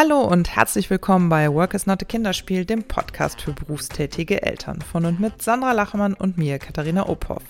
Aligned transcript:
Hallo 0.00 0.20
und 0.20 0.54
herzlich 0.54 0.90
willkommen 0.90 1.28
bei 1.28 1.52
Work 1.52 1.74
is 1.74 1.86
not 1.86 2.00
a 2.00 2.04
Kinderspiel, 2.04 2.64
dem 2.64 2.84
Podcast 2.84 3.40
für 3.40 3.52
berufstätige 3.52 4.42
Eltern 4.42 4.80
von 4.80 5.04
und 5.04 5.18
mit 5.18 5.42
Sandra 5.42 5.72
Lachemann 5.72 6.14
und 6.14 6.38
mir, 6.38 6.60
Katharina 6.60 7.08
Ophoff. 7.08 7.42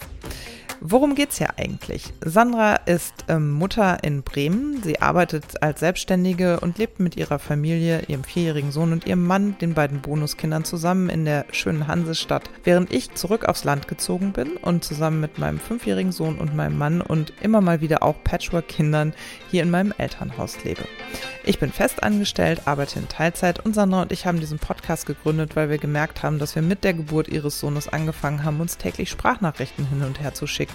Worum 0.81 1.17
geht 1.17 1.31
es 1.31 1.39
hier 1.39 1.59
eigentlich? 1.59 2.05
Sandra 2.25 2.77
ist 2.77 3.25
ähm, 3.27 3.51
Mutter 3.51 3.99
in 4.05 4.23
Bremen. 4.23 4.81
Sie 4.85 5.01
arbeitet 5.01 5.61
als 5.61 5.81
Selbstständige 5.81 6.61
und 6.61 6.79
lebt 6.79 7.01
mit 7.01 7.17
ihrer 7.17 7.41
Familie, 7.41 8.03
ihrem 8.07 8.23
vierjährigen 8.23 8.71
Sohn 8.71 8.93
und 8.93 9.05
ihrem 9.05 9.27
Mann, 9.27 9.59
den 9.59 9.75
beiden 9.75 10.01
Bonuskindern, 10.01 10.65
zusammen 10.65 11.09
in 11.09 11.25
der 11.25 11.47
schönen 11.51 11.89
Hansestadt, 11.89 12.49
während 12.63 12.93
ich 12.93 13.13
zurück 13.15 13.47
aufs 13.47 13.65
Land 13.65 13.89
gezogen 13.89 14.33
bin 14.33 14.57
und 14.57 14.85
zusammen 14.85 15.21
mit 15.21 15.39
meinem 15.39 15.59
fünfjährigen 15.59 16.13
Sohn 16.13 16.39
und 16.39 16.55
meinem 16.55 16.79
Mann 16.79 17.01
und 17.01 17.33
immer 17.41 17.61
mal 17.61 17.81
wieder 17.81 18.05
auch 18.05 18.23
Patchwork-Kindern 18.23 19.15
hier 19.51 19.65
in 19.65 19.71
meinem 19.71 19.93
Elternhaus 19.99 20.63
lebe. 20.63 20.85
Ich 21.45 21.59
bin 21.59 21.73
fest 21.73 22.05
angestellt, 22.05 22.63
arbeite 22.67 23.01
in 23.01 23.09
Teilzeit 23.09 23.65
und 23.65 23.75
Sandra 23.75 24.03
und 24.03 24.13
ich 24.13 24.27
haben 24.27 24.39
diesen 24.39 24.59
Podcast 24.59 25.07
gegründet, 25.07 25.57
weil 25.57 25.71
wir 25.71 25.79
gemerkt 25.79 26.23
haben, 26.23 26.39
dass 26.39 26.55
wir 26.55 26.63
mit 26.63 26.85
der 26.85 26.95
Geburt 26.95 27.27
ihres 27.27 27.59
Sohnes 27.59 27.89
angefangen 27.89 28.45
haben, 28.45 28.61
uns 28.61 28.77
täglich 28.77 29.11
Sprachnachrichten 29.11 29.89
hin 29.89 30.03
und 30.03 30.21
her 30.21 30.35
zu 30.35 30.47
schicken 30.47 30.68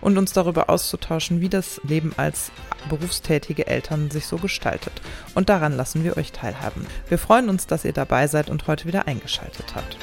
und 0.00 0.18
uns 0.18 0.32
darüber 0.32 0.68
auszutauschen, 0.68 1.40
wie 1.40 1.48
das 1.48 1.80
Leben 1.84 2.12
als 2.16 2.50
berufstätige 2.88 3.66
Eltern 3.66 4.10
sich 4.10 4.26
so 4.26 4.36
gestaltet. 4.36 5.00
Und 5.34 5.48
daran 5.48 5.76
lassen 5.76 6.04
wir 6.04 6.16
euch 6.16 6.32
teilhaben. 6.32 6.86
Wir 7.08 7.18
freuen 7.18 7.48
uns, 7.48 7.66
dass 7.66 7.84
ihr 7.84 7.92
dabei 7.92 8.26
seid 8.26 8.50
und 8.50 8.66
heute 8.66 8.86
wieder 8.86 9.06
eingeschaltet 9.06 9.74
habt. 9.74 9.96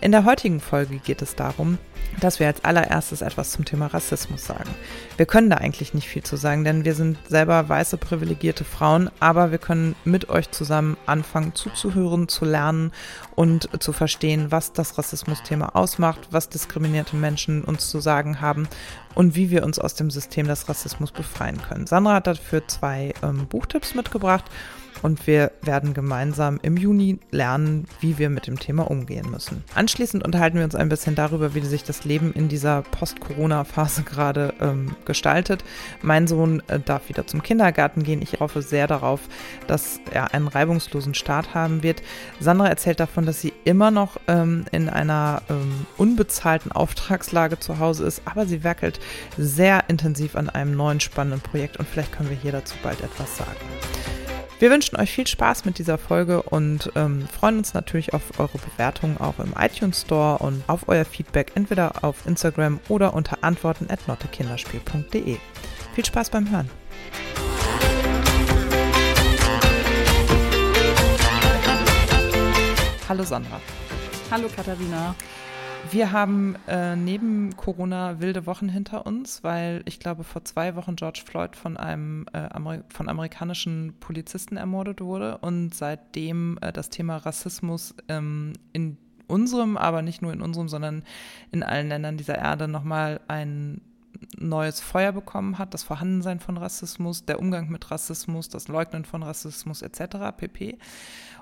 In 0.00 0.12
der 0.12 0.24
heutigen 0.24 0.60
Folge 0.60 0.98
geht 0.98 1.22
es 1.22 1.34
darum, 1.34 1.78
dass 2.20 2.40
wir 2.40 2.46
als 2.46 2.64
allererstes 2.64 3.22
etwas 3.22 3.50
zum 3.50 3.64
Thema 3.64 3.86
Rassismus 3.86 4.44
sagen. 4.44 4.70
Wir 5.16 5.26
können 5.26 5.50
da 5.50 5.56
eigentlich 5.56 5.94
nicht 5.94 6.08
viel 6.08 6.22
zu 6.22 6.36
sagen, 6.36 6.64
denn 6.64 6.84
wir 6.84 6.94
sind 6.94 7.18
selber 7.28 7.68
weiße 7.68 7.96
privilegierte 7.96 8.64
Frauen, 8.64 9.10
aber 9.20 9.50
wir 9.50 9.58
können 9.58 9.94
mit 10.04 10.28
euch 10.28 10.50
zusammen 10.50 10.96
anfangen 11.06 11.54
zuzuhören, 11.54 12.28
zu 12.28 12.44
lernen 12.44 12.92
und 13.34 13.68
zu 13.82 13.92
verstehen, 13.92 14.50
was 14.50 14.72
das 14.72 14.98
Rassismusthema 14.98 15.70
ausmacht, 15.74 16.28
was 16.30 16.48
diskriminierte 16.48 17.16
Menschen 17.16 17.64
uns 17.64 17.90
zu 17.90 18.00
sagen 18.00 18.40
haben 18.40 18.68
und 19.14 19.34
wie 19.34 19.50
wir 19.50 19.64
uns 19.64 19.78
aus 19.78 19.94
dem 19.94 20.10
System 20.10 20.46
des 20.46 20.68
Rassismus 20.68 21.10
befreien 21.12 21.60
können. 21.62 21.86
Sandra 21.86 22.14
hat 22.14 22.26
dafür 22.26 22.66
zwei 22.68 23.14
ähm, 23.22 23.46
Buchtipps 23.46 23.94
mitgebracht 23.94 24.44
und 25.06 25.28
wir 25.28 25.52
werden 25.62 25.94
gemeinsam 25.94 26.58
im 26.62 26.76
Juni 26.76 27.20
lernen, 27.30 27.86
wie 28.00 28.18
wir 28.18 28.28
mit 28.28 28.48
dem 28.48 28.58
Thema 28.58 28.90
umgehen 28.90 29.30
müssen. 29.30 29.62
Anschließend 29.76 30.24
unterhalten 30.24 30.58
wir 30.58 30.64
uns 30.64 30.74
ein 30.74 30.88
bisschen 30.88 31.14
darüber, 31.14 31.54
wie 31.54 31.60
sich 31.60 31.84
das 31.84 32.04
Leben 32.04 32.32
in 32.32 32.48
dieser 32.48 32.82
Post-Corona-Phase 32.82 34.02
gerade 34.02 34.52
ähm, 34.60 34.96
gestaltet. 35.04 35.62
Mein 36.02 36.26
Sohn 36.26 36.60
äh, 36.66 36.80
darf 36.80 37.08
wieder 37.08 37.24
zum 37.24 37.40
Kindergarten 37.44 38.02
gehen. 38.02 38.20
Ich 38.20 38.40
hoffe 38.40 38.62
sehr 38.62 38.88
darauf, 38.88 39.20
dass 39.68 40.00
er 40.10 40.34
einen 40.34 40.48
reibungslosen 40.48 41.14
Start 41.14 41.54
haben 41.54 41.84
wird. 41.84 42.02
Sandra 42.40 42.66
erzählt 42.66 42.98
davon, 42.98 43.26
dass 43.26 43.40
sie 43.40 43.52
immer 43.62 43.92
noch 43.92 44.16
ähm, 44.26 44.64
in 44.72 44.88
einer 44.88 45.42
ähm, 45.48 45.86
unbezahlten 45.96 46.72
Auftragslage 46.72 47.60
zu 47.60 47.78
Hause 47.78 48.06
ist, 48.06 48.22
aber 48.24 48.46
sie 48.46 48.64
werkelt 48.64 48.98
sehr 49.38 49.84
intensiv 49.86 50.34
an 50.34 50.50
einem 50.50 50.74
neuen 50.74 50.98
spannenden 50.98 51.42
Projekt 51.42 51.76
und 51.76 51.86
vielleicht 51.86 52.10
können 52.10 52.28
wir 52.28 52.36
hier 52.36 52.50
dazu 52.50 52.74
bald 52.82 53.00
etwas 53.02 53.36
sagen. 53.36 54.25
Wir 54.58 54.70
wünschen 54.70 54.96
euch 54.96 55.10
viel 55.10 55.26
Spaß 55.26 55.66
mit 55.66 55.78
dieser 55.78 55.98
Folge 55.98 56.40
und 56.40 56.90
ähm, 56.96 57.28
freuen 57.28 57.58
uns 57.58 57.74
natürlich 57.74 58.14
auf 58.14 58.40
eure 58.40 58.56
Bewertungen 58.56 59.18
auch 59.18 59.38
im 59.38 59.52
iTunes 59.58 60.00
Store 60.00 60.38
und 60.38 60.64
auf 60.66 60.88
euer 60.88 61.04
Feedback 61.04 61.52
entweder 61.56 62.02
auf 62.02 62.24
Instagram 62.24 62.80
oder 62.88 63.12
unter 63.12 63.44
antworten 63.44 63.88
at 63.90 64.08
nottekinderspiel.de. 64.08 65.36
Viel 65.94 66.04
Spaß 66.04 66.30
beim 66.30 66.50
Hören. 66.50 66.70
Hallo 73.10 73.24
Sandra. 73.24 73.60
Hallo 74.30 74.48
Katharina. 74.48 75.14
Wir 75.90 76.12
haben 76.12 76.56
äh, 76.66 76.96
neben 76.96 77.56
Corona 77.56 78.20
wilde 78.20 78.46
Wochen 78.46 78.68
hinter 78.68 79.06
uns, 79.06 79.44
weil 79.44 79.82
ich 79.84 80.00
glaube, 80.00 80.24
vor 80.24 80.44
zwei 80.44 80.74
Wochen 80.74 80.96
George 80.96 81.22
Floyd 81.24 81.54
von 81.54 81.76
einem 81.76 82.26
äh, 82.32 82.38
Ameri 82.38 82.80
von 82.88 83.08
amerikanischen 83.08 83.94
Polizisten 84.00 84.56
ermordet 84.56 85.00
wurde 85.00 85.38
und 85.38 85.74
seitdem 85.74 86.58
äh, 86.60 86.72
das 86.72 86.88
Thema 86.88 87.18
Rassismus 87.18 87.94
ähm, 88.08 88.54
in 88.72 88.96
unserem, 89.26 89.76
aber 89.76 90.02
nicht 90.02 90.22
nur 90.22 90.32
in 90.32 90.40
unserem, 90.40 90.68
sondern 90.68 91.02
in 91.52 91.62
allen 91.62 91.88
Ländern 91.88 92.16
dieser 92.16 92.38
Erde 92.38 92.68
nochmal 92.68 93.20
ein 93.28 93.80
neues 94.38 94.80
Feuer 94.80 95.12
bekommen 95.12 95.58
hat, 95.58 95.74
das 95.74 95.82
Vorhandensein 95.82 96.40
von 96.40 96.56
Rassismus, 96.56 97.24
der 97.24 97.38
Umgang 97.38 97.68
mit 97.68 97.90
Rassismus, 97.90 98.48
das 98.48 98.68
Leugnen 98.68 99.04
von 99.04 99.22
Rassismus 99.22 99.82
etc. 99.82 100.36
pp. 100.36 100.78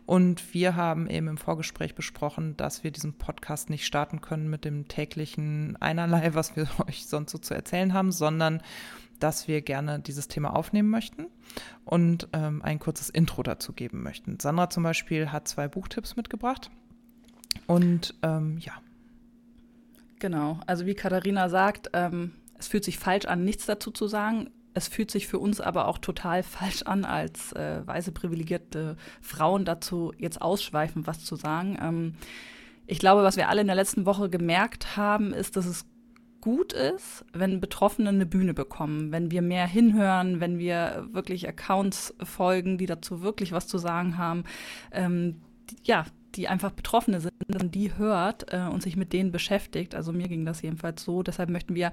Und 0.07 0.53
wir 0.53 0.77
haben 0.77 1.09
eben 1.09 1.29
im 1.29 1.39
Vorgespräch 1.39 1.95
besprochen, 1.95 2.57
dass 2.57 2.85
wir 2.85 2.91
diesen 2.91 3.15
Podcast 3.15 3.71
nicht 3.71 3.87
starten 3.87 4.21
können 4.21 4.51
mit 4.51 4.65
dem 4.65 4.87
täglichen 4.87 5.77
Einerlei, 5.81 6.35
was 6.35 6.57
wir 6.57 6.69
euch 6.87 7.07
sonst 7.07 7.33
so 7.33 7.39
zu 7.39 7.55
erzählen 7.55 7.95
haben, 7.95 8.12
sondern 8.12 8.62
dass 9.21 9.49
wir 9.49 9.62
gerne 9.62 10.01
dieses 10.01 10.29
Thema 10.29 10.55
aufnehmen 10.55 10.91
möchten 10.91 11.27
und 11.85 12.29
ähm, 12.33 12.62
ein 12.62 12.79
kurzes 12.79 13.09
Intro 13.09 13.43
dazu 13.43 13.73
geben 13.73 14.03
möchten. 14.03 14.39
Sandra 14.41 14.69
zum 14.69 14.83
Beispiel 14.83 15.33
hat 15.33 15.49
zwei 15.49 15.69
Buchtipps 15.69 16.17
mitgebracht. 16.17 16.71
Und 17.67 18.15
ähm, 18.23 18.59
ja. 18.59 18.73
Genau, 20.19 20.61
also 20.67 20.85
wie 20.87 20.95
Katharina 20.95 21.49
sagt, 21.49 21.91
ähm, 21.93 22.33
es 22.65 22.69
fühlt 22.69 22.85
sich 22.85 22.99
falsch 22.99 23.27
an, 23.27 23.45
nichts 23.45 23.67
dazu 23.67 23.91
zu 23.91 24.07
sagen. 24.07 24.49
Es 24.73 24.89
fühlt 24.89 25.11
sich 25.11 25.29
für 25.29 25.39
uns 25.39 25.61
aber 25.61 25.87
auch 25.87 25.99
total 25.99 26.43
falsch 26.43 26.83
an, 26.83 27.05
als 27.05 27.53
äh, 27.53 27.87
weise 27.87 28.11
privilegierte 28.11 28.97
Frauen 29.21 29.65
dazu 29.65 30.13
jetzt 30.17 30.41
ausschweifen, 30.41 31.07
was 31.07 31.25
zu 31.25 31.37
sagen. 31.37 31.79
Ähm, 31.81 32.15
ich 32.87 32.99
glaube, 32.99 33.23
was 33.23 33.37
wir 33.37 33.49
alle 33.49 33.61
in 33.61 33.67
der 33.67 33.77
letzten 33.77 34.07
Woche 34.07 34.29
gemerkt 34.31 34.97
haben, 34.97 35.33
ist, 35.33 35.57
dass 35.57 35.67
es 35.67 35.87
gut 36.41 36.75
ist, 36.75 37.25
wenn 37.33 37.61
Betroffene 37.61 38.11
eine 38.11 38.27
Bühne 38.27 38.53
bekommen, 38.53 39.13
wenn 39.13 39.31
wir 39.31 39.41
mehr 39.41 39.67
hinhören, 39.67 40.41
wenn 40.41 40.59
wir 40.59 41.07
wirklich 41.13 41.49
Accounts 41.49 42.15
folgen, 42.23 42.77
die 42.77 42.85
dazu 42.85 43.23
wirklich 43.23 43.53
was 43.53 43.67
zu 43.67 43.79
sagen 43.79 44.19
haben. 44.19 44.45
Ähm, 44.91 45.41
ja, 45.83 46.05
die 46.37 46.49
einfach 46.49 46.72
Betroffene 46.72 47.21
sind, 47.21 47.33
dass 47.49 47.62
die 47.71 47.97
hört 47.97 48.53
äh, 48.53 48.67
und 48.71 48.83
sich 48.83 48.97
mit 48.97 49.12
denen 49.12 49.33
beschäftigt. 49.33 49.95
Also 49.95 50.12
mir 50.12 50.28
ging 50.28 50.45
das 50.45 50.62
jedenfalls 50.62 51.03
so. 51.03 51.22
Deshalb 51.22 51.50
möchten 51.50 51.75
wir 51.75 51.93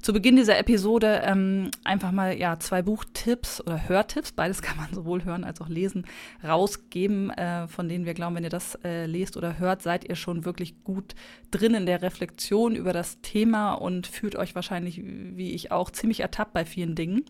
zu 0.00 0.12
Beginn 0.12 0.36
dieser 0.36 0.58
Episode 0.58 1.22
ähm, 1.24 1.70
einfach 1.84 2.12
mal 2.12 2.36
ja 2.36 2.58
zwei 2.58 2.82
Buchtipps 2.82 3.60
oder 3.60 3.88
Hörtipps, 3.88 4.32
beides 4.32 4.62
kann 4.62 4.76
man 4.76 4.92
sowohl 4.92 5.24
hören 5.24 5.44
als 5.44 5.60
auch 5.60 5.68
lesen, 5.68 6.04
rausgeben, 6.44 7.30
äh, 7.30 7.68
von 7.68 7.88
denen 7.88 8.04
wir 8.06 8.14
glauben, 8.14 8.36
wenn 8.36 8.44
ihr 8.44 8.50
das 8.50 8.78
äh, 8.84 9.06
lest 9.06 9.36
oder 9.36 9.58
hört, 9.58 9.82
seid 9.82 10.08
ihr 10.08 10.16
schon 10.16 10.44
wirklich 10.44 10.84
gut 10.84 11.14
drin 11.50 11.74
in 11.74 11.86
der 11.86 12.02
Reflexion 12.02 12.74
über 12.74 12.92
das 12.92 13.20
Thema 13.20 13.72
und 13.74 14.06
fühlt 14.06 14.36
euch 14.36 14.54
wahrscheinlich, 14.54 15.02
wie 15.04 15.52
ich 15.52 15.72
auch, 15.72 15.90
ziemlich 15.90 16.20
ertappt 16.20 16.52
bei 16.52 16.64
vielen 16.64 16.94
Dingen. 16.94 17.24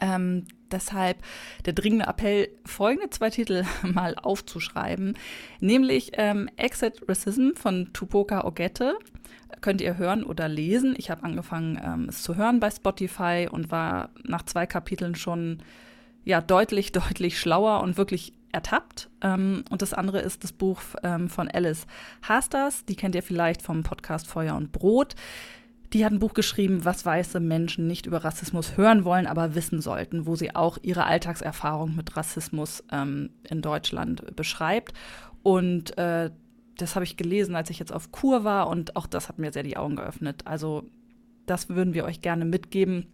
Ähm, 0.00 0.44
deshalb 0.74 1.18
der 1.64 1.72
dringende 1.72 2.06
Appell, 2.06 2.48
folgende 2.66 3.10
zwei 3.10 3.30
Titel 3.30 3.64
mal 3.82 4.14
aufzuschreiben, 4.16 5.16
nämlich 5.60 6.12
ähm, 6.14 6.50
Exit 6.56 7.02
Racism 7.08 7.50
von 7.54 7.92
Tupoka 7.92 8.44
Ogette. 8.44 8.96
Könnt 9.60 9.80
ihr 9.80 9.96
hören 9.96 10.24
oder 10.24 10.48
lesen. 10.48 10.94
Ich 10.98 11.10
habe 11.10 11.22
angefangen, 11.22 11.80
ähm, 11.82 12.08
es 12.08 12.22
zu 12.22 12.36
hören 12.36 12.60
bei 12.60 12.70
Spotify 12.70 13.48
und 13.50 13.70
war 13.70 14.10
nach 14.22 14.42
zwei 14.42 14.66
Kapiteln 14.66 15.14
schon 15.14 15.62
ja 16.24 16.40
deutlich, 16.40 16.92
deutlich 16.92 17.38
schlauer 17.38 17.80
und 17.82 17.96
wirklich 17.96 18.34
ertappt. 18.52 19.10
Ähm, 19.20 19.64
und 19.70 19.82
das 19.82 19.92
andere 19.92 20.20
ist 20.20 20.44
das 20.44 20.52
Buch 20.52 20.80
ähm, 21.02 21.28
von 21.28 21.48
Alice 21.48 21.86
Hasters. 22.22 22.84
Die 22.86 22.96
kennt 22.96 23.14
ihr 23.14 23.22
vielleicht 23.22 23.62
vom 23.62 23.82
Podcast 23.82 24.26
Feuer 24.26 24.54
und 24.54 24.72
Brot. 24.72 25.14
Die 25.92 26.04
hat 26.04 26.12
ein 26.12 26.18
Buch 26.18 26.34
geschrieben, 26.34 26.84
was 26.84 27.06
weiße 27.06 27.38
Menschen 27.38 27.86
nicht 27.86 28.06
über 28.06 28.24
Rassismus 28.24 28.76
hören 28.76 29.04
wollen, 29.04 29.26
aber 29.26 29.54
wissen 29.54 29.80
sollten, 29.80 30.26
wo 30.26 30.34
sie 30.34 30.54
auch 30.54 30.78
ihre 30.82 31.04
Alltagserfahrung 31.04 31.94
mit 31.94 32.16
Rassismus 32.16 32.82
ähm, 32.90 33.30
in 33.48 33.62
Deutschland 33.62 34.34
beschreibt. 34.34 34.92
Und 35.42 35.96
äh, 35.98 36.30
das 36.78 36.94
habe 36.96 37.04
ich 37.04 37.16
gelesen, 37.16 37.54
als 37.54 37.70
ich 37.70 37.78
jetzt 37.78 37.92
auf 37.92 38.10
Kur 38.10 38.44
war 38.44 38.68
und 38.68 38.96
auch 38.96 39.06
das 39.06 39.28
hat 39.28 39.38
mir 39.38 39.52
sehr 39.52 39.62
die 39.62 39.76
Augen 39.76 39.96
geöffnet. 39.96 40.46
Also 40.46 40.84
das 41.46 41.68
würden 41.68 41.94
wir 41.94 42.04
euch 42.04 42.20
gerne 42.20 42.44
mitgeben. 42.44 43.06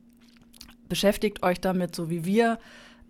Beschäftigt 0.89 1.43
euch 1.43 1.61
damit, 1.61 1.95
so 1.95 2.09
wie 2.09 2.25
wir. 2.25 2.59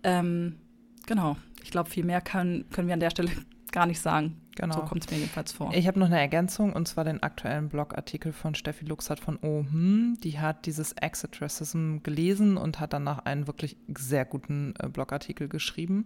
Ähm, 0.03 0.57
genau, 1.05 1.37
ich 1.63 1.71
glaube, 1.71 1.89
viel 1.89 2.03
mehr 2.03 2.21
können, 2.21 2.69
können 2.71 2.87
wir 2.87 2.93
an 2.93 2.99
der 2.99 3.11
Stelle 3.11 3.31
gar 3.71 3.85
nicht 3.85 4.01
sagen. 4.01 4.40
Genau. 4.55 4.75
So 4.75 4.81
kommt 4.81 5.05
es 5.05 5.11
mir 5.11 5.17
jedenfalls 5.17 5.53
vor. 5.53 5.71
Ich 5.73 5.87
habe 5.87 5.99
noch 5.99 6.07
eine 6.07 6.19
Ergänzung 6.19 6.73
und 6.73 6.87
zwar 6.87 7.03
den 7.03 7.23
aktuellen 7.23 7.69
Blogartikel 7.69 8.33
von 8.33 8.53
Steffi 8.53 8.85
Luxert 8.85 9.19
von 9.19 9.39
Oh, 9.41 9.63
hm. 9.63 10.17
Die 10.23 10.39
hat 10.39 10.65
dieses 10.65 10.91
Exit 10.93 11.41
Racism 11.41 11.97
gelesen 12.03 12.57
und 12.57 12.79
hat 12.79 12.93
danach 12.93 13.19
einen 13.19 13.47
wirklich 13.47 13.77
sehr 13.95 14.25
guten 14.25 14.73
äh, 14.79 14.89
Blogartikel 14.89 15.47
geschrieben, 15.47 16.05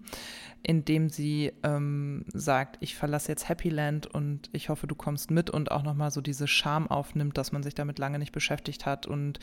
in 0.62 0.86
dem 0.86 1.10
sie 1.10 1.54
ähm, 1.64 2.26
sagt, 2.34 2.78
ich 2.82 2.96
verlasse 2.96 3.32
jetzt 3.32 3.50
Happy 3.50 3.70
Land 3.70 4.06
und 4.08 4.50
ich 4.52 4.70
hoffe, 4.70 4.86
du 4.86 4.96
kommst 4.96 5.32
mit 5.32 5.50
und 5.50 5.72
auch 5.72 5.84
nochmal 5.84 6.12
so 6.12 6.22
diese 6.22 6.48
Scham 6.48 6.88
aufnimmt, 6.88 7.38
dass 7.38 7.52
man 7.52 7.64
sich 7.64 7.74
damit 7.74 7.98
lange 7.98 8.20
nicht 8.20 8.32
beschäftigt 8.32 8.86
hat 8.86 9.08
und 9.08 9.40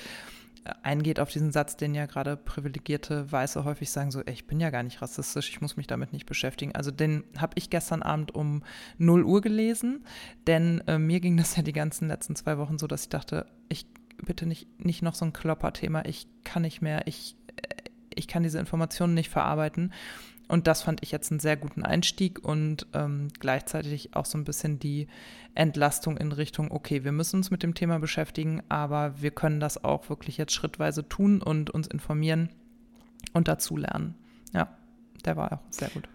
eingeht 0.82 1.19
auf 1.19 1.31
diesen 1.31 1.50
Satz, 1.50 1.76
den 1.76 1.94
ja 1.94 2.06
gerade 2.06 2.37
privilegierte 2.37 3.31
Weiße 3.31 3.64
häufig 3.64 3.91
sagen, 3.91 4.11
so, 4.11 4.20
ey, 4.20 4.32
ich 4.32 4.47
bin 4.47 4.61
ja 4.61 4.70
gar 4.70 4.82
nicht 4.82 5.03
rassistisch, 5.03 5.50
ich 5.50 5.61
muss 5.61 5.76
mich 5.76 5.87
damit 5.87 6.12
nicht 6.12 6.26
beschäftigen. 6.26 6.75
Also 6.75 6.91
den 6.91 7.25
habe 7.37 7.55
ich 7.56 7.70
gestern 7.70 8.03
Abend 8.03 8.35
um 8.35 8.62
0 8.99 9.25
Uhr 9.25 9.41
gelesen, 9.41 10.05
denn 10.47 10.82
äh, 10.87 10.99
mir 10.99 11.20
ging 11.20 11.37
das 11.37 11.56
ja 11.56 11.62
die 11.62 11.73
ganzen 11.73 12.09
letzten 12.09 12.37
zwei 12.37 12.59
Wochen 12.59 12.79
so, 12.79 12.87
dass 12.87 13.03
ich 13.03 13.09
dachte, 13.09 13.47
ich 13.69 13.87
bitte 14.25 14.47
nicht, 14.47 14.69
nicht 14.85 15.03
noch 15.03 15.14
so 15.14 15.25
ein 15.25 15.32
Klopperthema, 15.32 16.05
ich 16.05 16.29
kann 16.44 16.62
nicht 16.62 16.81
mehr, 16.81 17.06
ich, 17.06 17.37
äh, 17.56 17.75
ich 18.15 18.29
kann 18.29 18.43
diese 18.43 18.58
Informationen 18.58 19.15
nicht 19.15 19.31
verarbeiten. 19.31 19.93
Und 20.53 20.67
das 20.67 20.83
fand 20.83 21.03
ich 21.03 21.11
jetzt 21.11 21.31
einen 21.31 21.41
sehr 21.41 21.57
guten 21.57 21.83
Einstieg 21.83 22.45
und 22.45 22.87
ähm, 22.93 23.29
gleichzeitig 23.41 24.15
auch 24.15 24.27
so 24.27 24.37
ein 24.37 24.45
bisschen 24.45 24.79
die 24.79 25.07
Entlastung 25.55 26.19
in 26.19 26.31
Richtung, 26.31 26.71
okay, 26.71 27.05
wir 27.05 27.13
müssen 27.13 27.37
uns 27.37 27.51
mit 27.51 27.63
dem 27.63 27.73
Thema 27.73 27.99
beschäftigen, 27.99 28.63
aber 28.69 29.15
wir 29.23 29.31
können 29.31 29.61
das 29.61 29.83
auch 29.83 30.11
wirklich 30.11 30.37
jetzt 30.37 30.53
schrittweise 30.53 31.09
tun 31.09 31.41
und 31.41 31.71
uns 31.71 31.87
informieren 31.87 32.51
und 33.33 33.49
dazulernen. 33.49 34.15
Ja, 34.53 34.69
der 35.25 35.39
war 35.39 35.55
auch 35.55 35.61
sehr 35.71 35.89
gut. 35.89 36.07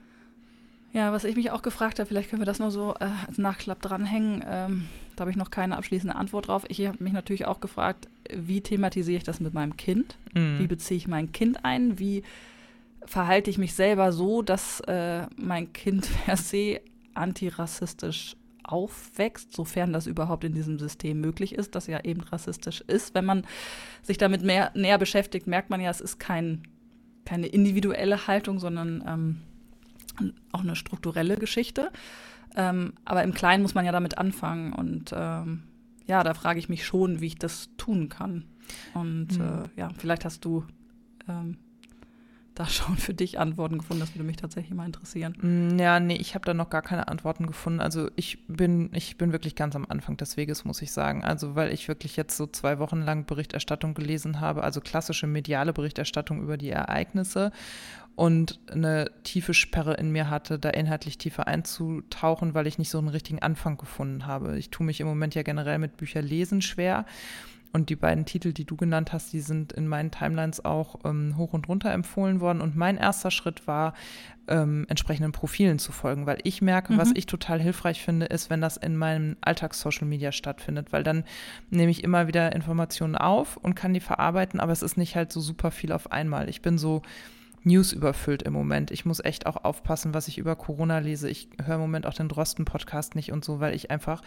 Ja, 0.93 1.11
was 1.11 1.23
ich 1.23 1.35
mich 1.35 1.49
auch 1.49 1.63
gefragt 1.63 1.97
habe, 1.97 2.07
vielleicht 2.07 2.29
können 2.29 2.43
wir 2.43 2.45
das 2.45 2.59
noch 2.59 2.69
so 2.69 2.93
äh, 2.99 3.09
als 3.27 3.39
Nachklapp 3.39 3.81
dranhängen. 3.81 4.43
Ähm, 4.47 4.87
da 5.15 5.21
habe 5.21 5.31
ich 5.31 5.37
noch 5.37 5.49
keine 5.49 5.77
abschließende 5.77 6.15
Antwort 6.15 6.47
drauf. 6.47 6.63
Ich 6.67 6.85
habe 6.85 7.03
mich 7.03 7.13
natürlich 7.13 7.47
auch 7.47 7.59
gefragt, 7.59 8.07
wie 8.31 8.61
thematisiere 8.61 9.17
ich 9.17 9.23
das 9.23 9.39
mit 9.39 9.55
meinem 9.55 9.77
Kind? 9.77 10.15
Mhm. 10.35 10.59
Wie 10.59 10.67
beziehe 10.67 10.97
ich 10.97 11.07
mein 11.07 11.31
Kind 11.31 11.65
ein? 11.65 11.97
Wie 11.97 12.21
verhalte 13.07 13.49
ich 13.49 13.57
mich 13.57 13.73
selber 13.73 14.11
so, 14.11 14.41
dass 14.41 14.81
äh, 14.81 15.25
mein 15.37 15.73
Kind 15.73 16.07
per 16.25 16.37
se 16.37 16.81
antirassistisch 17.13 18.35
aufwächst, 18.63 19.55
sofern 19.55 19.93
das 19.93 20.07
überhaupt 20.07 20.43
in 20.43 20.53
diesem 20.53 20.77
System 20.77 21.21
möglich 21.21 21.55
ist, 21.55 21.73
das 21.73 21.87
ja 21.87 22.03
eben 22.03 22.21
rassistisch 22.21 22.81
ist. 22.81 23.15
Wenn 23.15 23.25
man 23.25 23.45
sich 24.03 24.17
damit 24.17 24.43
mehr, 24.43 24.71
näher 24.75 24.97
beschäftigt, 24.97 25.47
merkt 25.47 25.69
man 25.69 25.79
ja, 25.79 25.89
es 25.89 26.01
ist 26.01 26.19
kein, 26.19 26.63
keine 27.25 27.47
individuelle 27.47 28.27
Haltung, 28.27 28.59
sondern 28.59 29.03
ähm, 29.07 30.33
auch 30.51 30.61
eine 30.61 30.75
strukturelle 30.75 31.37
Geschichte. 31.37 31.91
Ähm, 32.55 32.93
aber 33.05 33.23
im 33.23 33.33
Kleinen 33.33 33.61
muss 33.61 33.73
man 33.73 33.85
ja 33.85 33.93
damit 33.93 34.17
anfangen. 34.17 34.73
Und 34.73 35.13
ähm, 35.15 35.63
ja, 36.05 36.23
da 36.23 36.33
frage 36.33 36.59
ich 36.59 36.67
mich 36.67 36.85
schon, 36.85 37.21
wie 37.21 37.27
ich 37.27 37.39
das 37.39 37.69
tun 37.77 38.09
kann. 38.09 38.45
Und 38.93 39.39
mhm. 39.39 39.41
äh, 39.41 39.79
ja, 39.79 39.89
vielleicht 39.97 40.25
hast 40.25 40.43
du 40.43 40.65
ähm, 41.29 41.57
da 42.59 42.65
schon 42.67 42.97
für 42.97 43.13
dich 43.13 43.39
Antworten 43.39 43.77
gefunden? 43.77 44.01
Das 44.01 44.13
würde 44.15 44.23
mich 44.23 44.37
tatsächlich 44.37 44.73
mal 44.73 44.85
interessieren. 44.85 45.35
Mm, 45.41 45.79
ja, 45.79 45.99
nee, 45.99 46.15
ich 46.15 46.35
habe 46.35 46.45
da 46.45 46.53
noch 46.53 46.69
gar 46.69 46.81
keine 46.81 47.07
Antworten 47.07 47.47
gefunden. 47.47 47.79
Also 47.79 48.09
ich 48.15 48.45
bin, 48.47 48.89
ich 48.93 49.17
bin 49.17 49.31
wirklich 49.31 49.55
ganz 49.55 49.75
am 49.75 49.85
Anfang 49.87 50.17
des 50.17 50.37
Weges, 50.37 50.65
muss 50.65 50.81
ich 50.81 50.91
sagen. 50.91 51.23
Also 51.23 51.55
weil 51.55 51.71
ich 51.71 51.87
wirklich 51.87 52.15
jetzt 52.15 52.37
so 52.37 52.47
zwei 52.47 52.79
Wochen 52.79 53.01
lang 53.01 53.25
Berichterstattung 53.25 53.93
gelesen 53.93 54.39
habe, 54.39 54.63
also 54.63 54.81
klassische 54.81 55.27
mediale 55.27 55.73
Berichterstattung 55.73 56.41
über 56.41 56.57
die 56.57 56.69
Ereignisse 56.69 57.51
und 58.17 58.59
eine 58.71 59.11
tiefe 59.23 59.53
Sperre 59.53 59.93
in 59.93 60.11
mir 60.11 60.27
hatte, 60.29 60.57
da 60.57 60.71
inhaltlich 60.71 61.19
tiefer 61.19 61.47
einzutauchen, 61.47 62.55
weil 62.55 62.65
ich 62.65 62.79
nicht 62.79 62.89
so 62.89 62.97
einen 62.97 63.09
richtigen 63.09 63.43
Anfang 63.43 63.77
gefunden 63.77 64.25
habe. 64.25 64.57
Ich 64.57 64.71
tue 64.71 64.87
mich 64.87 64.99
im 64.99 65.05
Moment 65.05 65.35
ja 65.35 65.43
generell 65.43 65.77
mit 65.77 65.97
Bücherlesen 65.97 66.63
schwer 66.63 67.05
und 67.73 67.89
die 67.89 67.95
beiden 67.95 68.25
Titel, 68.25 68.53
die 68.53 68.65
du 68.65 68.75
genannt 68.75 69.13
hast, 69.13 69.33
die 69.33 69.39
sind 69.39 69.73
in 69.73 69.87
meinen 69.87 70.11
Timelines 70.11 70.63
auch 70.63 70.99
ähm, 71.05 71.37
hoch 71.37 71.53
und 71.53 71.67
runter 71.67 71.91
empfohlen 71.91 72.39
worden. 72.39 72.61
Und 72.61 72.75
mein 72.75 72.97
erster 72.97 73.31
Schritt 73.31 73.67
war, 73.67 73.93
ähm, 74.47 74.85
entsprechenden 74.89 75.31
Profilen 75.31 75.77
zu 75.79 75.91
folgen, 75.91 76.25
weil 76.25 76.39
ich 76.43 76.61
merke, 76.61 76.93
mhm. 76.93 76.97
was 76.97 77.11
ich 77.13 77.25
total 77.25 77.61
hilfreich 77.61 78.01
finde, 78.01 78.27
ist, 78.27 78.49
wenn 78.49 78.61
das 78.61 78.77
in 78.77 78.95
meinem 78.95 79.35
Alltags-Social 79.41 80.07
Media 80.07 80.31
stattfindet, 80.31 80.93
weil 80.93 81.03
dann 81.03 81.23
nehme 81.69 81.91
ich 81.91 82.03
immer 82.03 82.27
wieder 82.27 82.55
Informationen 82.55 83.15
auf 83.15 83.57
und 83.57 83.75
kann 83.75 83.93
die 83.93 83.99
verarbeiten, 83.99 84.59
aber 84.59 84.71
es 84.71 84.81
ist 84.81 84.97
nicht 84.97 85.15
halt 85.15 85.31
so 85.31 85.41
super 85.41 85.71
viel 85.71 85.91
auf 85.91 86.11
einmal. 86.11 86.49
Ich 86.49 86.61
bin 86.61 86.77
so 86.77 87.01
News 87.63 87.91
überfüllt 87.91 88.43
im 88.43 88.53
Moment. 88.53 88.91
Ich 88.91 89.05
muss 89.05 89.19
echt 89.19 89.45
auch 89.45 89.63
aufpassen, 89.63 90.13
was 90.13 90.27
ich 90.29 90.37
über 90.37 90.55
Corona 90.55 90.99
lese. 90.99 91.29
Ich 91.29 91.49
höre 91.63 91.75
im 91.75 91.81
Moment 91.81 92.05
auch 92.05 92.13
den 92.13 92.29
Drosten-Podcast 92.29 93.15
nicht 93.15 93.31
und 93.31 93.43
so, 93.43 93.59
weil 93.59 93.75
ich 93.75 93.91
einfach 93.91 94.21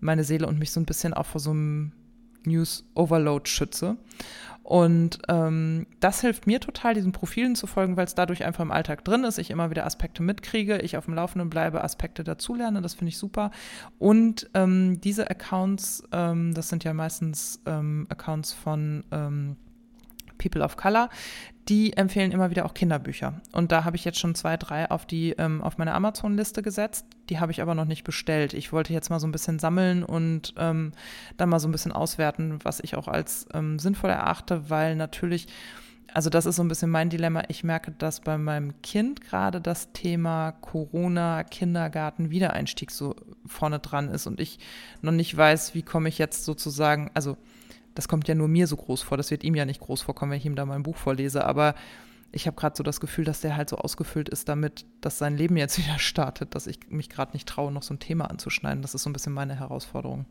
meine 0.00 0.22
Seele 0.22 0.46
und 0.46 0.58
mich 0.58 0.70
so 0.70 0.78
ein 0.78 0.86
bisschen 0.86 1.12
auch 1.12 1.26
vor 1.26 1.40
so 1.40 1.50
einem 1.50 1.92
News 2.44 2.84
Overload 2.94 3.48
schütze. 3.48 3.96
Und 4.68 5.20
ähm, 5.28 5.86
das 5.98 6.20
hilft 6.20 6.46
mir 6.46 6.60
total, 6.60 6.92
diesen 6.92 7.12
Profilen 7.12 7.56
zu 7.56 7.66
folgen, 7.66 7.96
weil 7.96 8.04
es 8.04 8.14
dadurch 8.14 8.44
einfach 8.44 8.62
im 8.62 8.70
Alltag 8.70 9.02
drin 9.02 9.24
ist. 9.24 9.38
Ich 9.38 9.50
immer 9.50 9.70
wieder 9.70 9.86
Aspekte 9.86 10.22
mitkriege, 10.22 10.76
ich 10.82 10.98
auf 10.98 11.06
dem 11.06 11.14
Laufenden 11.14 11.48
bleibe, 11.48 11.82
Aspekte 11.82 12.22
dazulerne. 12.22 12.82
Das 12.82 12.92
finde 12.92 13.08
ich 13.08 13.16
super. 13.16 13.50
Und 13.98 14.50
ähm, 14.52 15.00
diese 15.00 15.30
Accounts, 15.30 16.02
ähm, 16.12 16.52
das 16.52 16.68
sind 16.68 16.84
ja 16.84 16.92
meistens 16.92 17.62
ähm, 17.64 18.06
Accounts 18.10 18.52
von 18.52 19.04
ähm, 19.10 19.56
People 20.36 20.62
of 20.62 20.76
Color, 20.76 21.08
die 21.68 21.96
empfehlen 21.96 22.32
immer 22.32 22.50
wieder 22.50 22.64
auch 22.64 22.74
Kinderbücher. 22.74 23.40
Und 23.52 23.72
da 23.72 23.84
habe 23.84 23.96
ich 23.96 24.04
jetzt 24.04 24.18
schon 24.18 24.34
zwei, 24.34 24.56
drei 24.56 24.90
auf 24.90 25.04
die 25.04 25.32
ähm, 25.32 25.62
auf 25.62 25.76
meine 25.76 25.92
Amazon-Liste 25.92 26.62
gesetzt. 26.62 27.04
Die 27.28 27.40
habe 27.40 27.52
ich 27.52 27.60
aber 27.60 27.74
noch 27.74 27.84
nicht 27.84 28.04
bestellt. 28.04 28.54
Ich 28.54 28.72
wollte 28.72 28.92
jetzt 28.92 29.10
mal 29.10 29.20
so 29.20 29.26
ein 29.26 29.32
bisschen 29.32 29.58
sammeln 29.58 30.02
und 30.02 30.54
ähm, 30.56 30.92
dann 31.36 31.48
mal 31.50 31.60
so 31.60 31.68
ein 31.68 31.72
bisschen 31.72 31.92
auswerten, 31.92 32.58
was 32.62 32.80
ich 32.80 32.96
auch 32.96 33.06
als 33.06 33.46
ähm, 33.52 33.78
sinnvoll 33.78 34.10
erachte, 34.10 34.70
weil 34.70 34.96
natürlich 34.96 35.46
also 36.14 36.30
das 36.30 36.46
ist 36.46 36.56
so 36.56 36.62
ein 36.62 36.68
bisschen 36.68 36.90
mein 36.90 37.10
Dilemma. 37.10 37.42
Ich 37.48 37.64
merke, 37.64 37.90
dass 37.90 38.20
bei 38.20 38.38
meinem 38.38 38.80
Kind 38.80 39.20
gerade 39.20 39.60
das 39.60 39.92
Thema 39.92 40.52
Corona, 40.52 41.44
Kindergarten, 41.44 42.30
Wiedereinstieg 42.30 42.90
so 42.90 43.14
vorne 43.44 43.78
dran 43.78 44.08
ist 44.08 44.26
und 44.26 44.40
ich 44.40 44.58
noch 45.02 45.12
nicht 45.12 45.36
weiß, 45.36 45.74
wie 45.74 45.82
komme 45.82 46.08
ich 46.08 46.16
jetzt 46.16 46.44
sozusagen, 46.44 47.10
also 47.12 47.36
das 47.98 48.06
kommt 48.06 48.28
ja 48.28 48.36
nur 48.36 48.46
mir 48.46 48.68
so 48.68 48.76
groß 48.76 49.02
vor. 49.02 49.16
Das 49.16 49.32
wird 49.32 49.42
ihm 49.42 49.56
ja 49.56 49.64
nicht 49.64 49.80
groß 49.80 50.02
vorkommen, 50.02 50.30
wenn 50.30 50.38
ich 50.38 50.46
ihm 50.46 50.54
da 50.54 50.64
mal 50.64 50.76
ein 50.76 50.84
Buch 50.84 50.96
vorlese. 50.96 51.44
Aber 51.44 51.74
ich 52.30 52.46
habe 52.46 52.56
gerade 52.56 52.76
so 52.76 52.84
das 52.84 53.00
Gefühl, 53.00 53.24
dass 53.24 53.40
der 53.40 53.56
halt 53.56 53.68
so 53.68 53.76
ausgefüllt 53.76 54.28
ist 54.28 54.48
damit, 54.48 54.86
dass 55.00 55.18
sein 55.18 55.36
Leben 55.36 55.56
jetzt 55.56 55.78
wieder 55.84 55.98
startet, 55.98 56.54
dass 56.54 56.68
ich 56.68 56.78
mich 56.90 57.08
gerade 57.08 57.32
nicht 57.32 57.48
traue, 57.48 57.72
noch 57.72 57.82
so 57.82 57.92
ein 57.92 57.98
Thema 57.98 58.30
anzuschneiden. 58.30 58.82
Das 58.82 58.94
ist 58.94 59.02
so 59.02 59.10
ein 59.10 59.12
bisschen 59.12 59.32
meine 59.32 59.58
Herausforderung. 59.58 60.26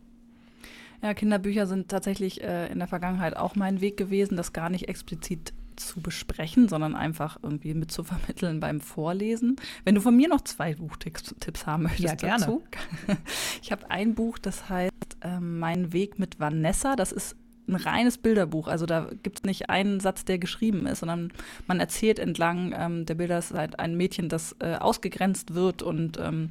Ja, 1.03 1.13
Kinderbücher 1.13 1.67
sind 1.67 1.89
tatsächlich 1.89 2.41
äh, 2.41 2.71
in 2.71 2.79
der 2.79 2.87
Vergangenheit 2.87 3.35
auch 3.35 3.55
mein 3.55 3.81
Weg 3.81 3.97
gewesen, 3.97 4.37
das 4.37 4.53
gar 4.53 4.69
nicht 4.69 4.87
explizit 4.87 5.51
zu 5.75 5.99
besprechen, 5.99 6.69
sondern 6.69 6.95
einfach 6.95 7.37
irgendwie 7.43 7.73
mit 7.73 7.91
zu 7.91 8.05
vermitteln 8.05 8.61
beim 8.61 8.79
Vorlesen. 8.79 9.57
Wenn 9.83 9.93
du 9.93 9.99
von 9.99 10.15
mir 10.15 10.29
noch 10.29 10.41
zwei 10.41 10.75
Buchtipps 10.75 11.65
haben 11.65 11.83
möchtest 11.83 12.03
ja, 12.07 12.15
gerne. 12.15 12.45
dazu. 12.45 12.63
Ich 13.61 13.73
habe 13.73 13.91
ein 13.91 14.15
Buch, 14.15 14.37
das 14.37 14.69
heißt 14.69 15.17
äh, 15.19 15.41
Mein 15.41 15.91
Weg 15.91 16.17
mit 16.17 16.39
Vanessa. 16.39 16.95
Das 16.95 17.11
ist 17.11 17.35
ein 17.67 17.75
reines 17.75 18.17
Bilderbuch. 18.17 18.67
Also 18.67 18.85
da 18.85 19.09
gibt 19.23 19.39
es 19.39 19.43
nicht 19.43 19.69
einen 19.69 19.99
Satz, 19.99 20.25
der 20.25 20.39
geschrieben 20.39 20.85
ist, 20.87 20.99
sondern 20.99 21.31
man 21.67 21.79
erzählt 21.79 22.19
entlang 22.19 22.73
ähm, 22.77 23.05
der 23.05 23.15
Bilder. 23.15 23.37
Ist 23.37 23.53
halt 23.53 23.79
ein 23.79 23.95
Mädchen, 23.95 24.29
das 24.29 24.55
äh, 24.59 24.75
ausgegrenzt 24.75 25.53
wird 25.53 25.81
und 25.81 26.17
ähm, 26.19 26.49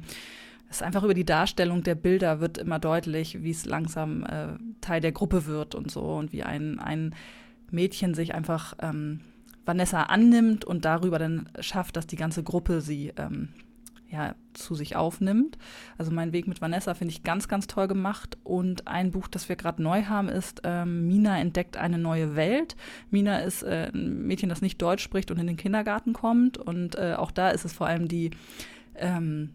es 0.69 0.77
ist 0.77 0.83
einfach 0.83 1.03
über 1.03 1.13
die 1.13 1.25
Darstellung 1.25 1.83
der 1.83 1.95
Bilder 1.95 2.41
wird 2.41 2.57
immer 2.57 2.79
deutlich, 2.79 3.41
wie 3.41 3.51
es 3.51 3.65
langsam 3.65 4.23
äh, 4.23 4.47
Teil 4.81 4.99
der 5.01 5.13
Gruppe 5.13 5.45
wird 5.45 5.75
und 5.75 5.89
so 5.91 6.01
und 6.01 6.33
wie 6.33 6.43
ein, 6.43 6.79
ein 6.79 7.15
Mädchen 7.71 8.13
sich 8.13 8.33
einfach 8.35 8.75
ähm, 8.81 9.21
Vanessa 9.65 10.03
annimmt 10.03 10.65
und 10.65 10.85
darüber 10.85 11.19
dann 11.19 11.49
schafft, 11.59 11.95
dass 11.95 12.07
die 12.07 12.15
ganze 12.15 12.43
Gruppe 12.43 12.81
sie 12.81 13.13
ähm, 13.17 13.49
ja, 14.09 14.35
zu 14.53 14.75
sich 14.75 14.95
aufnimmt. 14.95 15.57
Also 15.97 16.11
mein 16.11 16.31
Weg 16.33 16.47
mit 16.47 16.61
Vanessa 16.61 16.93
finde 16.93 17.11
ich 17.11 17.23
ganz, 17.23 17.47
ganz 17.47 17.67
toll 17.67 17.87
gemacht. 17.87 18.37
Und 18.43 18.87
ein 18.87 19.11
Buch, 19.11 19.27
das 19.27 19.49
wir 19.49 19.55
gerade 19.55 19.81
neu 19.81 20.03
haben, 20.03 20.29
ist 20.29 20.61
ähm, 20.63 21.07
Mina 21.07 21.39
entdeckt 21.39 21.77
eine 21.77 21.97
neue 21.97 22.35
Welt. 22.35 22.75
Mina 23.09 23.39
ist 23.39 23.63
äh, 23.63 23.91
ein 23.93 24.25
Mädchen, 24.25 24.49
das 24.49 24.61
nicht 24.61 24.81
Deutsch 24.81 25.03
spricht 25.03 25.31
und 25.31 25.39
in 25.39 25.47
den 25.47 25.57
Kindergarten 25.57 26.13
kommt. 26.13 26.57
Und 26.57 26.95
äh, 26.95 27.15
auch 27.17 27.31
da 27.31 27.49
ist 27.49 27.65
es 27.65 27.73
vor 27.73 27.87
allem 27.87 28.07
die 28.07 28.31
ähm, 28.95 29.51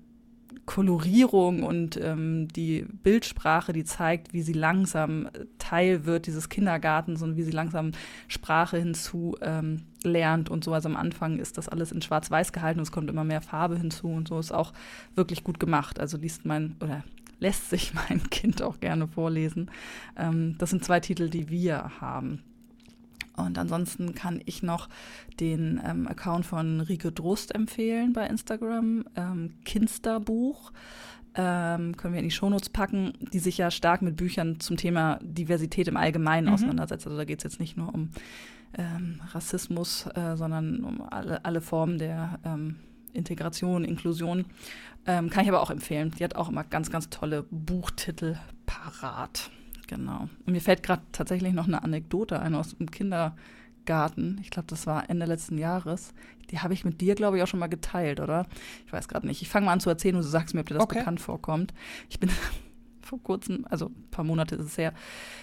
Kolorierung 0.64 1.64
und 1.64 1.96
ähm, 2.00 2.48
die 2.48 2.86
Bildsprache, 3.02 3.72
die 3.72 3.84
zeigt, 3.84 4.32
wie 4.32 4.42
sie 4.42 4.52
langsam 4.52 5.28
Teil 5.58 6.04
wird 6.06 6.26
dieses 6.26 6.48
Kindergartens 6.48 7.22
und 7.22 7.36
wie 7.36 7.42
sie 7.42 7.50
langsam 7.50 7.92
Sprache 8.28 8.78
hinzu 8.78 9.36
ähm, 9.40 9.82
lernt 10.04 10.50
und 10.50 10.62
so. 10.62 10.72
Also 10.72 10.88
am 10.88 10.96
Anfang 10.96 11.38
ist 11.38 11.58
das 11.58 11.68
alles 11.68 11.90
in 11.90 12.00
Schwarz-Weiß 12.00 12.52
gehalten 12.52 12.78
und 12.78 12.84
es 12.84 12.92
kommt 12.92 13.10
immer 13.10 13.24
mehr 13.24 13.40
Farbe 13.40 13.76
hinzu 13.76 14.08
und 14.08 14.28
so 14.28 14.38
ist 14.38 14.52
auch 14.52 14.72
wirklich 15.14 15.42
gut 15.42 15.58
gemacht. 15.58 15.98
Also 15.98 16.16
liest 16.16 16.44
mein 16.44 16.76
oder 16.80 17.02
lässt 17.40 17.68
sich 17.70 17.92
mein 18.08 18.30
Kind 18.30 18.62
auch 18.62 18.78
gerne 18.80 19.08
vorlesen. 19.08 19.70
Ähm, 20.16 20.56
das 20.58 20.70
sind 20.70 20.84
zwei 20.84 21.00
Titel, 21.00 21.28
die 21.28 21.48
wir 21.48 22.00
haben. 22.00 22.42
Und 23.36 23.58
ansonsten 23.58 24.14
kann 24.14 24.42
ich 24.44 24.62
noch 24.62 24.88
den 25.40 25.80
ähm, 25.84 26.06
Account 26.06 26.46
von 26.46 26.80
Rike 26.80 27.12
Drost 27.12 27.54
empfehlen 27.54 28.12
bei 28.12 28.26
Instagram, 28.26 29.04
ähm, 29.16 29.54
Kinsterbuch. 29.64 30.72
Ähm, 31.34 31.96
können 31.96 32.12
wir 32.12 32.20
in 32.20 32.28
die 32.28 32.30
Shownotes 32.30 32.68
packen, 32.68 33.14
die 33.32 33.38
sich 33.38 33.56
ja 33.56 33.70
stark 33.70 34.02
mit 34.02 34.16
Büchern 34.16 34.60
zum 34.60 34.76
Thema 34.76 35.18
Diversität 35.22 35.88
im 35.88 35.96
Allgemeinen 35.96 36.48
mhm. 36.48 36.54
auseinandersetzt. 36.54 37.06
Also 37.06 37.16
da 37.16 37.24
geht 37.24 37.38
es 37.38 37.44
jetzt 37.44 37.60
nicht 37.60 37.76
nur 37.76 37.94
um 37.94 38.10
ähm, 38.76 39.20
Rassismus, 39.32 40.06
äh, 40.14 40.36
sondern 40.36 40.84
um 40.84 41.00
alle, 41.00 41.44
alle 41.44 41.62
Formen 41.62 41.98
der 41.98 42.38
ähm, 42.44 42.76
Integration, 43.14 43.84
Inklusion. 43.84 44.44
Ähm, 45.06 45.30
kann 45.30 45.44
ich 45.44 45.48
aber 45.48 45.62
auch 45.62 45.70
empfehlen. 45.70 46.12
Die 46.18 46.24
hat 46.24 46.36
auch 46.36 46.48
immer 46.48 46.64
ganz, 46.64 46.90
ganz 46.90 47.08
tolle 47.08 47.44
Buchtitel 47.50 48.36
parat. 48.66 49.50
Genau. 49.94 50.28
Und 50.46 50.52
mir 50.52 50.60
fällt 50.60 50.82
gerade 50.82 51.02
tatsächlich 51.12 51.52
noch 51.52 51.66
eine 51.66 51.82
Anekdote 51.82 52.40
ein 52.40 52.54
aus 52.54 52.74
dem 52.76 52.90
Kindergarten. 52.90 54.38
Ich 54.40 54.50
glaube, 54.50 54.68
das 54.68 54.86
war 54.86 55.10
Ende 55.10 55.26
letzten 55.26 55.58
Jahres. 55.58 56.14
Die 56.50 56.60
habe 56.60 56.72
ich 56.72 56.86
mit 56.86 57.02
dir, 57.02 57.14
glaube 57.14 57.36
ich, 57.36 57.42
auch 57.42 57.46
schon 57.46 57.60
mal 57.60 57.66
geteilt, 57.66 58.18
oder? 58.18 58.46
Ich 58.86 58.92
weiß 58.92 59.06
gerade 59.06 59.26
nicht. 59.26 59.42
Ich 59.42 59.50
fange 59.50 59.66
mal 59.66 59.72
an 59.72 59.80
zu 59.80 59.90
erzählen 59.90 60.16
und 60.16 60.22
du 60.22 60.28
sagst 60.28 60.54
mir, 60.54 60.60
ob 60.60 60.68
dir 60.68 60.74
das 60.74 60.84
okay. 60.84 61.00
bekannt 61.00 61.20
vorkommt. 61.20 61.74
Ich 62.08 62.18
bin 62.18 62.30
vor 63.02 63.22
kurzem, 63.22 63.66
also 63.68 63.86
ein 63.86 64.08
paar 64.10 64.24
Monate 64.24 64.54
ist 64.54 64.64
es 64.64 64.78
her, 64.78 64.94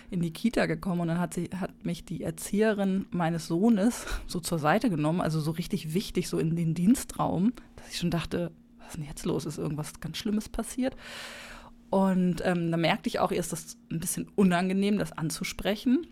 in 0.09 0.21
die 0.21 0.33
Kita 0.33 0.65
gekommen 0.65 1.01
und 1.01 1.09
dann 1.09 1.19
hat, 1.19 1.35
sie, 1.35 1.51
hat 1.55 1.85
mich 1.85 2.05
die 2.05 2.23
Erzieherin 2.23 3.05
meines 3.11 3.45
Sohnes 3.45 4.07
so 4.25 4.39
zur 4.39 4.57
Seite 4.57 4.89
genommen, 4.89 5.21
also 5.21 5.39
so 5.39 5.51
richtig 5.51 5.93
wichtig, 5.93 6.27
so 6.27 6.39
in 6.39 6.55
den 6.55 6.73
Dienstraum, 6.73 7.53
dass 7.75 7.89
ich 7.89 7.97
schon 7.97 8.09
dachte, 8.09 8.51
was 8.79 8.87
ist 8.87 8.97
denn 8.97 9.05
jetzt 9.05 9.25
los? 9.27 9.45
Ist 9.45 9.59
irgendwas 9.59 9.99
ganz 9.99 10.17
Schlimmes 10.17 10.49
passiert? 10.49 10.95
Und 11.89 12.41
ähm, 12.45 12.71
da 12.71 12.77
merkte 12.77 13.09
ich 13.09 13.19
auch, 13.19 13.31
ihr 13.31 13.39
ist 13.39 13.51
das 13.51 13.77
ein 13.91 13.99
bisschen 13.99 14.27
unangenehm, 14.35 14.97
das 14.97 15.11
anzusprechen. 15.11 16.07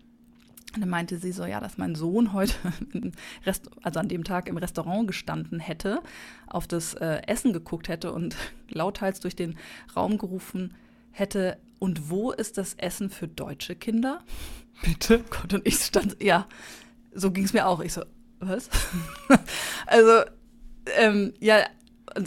Und 0.74 0.80
dann 0.80 0.90
meinte 0.90 1.18
sie 1.18 1.32
so, 1.32 1.44
ja, 1.44 1.60
dass 1.60 1.78
mein 1.78 1.94
Sohn 1.94 2.32
heute, 2.32 2.54
Rest, 3.46 3.70
also 3.82 4.00
an 4.00 4.08
dem 4.08 4.24
Tag 4.24 4.48
im 4.48 4.56
Restaurant 4.56 5.06
gestanden 5.06 5.60
hätte, 5.60 6.02
auf 6.46 6.66
das 6.66 6.94
äh, 6.94 7.22
Essen 7.26 7.52
geguckt 7.52 7.88
hätte 7.88 8.12
und 8.12 8.36
lauthals 8.68 9.20
durch 9.20 9.36
den 9.36 9.56
Raum 9.96 10.18
gerufen 10.18 10.74
hätte, 11.10 11.58
und 11.78 12.10
wo 12.10 12.32
ist 12.32 12.58
das 12.58 12.74
Essen 12.74 13.08
für 13.10 13.28
deutsche 13.28 13.76
Kinder? 13.76 14.22
Bitte? 14.82 15.24
Gott, 15.30 15.54
und 15.54 15.66
ich 15.66 15.76
stand, 15.76 16.22
ja, 16.22 16.46
so 17.14 17.30
ging 17.30 17.44
es 17.44 17.52
mir 17.52 17.66
auch. 17.66 17.80
Ich 17.80 17.92
so, 17.92 18.02
was? 18.40 18.68
also, 19.86 20.22
ähm, 20.96 21.34
ja, 21.40 21.64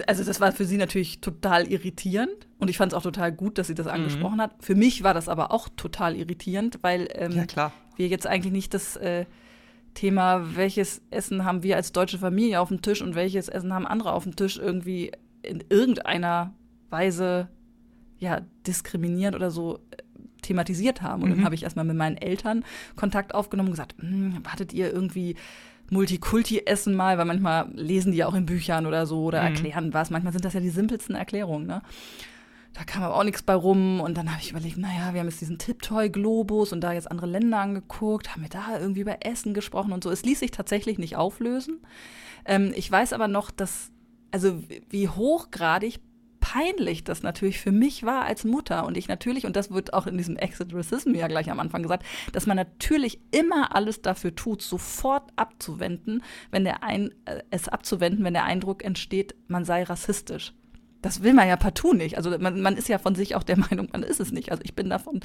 also 0.07 0.23
das 0.23 0.39
war 0.39 0.51
für 0.51 0.65
sie 0.65 0.77
natürlich 0.77 1.21
total 1.21 1.67
irritierend 1.67 2.47
und 2.61 2.69
ich 2.69 2.77
fand 2.77 2.93
es 2.93 2.97
auch 2.97 3.01
total 3.01 3.31
gut, 3.31 3.57
dass 3.57 3.67
sie 3.67 3.73
das 3.73 3.87
mhm. 3.87 3.93
angesprochen 3.93 4.37
mhm. 4.37 4.41
hat. 4.41 4.51
Für 4.59 4.75
mich 4.75 5.03
war 5.03 5.15
das 5.15 5.27
aber 5.27 5.51
auch 5.51 5.67
total 5.75 6.15
irritierend, 6.15 6.77
weil 6.83 7.07
ähm, 7.15 7.45
ja, 7.55 7.73
wir 7.95 8.07
jetzt 8.07 8.27
eigentlich 8.27 8.53
nicht 8.53 8.75
das 8.75 8.95
äh, 8.97 9.25
Thema, 9.95 10.55
welches 10.55 11.01
Essen 11.09 11.43
haben 11.43 11.63
wir 11.63 11.75
als 11.75 11.91
deutsche 11.91 12.19
Familie 12.19 12.61
auf 12.61 12.69
dem 12.69 12.83
Tisch 12.83 13.01
und 13.01 13.15
welches 13.15 13.49
Essen 13.49 13.73
haben 13.73 13.87
andere 13.87 14.13
auf 14.13 14.23
dem 14.23 14.35
Tisch 14.35 14.59
irgendwie 14.59 15.11
in 15.41 15.63
irgendeiner 15.69 16.53
Weise 16.91 17.47
ja 18.19 18.41
diskriminierend 18.67 19.35
oder 19.35 19.49
so 19.49 19.77
äh, 19.77 19.97
thematisiert 20.43 21.01
haben. 21.01 21.23
Und 21.23 21.29
mhm. 21.29 21.37
dann 21.37 21.45
habe 21.45 21.55
ich 21.55 21.63
erstmal 21.63 21.85
mit 21.85 21.97
meinen 21.97 22.17
Eltern 22.17 22.63
Kontakt 22.95 23.33
aufgenommen 23.33 23.69
und 23.69 23.73
gesagt, 23.73 23.95
hm, 23.99 24.43
hattet 24.47 24.71
ihr 24.71 24.93
irgendwie 24.93 25.35
Multikulti-Essen 25.89 26.93
mal, 26.93 27.17
weil 27.17 27.25
manchmal 27.25 27.69
lesen 27.73 28.11
die 28.11 28.19
ja 28.19 28.27
auch 28.27 28.35
in 28.35 28.45
Büchern 28.45 28.85
oder 28.85 29.07
so 29.07 29.23
oder 29.23 29.41
mhm. 29.41 29.47
erklären 29.47 29.93
was. 29.95 30.11
Manchmal 30.11 30.31
sind 30.31 30.45
das 30.45 30.53
ja 30.53 30.59
die 30.59 30.69
simpelsten 30.69 31.15
Erklärungen, 31.15 31.65
ne? 31.65 31.81
Da 32.73 32.85
kam 32.85 33.03
aber 33.03 33.17
auch 33.17 33.23
nichts 33.23 33.41
bei 33.41 33.53
rum 33.53 33.99
und 33.99 34.15
dann 34.17 34.31
habe 34.31 34.41
ich 34.41 34.51
überlegt, 34.51 34.77
naja, 34.77 35.13
wir 35.13 35.19
haben 35.19 35.27
jetzt 35.27 35.41
diesen 35.41 35.57
Tiptoy-Globus 35.57 36.71
und 36.71 36.81
da 36.81 36.93
jetzt 36.93 37.11
andere 37.11 37.27
Länder 37.27 37.59
angeguckt, 37.59 38.31
haben 38.31 38.43
wir 38.43 38.49
da 38.49 38.79
irgendwie 38.79 39.01
über 39.01 39.25
Essen 39.25 39.53
gesprochen 39.53 39.91
und 39.91 40.03
so. 40.03 40.09
Es 40.09 40.23
ließ 40.23 40.39
sich 40.39 40.51
tatsächlich 40.51 40.97
nicht 40.97 41.17
auflösen. 41.17 41.81
Ähm, 42.45 42.71
ich 42.75 42.89
weiß 42.89 43.11
aber 43.11 43.27
noch, 43.27 43.51
dass, 43.51 43.91
also 44.31 44.63
wie 44.89 45.09
hochgradig 45.09 45.99
peinlich 46.39 47.03
das 47.03 47.23
natürlich 47.23 47.59
für 47.59 47.71
mich 47.71 48.03
war 48.03 48.23
als 48.23 48.43
Mutter 48.43 48.85
und 48.85 48.97
ich 48.97 49.07
natürlich, 49.07 49.45
und 49.45 49.55
das 49.55 49.71
wird 49.71 49.93
auch 49.93 50.07
in 50.07 50.17
diesem 50.17 50.37
Exit 50.37 50.73
Racism 50.73 51.13
ja 51.13 51.27
gleich 51.27 51.51
am 51.51 51.59
Anfang 51.59 51.83
gesagt, 51.83 52.05
dass 52.33 52.47
man 52.47 52.57
natürlich 52.57 53.21
immer 53.31 53.75
alles 53.75 54.01
dafür 54.01 54.35
tut, 54.35 54.61
sofort 54.61 55.29
abzuwenden, 55.35 56.23
wenn 56.49 56.63
der 56.63 56.83
ein, 56.83 57.11
äh, 57.25 57.41
es 57.51 57.67
abzuwenden, 57.67 58.25
wenn 58.25 58.33
der 58.33 58.45
Eindruck 58.45 58.83
entsteht, 58.83 59.35
man 59.47 59.65
sei 59.65 59.83
rassistisch. 59.83 60.53
Das 61.01 61.23
will 61.23 61.33
man 61.33 61.47
ja 61.47 61.55
partout 61.55 61.93
nicht. 61.93 62.17
Also 62.17 62.37
man, 62.37 62.61
man 62.61 62.77
ist 62.77 62.87
ja 62.87 62.97
von 62.97 63.15
sich 63.15 63.35
auch 63.35 63.43
der 63.43 63.57
Meinung, 63.69 63.89
man 63.91 64.03
ist 64.03 64.19
es 64.19 64.31
nicht. 64.31 64.51
Also 64.51 64.63
ich 64.63 64.75
bin 64.75 64.89
davon 64.89 65.21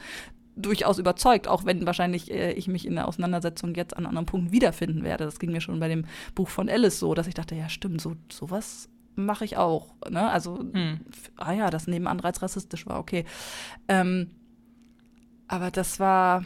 durchaus 0.56 0.98
überzeugt, 0.98 1.48
auch 1.48 1.64
wenn 1.64 1.86
wahrscheinlich 1.86 2.30
äh, 2.30 2.52
ich 2.52 2.66
mich 2.66 2.86
in 2.86 2.94
der 2.94 3.08
Auseinandersetzung 3.08 3.74
jetzt 3.74 3.96
an 3.96 4.06
anderen 4.06 4.26
Punkten 4.26 4.52
wiederfinden 4.52 5.04
werde. 5.04 5.24
Das 5.24 5.38
ging 5.38 5.52
mir 5.52 5.60
schon 5.60 5.80
bei 5.80 5.88
dem 5.88 6.06
Buch 6.34 6.48
von 6.48 6.68
Alice 6.68 6.98
so, 6.98 7.14
dass 7.14 7.26
ich 7.26 7.34
dachte, 7.34 7.54
ja 7.54 7.68
stimmt, 7.68 8.00
so 8.00 8.16
sowas 8.30 8.88
mache 9.16 9.44
ich 9.44 9.56
auch. 9.56 9.94
Ne? 10.08 10.28
Also, 10.30 10.58
hm. 10.58 11.00
ah 11.36 11.52
ja, 11.52 11.70
das 11.70 11.86
Nebenanreiz 11.86 12.42
rassistisch 12.42 12.86
war, 12.86 12.98
okay. 12.98 13.24
Ähm, 13.88 14.30
aber 15.48 15.70
das 15.70 16.00
war. 16.00 16.44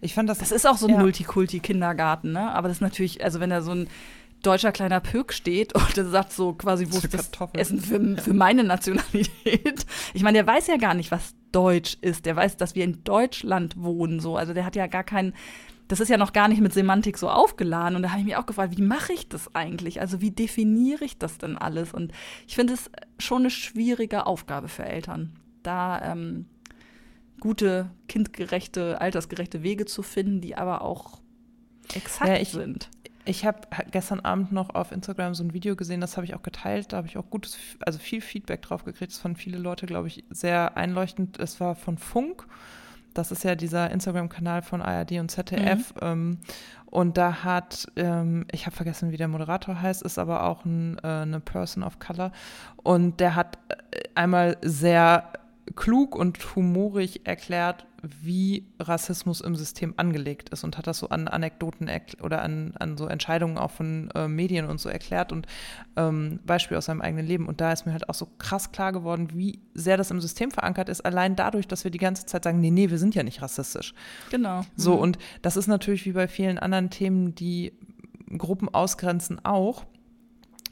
Ich 0.00 0.14
fand 0.14 0.28
das. 0.28 0.38
Das 0.38 0.52
ist 0.52 0.66
auch 0.66 0.76
so 0.76 0.86
ein 0.86 0.94
ja. 0.94 1.00
Multikulti-Kindergarten, 1.00 2.32
ne? 2.32 2.52
Aber 2.52 2.68
das 2.68 2.78
ist 2.78 2.82
natürlich, 2.82 3.24
also 3.24 3.40
wenn 3.40 3.50
da 3.50 3.62
so 3.62 3.72
ein 3.72 3.88
deutscher 4.46 4.72
kleiner 4.72 5.00
Pöck 5.00 5.32
steht 5.32 5.74
und 5.74 5.96
der 5.96 6.04
sagt 6.10 6.32
so 6.32 6.52
quasi, 6.52 6.86
wo 6.90 6.98
ist 6.98 7.14
das 7.14 7.30
Essen 7.54 7.80
für, 7.80 8.22
für 8.22 8.34
meine 8.34 8.64
Nationalität? 8.64 9.86
Ich 10.12 10.22
meine, 10.22 10.38
der 10.38 10.46
weiß 10.46 10.66
ja 10.68 10.76
gar 10.76 10.94
nicht, 10.94 11.10
was 11.10 11.34
Deutsch 11.52 11.96
ist. 12.00 12.26
Der 12.26 12.36
weiß, 12.36 12.56
dass 12.56 12.74
wir 12.74 12.84
in 12.84 13.04
Deutschland 13.04 13.80
wohnen, 13.80 14.20
so. 14.20 14.36
Also 14.36 14.54
der 14.54 14.64
hat 14.64 14.76
ja 14.76 14.86
gar 14.86 15.04
keinen 15.04 15.34
das 15.88 16.00
ist 16.00 16.08
ja 16.08 16.16
noch 16.16 16.32
gar 16.32 16.48
nicht 16.48 16.60
mit 16.60 16.72
Semantik 16.72 17.18
so 17.18 17.28
aufgeladen. 17.28 17.96
Und 17.96 18.02
da 18.02 18.10
habe 18.10 18.20
ich 18.20 18.24
mich 18.24 18.36
auch 18.36 18.46
gefragt, 18.46 18.76
wie 18.76 18.82
mache 18.82 19.12
ich 19.12 19.28
das 19.28 19.54
eigentlich? 19.54 20.00
Also 20.00 20.20
wie 20.20 20.30
definiere 20.30 21.04
ich 21.04 21.18
das 21.18 21.38
denn 21.38 21.58
alles? 21.58 21.92
Und 21.92 22.12
ich 22.46 22.54
finde 22.54 22.72
es 22.72 22.90
schon 23.18 23.42
eine 23.42 23.50
schwierige 23.50 24.26
Aufgabe 24.26 24.68
für 24.68 24.84
Eltern, 24.84 25.38
da 25.62 26.12
ähm, 26.12 26.46
gute, 27.40 27.90
kindgerechte, 28.08 29.00
altersgerechte 29.00 29.62
Wege 29.62 29.84
zu 29.84 30.02
finden, 30.02 30.40
die 30.40 30.56
aber 30.56 30.82
auch 30.82 31.20
exakt 31.94 32.30
ja, 32.30 32.36
ich, 32.38 32.50
sind. 32.50 32.88
Ich 33.24 33.46
habe 33.46 33.58
gestern 33.90 34.20
Abend 34.20 34.52
noch 34.52 34.74
auf 34.74 34.92
Instagram 34.92 35.34
so 35.34 35.42
ein 35.42 35.54
Video 35.54 35.76
gesehen, 35.76 36.00
das 36.00 36.16
habe 36.16 36.26
ich 36.26 36.34
auch 36.34 36.42
geteilt. 36.42 36.92
Da 36.92 36.98
habe 36.98 37.06
ich 37.06 37.16
auch 37.16 37.30
gutes, 37.30 37.56
also 37.80 37.98
viel 37.98 38.20
Feedback 38.20 38.62
drauf 38.62 38.84
gekriegt. 38.84 39.12
Das 39.12 39.18
fanden 39.18 39.38
viele 39.38 39.58
Leute, 39.58 39.86
glaube 39.86 40.08
ich, 40.08 40.24
sehr 40.30 40.76
einleuchtend. 40.76 41.38
Es 41.38 41.60
war 41.60 41.74
von 41.74 41.96
Funk 41.96 42.46
das 43.14 43.30
ist 43.30 43.44
ja 43.44 43.54
dieser 43.54 43.90
Instagram-Kanal 43.90 44.62
von 44.62 44.82
ARD 44.82 45.12
und 45.12 45.30
ZDF. 45.30 45.94
Mhm. 45.94 46.00
Ähm, 46.02 46.38
und 46.86 47.16
da 47.16 47.44
hat, 47.44 47.86
ähm, 47.96 48.46
ich 48.52 48.66
habe 48.66 48.76
vergessen, 48.76 49.10
wie 49.10 49.16
der 49.16 49.28
Moderator 49.28 49.80
heißt, 49.80 50.02
ist 50.02 50.18
aber 50.18 50.44
auch 50.44 50.64
ein, 50.64 50.98
äh, 51.02 51.06
eine 51.06 51.40
Person 51.40 51.82
of 51.82 51.98
Color. 51.98 52.32
Und 52.82 53.20
der 53.20 53.34
hat 53.34 53.58
äh, 53.68 54.02
einmal 54.14 54.56
sehr 54.62 55.32
klug 55.76 56.14
und 56.14 56.38
humorig 56.54 57.26
erklärt, 57.26 57.86
wie 58.22 58.66
Rassismus 58.78 59.40
im 59.40 59.56
System 59.56 59.94
angelegt 59.96 60.50
ist 60.50 60.62
und 60.64 60.76
hat 60.76 60.86
das 60.86 60.98
so 60.98 61.08
an 61.08 61.26
Anekdoten 61.26 61.88
oder 62.22 62.42
an, 62.42 62.74
an 62.78 62.96
so 62.96 63.06
Entscheidungen 63.06 63.56
auch 63.56 63.70
von 63.70 64.10
äh, 64.14 64.28
Medien 64.28 64.66
und 64.66 64.78
so 64.78 64.88
erklärt 64.88 65.32
und 65.32 65.46
ähm, 65.96 66.40
Beispiele 66.44 66.78
aus 66.78 66.86
seinem 66.86 67.00
eigenen 67.00 67.26
Leben. 67.26 67.46
Und 67.46 67.60
da 67.60 67.72
ist 67.72 67.86
mir 67.86 67.92
halt 67.92 68.08
auch 68.08 68.14
so 68.14 68.28
krass 68.38 68.72
klar 68.72 68.92
geworden, 68.92 69.30
wie 69.32 69.60
sehr 69.74 69.96
das 69.96 70.10
im 70.10 70.20
System 70.20 70.50
verankert 70.50 70.88
ist, 70.88 71.00
allein 71.00 71.36
dadurch, 71.36 71.66
dass 71.66 71.84
wir 71.84 71.90
die 71.90 71.98
ganze 71.98 72.26
Zeit 72.26 72.44
sagen, 72.44 72.60
nee, 72.60 72.70
nee, 72.70 72.90
wir 72.90 72.98
sind 72.98 73.14
ja 73.14 73.22
nicht 73.22 73.40
rassistisch. 73.40 73.94
Genau. 74.30 74.64
So, 74.76 74.94
mhm. 74.94 75.00
und 75.00 75.18
das 75.42 75.56
ist 75.56 75.66
natürlich 75.66 76.04
wie 76.04 76.12
bei 76.12 76.28
vielen 76.28 76.58
anderen 76.58 76.90
Themen, 76.90 77.34
die 77.34 77.72
Gruppen 78.36 78.68
ausgrenzen, 78.68 79.44
auch 79.44 79.84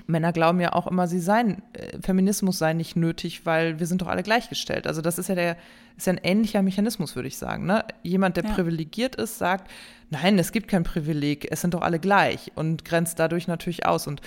Männer 0.06 0.32
glauben 0.32 0.61
ja 0.61 0.73
auch 0.73 0.87
immer, 0.87 1.06
sie 1.06 1.21
seien, 1.21 1.62
äh, 1.73 1.99
Feminismus 2.00 2.59
sei 2.59 2.73
nicht 2.73 2.97
nötig, 2.97 3.47
weil 3.47 3.78
wir 3.78 3.87
sind 3.87 4.02
doch 4.02 4.09
alle 4.09 4.23
gleichgestellt. 4.23 4.87
Also 4.87 5.00
das 5.00 5.18
ist 5.18 5.28
ja 5.28 5.35
der, 5.35 5.56
ist 5.97 6.06
ja 6.06 6.12
ein 6.12 6.21
ähnlicher 6.23 6.62
Mechanismus, 6.62 7.16
würde 7.16 7.28
ich 7.28 7.38
sagen. 7.38 7.66
Ne? 7.66 7.85
Jemand, 8.02 8.37
der 8.37 8.44
ja. 8.44 8.52
privilegiert 8.52 9.16
ist, 9.16 9.38
sagt, 9.38 9.71
nein, 10.11 10.38
es 10.38 10.52
gibt 10.52 10.68
kein 10.68 10.85
Privileg, 10.85 11.49
es 11.50 11.61
sind 11.61 11.75
doch 11.75 11.82
alle 11.82 11.99
gleich 11.99 12.52
und 12.54 12.85
grenzt 12.85 13.18
dadurch 13.18 13.47
natürlich 13.47 13.87
aus. 13.87 14.06
Und 14.06 14.21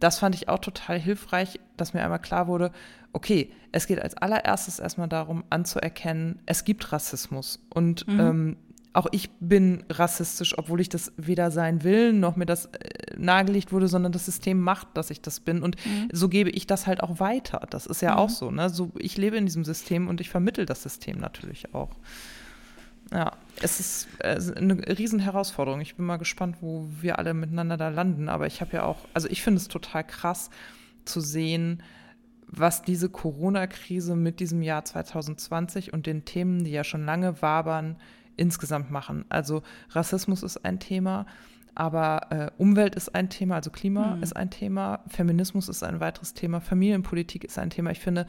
das 0.00 0.18
fand 0.18 0.34
ich 0.34 0.48
auch 0.48 0.58
total 0.58 0.98
hilfreich, 0.98 1.60
dass 1.76 1.94
mir 1.94 2.02
einmal 2.02 2.20
klar 2.20 2.46
wurde, 2.46 2.72
okay, 3.12 3.50
es 3.72 3.86
geht 3.86 4.00
als 4.00 4.16
allererstes 4.16 4.78
erstmal 4.78 5.08
darum 5.08 5.44
anzuerkennen, 5.50 6.40
es 6.46 6.64
gibt 6.64 6.92
Rassismus. 6.92 7.60
Und 7.72 8.06
mhm. 8.08 8.20
ähm, 8.20 8.56
auch 8.92 9.06
ich 9.12 9.30
bin 9.38 9.84
rassistisch, 9.88 10.58
obwohl 10.58 10.80
ich 10.80 10.88
das 10.88 11.12
weder 11.16 11.50
sein 11.50 11.84
will, 11.84 12.12
noch 12.12 12.36
mir 12.36 12.46
das 12.46 12.66
äh, 12.66 13.16
nahegelegt 13.16 13.72
wurde, 13.72 13.86
sondern 13.86 14.10
das 14.10 14.24
System 14.24 14.60
macht, 14.60 14.88
dass 14.94 15.10
ich 15.10 15.20
das 15.20 15.40
bin. 15.40 15.62
Und 15.62 15.76
mhm. 15.86 16.08
so 16.12 16.28
gebe 16.28 16.50
ich 16.50 16.66
das 16.66 16.86
halt 16.86 17.02
auch 17.02 17.20
weiter. 17.20 17.66
Das 17.70 17.86
ist 17.86 18.02
ja 18.02 18.12
mhm. 18.12 18.18
auch 18.18 18.30
so, 18.30 18.50
ne? 18.50 18.68
So, 18.68 18.90
ich 18.98 19.16
lebe 19.16 19.36
in 19.36 19.46
diesem 19.46 19.64
System 19.64 20.08
und 20.08 20.20
ich 20.20 20.28
vermittel 20.28 20.66
das 20.66 20.82
System 20.82 21.18
natürlich 21.18 21.72
auch. 21.74 21.90
Ja, 23.12 23.32
es 23.60 23.80
ist 23.80 24.08
äh, 24.20 24.38
eine 24.56 24.76
Riesenherausforderung. 24.98 25.80
Ich 25.80 25.96
bin 25.96 26.06
mal 26.06 26.16
gespannt, 26.16 26.56
wo 26.60 26.88
wir 27.00 27.18
alle 27.18 27.34
miteinander 27.34 27.76
da 27.76 27.88
landen. 27.88 28.28
Aber 28.28 28.46
ich 28.46 28.60
habe 28.60 28.72
ja 28.72 28.84
auch, 28.84 28.98
also 29.14 29.28
ich 29.28 29.42
finde 29.42 29.58
es 29.58 29.68
total 29.68 30.04
krass 30.04 30.50
zu 31.04 31.20
sehen, 31.20 31.82
was 32.46 32.82
diese 32.82 33.08
Corona-Krise 33.08 34.16
mit 34.16 34.40
diesem 34.40 34.62
Jahr 34.62 34.84
2020 34.84 35.92
und 35.92 36.06
den 36.06 36.24
Themen, 36.24 36.64
die 36.64 36.72
ja 36.72 36.82
schon 36.82 37.04
lange 37.04 37.40
wabern, 37.42 37.96
insgesamt 38.40 38.90
machen. 38.90 39.24
Also 39.28 39.62
Rassismus 39.90 40.42
ist 40.42 40.64
ein 40.64 40.80
Thema, 40.80 41.26
aber 41.74 42.26
äh, 42.30 42.50
Umwelt 42.58 42.94
ist 42.94 43.14
ein 43.14 43.28
Thema, 43.28 43.56
also 43.56 43.70
Klima 43.70 44.16
mhm. 44.16 44.22
ist 44.22 44.34
ein 44.34 44.50
Thema, 44.50 45.00
Feminismus 45.06 45.68
ist 45.68 45.82
ein 45.82 46.00
weiteres 46.00 46.34
Thema, 46.34 46.60
Familienpolitik 46.60 47.44
ist 47.44 47.58
ein 47.58 47.70
Thema. 47.70 47.90
Ich 47.90 48.00
finde, 48.00 48.26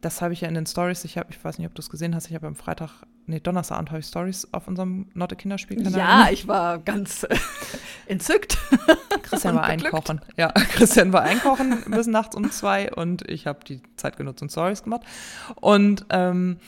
das 0.00 0.22
habe 0.22 0.32
ich 0.32 0.42
ja 0.42 0.48
in 0.48 0.54
den 0.54 0.66
Stories, 0.66 1.04
ich 1.04 1.18
habe, 1.18 1.28
ich 1.30 1.44
weiß 1.44 1.58
nicht, 1.58 1.66
ob 1.66 1.74
du 1.74 1.82
es 1.82 1.90
gesehen 1.90 2.14
hast, 2.14 2.28
ich 2.28 2.34
habe 2.34 2.46
am 2.46 2.54
Freitag, 2.54 2.90
nee, 3.26 3.40
Donnerstagabend 3.40 3.90
habe 3.90 4.00
ich 4.00 4.06
Stories 4.06 4.48
auf 4.52 4.68
unserem 4.68 5.06
Notte 5.14 5.34
Kinderspielkanal. 5.34 5.98
Ja, 5.98 6.28
ich 6.30 6.46
war 6.46 6.78
ganz 6.78 7.24
äh, 7.24 7.36
entzückt. 8.06 8.58
Christian 9.22 9.56
war 9.56 9.64
einkaufen. 9.64 10.20
Ja, 10.36 10.52
Christian 10.72 11.12
war 11.12 11.22
einkaufen 11.22 11.82
bis 11.90 12.06
nachts 12.06 12.36
um 12.36 12.50
zwei 12.52 12.92
und 12.92 13.28
ich 13.28 13.46
habe 13.46 13.60
die 13.64 13.82
Zeit 13.96 14.16
genutzt 14.16 14.40
und 14.40 14.52
Stories 14.52 14.84
gemacht. 14.84 15.02
Und 15.56 16.06
ähm, 16.10 16.58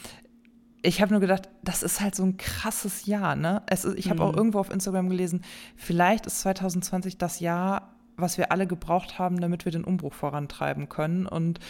ich 0.82 1.02
habe 1.02 1.12
nur 1.12 1.20
gedacht, 1.20 1.48
das 1.62 1.82
ist 1.82 2.00
halt 2.00 2.14
so 2.14 2.22
ein 2.22 2.36
krasses 2.36 3.06
Jahr, 3.06 3.36
ne? 3.36 3.62
Es 3.66 3.84
ist, 3.84 3.98
ich 3.98 4.08
habe 4.08 4.22
mhm. 4.22 4.28
auch 4.28 4.36
irgendwo 4.36 4.58
auf 4.58 4.70
Instagram 4.70 5.08
gelesen, 5.08 5.42
vielleicht 5.76 6.26
ist 6.26 6.40
2020 6.40 7.18
das 7.18 7.40
Jahr, 7.40 7.94
was 8.16 8.38
wir 8.38 8.52
alle 8.52 8.66
gebraucht 8.66 9.18
haben, 9.18 9.40
damit 9.40 9.64
wir 9.64 9.72
den 9.72 9.84
Umbruch 9.84 10.14
vorantreiben 10.14 10.88
können. 10.88 11.26
Und 11.26 11.60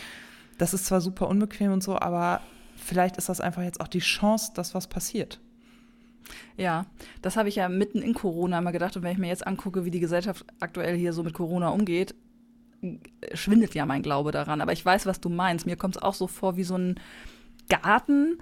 das 0.58 0.74
ist 0.74 0.86
zwar 0.86 1.00
super 1.00 1.28
unbequem 1.28 1.72
und 1.72 1.82
so, 1.82 1.98
aber 1.98 2.40
vielleicht 2.76 3.16
ist 3.16 3.28
das 3.28 3.40
einfach 3.40 3.62
jetzt 3.62 3.80
auch 3.80 3.88
die 3.88 4.00
Chance, 4.00 4.52
dass 4.54 4.74
was 4.74 4.86
passiert. 4.86 5.40
Ja, 6.56 6.86
das 7.22 7.36
habe 7.36 7.48
ich 7.48 7.56
ja 7.56 7.68
mitten 7.68 8.02
in 8.02 8.14
Corona 8.14 8.58
immer 8.58 8.72
gedacht. 8.72 8.96
Und 8.96 9.02
wenn 9.02 9.12
ich 9.12 9.18
mir 9.18 9.28
jetzt 9.28 9.46
angucke, 9.46 9.84
wie 9.84 9.90
die 9.90 10.00
Gesellschaft 10.00 10.44
aktuell 10.60 10.96
hier 10.96 11.12
so 11.12 11.22
mit 11.22 11.34
Corona 11.34 11.70
umgeht, 11.70 12.14
schwindet 13.34 13.74
ja 13.74 13.86
mein 13.86 14.02
Glaube 14.02 14.30
daran. 14.30 14.60
Aber 14.60 14.72
ich 14.72 14.84
weiß, 14.84 15.06
was 15.06 15.20
du 15.20 15.28
meinst. 15.28 15.66
Mir 15.66 15.76
kommt 15.76 15.96
es 15.96 16.02
auch 16.02 16.14
so 16.14 16.26
vor 16.26 16.56
wie 16.56 16.64
so 16.64 16.76
ein 16.76 17.00
Garten, 17.68 18.38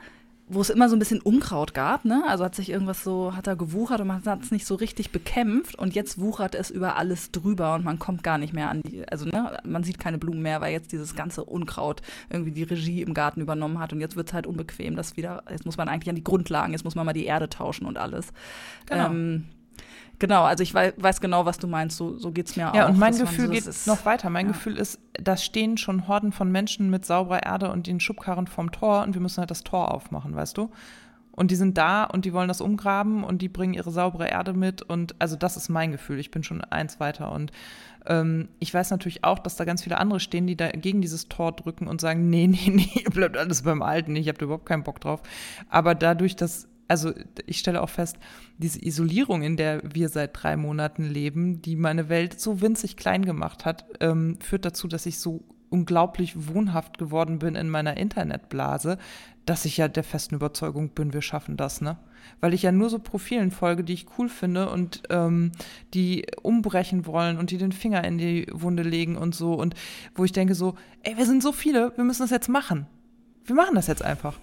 wo 0.48 0.60
es 0.60 0.70
immer 0.70 0.88
so 0.88 0.96
ein 0.96 0.98
bisschen 0.98 1.20
Unkraut 1.20 1.74
gab, 1.74 2.04
ne? 2.04 2.24
Also 2.26 2.44
hat 2.44 2.54
sich 2.54 2.70
irgendwas 2.70 3.04
so, 3.04 3.36
hat 3.36 3.46
er 3.46 3.56
gewuchert 3.56 4.00
und 4.00 4.06
man 4.06 4.24
hat 4.24 4.42
es 4.42 4.50
nicht 4.50 4.66
so 4.66 4.74
richtig 4.74 5.12
bekämpft 5.12 5.74
und 5.74 5.94
jetzt 5.94 6.18
wuchert 6.18 6.54
es 6.54 6.70
über 6.70 6.96
alles 6.96 7.30
drüber 7.30 7.74
und 7.74 7.84
man 7.84 7.98
kommt 7.98 8.22
gar 8.22 8.38
nicht 8.38 8.54
mehr 8.54 8.70
an 8.70 8.82
die, 8.82 9.06
also 9.06 9.26
ne, 9.26 9.58
man 9.64 9.84
sieht 9.84 9.98
keine 9.98 10.18
Blumen 10.18 10.42
mehr, 10.42 10.60
weil 10.60 10.72
jetzt 10.72 10.92
dieses 10.92 11.14
ganze 11.14 11.44
Unkraut 11.44 12.02
irgendwie 12.30 12.52
die 12.52 12.62
Regie 12.62 13.02
im 13.02 13.14
Garten 13.14 13.40
übernommen 13.40 13.78
hat 13.78 13.92
und 13.92 14.00
jetzt 14.00 14.16
wird 14.16 14.28
es 14.28 14.34
halt 14.34 14.46
unbequem, 14.46 14.96
das 14.96 15.16
wieder, 15.16 15.42
jetzt 15.50 15.66
muss 15.66 15.76
man 15.76 15.88
eigentlich 15.88 16.08
an 16.08 16.16
die 16.16 16.24
Grundlagen, 16.24 16.72
jetzt 16.72 16.84
muss 16.84 16.94
man 16.94 17.04
mal 17.04 17.12
die 17.12 17.26
Erde 17.26 17.48
tauschen 17.48 17.86
und 17.86 17.98
alles. 17.98 18.32
Genau. 18.86 19.06
Ähm, 19.06 19.44
Genau, 20.18 20.42
also 20.42 20.62
ich 20.62 20.74
weiß, 20.74 20.94
weiß, 20.96 21.20
genau, 21.20 21.46
was 21.46 21.58
du 21.58 21.68
meinst. 21.68 21.96
So, 21.96 22.16
so 22.16 22.32
geht 22.32 22.48
es 22.48 22.56
mir 22.56 22.62
ja, 22.62 22.70
auch. 22.70 22.74
Ja, 22.74 22.86
und 22.88 22.98
mein 22.98 23.16
Gefühl 23.16 23.46
so, 23.46 23.52
geht 23.52 23.86
noch 23.86 24.04
weiter. 24.04 24.30
Mein 24.30 24.46
ja. 24.46 24.52
Gefühl 24.52 24.76
ist, 24.76 24.98
da 25.14 25.36
stehen 25.36 25.76
schon 25.76 26.08
Horden 26.08 26.32
von 26.32 26.50
Menschen 26.50 26.90
mit 26.90 27.04
sauberer 27.04 27.44
Erde 27.44 27.70
und 27.70 27.86
den 27.86 28.00
Schubkarren 28.00 28.46
vorm 28.46 28.72
Tor 28.72 29.02
und 29.04 29.14
wir 29.14 29.20
müssen 29.20 29.38
halt 29.38 29.50
das 29.50 29.62
Tor 29.62 29.94
aufmachen, 29.94 30.34
weißt 30.34 30.56
du? 30.56 30.70
Und 31.38 31.52
die 31.52 31.56
sind 31.56 31.78
da 31.78 32.02
und 32.02 32.24
die 32.24 32.32
wollen 32.32 32.48
das 32.48 32.60
umgraben 32.60 33.22
und 33.22 33.42
die 33.42 33.48
bringen 33.48 33.72
ihre 33.72 33.92
saubere 33.92 34.28
Erde 34.28 34.54
mit. 34.54 34.82
Und 34.82 35.14
also 35.20 35.36
das 35.36 35.56
ist 35.56 35.68
mein 35.68 35.92
Gefühl. 35.92 36.18
Ich 36.18 36.32
bin 36.32 36.42
schon 36.42 36.62
eins 36.62 36.98
weiter. 36.98 37.30
Und 37.30 37.52
ähm, 38.06 38.48
ich 38.58 38.74
weiß 38.74 38.90
natürlich 38.90 39.22
auch, 39.22 39.38
dass 39.38 39.54
da 39.54 39.64
ganz 39.64 39.84
viele 39.84 39.98
andere 39.98 40.18
stehen, 40.18 40.48
die 40.48 40.56
da 40.56 40.68
gegen 40.70 41.00
dieses 41.00 41.28
Tor 41.28 41.52
drücken 41.52 41.86
und 41.86 42.00
sagen, 42.00 42.28
nee, 42.28 42.48
nee, 42.48 42.70
nee, 42.70 43.04
bleibt 43.12 43.36
alles 43.36 43.62
beim 43.62 43.82
Alten. 43.82 44.16
Ich 44.16 44.26
habe 44.26 44.36
da 44.36 44.46
überhaupt 44.46 44.66
keinen 44.66 44.82
Bock 44.82 45.00
drauf. 45.00 45.22
Aber 45.68 45.94
dadurch, 45.94 46.34
dass 46.34 46.66
also 46.88 47.12
ich 47.46 47.58
stelle 47.58 47.82
auch 47.82 47.90
fest, 47.90 48.16
diese 48.56 48.84
Isolierung, 48.84 49.42
in 49.42 49.56
der 49.56 49.82
wir 49.84 50.08
seit 50.08 50.30
drei 50.42 50.56
Monaten 50.56 51.04
leben, 51.04 51.60
die 51.62 51.76
meine 51.76 52.08
Welt 52.08 52.40
so 52.40 52.60
winzig 52.60 52.96
klein 52.96 53.24
gemacht 53.24 53.64
hat, 53.64 53.84
ähm, 54.00 54.38
führt 54.40 54.64
dazu, 54.64 54.88
dass 54.88 55.06
ich 55.06 55.18
so 55.18 55.44
unglaublich 55.70 56.48
wohnhaft 56.48 56.96
geworden 56.98 57.38
bin 57.38 57.54
in 57.54 57.68
meiner 57.68 57.98
Internetblase, 57.98 58.96
dass 59.44 59.64
ich 59.64 59.76
ja 59.76 59.88
der 59.88 60.04
festen 60.04 60.34
Überzeugung 60.34 60.90
bin, 60.90 61.12
wir 61.12 61.22
schaffen 61.22 61.56
das, 61.56 61.80
ne? 61.80 61.98
Weil 62.40 62.52
ich 62.52 62.62
ja 62.62 62.72
nur 62.72 62.90
so 62.90 62.98
Profilen 62.98 63.50
folge, 63.50 63.84
die 63.84 63.94
ich 63.94 64.06
cool 64.18 64.28
finde 64.28 64.70
und 64.70 65.02
ähm, 65.10 65.52
die 65.94 66.26
umbrechen 66.42 67.06
wollen 67.06 67.38
und 67.38 67.50
die 67.50 67.58
den 67.58 67.72
Finger 67.72 68.04
in 68.04 68.18
die 68.18 68.46
Wunde 68.52 68.82
legen 68.82 69.16
und 69.16 69.34
so 69.34 69.54
und 69.54 69.74
wo 70.14 70.24
ich 70.24 70.32
denke 70.32 70.54
so, 70.54 70.74
ey, 71.02 71.16
wir 71.16 71.26
sind 71.26 71.42
so 71.42 71.52
viele, 71.52 71.96
wir 71.96 72.04
müssen 72.04 72.22
das 72.22 72.30
jetzt 72.30 72.48
machen. 72.48 72.86
Wir 73.44 73.54
machen 73.54 73.74
das 73.74 73.86
jetzt 73.86 74.02
einfach. 74.02 74.38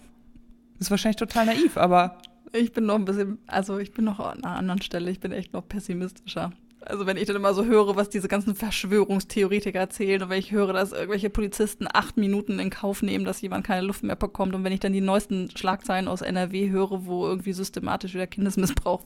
Ist 0.79 0.89
wahrscheinlich 0.89 1.17
total 1.17 1.45
naiv, 1.45 1.77
aber 1.77 2.17
ich 2.53 2.73
bin 2.73 2.85
noch 2.85 2.95
ein 2.95 3.05
bisschen, 3.05 3.39
also 3.47 3.77
ich 3.77 3.91
bin 3.91 4.05
noch 4.05 4.19
an 4.19 4.43
einer 4.43 4.55
anderen 4.55 4.81
Stelle, 4.81 5.11
ich 5.11 5.19
bin 5.19 5.31
echt 5.31 5.53
noch 5.53 5.67
pessimistischer. 5.67 6.51
Also 6.81 7.07
wenn 7.07 7.17
ich 7.17 7.25
dann 7.25 7.35
immer 7.35 7.53
so 7.55 7.65
höre, 7.65 7.95
was 7.95 8.09
diese 8.09 8.27
ganzen 8.27 8.55
Verschwörungstheoretiker 8.55 9.79
erzählen 9.79 10.21
und 10.21 10.29
wenn 10.29 10.37
ich 10.37 10.51
höre, 10.51 10.71
dass 10.71 10.91
irgendwelche 10.91 11.31
Polizisten 11.31 11.87
acht 11.91 12.15
Minuten 12.15 12.59
in 12.59 12.69
Kauf 12.69 13.01
nehmen, 13.01 13.25
dass 13.25 13.41
jemand 13.41 13.65
keine 13.65 13.81
Luft 13.87 14.03
mehr 14.03 14.15
bekommt 14.15 14.53
und 14.53 14.63
wenn 14.63 14.71
ich 14.71 14.81
dann 14.81 14.93
die 14.93 15.01
neuesten 15.01 15.49
Schlagzeilen 15.55 16.07
aus 16.07 16.21
NRW 16.21 16.69
höre, 16.69 17.07
wo 17.07 17.25
irgendwie 17.25 17.53
systematisch 17.53 18.13
wieder 18.13 18.27
Kindesmissbrauch 18.27 19.01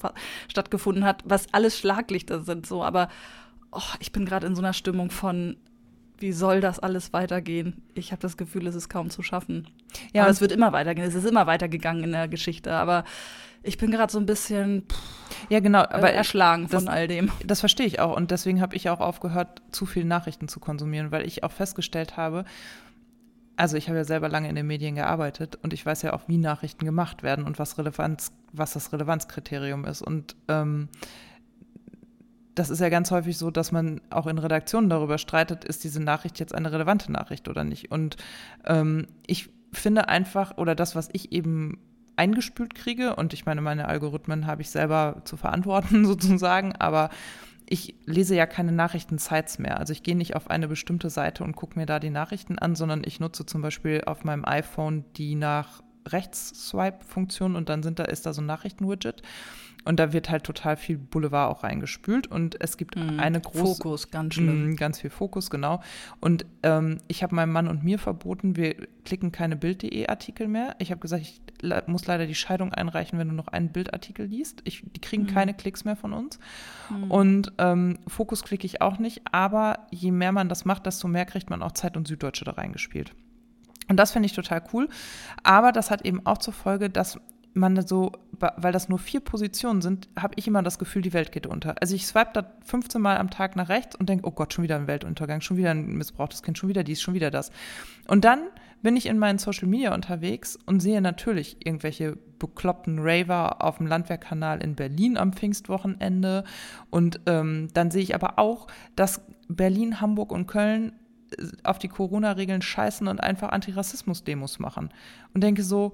stattgefunden 0.49 1.05
hat, 1.05 1.23
was 1.25 1.53
alles 1.53 1.77
Schlaglichter 1.77 2.41
sind 2.41 2.65
so, 2.65 2.83
aber 2.83 3.07
oh, 3.71 3.81
ich 3.99 4.11
bin 4.11 4.25
gerade 4.25 4.47
in 4.47 4.55
so 4.55 4.61
einer 4.61 4.73
Stimmung 4.73 5.09
von 5.09 5.55
wie 6.19 6.31
soll 6.31 6.61
das 6.61 6.79
alles 6.79 7.13
weitergehen? 7.13 7.81
Ich 7.93 8.11
habe 8.11 8.21
das 8.21 8.37
Gefühl, 8.37 8.67
es 8.67 8.75
ist 8.75 8.89
kaum 8.89 9.09
zu 9.09 9.23
schaffen. 9.23 9.67
Ja, 10.13 10.23
aber 10.23 10.31
es 10.31 10.41
wird 10.41 10.51
immer 10.51 10.71
weitergehen. 10.73 11.07
Es 11.07 11.15
ist 11.15 11.25
immer 11.25 11.47
weitergegangen 11.47 12.03
in 12.03 12.11
der 12.11 12.27
Geschichte. 12.27 12.73
Aber 12.73 13.03
ich 13.63 13.77
bin 13.77 13.91
gerade 13.91 14.11
so 14.11 14.19
ein 14.19 14.25
bisschen 14.25 14.83
pff, 14.89 15.49
ja 15.49 15.59
genau, 15.59 15.79
aber 15.79 16.11
äh, 16.11 16.15
erschlagen 16.15 16.67
das, 16.69 16.83
von 16.83 16.91
all 16.91 17.07
dem. 17.07 17.31
Das 17.45 17.59
verstehe 17.59 17.85
ich 17.85 17.99
auch 17.99 18.15
und 18.15 18.31
deswegen 18.31 18.61
habe 18.61 18.75
ich 18.75 18.89
auch 18.89 18.99
aufgehört, 18.99 19.61
zu 19.71 19.85
viel 19.85 20.05
Nachrichten 20.05 20.47
zu 20.47 20.59
konsumieren, 20.59 21.11
weil 21.11 21.25
ich 21.25 21.43
auch 21.43 21.51
festgestellt 21.51 22.15
habe, 22.17 22.45
also 23.59 23.75
ich 23.75 23.89
habe 23.89 23.97
ja 23.97 24.05
selber 24.05 24.29
lange 24.29 24.47
in 24.47 24.55
den 24.55 24.67
Medien 24.67 24.95
gearbeitet 24.95 25.59
und 25.61 25.73
ich 25.73 25.85
weiß 25.85 26.03
ja 26.03 26.13
auch, 26.13 26.21
wie 26.27 26.37
Nachrichten 26.37 26.85
gemacht 26.85 27.23
werden 27.23 27.43
und 27.43 27.59
was 27.59 27.77
Relevanz, 27.77 28.31
was 28.53 28.71
das 28.71 28.93
Relevanzkriterium 28.93 29.83
ist 29.83 30.01
und 30.01 30.37
ähm, 30.47 30.87
das 32.59 32.69
ist 32.69 32.81
ja 32.81 32.89
ganz 32.89 33.09
häufig 33.09 33.37
so, 33.37 33.51
dass 33.51 33.71
man 33.71 34.01
auch 34.09 34.27
in 34.27 34.37
Redaktionen 34.37 34.89
darüber 34.89 35.17
streitet, 35.17 35.63
ist 35.63 35.85
diese 35.85 36.03
Nachricht 36.03 36.39
jetzt 36.39 36.53
eine 36.53 36.71
relevante 36.71 37.09
Nachricht 37.09 37.47
oder 37.47 37.63
nicht. 37.63 37.89
Und 37.89 38.17
ähm, 38.65 39.07
ich 39.25 39.49
finde 39.71 40.09
einfach, 40.09 40.57
oder 40.57 40.75
das, 40.75 40.93
was 40.93 41.07
ich 41.13 41.31
eben 41.31 41.79
eingespült 42.17 42.75
kriege, 42.75 43.15
und 43.15 43.31
ich 43.33 43.45
meine, 43.45 43.61
meine 43.61 43.87
Algorithmen 43.87 44.45
habe 44.45 44.61
ich 44.61 44.69
selber 44.69 45.21
zu 45.23 45.37
verantworten 45.37 46.05
sozusagen, 46.05 46.75
aber 46.75 47.09
ich 47.65 47.95
lese 48.05 48.35
ja 48.35 48.45
keine 48.45 48.73
Nachrichten-Sites 48.73 49.59
mehr. 49.59 49.79
Also 49.79 49.93
ich 49.93 50.03
gehe 50.03 50.17
nicht 50.17 50.35
auf 50.35 50.49
eine 50.49 50.67
bestimmte 50.67 51.09
Seite 51.09 51.45
und 51.45 51.55
gucke 51.55 51.79
mir 51.79 51.85
da 51.85 51.99
die 51.99 52.09
Nachrichten 52.09 52.59
an, 52.59 52.75
sondern 52.75 53.03
ich 53.05 53.21
nutze 53.21 53.45
zum 53.45 53.61
Beispiel 53.61 54.03
auf 54.05 54.25
meinem 54.25 54.43
iPhone 54.43 55.05
die 55.15 55.35
nach 55.35 55.81
Rechts-Swipe-Funktion 56.07 57.55
und 57.55 57.69
dann 57.69 57.83
sind 57.83 57.99
da, 57.99 58.03
ist 58.03 58.25
da 58.25 58.33
so 58.33 58.41
ein 58.41 58.47
Nachrichten-Widget. 58.47 59.21
Und 59.85 59.99
da 59.99 60.11
wird 60.11 60.29
halt 60.29 60.43
total 60.43 60.75
viel 60.75 60.97
Boulevard 60.97 61.51
auch 61.51 61.63
reingespült. 61.63 62.27
Und 62.27 62.59
es 62.61 62.77
gibt 62.77 62.95
mm, 62.95 63.19
eine 63.19 63.39
große. 63.39 63.75
Fokus, 63.75 64.11
ganz 64.11 64.35
schlimm. 64.35 64.71
Mm, 64.71 64.75
ganz 64.75 64.99
viel 64.99 65.09
Fokus, 65.09 65.49
genau. 65.49 65.81
Und 66.19 66.45
ähm, 66.63 66.97
ich 67.07 67.23
habe 67.23 67.33
meinem 67.35 67.51
Mann 67.51 67.67
und 67.67 67.83
mir 67.83 67.97
verboten, 67.97 68.55
wir 68.55 68.75
klicken 69.05 69.31
keine 69.31 69.55
Bild.de-Artikel 69.55 70.47
mehr. 70.47 70.75
Ich 70.79 70.91
habe 70.91 70.99
gesagt, 70.99 71.23
ich 71.23 71.41
muss 71.87 72.05
leider 72.07 72.27
die 72.27 72.35
Scheidung 72.35 72.73
einreichen, 72.73 73.17
wenn 73.19 73.29
du 73.29 73.33
noch 73.33 73.47
einen 73.47 73.69
Bildartikel 73.69 74.25
liest. 74.25 74.61
Ich, 74.65 74.83
die 74.95 75.01
kriegen 75.01 75.23
mm. 75.23 75.27
keine 75.27 75.53
Klicks 75.53 75.85
mehr 75.85 75.95
von 75.95 76.13
uns. 76.13 76.39
Mm. 76.89 77.11
Und 77.11 77.53
ähm, 77.57 77.99
Fokus 78.05 78.43
klicke 78.43 78.65
ich 78.65 78.81
auch 78.81 78.99
nicht. 78.99 79.21
Aber 79.31 79.87
je 79.91 80.11
mehr 80.11 80.33
man 80.33 80.49
das 80.49 80.65
macht, 80.65 80.85
desto 80.85 81.07
mehr 81.07 81.25
kriegt 81.25 81.49
man 81.49 81.63
auch 81.63 81.71
Zeit 81.71 81.95
und 81.95 82.07
Süddeutsche 82.07 82.43
da 82.43 82.51
reingespielt. 82.51 83.13
Und 83.87 83.97
das 83.97 84.11
finde 84.11 84.27
ich 84.27 84.33
total 84.33 84.61
cool. 84.73 84.87
Aber 85.43 85.71
das 85.71 85.89
hat 85.89 86.05
eben 86.05 86.25
auch 86.25 86.37
zur 86.37 86.53
Folge, 86.53 86.89
dass 86.89 87.19
man 87.53 87.85
so, 87.85 88.11
weil 88.31 88.71
das 88.71 88.89
nur 88.89 88.99
vier 88.99 89.19
Positionen 89.19 89.81
sind, 89.81 90.07
habe 90.17 90.33
ich 90.37 90.47
immer 90.47 90.63
das 90.63 90.79
Gefühl, 90.79 91.01
die 91.01 91.13
Welt 91.13 91.31
geht 91.31 91.47
unter. 91.47 91.75
Also 91.81 91.95
ich 91.95 92.05
swipe 92.05 92.31
da 92.33 92.53
15 92.63 93.01
Mal 93.01 93.17
am 93.17 93.29
Tag 93.29 93.55
nach 93.55 93.69
rechts 93.69 93.95
und 93.95 94.07
denke, 94.09 94.27
oh 94.27 94.31
Gott, 94.31 94.53
schon 94.53 94.63
wieder 94.63 94.75
ein 94.75 94.87
Weltuntergang, 94.87 95.41
schon 95.41 95.57
wieder 95.57 95.71
ein 95.71 95.87
missbrauchtes 95.87 96.43
Kind, 96.43 96.57
schon 96.57 96.69
wieder 96.69 96.83
dies, 96.83 97.01
schon 97.01 97.13
wieder 97.13 97.31
das. 97.31 97.51
Und 98.07 98.23
dann 98.23 98.41
bin 98.81 98.95
ich 98.95 99.07
in 99.07 99.17
meinen 99.17 99.39
Social 99.39 99.67
Media 99.67 99.93
unterwegs 99.93 100.57
und 100.65 100.79
sehe 100.79 101.01
natürlich 101.01 101.65
irgendwelche 101.65 102.17
bekloppten 102.37 102.99
Raver 102.99 103.61
auf 103.61 103.77
dem 103.77 103.87
Landwehrkanal 103.87 104.61
in 104.63 104.75
Berlin 104.75 105.17
am 105.17 105.33
Pfingstwochenende. 105.33 106.43
Und 106.89 107.19
ähm, 107.25 107.67
dann 107.73 107.91
sehe 107.91 108.03
ich 108.03 108.15
aber 108.15 108.39
auch, 108.39 108.67
dass 108.95 109.21
Berlin, 109.49 109.99
Hamburg 109.99 110.31
und 110.31 110.47
Köln 110.47 110.93
äh, 111.37 111.45
auf 111.63 111.79
die 111.79 111.89
Corona-Regeln 111.89 112.61
scheißen 112.61 113.07
und 113.07 113.19
einfach 113.19 113.49
Antirassismus-Demos 113.49 114.59
machen. 114.59 114.89
Und 115.33 115.43
denke 115.43 115.63
so, 115.63 115.93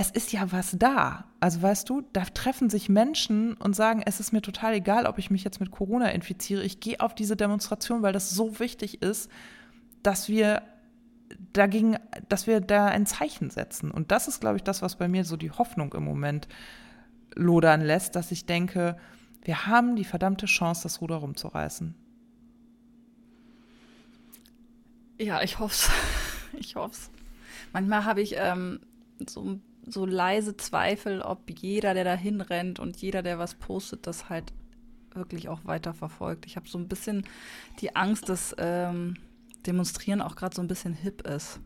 es 0.00 0.10
ist 0.10 0.32
ja 0.32 0.50
was 0.50 0.76
da. 0.78 1.26
Also 1.40 1.60
weißt 1.60 1.86
du, 1.90 2.00
da 2.14 2.24
treffen 2.24 2.70
sich 2.70 2.88
Menschen 2.88 3.52
und 3.52 3.76
sagen, 3.76 4.02
es 4.06 4.18
ist 4.18 4.32
mir 4.32 4.40
total 4.40 4.72
egal, 4.72 5.04
ob 5.04 5.18
ich 5.18 5.30
mich 5.30 5.44
jetzt 5.44 5.60
mit 5.60 5.70
Corona 5.70 6.08
infiziere. 6.08 6.62
Ich 6.62 6.80
gehe 6.80 7.00
auf 7.00 7.14
diese 7.14 7.36
Demonstration, 7.36 8.00
weil 8.00 8.14
das 8.14 8.30
so 8.30 8.58
wichtig 8.60 9.02
ist, 9.02 9.30
dass 10.02 10.30
wir 10.30 10.62
dagegen, 11.52 11.98
dass 12.30 12.46
wir 12.46 12.62
da 12.62 12.86
ein 12.86 13.04
Zeichen 13.04 13.50
setzen. 13.50 13.90
Und 13.90 14.10
das 14.10 14.26
ist, 14.26 14.40
glaube 14.40 14.56
ich, 14.56 14.62
das, 14.62 14.80
was 14.80 14.96
bei 14.96 15.06
mir 15.06 15.26
so 15.26 15.36
die 15.36 15.50
Hoffnung 15.50 15.92
im 15.92 16.04
Moment 16.04 16.48
lodern 17.34 17.82
lässt, 17.82 18.16
dass 18.16 18.32
ich 18.32 18.46
denke, 18.46 18.96
wir 19.42 19.66
haben 19.66 19.96
die 19.96 20.06
verdammte 20.06 20.46
Chance, 20.46 20.84
das 20.84 21.02
Ruder 21.02 21.16
rumzureißen. 21.16 21.94
Ja, 25.18 25.42
ich 25.42 25.58
hoffe 25.58 25.74
es. 25.74 25.90
Ich 26.58 26.74
hoffe 26.74 26.94
es. 26.94 27.10
Manchmal 27.72 28.04
habe 28.04 28.22
ich 28.22 28.34
ähm, 28.36 28.80
so 29.24 29.42
ein 29.42 29.62
so 29.86 30.06
leise 30.06 30.56
Zweifel, 30.56 31.22
ob 31.22 31.50
jeder, 31.50 31.94
der 31.94 32.04
da 32.04 32.14
hinrennt 32.14 32.78
und 32.78 32.96
jeder, 32.98 33.22
der 33.22 33.38
was 33.38 33.54
postet, 33.54 34.06
das 34.06 34.28
halt 34.28 34.52
wirklich 35.14 35.48
auch 35.48 35.64
weiter 35.64 35.94
verfolgt. 35.94 36.46
Ich 36.46 36.56
habe 36.56 36.68
so 36.68 36.78
ein 36.78 36.88
bisschen 36.88 37.24
die 37.80 37.96
Angst, 37.96 38.28
dass 38.28 38.54
ähm, 38.58 39.16
Demonstrieren 39.66 40.22
auch 40.22 40.36
gerade 40.36 40.54
so 40.54 40.62
ein 40.62 40.68
bisschen 40.68 40.94
hip 40.94 41.26
ist. 41.26 41.60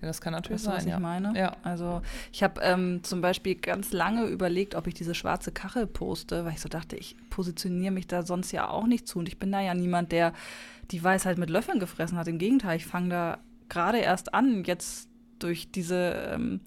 Ja, 0.00 0.08
das 0.08 0.20
kann 0.20 0.32
natürlich 0.32 0.62
weißt 0.62 0.66
du, 0.66 0.70
sein. 0.70 0.76
Was 0.76 0.84
ich 0.84 0.90
ja. 0.90 0.98
meine? 0.98 1.38
Ja. 1.38 1.56
Also 1.62 2.02
ich 2.32 2.42
habe 2.42 2.60
ähm, 2.62 3.02
zum 3.04 3.20
Beispiel 3.20 3.54
ganz 3.54 3.92
lange 3.92 4.26
überlegt, 4.26 4.74
ob 4.74 4.86
ich 4.86 4.94
diese 4.94 5.14
schwarze 5.14 5.52
Kachel 5.52 5.86
poste, 5.86 6.44
weil 6.44 6.52
ich 6.52 6.60
so 6.60 6.68
dachte, 6.68 6.96
ich 6.96 7.16
positioniere 7.30 7.92
mich 7.92 8.06
da 8.06 8.22
sonst 8.22 8.52
ja 8.52 8.68
auch 8.68 8.86
nicht 8.86 9.06
zu 9.06 9.18
und 9.18 9.28
ich 9.28 9.38
bin 9.38 9.52
da 9.52 9.60
ja 9.60 9.74
niemand, 9.74 10.12
der 10.12 10.32
die 10.90 11.02
Weisheit 11.02 11.38
mit 11.38 11.50
Löffeln 11.50 11.80
gefressen 11.80 12.18
hat. 12.18 12.28
Im 12.28 12.38
Gegenteil, 12.38 12.76
ich 12.76 12.86
fange 12.86 13.08
da 13.08 13.38
gerade 13.68 13.98
erst 13.98 14.34
an, 14.34 14.64
jetzt 14.64 15.08
durch 15.38 15.70
diese 15.70 16.30
ähm, 16.34 16.60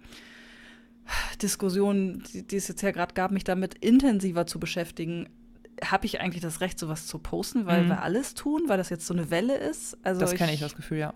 Diskussion, 1.41 2.23
die, 2.33 2.45
die 2.45 2.55
es 2.55 2.67
jetzt 2.67 2.81
ja 2.81 2.91
gerade 2.91 3.13
gab, 3.13 3.31
mich 3.31 3.43
damit 3.43 3.75
intensiver 3.75 4.45
zu 4.47 4.59
beschäftigen, 4.59 5.29
habe 5.83 6.05
ich 6.07 6.19
eigentlich 6.21 6.41
das 6.41 6.61
Recht, 6.61 6.79
sowas 6.79 7.05
zu 7.07 7.19
posten, 7.19 7.65
weil 7.67 7.83
Mhm. 7.83 7.89
wir 7.89 8.01
alles 8.01 8.33
tun, 8.33 8.63
weil 8.67 8.77
das 8.77 8.89
jetzt 8.89 9.05
so 9.05 9.13
eine 9.13 9.29
Welle 9.29 9.55
ist? 9.55 9.97
Also 10.03 10.21
das 10.21 10.33
kenne 10.33 10.53
ich, 10.53 10.59
das 10.59 10.75
Gefühl, 10.75 10.97
ja. 10.97 11.13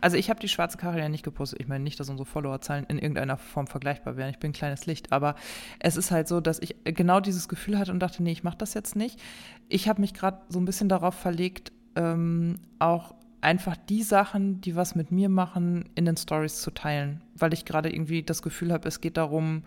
Also 0.00 0.16
ich 0.16 0.30
habe 0.30 0.40
die 0.40 0.48
schwarze 0.48 0.78
Karre 0.78 0.98
ja 1.00 1.10
nicht 1.10 1.22
gepostet. 1.22 1.60
Ich 1.60 1.68
meine 1.68 1.84
nicht, 1.84 2.00
dass 2.00 2.08
unsere 2.08 2.24
Followerzahlen 2.24 2.86
in 2.86 2.98
irgendeiner 2.98 3.36
Form 3.36 3.66
vergleichbar 3.66 4.16
wären. 4.16 4.30
Ich 4.30 4.38
bin 4.38 4.50
ein 4.50 4.54
kleines 4.54 4.86
Licht. 4.86 5.12
Aber 5.12 5.34
es 5.80 5.98
ist 5.98 6.10
halt 6.10 6.28
so, 6.28 6.40
dass 6.40 6.58
ich 6.60 6.76
genau 6.84 7.20
dieses 7.20 7.46
Gefühl 7.46 7.78
hatte 7.78 7.92
und 7.92 8.00
dachte, 8.00 8.22
nee, 8.22 8.32
ich 8.32 8.42
mache 8.42 8.56
das 8.56 8.72
jetzt 8.72 8.96
nicht. 8.96 9.20
Ich 9.68 9.86
habe 9.86 10.00
mich 10.00 10.14
gerade 10.14 10.40
so 10.48 10.58
ein 10.58 10.64
bisschen 10.64 10.88
darauf 10.88 11.14
verlegt, 11.14 11.72
ähm, 11.94 12.56
auch 12.78 13.15
einfach 13.46 13.76
die 13.76 14.02
Sachen, 14.02 14.60
die 14.60 14.74
was 14.74 14.96
mit 14.96 15.12
mir 15.12 15.28
machen, 15.28 15.88
in 15.94 16.04
den 16.04 16.16
Stories 16.16 16.60
zu 16.60 16.72
teilen. 16.72 17.20
Weil 17.36 17.52
ich 17.54 17.64
gerade 17.64 17.90
irgendwie 17.94 18.24
das 18.24 18.42
Gefühl 18.42 18.72
habe, 18.72 18.88
es 18.88 19.00
geht 19.00 19.16
darum, 19.16 19.62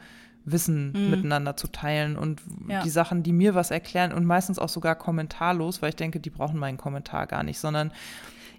Wissen 0.46 0.94
Mhm. 0.94 1.10
miteinander 1.12 1.56
zu 1.58 1.68
teilen 1.68 2.18
und 2.18 2.42
Ja. 2.68 2.82
die 2.82 2.90
Sachen, 2.90 3.24
die 3.24 3.34
mir 3.34 3.56
was 3.56 3.72
erklären 3.72 4.12
und 4.14 4.26
meistens 4.26 4.58
auch 4.60 4.70
sogar 4.70 4.96
kommentarlos, 4.96 5.82
weil 5.82 5.90
ich 5.90 5.96
denke, 5.96 6.20
die 6.20 6.30
brauchen 6.30 6.58
meinen 6.60 6.78
Kommentar 6.78 7.28
gar 7.28 7.44
nicht, 7.44 7.60
sondern 7.60 7.92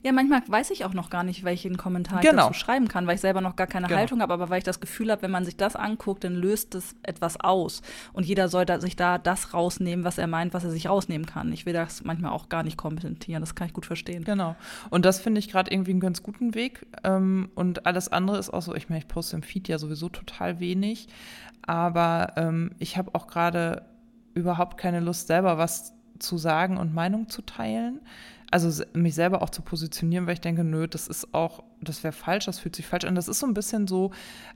Ja, 0.02 0.12
manchmal 0.12 0.42
weiß 0.46 0.70
ich 0.70 0.84
auch 0.84 0.94
noch 0.94 1.10
gar 1.10 1.22
nicht, 1.24 1.44
welchen 1.44 1.76
Kommentar 1.76 2.20
Genau. 2.20 2.44
ich 2.44 2.48
dazu 2.48 2.54
schreiben 2.54 2.88
kann, 2.88 3.06
weil 3.06 3.16
ich 3.16 3.20
selber 3.20 3.40
noch 3.40 3.56
gar 3.56 3.66
keine 3.66 3.86
Genau. 3.86 3.98
Haltung 3.98 4.22
habe, 4.22 4.32
aber 4.32 4.48
weil 4.48 4.58
ich 4.58 4.64
das 4.64 4.80
Gefühl 4.80 5.10
habe, 5.10 5.22
wenn 5.22 5.30
man 5.30 5.44
sich 5.44 5.56
das 5.56 5.76
anguckt, 5.76 6.24
dann 6.24 6.34
löst 6.34 6.74
es 6.74 6.94
etwas 7.02 7.38
aus. 7.40 7.82
Und 8.12 8.24
jeder 8.24 8.48
soll 8.48 8.64
da, 8.64 8.80
sich 8.80 8.96
da 8.96 9.18
das 9.18 9.52
rausnehmen, 9.52 10.04
was 10.04 10.16
er 10.18 10.26
meint, 10.26 10.54
was 10.54 10.64
er 10.64 10.70
sich 10.70 10.88
rausnehmen 10.88 11.26
kann. 11.26 11.52
Ich 11.52 11.66
will 11.66 11.72
das 11.74 12.02
manchmal 12.04 12.32
auch 12.32 12.48
gar 12.48 12.62
nicht 12.62 12.76
kommentieren, 12.76 13.40
das 13.42 13.54
kann 13.54 13.66
ich 13.66 13.74
gut 13.74 13.86
verstehen. 13.86 14.24
Genau. 14.24 14.56
Und 14.88 15.04
das 15.04 15.20
finde 15.20 15.38
ich 15.38 15.50
gerade 15.50 15.70
irgendwie 15.70 15.90
einen 15.90 16.00
ganz 16.00 16.22
guten 16.22 16.54
Weg. 16.54 16.86
Ähm, 17.04 17.50
und 17.54 17.86
alles 17.86 18.08
andere 18.10 18.38
ist 18.38 18.50
auch 18.50 18.62
so, 18.62 18.74
ich 18.74 18.88
meine, 18.88 19.00
ich 19.00 19.08
poste 19.08 19.36
im 19.36 19.42
Feed 19.42 19.68
ja 19.68 19.78
sowieso 19.78 20.08
total 20.08 20.60
wenig, 20.60 21.08
aber 21.62 22.32
ähm, 22.36 22.70
ich 22.78 22.96
habe 22.96 23.14
auch 23.14 23.26
gerade 23.26 23.82
überhaupt 24.34 24.78
keine 24.78 25.00
Lust, 25.00 25.26
selber 25.26 25.58
was 25.58 25.92
zu 26.18 26.38
sagen 26.38 26.76
und 26.76 26.94
Meinung 26.94 27.28
zu 27.28 27.42
teilen. 27.42 28.00
Also 28.52 28.84
mich 28.94 29.14
selber 29.14 29.42
auch 29.42 29.50
zu 29.50 29.62
positionieren, 29.62 30.26
weil 30.26 30.34
ich 30.34 30.40
denke, 30.40 30.64
nö, 30.64 30.88
das 30.88 31.06
ist 31.06 31.34
auch, 31.34 31.62
das 31.80 32.02
wäre 32.02 32.12
falsch, 32.12 32.46
das 32.46 32.58
fühlt 32.58 32.74
sich 32.74 32.86
falsch 32.86 33.04
an. 33.04 33.14
Das 33.14 33.28
ist 33.28 33.38
so 33.38 33.46
ein 33.46 33.54
bisschen 33.54 33.86
so, 33.86 34.10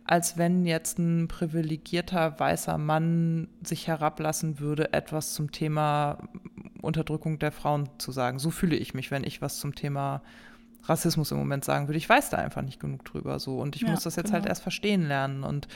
als 0.04 0.36
wenn 0.36 0.66
jetzt 0.66 0.98
ein 0.98 1.28
privilegierter 1.28 2.38
weißer 2.40 2.76
Mann 2.76 3.46
sich 3.62 3.86
herablassen 3.86 4.58
würde, 4.58 4.92
etwas 4.92 5.34
zum 5.34 5.52
Thema 5.52 6.18
Unterdrückung 6.82 7.38
der 7.38 7.52
Frauen 7.52 7.88
zu 7.98 8.10
sagen. 8.10 8.40
So 8.40 8.50
fühle 8.50 8.76
ich 8.76 8.94
mich, 8.94 9.12
wenn 9.12 9.22
ich 9.22 9.40
was 9.40 9.58
zum 9.60 9.76
Thema 9.76 10.22
Rassismus 10.84 11.30
im 11.30 11.38
Moment 11.38 11.64
sagen 11.64 11.88
würde. 11.88 11.98
Ich 11.98 12.08
weiß 12.08 12.30
da 12.30 12.38
einfach 12.38 12.62
nicht 12.62 12.80
genug 12.80 13.04
drüber 13.04 13.38
so 13.38 13.58
und 13.60 13.76
ich 13.76 13.82
Ja, 13.82 13.90
muss 13.90 14.02
das 14.02 14.16
jetzt 14.16 14.26
genau. 14.26 14.34
halt 14.34 14.46
erst 14.46 14.62
verstehen 14.62 15.06
lernen 15.06 15.44
und 15.44 15.68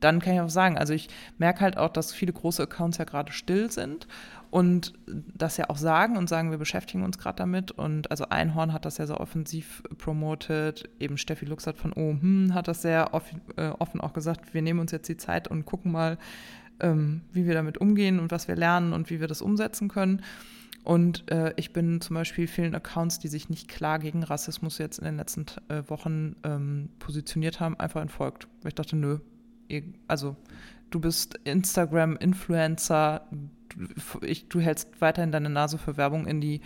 dann 0.00 0.20
kann 0.20 0.34
ich 0.34 0.40
auch 0.40 0.48
sagen, 0.48 0.78
also 0.78 0.94
ich 0.94 1.08
merke 1.38 1.60
halt 1.60 1.76
auch, 1.76 1.88
dass 1.88 2.12
viele 2.12 2.32
große 2.32 2.62
Accounts 2.62 2.98
ja 2.98 3.04
gerade 3.04 3.32
still 3.32 3.70
sind 3.70 4.06
und 4.50 4.94
das 5.06 5.58
ja 5.58 5.68
auch 5.68 5.76
sagen 5.76 6.16
und 6.16 6.28
sagen, 6.28 6.50
wir 6.50 6.58
beschäftigen 6.58 7.02
uns 7.04 7.18
gerade 7.18 7.36
damit. 7.36 7.70
Und 7.70 8.10
also 8.10 8.28
Einhorn 8.30 8.72
hat 8.72 8.84
das 8.84 8.98
ja 8.98 9.06
sehr 9.06 9.20
offensiv 9.20 9.82
promotet, 9.98 10.88
eben 10.98 11.18
Steffi 11.18 11.44
Luxert 11.44 11.76
von 11.76 11.92
Oh, 11.92 12.12
hm, 12.18 12.54
hat 12.54 12.68
das 12.68 12.82
sehr 12.82 13.12
off 13.12 13.30
äh, 13.56 13.68
offen 13.68 14.00
auch 14.00 14.14
gesagt, 14.14 14.54
wir 14.54 14.62
nehmen 14.62 14.80
uns 14.80 14.92
jetzt 14.92 15.08
die 15.08 15.18
Zeit 15.18 15.48
und 15.48 15.66
gucken 15.66 15.92
mal, 15.92 16.16
ähm, 16.80 17.22
wie 17.32 17.46
wir 17.46 17.54
damit 17.54 17.78
umgehen 17.78 18.18
und 18.20 18.30
was 18.30 18.48
wir 18.48 18.56
lernen 18.56 18.92
und 18.92 19.10
wie 19.10 19.20
wir 19.20 19.26
das 19.26 19.42
umsetzen 19.42 19.88
können. 19.88 20.22
Und 20.82 21.30
äh, 21.30 21.52
ich 21.56 21.74
bin 21.74 22.00
zum 22.00 22.14
Beispiel 22.14 22.46
vielen 22.46 22.74
Accounts, 22.74 23.18
die 23.18 23.28
sich 23.28 23.50
nicht 23.50 23.68
klar 23.68 23.98
gegen 23.98 24.22
Rassismus 24.22 24.78
jetzt 24.78 24.98
in 24.98 25.04
den 25.04 25.16
letzten 25.16 25.44
äh, 25.68 25.82
Wochen 25.88 26.36
ähm, 26.44 26.88
positioniert 26.98 27.60
haben, 27.60 27.78
einfach 27.78 28.00
entfolgt. 28.00 28.48
Weil 28.62 28.68
ich 28.68 28.74
dachte, 28.74 28.96
nö, 28.96 29.18
ihr, 29.68 29.82
also 30.06 30.36
du 30.88 31.00
bist 31.00 31.38
Instagram-Influencer, 31.44 33.28
ich- 34.22 34.48
du 34.48 34.60
hältst 34.60 35.00
weiterhin 35.00 35.32
deine 35.32 35.50
Nase 35.50 35.78
für 35.78 35.96
Werbung 35.96 36.26
in 36.26 36.40
die 36.40 36.60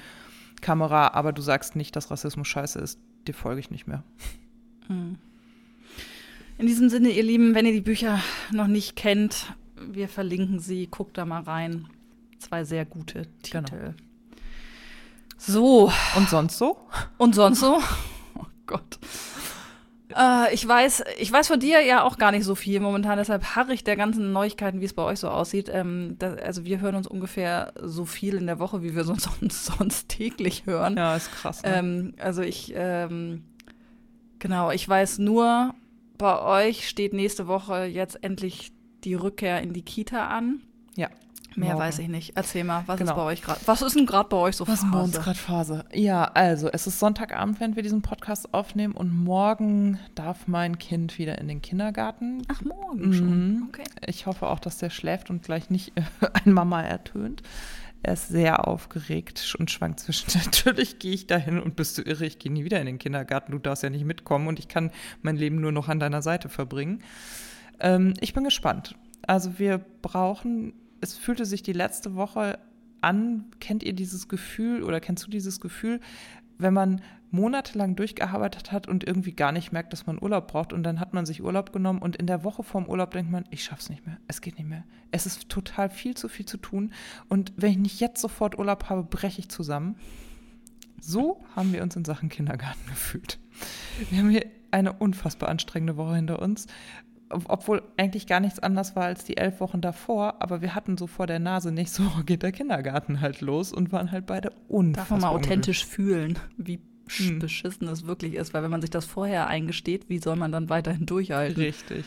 Kamera, 0.61 1.09
aber 1.15 1.33
du 1.33 1.43
sagst 1.43 1.77
nicht, 1.77 1.97
dass 1.97 2.11
Rassismus 2.11 2.47
scheiße 2.49 2.79
ist, 2.79 2.99
dir 3.27 3.35
folge 3.35 3.61
ich 3.61 3.71
nicht 3.71 3.87
mehr. 3.87 4.05
Hm. 4.87 5.19
In 6.59 6.67
diesem 6.67 6.89
Sinne, 6.89 7.11
ihr 7.11 7.23
Lieben, 7.23 7.55
wenn 7.55 7.67
ihr 7.67 7.73
die 7.73 7.81
Bücher 7.81 8.21
noch 8.53 8.67
nicht 8.69 8.95
kennt, 8.95 9.55
wir 9.77 10.09
verlinken 10.09 10.61
sie, 10.61 10.87
guckt 10.87 11.19
da 11.19 11.25
mal 11.25 11.43
rein. 11.43 11.89
Zwei 12.39 12.65
sehr 12.65 12.85
gute 12.85 13.27
Genau. 13.51 13.65
Titel. 13.69 13.95
So, 15.39 15.91
Und 16.17 16.29
sonst 16.29 16.59
so? 16.59 16.79
und 17.19 17.35
sonst 17.35 17.61
so? 17.61 17.81
Oh 18.35 18.47
Gott. 18.67 18.99
Äh, 20.17 20.55
ich 20.55 20.67
weiß, 20.67 21.05
ich 21.19 21.33
weiß 21.33 21.49
von 21.49 21.61
dir 21.61 21.81
ja 21.81 22.03
auch 22.03 22.19
gar 22.19 22.33
nicht 22.33 22.45
so 22.45 22.55
viel 22.55 22.81
momentan, 22.81 23.19
deshalb 23.19 23.57
harre 23.57 23.73
ich 23.73 23.85
der 23.85 23.97
ganzen 23.97 24.33
Neuigkeiten, 24.33 24.81
wie 24.81 24.85
es 24.85 24.95
bei 24.95 25.03
euch 25.03 25.19
so 25.19 25.29
aussieht. 25.29 25.71
Ähm, 25.73 26.17
da, 26.19 26.35
also 26.35 26.65
wir 26.65 26.81
hören 26.81 26.95
uns 26.95 27.07
ungefähr 27.07 27.73
so 27.81 28.05
viel 28.05 28.35
in 28.35 28.47
der 28.47 28.59
Woche, 28.59 28.83
wie 28.83 28.95
wir 28.95 29.05
sonst, 29.05 29.29
sonst 29.41 30.09
täglich 30.09 30.67
hören. 30.67 30.97
Ja, 30.97 31.17
ist 31.17 31.31
krass. 31.33 31.63
Ne? 31.63 31.77
Ähm, 31.77 32.15
also 32.19 32.43
ich, 32.43 32.73
ähm, 32.75 33.45
genau, 34.39 34.71
ich 34.71 34.89
weiß 34.89 35.19
nur, 35.19 35.75
bei 36.19 36.69
euch 36.69 36.89
steht 36.89 37.13
nächste 37.13 37.47
Woche 37.47 37.85
jetzt 37.85 38.23
endlich 38.23 38.73
die 39.05 39.15
Rückkehr 39.15 39.61
in 39.63 39.73
die 39.73 39.83
Kita 39.83 40.29
an. 40.29 40.61
ja. 40.97 41.09
Mehr 41.57 41.71
Morgen. 41.71 41.81
weiß 41.81 41.99
ich 42.01 42.09
nicht. 42.09 42.33
Erzähl 42.37 42.65
mal, 42.65 42.83
was 42.87 42.99
Genau. 42.99 43.13
ist 43.13 43.17
bei 43.17 43.23
euch 43.23 43.43
gerade? 43.43 43.61
Was 43.67 43.83
ist 43.83 43.97
denn 43.97 44.07
gerade 44.07 44.29
bei 44.29 44.37
euch 44.37 44.57
so 44.57 44.67
Was 44.67 44.83
ist 44.83 44.91
bei 44.91 45.01
uns 45.01 45.13
Phase? 45.17 45.25
gerade 45.25 45.39
Phase? 45.39 45.85
Ja, 45.93 46.25
also 46.25 46.69
es 46.71 46.87
ist 46.87 46.99
Sonntagabend, 46.99 47.61
wenn 47.61 47.77
wir 47.77 47.83
diesen 47.83 48.03
Podcast 48.03 48.53
aufnehmen 48.55 48.95
und 48.95 49.13
morgen 49.15 49.99
darf 50.15 50.47
mein 50.49 50.79
Kind 50.79 51.19
wieder 51.19 51.39
in 51.39 51.49
den 51.49 51.63
Kindergarten. 51.63 52.43
Ach, 52.49 52.63
morgen 52.63 53.13
schon. 53.13 53.47
Mhm. 53.57 53.69
Okay. 53.69 53.85
Ich 54.07 54.27
hoffe 54.27 54.47
auch, 54.49 54.59
dass 54.61 54.79
der 54.79 54.91
schläft 54.91 55.31
und 55.31 55.43
gleich 55.43 55.71
nicht 55.71 55.93
ein 56.45 56.53
Mama 56.53 56.83
ertönt. 56.83 57.43
Er 58.05 58.15
ist 58.15 58.29
sehr 58.29 58.67
aufgeregt 58.67 59.55
und 59.61 59.71
schwankt 59.71 60.01
zwischen, 60.01 60.27
natürlich 60.45 60.99
gehe 60.99 61.13
ich 61.15 61.29
dahin 61.29 61.61
und 61.61 61.77
bist 61.77 61.97
du 61.99 62.03
irre, 62.03 62.27
ich 62.27 62.41
gehe 62.41 62.51
nie 62.51 62.65
wieder 62.65 62.81
in 62.81 62.87
den 62.87 62.99
Kindergarten, 62.99 63.53
du 63.53 63.59
darfst 63.61 63.85
ja 63.85 63.91
nicht 63.91 64.05
mitkommen 64.05 64.49
und 64.49 64.59
ich 64.59 64.67
kann 64.67 64.91
mein 65.23 65.37
Leben 65.37 65.61
nur 65.61 65.71
noch 65.71 65.89
an 65.89 66.01
deiner 66.01 66.21
Seite 66.21 66.49
verbringen. 66.49 67.01
Ähm, 67.79 68.15
ich 68.21 68.35
bin 68.35 68.43
gespannt. 68.43 68.97
Also 69.25 69.61
wir 69.61 69.79
brauchen, 70.03 70.73
es 71.03 71.19
fühlte 71.19 71.45
sich 71.45 71.63
die 71.63 71.73
letzte 71.73 72.15
Woche 72.15 72.59
an, 73.03 73.47
kennt 73.61 73.83
ihr 73.83 73.93
dieses 73.93 74.29
Gefühl 74.29 74.83
oder 74.85 75.01
kennst 75.01 75.27
du 75.27 75.31
dieses 75.31 75.61
Gefühl, 75.61 76.01
wenn 76.59 76.73
man 76.73 77.03
monatelang 77.33 77.97
durchgearbeitet 77.97 78.71
hat 78.71 78.87
und 78.87 79.05
irgendwie 79.05 79.33
gar 79.33 79.51
nicht 79.53 79.73
merkt, 79.73 79.93
dass 79.93 80.07
man 80.07 80.23
Urlaub 80.23 80.49
braucht 80.49 80.73
und 80.73 80.85
dann 80.85 81.01
hat 81.01 81.13
man 81.13 81.27
sich 81.27 81.43
Urlaub 81.43 81.73
genommen 81.73 82.01
und 82.01 82.17
in 82.17 82.27
der 82.27 82.45
Woche 82.45 82.63
vorm 82.63 82.87
Urlaub 82.87 83.11
denkt 83.11 83.33
man, 83.33 83.45
ich 83.51 83.65
schaff's 83.65 83.91
nicht 83.91 84.07
mehr, 84.07 84.19
es 84.29 84.41
geht 84.41 84.59
nicht 84.59 84.69
mehr. 84.69 84.85
Es 85.11 85.27
ist 85.27 85.49
total 85.49 85.91
viel 85.91 86.15
zu 86.15 86.29
viel 86.29 86.47
zu 86.47 86.57
tun 86.57 86.93
und 87.29 87.53
wenn 87.57 87.73
ich 87.73 87.79
nicht 87.79 88.01
jetzt 88.01 88.21
sofort 88.21 88.59
Urlaub 88.59 88.89
habe, 88.89 89.03
breche 89.03 89.41
ich 89.41 89.49
zusammen. 89.49 89.97
So 91.01 91.43
haben 91.57 91.73
wir 91.73 91.83
uns 91.83 91.97
in 91.97 92.05
Sachen 92.05 92.29
Kindergarten 92.29 92.87
gefühlt. 92.89 93.41
Wir 94.11 94.19
haben 94.19 94.31
hier 94.31 94.47
eine 94.71 94.93
unfassbar 94.93 95.49
anstrengende 95.49 95.97
Woche 95.97 96.15
hinter 96.15 96.41
uns, 96.41 96.67
obwohl 97.33 97.83
eigentlich 97.97 98.27
gar 98.27 98.41
nichts 98.41 98.59
anders 98.59 98.97
war 98.97 99.05
als 99.05 99.25
die 99.25 99.37
elf 99.37 99.61
Wochen 99.61 99.81
davor, 99.81 100.37
aber 100.41 100.61
wir 100.61 100.75
hatten 100.75 100.97
so 100.97 101.07
vor 101.07 101.27
der 101.27 101.39
Nase, 101.39 101.73
nächste 101.73 102.05
Woche 102.07 102.25
geht 102.25 102.43
der 102.43 102.53
Kindergarten 102.53 103.21
halt 103.21 103.41
los 103.41 103.73
und 103.73 103.93
waren 103.93 104.11
halt 104.11 104.27
beide 104.27 104.53
unfassbar 104.69 105.03
Darf 105.03 105.11
man 105.11 105.21
mal 105.21 105.39
authentisch 105.39 105.85
fühlen, 105.87 106.39
wie 106.57 106.81
Hm. 107.17 107.41
beschissen 107.41 107.89
es 107.89 108.07
wirklich 108.07 108.35
ist, 108.35 108.55
weil 108.55 108.63
wenn 108.63 108.71
man 108.71 108.81
sich 108.81 108.91
das 108.91 109.05
vorher 109.05 109.47
eingesteht, 109.47 110.09
wie 110.09 110.19
soll 110.19 110.37
man 110.37 110.53
dann 110.53 110.71
weiterhin 110.71 111.07
durchhalten? 111.07 111.63
Richtig. 111.63 112.05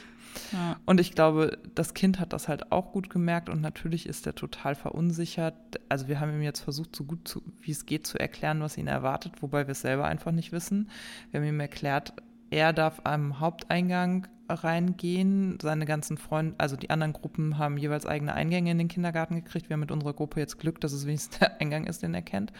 Ja. 0.51 0.77
Und 0.85 0.99
ich 0.99 1.13
glaube, 1.13 1.57
das 1.75 1.93
Kind 1.93 2.19
hat 2.19 2.33
das 2.33 2.47
halt 2.47 2.71
auch 2.71 2.91
gut 2.91 3.09
gemerkt 3.09 3.49
und 3.49 3.61
natürlich 3.61 4.05
ist 4.05 4.27
er 4.27 4.35
total 4.35 4.75
verunsichert. 4.75 5.55
Also 5.89 6.07
wir 6.07 6.19
haben 6.19 6.33
ihm 6.33 6.41
jetzt 6.41 6.61
versucht, 6.61 6.95
so 6.95 7.03
gut 7.03 7.27
zu, 7.27 7.41
wie 7.61 7.71
es 7.71 7.85
geht, 7.85 8.05
zu 8.05 8.19
erklären, 8.19 8.59
was 8.61 8.77
ihn 8.77 8.88
erwartet, 8.88 9.33
wobei 9.41 9.67
wir 9.67 9.71
es 9.71 9.81
selber 9.81 10.05
einfach 10.05 10.31
nicht 10.31 10.51
wissen. 10.51 10.89
Wir 11.31 11.39
haben 11.39 11.47
ihm 11.47 11.59
erklärt, 11.59 12.13
er 12.49 12.73
darf 12.73 13.01
am 13.03 13.39
Haupteingang 13.39 14.27
reingehen. 14.47 15.58
Seine 15.62 15.86
ganzen 15.86 16.17
Freunde, 16.17 16.55
also 16.58 16.75
die 16.75 16.89
anderen 16.89 17.13
Gruppen 17.13 17.58
haben 17.58 17.77
jeweils 17.77 18.05
eigene 18.05 18.34
Eingänge 18.34 18.71
in 18.71 18.77
den 18.77 18.88
Kindergarten 18.88 19.36
gekriegt. 19.36 19.69
Wir 19.69 19.75
haben 19.75 19.81
mit 19.81 19.91
unserer 19.91 20.13
Gruppe 20.13 20.39
jetzt 20.39 20.60
Glück, 20.60 20.81
dass 20.81 20.93
es 20.93 21.05
wenigstens 21.05 21.39
der 21.39 21.60
Eingang 21.62 21.86
ist, 21.86 22.03
den 22.03 22.13
er 22.13 22.21
kennt. 22.21 22.53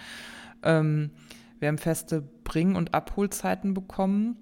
Ähm, 0.63 1.12
wir 1.60 1.67
haben 1.67 1.78
feste 1.78 2.21
Bring- 2.43 2.76
und 2.76 2.93
Abholzeiten 2.93 3.74
bekommen. 3.74 4.38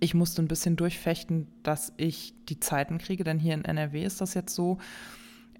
Ich 0.00 0.14
musste 0.14 0.42
ein 0.42 0.48
bisschen 0.48 0.76
durchfechten, 0.76 1.46
dass 1.62 1.92
ich 1.96 2.34
die 2.48 2.60
Zeiten 2.60 2.98
kriege, 2.98 3.24
denn 3.24 3.38
hier 3.38 3.54
in 3.54 3.64
NRW 3.64 4.04
ist 4.04 4.20
das 4.20 4.34
jetzt 4.34 4.54
so. 4.54 4.78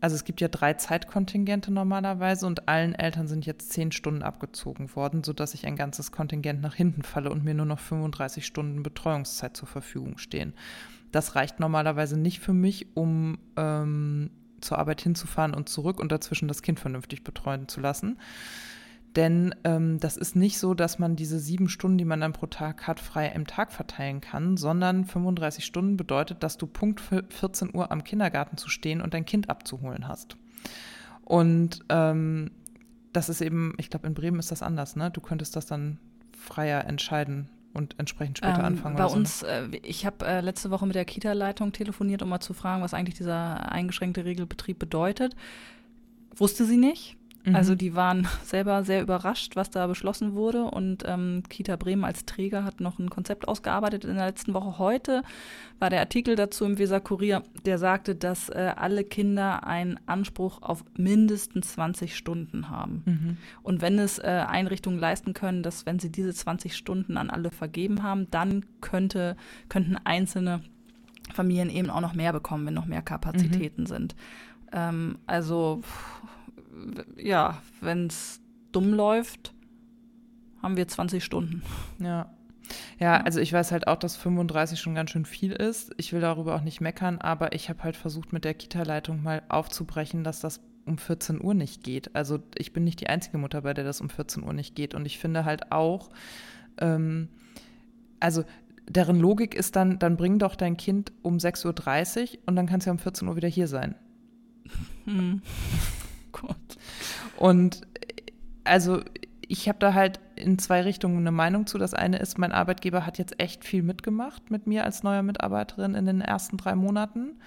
Also 0.04 0.16
es 0.16 0.24
gibt 0.24 0.42
ja 0.42 0.48
drei 0.48 0.74
Zeitkontingente 0.74 1.72
normalerweise 1.72 2.46
und 2.46 2.68
allen 2.68 2.94
Eltern 2.94 3.26
sind 3.26 3.46
jetzt 3.46 3.72
zehn 3.72 3.90
Stunden 3.90 4.22
abgezogen 4.22 4.94
worden, 4.96 5.24
sodass 5.24 5.54
ich 5.54 5.66
ein 5.66 5.76
ganzes 5.76 6.12
Kontingent 6.12 6.60
nach 6.60 6.74
hinten 6.74 7.02
falle 7.02 7.30
und 7.30 7.42
mir 7.42 7.54
nur 7.54 7.64
noch 7.64 7.78
35 7.78 8.44
Stunden 8.44 8.82
Betreuungszeit 8.82 9.56
zur 9.56 9.66
Verfügung 9.66 10.18
stehen. 10.18 10.52
Das 11.14 11.36
reicht 11.36 11.60
normalerweise 11.60 12.18
nicht 12.18 12.40
für 12.40 12.52
mich, 12.52 12.88
um 12.96 13.38
ähm, 13.56 14.30
zur 14.60 14.78
Arbeit 14.80 15.00
hinzufahren 15.00 15.54
und 15.54 15.68
zurück 15.68 16.00
und 16.00 16.10
dazwischen 16.10 16.48
das 16.48 16.60
Kind 16.60 16.80
vernünftig 16.80 17.22
betreuen 17.22 17.68
zu 17.68 17.80
lassen. 17.80 18.18
Denn 19.14 19.54
ähm, 19.62 20.00
das 20.00 20.16
ist 20.16 20.34
nicht 20.34 20.58
so, 20.58 20.74
dass 20.74 20.98
man 20.98 21.14
diese 21.14 21.38
sieben 21.38 21.68
Stunden, 21.68 21.98
die 21.98 22.04
man 22.04 22.20
dann 22.20 22.32
pro 22.32 22.46
Tag 22.46 22.88
hat, 22.88 22.98
frei 22.98 23.28
im 23.28 23.46
Tag 23.46 23.70
verteilen 23.70 24.20
kann, 24.20 24.56
sondern 24.56 25.04
35 25.04 25.64
Stunden 25.64 25.96
bedeutet, 25.96 26.42
dass 26.42 26.58
du 26.58 26.66
Punkt 26.66 27.00
14 27.00 27.72
Uhr 27.72 27.92
am 27.92 28.02
Kindergarten 28.02 28.56
zu 28.56 28.68
stehen 28.68 29.00
und 29.00 29.14
dein 29.14 29.24
Kind 29.24 29.50
abzuholen 29.50 30.08
hast. 30.08 30.36
Und 31.22 31.84
ähm, 31.90 32.50
das 33.12 33.28
ist 33.28 33.40
eben, 33.40 33.74
ich 33.78 33.88
glaube, 33.88 34.08
in 34.08 34.14
Bremen 34.14 34.40
ist 34.40 34.50
das 34.50 34.62
anders, 34.64 34.96
ne? 34.96 35.12
Du 35.12 35.20
könntest 35.20 35.54
das 35.54 35.66
dann 35.66 35.98
freier 36.36 36.84
entscheiden 36.86 37.50
und 37.74 37.94
entsprechend 37.98 38.38
später 38.38 38.60
ähm, 38.60 38.64
anfangen. 38.64 38.96
Bei 38.96 39.08
so. 39.08 39.16
uns, 39.16 39.42
äh, 39.42 39.66
ich 39.82 40.06
habe 40.06 40.24
äh, 40.24 40.40
letzte 40.40 40.70
Woche 40.70 40.86
mit 40.86 40.94
der 40.94 41.04
Kita-Leitung 41.04 41.72
telefoniert, 41.72 42.22
um 42.22 42.28
mal 42.28 42.40
zu 42.40 42.54
fragen, 42.54 42.82
was 42.82 42.94
eigentlich 42.94 43.16
dieser 43.16 43.70
eingeschränkte 43.70 44.24
Regelbetrieb 44.24 44.78
bedeutet. 44.78 45.34
Wusste 46.36 46.64
sie 46.64 46.76
nicht. 46.76 47.16
Mhm. 47.44 47.54
Also 47.54 47.74
die 47.74 47.94
waren 47.94 48.26
selber 48.44 48.84
sehr 48.84 49.02
überrascht, 49.02 49.56
was 49.56 49.70
da 49.70 49.86
beschlossen 49.86 50.34
wurde. 50.34 50.64
Und 50.64 51.04
ähm, 51.06 51.42
Kita 51.48 51.76
Bremen 51.76 52.04
als 52.04 52.24
Träger 52.24 52.64
hat 52.64 52.80
noch 52.80 52.98
ein 52.98 53.10
Konzept 53.10 53.46
ausgearbeitet 53.46 54.04
in 54.04 54.16
der 54.16 54.26
letzten 54.26 54.54
Woche. 54.54 54.78
Heute 54.78 55.22
war 55.78 55.90
der 55.90 56.00
Artikel 56.00 56.36
dazu 56.36 56.64
im 56.64 56.78
Weser 56.78 57.00
Kurier, 57.00 57.42
der 57.66 57.78
sagte, 57.78 58.14
dass 58.14 58.48
äh, 58.48 58.72
alle 58.76 59.04
Kinder 59.04 59.66
einen 59.66 60.00
Anspruch 60.06 60.62
auf 60.62 60.84
mindestens 60.96 61.72
20 61.74 62.16
Stunden 62.16 62.70
haben. 62.70 63.02
Mhm. 63.04 63.36
Und 63.62 63.82
wenn 63.82 63.98
es 63.98 64.18
äh, 64.18 64.44
Einrichtungen 64.48 64.98
leisten 64.98 65.34
können, 65.34 65.62
dass 65.62 65.86
wenn 65.86 65.98
sie 65.98 66.10
diese 66.10 66.32
20 66.32 66.76
Stunden 66.76 67.16
an 67.16 67.30
alle 67.30 67.50
vergeben 67.50 68.02
haben, 68.02 68.30
dann 68.30 68.64
könnte, 68.80 69.36
könnten 69.68 69.96
einzelne 70.04 70.62
Familien 71.32 71.70
eben 71.70 71.90
auch 71.90 72.00
noch 72.00 72.14
mehr 72.14 72.32
bekommen, 72.32 72.66
wenn 72.66 72.74
noch 72.74 72.86
mehr 72.86 73.02
Kapazitäten 73.02 73.82
mhm. 73.82 73.86
sind. 73.86 74.16
Ähm, 74.72 75.18
also 75.26 75.82
ja, 77.16 77.62
wenn 77.80 78.06
es 78.06 78.40
dumm 78.72 78.92
läuft, 78.92 79.54
haben 80.62 80.76
wir 80.76 80.88
20 80.88 81.22
Stunden. 81.22 81.62
Ja. 81.98 82.30
Ja, 82.98 83.20
also 83.20 83.40
ich 83.40 83.52
weiß 83.52 83.72
halt 83.72 83.86
auch, 83.86 83.96
dass 83.96 84.16
35 84.16 84.80
schon 84.80 84.94
ganz 84.94 85.10
schön 85.10 85.26
viel 85.26 85.52
ist. 85.52 85.92
Ich 85.98 86.12
will 86.12 86.20
darüber 86.20 86.54
auch 86.54 86.62
nicht 86.62 86.80
meckern, 86.80 87.18
aber 87.18 87.52
ich 87.52 87.68
habe 87.68 87.82
halt 87.82 87.96
versucht, 87.96 88.32
mit 88.32 88.44
der 88.44 88.54
Kita-Leitung 88.54 89.22
mal 89.22 89.42
aufzubrechen, 89.48 90.24
dass 90.24 90.40
das 90.40 90.60
um 90.86 90.98
14 90.98 91.42
Uhr 91.42 91.54
nicht 91.54 91.82
geht. 91.82 92.14
Also 92.14 92.40
ich 92.56 92.72
bin 92.72 92.84
nicht 92.84 93.00
die 93.00 93.08
einzige 93.08 93.38
Mutter, 93.38 93.62
bei 93.62 93.74
der 93.74 93.84
das 93.84 94.00
um 94.00 94.08
14 94.08 94.42
Uhr 94.42 94.52
nicht 94.52 94.74
geht. 94.74 94.94
Und 94.94 95.06
ich 95.06 95.18
finde 95.18 95.44
halt 95.44 95.72
auch, 95.72 96.10
ähm, 96.78 97.28
also 98.20 98.44
deren 98.88 99.18
Logik 99.18 99.54
ist 99.54 99.76
dann, 99.76 99.98
dann 99.98 100.16
bring 100.16 100.38
doch 100.38 100.56
dein 100.56 100.76
Kind 100.76 101.12
um 101.22 101.36
6.30 101.36 102.22
Uhr 102.22 102.38
und 102.46 102.56
dann 102.56 102.66
kannst 102.66 102.86
du 102.86 102.88
ja 102.88 102.92
um 102.92 102.98
14 102.98 103.28
Uhr 103.28 103.36
wieder 103.36 103.48
hier 103.48 103.68
sein. 103.68 103.94
Hm. 105.04 105.42
Gott. 106.40 106.78
Und 107.36 107.82
also 108.64 109.00
ich 109.48 109.68
habe 109.68 109.78
da 109.78 109.94
halt 109.94 110.20
in 110.36 110.58
zwei 110.58 110.82
Richtungen 110.82 111.18
eine 111.18 111.32
Meinung 111.32 111.66
zu. 111.66 111.78
Das 111.78 111.94
eine 111.94 112.18
ist, 112.18 112.38
mein 112.38 112.52
Arbeitgeber 112.52 113.06
hat 113.06 113.18
jetzt 113.18 113.40
echt 113.40 113.64
viel 113.64 113.82
mitgemacht 113.82 114.50
mit 114.50 114.66
mir 114.66 114.84
als 114.84 115.02
neuer 115.02 115.22
Mitarbeiterin 115.22 115.94
in 115.94 116.06
den 116.06 116.20
ersten 116.20 116.56
drei 116.56 116.74
Monaten. 116.74 117.38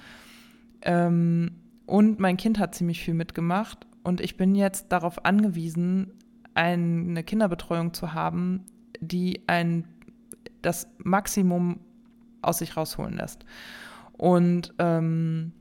Ähm, 0.81 1.51
und 1.85 2.19
mein 2.19 2.37
Kind 2.37 2.59
hat 2.59 2.75
ziemlich 2.75 3.01
viel 3.01 3.13
mitgemacht. 3.13 3.87
Und 4.03 4.21
ich 4.21 4.37
bin 4.37 4.55
jetzt 4.55 4.91
darauf 4.91 5.25
angewiesen, 5.25 6.11
eine 6.53 7.23
Kinderbetreuung 7.23 7.93
zu 7.93 8.13
haben, 8.13 8.65
die 8.99 9.43
ein, 9.47 9.87
das 10.61 10.87
Maximum 10.97 11.79
aus 12.41 12.59
sich 12.59 12.77
rausholen 12.77 13.17
lässt. 13.17 13.45
Und 14.13 14.73
ähm, 14.79 15.51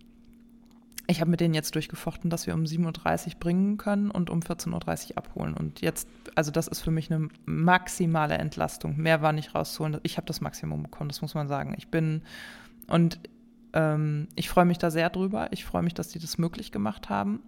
ich 1.07 1.21
habe 1.21 1.31
mit 1.31 1.41
denen 1.41 1.55
jetzt 1.55 1.75
durchgefochten, 1.75 2.31
dass 2.31 2.47
wir 2.47 2.55
um 2.55 2.65
7.30 2.65 3.27
Uhr 3.27 3.33
bringen 3.39 3.77
können 3.77 4.11
und 4.11 4.29
um 4.29 4.41
14.30 4.41 5.11
Uhr 5.11 5.19
abholen. 5.19 5.55
Und 5.55 5.81
jetzt, 5.81 6.09
also 6.35 6.51
das 6.51 6.67
ist 6.67 6.81
für 6.81 6.91
mich 6.91 7.13
eine 7.13 7.29
maximale 7.45 8.37
Entlastung. 8.39 8.97
Mehr 8.97 9.23
war 9.23 9.33
nicht 9.33 9.55
rauszuholen. 9.55 10.01
Ich 10.03 10.17
habe 10.17 10.27
das 10.27 10.41
Maximum 10.41 10.83
bekommen, 10.83 11.09
das 11.09 11.23
muss 11.23 11.35
man 11.35 11.49
sagen. 11.49 11.75
Ich 11.77 11.89
bin 11.89 12.23
und 12.89 13.21
ähm, 13.73 14.29
ich 14.35 14.49
freue 14.49 14.65
mich 14.65 14.79
da 14.79 14.91
sehr 14.91 15.11
drüber. 15.11 15.49
Ich 15.53 15.65
freue 15.65 15.83
mich, 15.83 15.95
dass 15.95 16.09
die 16.09 16.19
das 16.19 16.39
möglich 16.39 16.73
gemacht 16.73 17.09
haben. 17.09 17.41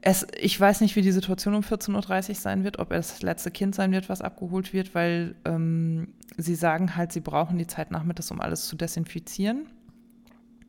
Es, 0.00 0.26
ich 0.38 0.60
weiß 0.60 0.82
nicht, 0.82 0.96
wie 0.96 1.02
die 1.02 1.12
Situation 1.12 1.54
um 1.54 1.62
14.30 1.62 2.28
Uhr 2.28 2.34
sein 2.34 2.62
wird, 2.62 2.78
ob 2.78 2.90
er 2.90 2.98
das 2.98 3.22
letzte 3.22 3.50
Kind 3.50 3.74
sein 3.74 3.90
wird, 3.90 4.08
was 4.08 4.20
abgeholt 4.20 4.72
wird, 4.72 4.94
weil 4.94 5.34
ähm, 5.46 6.08
sie 6.36 6.54
sagen 6.54 6.94
halt, 6.94 7.12
sie 7.12 7.20
brauchen 7.20 7.58
die 7.58 7.66
Zeit 7.66 7.90
nachmittags, 7.90 8.30
um 8.30 8.40
alles 8.40 8.66
zu 8.66 8.76
desinfizieren. 8.76 9.66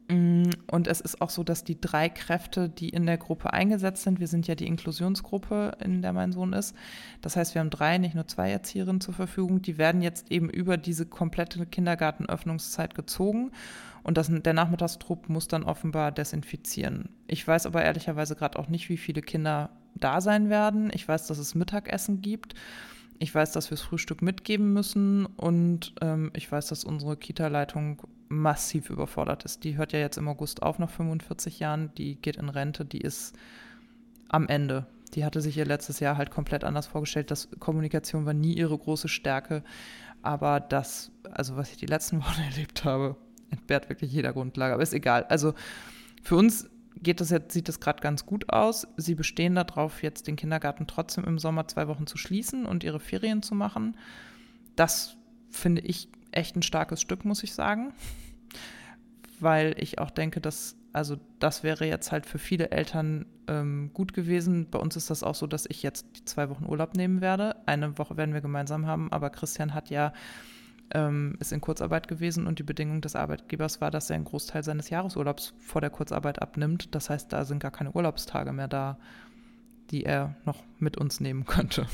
Mm, 0.08 0.50
und 0.70 0.88
es 0.88 1.02
ist 1.02 1.22
auch 1.22 1.30
so, 1.30 1.44
dass 1.44 1.64
die 1.64 1.80
drei 1.80 2.10
Kräfte, 2.10 2.70
die 2.70 2.90
in 2.90 3.06
der 3.06 3.18
Gruppe 3.18 3.54
eingesetzt 3.54 4.04
sind, 4.04 4.20
wir 4.20 4.28
sind 4.28 4.48
ja 4.48 4.56
die 4.56 4.68
Inklusionsgruppe, 4.68 5.78
in 5.84 6.02
der 6.02 6.14
mein 6.14 6.32
Sohn 6.32 6.54
ist. 6.54 6.76
Das 7.22 7.36
heißt, 7.36 7.56
wir 7.56 7.62
haben 7.62 7.72
drei, 7.72 7.98
nicht 7.98 8.16
nur 8.16 8.28
zwei 8.28 8.52
Erzieherinnen 8.52 9.02
zur 9.02 9.16
Verfügung. 9.16 9.62
Die 9.62 9.78
werden 9.78 10.02
jetzt 10.02 10.32
eben 10.32 10.50
über 10.50 10.78
diese 10.78 11.06
komplette 11.06 11.66
Kindergartenöffnungszeit 11.66 12.94
gezogen. 12.94 13.52
Und 14.04 14.18
das, 14.18 14.30
der 14.32 14.54
Nachmittagstrupp 14.54 15.30
muss 15.30 15.48
dann 15.48 15.64
offenbar 15.64 16.12
desinfizieren. 16.12 17.10
Ich 17.26 17.48
weiß 17.48 17.66
aber 17.66 17.84
ehrlicherweise 17.84 18.36
gerade 18.36 18.60
auch 18.60 18.68
nicht, 18.68 18.90
wie 18.90 18.98
viele 18.98 19.22
Kinder 19.22 19.72
da 19.96 20.22
sein 20.22 20.50
werden. 20.50 20.92
Ich 20.94 21.08
weiß, 21.08 21.26
dass 21.26 21.40
es 21.40 21.56
Mittagessen 21.56 22.22
gibt. 22.22 22.54
Ich 23.20 23.34
weiß, 23.34 23.52
dass 23.52 23.70
wir 23.70 23.78
das 23.78 23.86
Frühstück 23.86 24.22
mitgeben 24.22 24.74
müssen 24.74 25.26
und 25.26 25.94
ähm, 26.02 26.32
ich 26.34 26.52
weiß, 26.52 26.68
dass 26.68 26.84
unsere 26.84 27.16
Kita-Leitung 27.16 28.02
massiv 28.28 28.90
überfordert 28.90 29.46
ist. 29.46 29.64
Die 29.64 29.78
hört 29.78 29.94
ja 29.94 30.00
jetzt 30.00 30.18
im 30.18 30.28
August 30.28 30.64
auf 30.64 30.80
nach 30.80 30.90
45 30.90 31.60
Jahren, 31.60 31.92
die 31.96 32.16
geht 32.16 32.38
in 32.38 32.50
Rente, 32.50 32.86
die 32.86 33.02
ist 33.02 33.36
am 34.28 34.48
Ende. 34.48 34.88
Die 35.14 35.24
hatte 35.24 35.40
sich 35.40 35.58
ihr 35.58 35.66
letztes 35.66 36.00
Jahr 36.00 36.18
halt 36.18 36.32
komplett 36.32 36.64
anders 36.64 36.88
vorgestellt. 36.88 37.32
Das 37.32 37.50
Kommunikation 37.60 38.26
war 38.26 38.34
nie 38.34 38.54
ihre 38.54 38.78
große 38.78 39.08
Stärke, 39.08 39.64
aber 40.22 40.60
das, 40.60 41.12
also 41.32 41.56
was 41.56 41.72
ich 41.72 41.78
die 41.78 41.86
letzten 41.86 42.20
Wochen 42.22 42.42
erlebt 42.42 42.84
habe, 42.84 43.16
entbehrt 43.50 43.90
wirklich 43.90 44.12
jeder 44.12 44.34
Grundlage. 44.34 44.74
Aber 44.74 44.84
ist 44.84 44.94
egal. 44.94 45.24
Also 45.26 45.54
für 46.22 46.36
uns 46.36 46.70
geht 47.02 47.22
das 47.22 47.30
jetzt, 47.30 47.54
sieht 47.54 47.68
das 47.68 47.80
gerade 47.80 48.02
ganz 48.02 48.26
gut 48.26 48.50
aus. 48.50 48.88
Sie 48.98 49.16
bestehen 49.16 49.56
darauf, 49.56 50.04
jetzt 50.04 50.28
den 50.28 50.36
Kindergarten 50.36 50.88
trotzdem 50.88 51.24
im 51.26 51.40
Sommer 51.40 51.68
zwei 51.68 51.88
Wochen 51.88 52.08
zu 52.08 52.18
schließen 52.18 52.66
und 52.66 52.84
ihre 52.84 53.00
Ferien 53.00 53.42
zu 53.42 53.56
machen. 53.56 53.98
Das 54.76 55.18
finde 55.50 55.82
ich 55.82 56.10
echt 56.32 56.56
ein 56.56 56.62
starkes 56.62 57.02
Stück, 57.02 57.26
muss 57.26 57.44
ich 57.44 57.54
sagen. 57.54 57.94
Weil 59.40 59.76
ich 59.78 60.00
auch 60.00 60.12
denke, 60.12 60.40
dass, 60.40 60.78
also 60.94 61.18
das 61.40 61.64
wäre 61.64 61.86
jetzt 61.86 62.12
halt 62.12 62.26
für 62.26 62.40
viele 62.40 62.72
Eltern 62.72 63.26
ähm, 63.48 63.92
gut 63.94 64.14
gewesen. 64.14 64.70
Bei 64.70 64.80
uns 64.80 64.96
ist 64.96 65.10
das 65.10 65.24
auch 65.24 65.36
so, 65.36 65.48
dass 65.48 65.66
ich 65.68 65.84
jetzt 65.84 66.06
die 66.18 66.26
zwei 66.26 66.50
Wochen 66.50 66.66
Urlaub 66.66 66.96
nehmen 66.96 67.22
werde. 67.22 67.56
Eine 67.66 67.98
Woche 67.98 68.18
werden 68.18 68.34
wir 68.34 68.42
gemeinsam 68.42 68.86
haben, 68.88 69.12
aber 69.12 69.30
Christian 69.30 69.74
hat 69.74 69.90
ja 69.90 70.14
ähm, 70.92 71.36
ist 71.40 71.52
in 71.52 71.62
Kurzarbeit 71.62 72.08
gewesen 72.08 72.48
und 72.48 72.60
die 72.60 72.64
Bedingung 72.64 73.02
des 73.02 73.16
Arbeitgebers 73.16 73.82
war, 73.82 73.92
dass 73.92 74.10
er 74.10 74.16
einen 74.16 74.26
Großteil 74.26 74.64
seines 74.64 74.90
Jahresurlaubs 74.90 75.54
vor 75.60 75.82
der 75.82 75.90
Kurzarbeit 75.90 76.42
abnimmt. 76.42 76.94
Das 76.94 77.10
heißt, 77.10 77.32
da 77.34 77.46
sind 77.46 77.60
gar 77.60 77.72
keine 77.72 77.92
Urlaubstage 77.92 78.54
mehr 78.54 78.68
da, 78.68 78.98
die 79.92 80.04
er 80.04 80.36
noch 80.46 80.64
mit 80.78 80.98
uns 80.98 81.20
nehmen 81.20 81.46
könnte. 81.46 81.88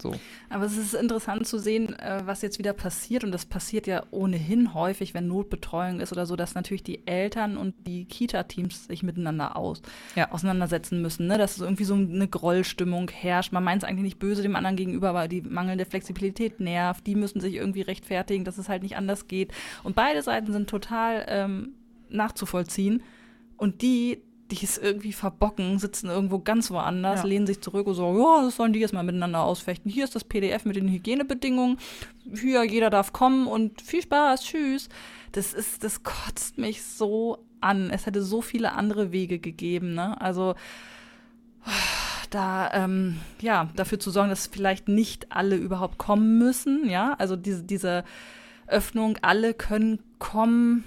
So. 0.00 0.14
Aber 0.48 0.64
es 0.64 0.76
ist 0.76 0.94
interessant 0.94 1.46
zu 1.46 1.58
sehen, 1.58 1.98
äh, 1.98 2.22
was 2.24 2.42
jetzt 2.42 2.58
wieder 2.58 2.72
passiert. 2.72 3.24
Und 3.24 3.32
das 3.32 3.46
passiert 3.46 3.86
ja 3.86 4.04
ohnehin 4.10 4.74
häufig, 4.74 5.14
wenn 5.14 5.26
Notbetreuung 5.28 6.00
ist 6.00 6.12
oder 6.12 6.26
so, 6.26 6.36
dass 6.36 6.54
natürlich 6.54 6.82
die 6.82 7.06
Eltern 7.06 7.56
und 7.56 7.74
die 7.86 8.04
Kita-Teams 8.04 8.86
sich 8.86 9.02
miteinander 9.02 9.56
aus, 9.56 9.82
ja. 10.16 10.30
auseinandersetzen 10.32 11.02
müssen. 11.02 11.26
Ne? 11.26 11.38
Dass 11.38 11.58
irgendwie 11.58 11.84
so 11.84 11.94
eine 11.94 12.28
Grollstimmung 12.28 13.10
herrscht. 13.10 13.52
Man 13.52 13.64
meint 13.64 13.82
es 13.82 13.88
eigentlich 13.88 14.04
nicht 14.04 14.18
böse 14.18 14.42
dem 14.42 14.56
anderen 14.56 14.76
gegenüber, 14.76 15.10
aber 15.10 15.28
die 15.28 15.42
mangelnde 15.42 15.84
Flexibilität 15.84 16.60
nervt. 16.60 17.06
Die 17.06 17.14
müssen 17.14 17.40
sich 17.40 17.54
irgendwie 17.54 17.82
rechtfertigen, 17.82 18.44
dass 18.44 18.58
es 18.58 18.68
halt 18.68 18.82
nicht 18.82 18.96
anders 18.96 19.26
geht. 19.28 19.52
Und 19.82 19.96
beide 19.96 20.22
Seiten 20.22 20.52
sind 20.52 20.68
total 20.68 21.24
ähm, 21.28 21.74
nachzuvollziehen. 22.08 23.02
Und 23.56 23.82
die 23.82 24.22
die 24.50 24.64
es 24.64 24.78
irgendwie 24.78 25.12
verbocken, 25.12 25.78
sitzen 25.78 26.08
irgendwo 26.08 26.38
ganz 26.40 26.70
woanders, 26.70 27.20
ja. 27.20 27.26
lehnen 27.26 27.46
sich 27.46 27.60
zurück 27.60 27.86
und 27.86 27.94
so, 27.94 28.18
ja, 28.18 28.44
das 28.44 28.56
sollen 28.56 28.72
die 28.72 28.80
jetzt 28.80 28.92
mal 28.92 29.02
miteinander 29.02 29.42
ausfechten. 29.42 29.90
Hier 29.90 30.04
ist 30.04 30.14
das 30.14 30.24
PDF 30.24 30.64
mit 30.64 30.76
den 30.76 30.88
Hygienebedingungen. 30.88 31.78
Hier, 32.34 32.64
jeder 32.64 32.90
darf 32.90 33.12
kommen 33.12 33.46
und 33.46 33.80
viel 33.80 34.02
Spaß, 34.02 34.42
tschüss. 34.42 34.88
Das 35.32 35.54
ist, 35.54 35.84
das 35.84 36.02
kotzt 36.02 36.58
mich 36.58 36.82
so 36.82 37.44
an. 37.60 37.90
Es 37.90 38.06
hätte 38.06 38.22
so 38.22 38.42
viele 38.42 38.72
andere 38.72 39.12
Wege 39.12 39.38
gegeben, 39.38 39.94
ne? 39.94 40.20
Also 40.20 40.54
da 42.30 42.70
ähm, 42.72 43.20
ja 43.40 43.68
dafür 43.76 44.00
zu 44.00 44.10
sorgen, 44.10 44.30
dass 44.30 44.46
vielleicht 44.46 44.88
nicht 44.88 45.30
alle 45.30 45.56
überhaupt 45.56 45.98
kommen 45.98 46.38
müssen, 46.38 46.88
ja, 46.88 47.14
also 47.14 47.36
diese 47.36 47.62
diese 47.64 48.04
Öffnung, 48.66 49.18
alle 49.22 49.52
können 49.52 50.00
kommen, 50.18 50.84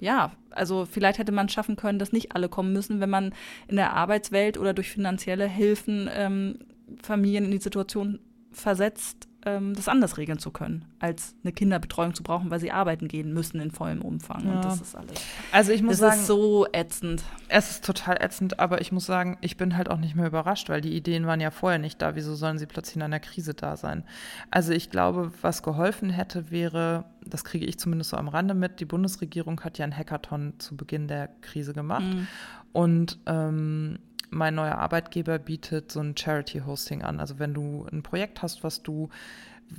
ja, 0.00 0.32
also 0.56 0.86
vielleicht 0.86 1.18
hätte 1.18 1.32
man 1.32 1.48
schaffen 1.48 1.76
können, 1.76 1.98
dass 1.98 2.12
nicht 2.12 2.32
alle 2.34 2.48
kommen 2.48 2.72
müssen, 2.72 3.00
wenn 3.00 3.10
man 3.10 3.34
in 3.68 3.76
der 3.76 3.92
Arbeitswelt 3.92 4.58
oder 4.58 4.74
durch 4.74 4.90
finanzielle 4.90 5.46
Hilfen 5.46 6.08
ähm, 6.12 6.58
Familien 7.02 7.44
in 7.44 7.50
die 7.50 7.58
Situation 7.58 8.20
versetzt, 8.52 9.28
ähm, 9.46 9.74
das 9.74 9.88
anders 9.88 10.18
regeln 10.18 10.38
zu 10.38 10.50
können, 10.50 10.84
als 10.98 11.34
eine 11.42 11.52
Kinderbetreuung 11.52 12.14
zu 12.14 12.22
brauchen, 12.22 12.50
weil 12.50 12.60
sie 12.60 12.72
arbeiten 12.72 13.06
gehen 13.08 13.32
müssen 13.32 13.60
in 13.60 13.70
vollem 13.70 14.02
Umfang. 14.02 14.44
Ja. 14.44 14.56
Und 14.56 14.64
das 14.64 14.80
ist 14.80 14.94
alles. 14.96 15.12
Also 15.52 15.72
ich 15.72 15.82
muss 15.82 15.94
es 15.94 16.00
sagen, 16.00 16.20
ist 16.20 16.26
so 16.26 16.66
ätzend. 16.72 17.22
Es 17.48 17.70
ist 17.70 17.84
total 17.84 18.16
ätzend, 18.20 18.58
aber 18.58 18.80
ich 18.80 18.90
muss 18.92 19.06
sagen, 19.06 19.38
ich 19.40 19.56
bin 19.56 19.76
halt 19.76 19.88
auch 19.88 19.98
nicht 19.98 20.16
mehr 20.16 20.26
überrascht, 20.26 20.68
weil 20.68 20.80
die 20.80 20.94
Ideen 20.94 21.26
waren 21.26 21.40
ja 21.40 21.50
vorher 21.50 21.78
nicht 21.78 22.02
da. 22.02 22.16
Wieso 22.16 22.34
sollen 22.34 22.58
sie 22.58 22.66
plötzlich 22.66 22.96
in 22.96 23.02
einer 23.02 23.20
Krise 23.20 23.54
da 23.54 23.76
sein? 23.76 24.04
Also 24.50 24.72
ich 24.72 24.90
glaube, 24.90 25.32
was 25.40 25.62
geholfen 25.62 26.10
hätte, 26.10 26.50
wäre, 26.50 27.04
das 27.24 27.44
kriege 27.44 27.64
ich 27.64 27.78
zumindest 27.78 28.10
so 28.10 28.16
am 28.16 28.28
Rande 28.28 28.54
mit, 28.54 28.80
die 28.80 28.84
Bundesregierung 28.84 29.60
hat 29.60 29.78
ja 29.78 29.84
einen 29.84 29.96
Hackathon 29.96 30.54
zu 30.58 30.76
Beginn 30.76 31.06
der 31.06 31.28
Krise 31.40 31.72
gemacht. 31.72 32.02
Mhm. 32.02 32.26
Und 32.72 33.20
ähm, 33.26 34.00
mein 34.30 34.54
neuer 34.54 34.76
Arbeitgeber 34.76 35.38
bietet 35.38 35.92
so 35.92 36.00
ein 36.00 36.16
Charity-Hosting 36.16 37.02
an. 37.02 37.20
Also 37.20 37.38
wenn 37.38 37.54
du 37.54 37.86
ein 37.92 38.02
Projekt 38.02 38.42
hast, 38.42 38.64
was 38.64 38.82
du 38.82 39.08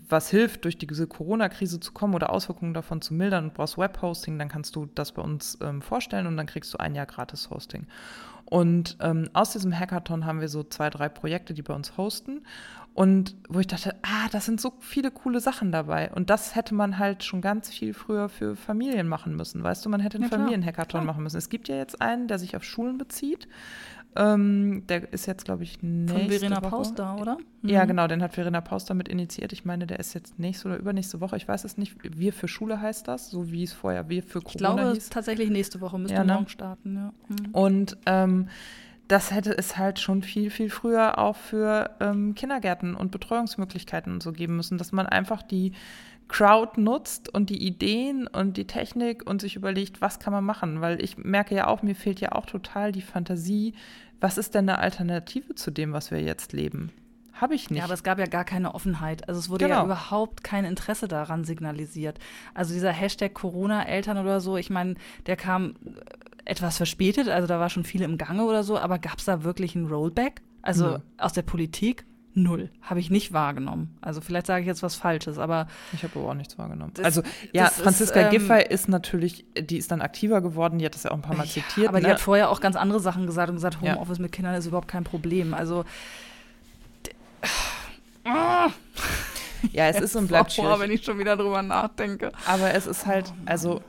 was 0.10 0.29
hilft, 0.29 0.65
durch 0.65 0.77
diese 0.77 1.07
Corona-Krise 1.07 1.79
zu 1.79 1.93
kommen 1.93 2.13
oder 2.13 2.31
Auswirkungen 2.31 2.73
davon 2.73 3.01
zu 3.01 3.13
mildern 3.13 3.45
und 3.45 3.53
brauchst 3.53 3.77
Web-Hosting, 3.77 4.38
dann 4.38 4.49
kannst 4.49 4.75
du 4.75 4.88
das 4.93 5.13
bei 5.13 5.21
uns 5.21 5.57
ähm, 5.62 5.81
vorstellen 5.81 6.27
und 6.27 6.36
dann 6.36 6.45
kriegst 6.45 6.73
du 6.73 6.77
ein 6.77 6.95
Jahr 6.95 7.05
gratis 7.05 7.49
Hosting. 7.49 7.88
Und 8.49 8.97
ähm, 9.01 9.29
aus 9.33 9.51
diesem 9.51 9.77
Hackathon 9.77 10.25
haben 10.25 10.39
wir 10.39 10.47
so 10.47 10.63
zwei, 10.63 10.89
drei 10.89 11.10
Projekte, 11.10 11.53
die 11.53 11.62
bei 11.62 11.73
uns 11.73 11.97
hosten. 11.97 12.43
Und 12.93 13.36
wo 13.47 13.60
ich 13.60 13.67
dachte, 13.67 13.95
ah, 14.01 14.27
das 14.31 14.45
sind 14.45 14.60
so 14.60 14.73
viele 14.79 15.12
coole 15.12 15.39
Sachen 15.39 15.71
dabei. 15.71 16.12
Und 16.13 16.31
das 16.31 16.55
hätte 16.55 16.73
man 16.73 16.97
halt 16.97 17.23
schon 17.23 17.41
ganz 17.41 17.69
viel 17.69 17.93
früher 17.93 18.27
für 18.27 18.55
Familien 18.55 19.07
machen 19.07 19.36
müssen. 19.36 19.62
Weißt 19.63 19.86
du, 19.86 19.89
man 19.89 19.99
hätte 19.99 20.17
einen 20.17 20.31
ja, 20.31 20.36
Familienhackathon 20.36 21.05
machen 21.05 21.21
müssen. 21.23 21.38
Es 21.38 21.49
gibt 21.49 21.67
ja 21.67 21.75
jetzt 21.75 22.01
einen, 22.01 22.27
der 22.27 22.39
sich 22.39 22.55
auf 22.55 22.63
Schulen 22.63 22.97
bezieht. 22.97 23.47
Ähm, 24.17 24.84
der 24.88 25.13
ist 25.13 25.27
jetzt, 25.27 25.45
glaube 25.45 25.63
ich, 25.63 25.82
nächste 25.84 26.19
Von 26.19 26.30
Verena 26.30 26.62
Woche. 26.62 26.69
Pauster, 26.69 27.17
oder? 27.21 27.38
Mhm. 27.62 27.69
Ja, 27.69 27.86
genau, 27.86 28.08
den 28.08 28.23
hat 28.23 28.34
Verena 28.34 28.62
Pauster 28.62 28.95
mit 28.95 29.08
initiiert. 29.08 29.53
Ich 29.53 29.63
meine, 29.63 29.86
der 29.86 29.99
ist 29.99 30.13
jetzt 30.15 30.39
nächste 30.39 30.67
oder 30.69 30.77
übernächste 30.77 31.21
Woche. 31.21 31.38
Ich 31.38 31.47
weiß 31.47 31.63
es 31.63 31.77
nicht. 31.77 31.95
Wir 32.01 32.34
für 32.34 32.47
Schule 32.47 32.82
heißt 32.82 33.08
das, 33.08 33.30
so 33.30 33.51
wie 33.51 33.63
es 33.63 33.73
vorher 33.73 34.10
Wir 34.10 34.23
für 34.23 34.41
Corona 34.41 34.49
Ich 34.49 34.58
glaube, 34.58 34.93
hieß. 34.93 35.10
tatsächlich 35.10 35.49
nächste 35.49 35.82
Woche 35.82 35.99
müsste 35.99 36.15
ja, 36.17 36.23
ne? 36.23 36.34
morgen 36.34 36.49
starten. 36.49 36.95
Ja. 36.95 37.13
Mhm. 37.30 37.51
Und 37.51 37.97
ähm, 38.08 38.49
das 39.08 39.32
hätte 39.32 39.58
es 39.58 39.77
halt 39.77 39.99
schon 39.99 40.23
viel, 40.23 40.49
viel 40.49 40.69
früher 40.69 41.17
auch 41.17 41.36
für 41.36 41.91
ähm, 41.99 42.36
Kindergärten 42.36 42.95
und 42.95 43.12
Betreuungsmöglichkeiten 43.12 44.12
und 44.12 44.23
so 44.23 44.34
geben 44.34 44.58
müssen, 44.58 44.77
dass 44.77 44.91
man 44.91 45.06
einfach 45.06 45.43
die 45.43 45.71
Crowd 46.27 46.80
nutzt 46.80 47.34
und 47.34 47.49
die 47.49 47.65
Ideen 47.65 48.27
und 48.27 48.58
die 48.58 48.67
Technik 48.67 49.25
und 49.25 49.39
sich 49.39 49.56
überlegt, 49.56 50.01
was 50.01 50.19
kann 50.19 50.34
man 50.34 50.43
machen? 50.43 50.82
Weil 50.82 51.01
ich 51.01 51.17
merke 51.17 51.56
ja 51.56 51.67
auch, 51.67 51.84
mir 51.84 51.95
fehlt 51.95 52.19
ja 52.19 52.34
auch 52.34 52.45
total 52.45 52.91
die 52.91 53.01
Fantasie, 53.01 53.73
was 54.19 54.38
ist 54.38 54.56
denn 54.56 54.69
eine 54.69 54.80
Alternative 54.80 55.56
zu 55.56 55.71
dem, 55.71 55.93
was 55.93 56.12
wir 56.12 56.21
jetzt 56.21 56.53
leben? 56.53 56.91
Habe 57.34 57.53
ich 57.53 57.69
nicht. 57.69 57.80
Ja, 57.80 57.86
aber 57.86 57.93
es 57.93 58.03
gab 58.03 58.17
ja 58.17 58.25
gar 58.25 58.45
keine 58.45 58.73
Offenheit. 58.73 59.27
Also 59.30 59.39
es 59.39 59.49
wurde 59.49 59.65
genau. 59.65 59.80
ja 59.80 59.86
überhaupt 59.86 60.43
kein 60.43 60.65
Interesse 60.65 61.08
daran 61.08 61.43
signalisiert. 61.43 62.17
Also 62.56 62.73
dieser 62.73 62.91
Hashtag 62.91 63.34
Corona-Eltern 63.36 64.17
oder 64.17 64.39
so, 64.39 64.58
ich 64.58 64.69
meine, 64.69 64.95
der 65.27 65.36
kam 65.36 65.75
etwas 66.45 66.77
verspätet, 66.77 67.27
also 67.27 67.47
da 67.47 67.60
war 67.60 67.69
schon 67.69 67.84
viel 67.84 68.01
im 68.01 68.17
Gange 68.17 68.45
oder 68.45 68.63
so, 68.63 68.77
aber 68.77 68.97
gab 68.99 69.19
es 69.19 69.25
da 69.25 69.43
wirklich 69.43 69.75
ein 69.75 69.86
Rollback? 69.86 70.41
Also 70.62 70.86
ja. 70.86 71.01
aus 71.17 71.34
der 71.34 71.43
Politik? 71.43 72.06
Null. 72.38 72.69
Habe 72.84 73.00
ich 73.00 73.10
nicht 73.10 73.34
wahrgenommen. 73.34 73.97
Also 74.00 74.21
vielleicht 74.21 74.45
sage 74.45 74.62
ich 74.62 74.67
jetzt 74.67 74.84
was 74.84 74.93
Falsches, 74.93 75.39
aber. 75.39 75.65
Ich 75.91 76.04
habe 76.04 76.19
aber 76.19 76.30
auch 76.30 76.34
nichts 76.36 76.56
wahrgenommen. 76.60 76.91
Das, 76.93 77.04
also 77.04 77.23
ja, 77.52 77.65
Franziska 77.65 78.19
ist, 78.19 78.26
ähm, 78.26 78.32
Giffey 78.32 78.63
ist 78.69 78.88
natürlich, 78.88 79.43
die 79.60 79.78
ist 79.78 79.89
dann 79.89 80.02
aktiver 80.02 80.41
geworden, 80.41 80.78
die 80.78 80.86
hat 80.86 80.93
das 80.93 81.02
ja 81.02 81.10
auch 81.10 81.15
ein 81.15 81.23
paar 81.23 81.36
Mal 81.36 81.47
ja, 81.47 81.52
zitiert. 81.52 81.88
Aber 81.88 81.97
ne? 81.97 82.06
die 82.06 82.12
hat 82.12 82.19
vorher 82.19 82.52
auch 82.52 82.62
ganz 82.62 82.76
andere 82.76 83.00
Sachen 83.00 83.26
gesagt 83.26 83.50
und 83.50 83.56
gesagt, 83.56 83.82
Homeoffice 83.82 84.19
ja. 84.19 84.21
mit 84.21 84.34
Kindern 84.34 84.54
ist 84.54 84.67
überhaupt 84.67 84.88
kein 84.88 85.04
Problem. 85.04 85.56
Also. 85.56 85.84
Ja, 89.71 89.88
es 89.88 90.00
ist 90.00 90.15
und 90.15 90.28
bleibt 90.28 90.52
schwierig. 90.52 90.80
wenn 90.80 90.91
ich 90.91 91.04
schon 91.04 91.17
wieder 91.17 91.38
drüber 91.38 91.63
nachdenke. 91.63 92.32
Aber 92.45 92.71
es 92.76 92.86
ist 92.86 93.08
halt, 93.08 93.34
also 93.47 93.82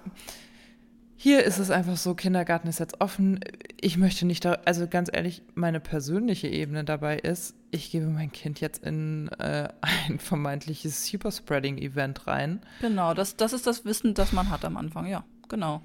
hier 1.16 1.44
ist 1.44 1.58
es 1.58 1.70
einfach 1.70 1.98
so, 1.98 2.14
Kindergarten 2.14 2.68
ist 2.68 2.78
jetzt 2.78 3.00
offen. 3.02 3.40
Ich 3.78 3.98
möchte 3.98 4.24
nicht, 4.24 4.46
da, 4.46 4.58
also 4.64 4.86
ganz 4.86 5.10
ehrlich, 5.12 5.42
meine 5.54 5.80
persönliche 5.80 6.48
Ebene 6.48 6.84
dabei 6.84 7.18
ist, 7.18 7.54
ich 7.70 7.90
gebe 7.90 8.06
mein 8.06 8.32
Kind 8.32 8.60
jetzt 8.60 8.84
in 8.84 9.28
äh, 9.38 9.68
ein 10.08 10.18
vermeintliches 10.18 11.06
Superspreading-Event 11.06 12.26
rein. 12.26 12.60
Genau, 12.80 13.14
das, 13.14 13.36
das 13.36 13.52
ist 13.52 13.66
das 13.66 13.84
Wissen, 13.84 14.14
das 14.14 14.32
man 14.32 14.50
hat 14.50 14.64
am 14.64 14.76
Anfang, 14.76 15.06
ja, 15.06 15.24
genau. 15.48 15.82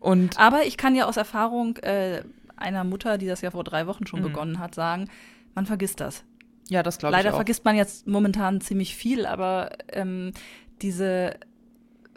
Und 0.00 0.38
Aber 0.38 0.64
ich 0.64 0.76
kann 0.76 0.94
ja 0.94 1.06
aus 1.06 1.16
Erfahrung 1.16 1.76
äh, 1.78 2.22
einer 2.56 2.84
Mutter, 2.84 3.18
die 3.18 3.26
das 3.26 3.40
ja 3.40 3.50
vor 3.50 3.64
drei 3.64 3.86
Wochen 3.86 4.06
schon 4.06 4.20
mhm. 4.20 4.24
begonnen 4.24 4.58
hat, 4.58 4.74
sagen, 4.74 5.08
man 5.54 5.66
vergisst 5.66 6.00
das. 6.00 6.24
Ja, 6.68 6.82
das 6.82 6.98
glaube 6.98 7.14
ich 7.14 7.22
Leider 7.22 7.34
vergisst 7.34 7.64
man 7.64 7.76
jetzt 7.76 8.06
momentan 8.06 8.60
ziemlich 8.60 8.96
viel, 8.96 9.26
aber 9.26 9.70
ähm, 9.92 10.32
diese 10.80 11.38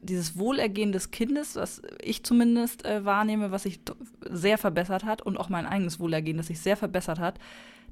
dieses 0.04 0.38
Wohlergehen 0.38 0.92
des 0.92 1.12
Kindes, 1.12 1.56
was 1.56 1.82
ich 2.02 2.24
zumindest 2.24 2.86
äh, 2.86 3.04
wahrnehme, 3.04 3.52
was 3.52 3.64
sich 3.64 3.80
sehr 4.22 4.58
verbessert 4.58 5.04
hat 5.04 5.22
und 5.24 5.38
auch 5.38 5.50
mein 5.50 5.66
eigenes 5.66 6.00
Wohlergehen, 6.00 6.38
das 6.38 6.48
sich 6.48 6.60
sehr 6.60 6.78
verbessert 6.78 7.20
hat, 7.20 7.40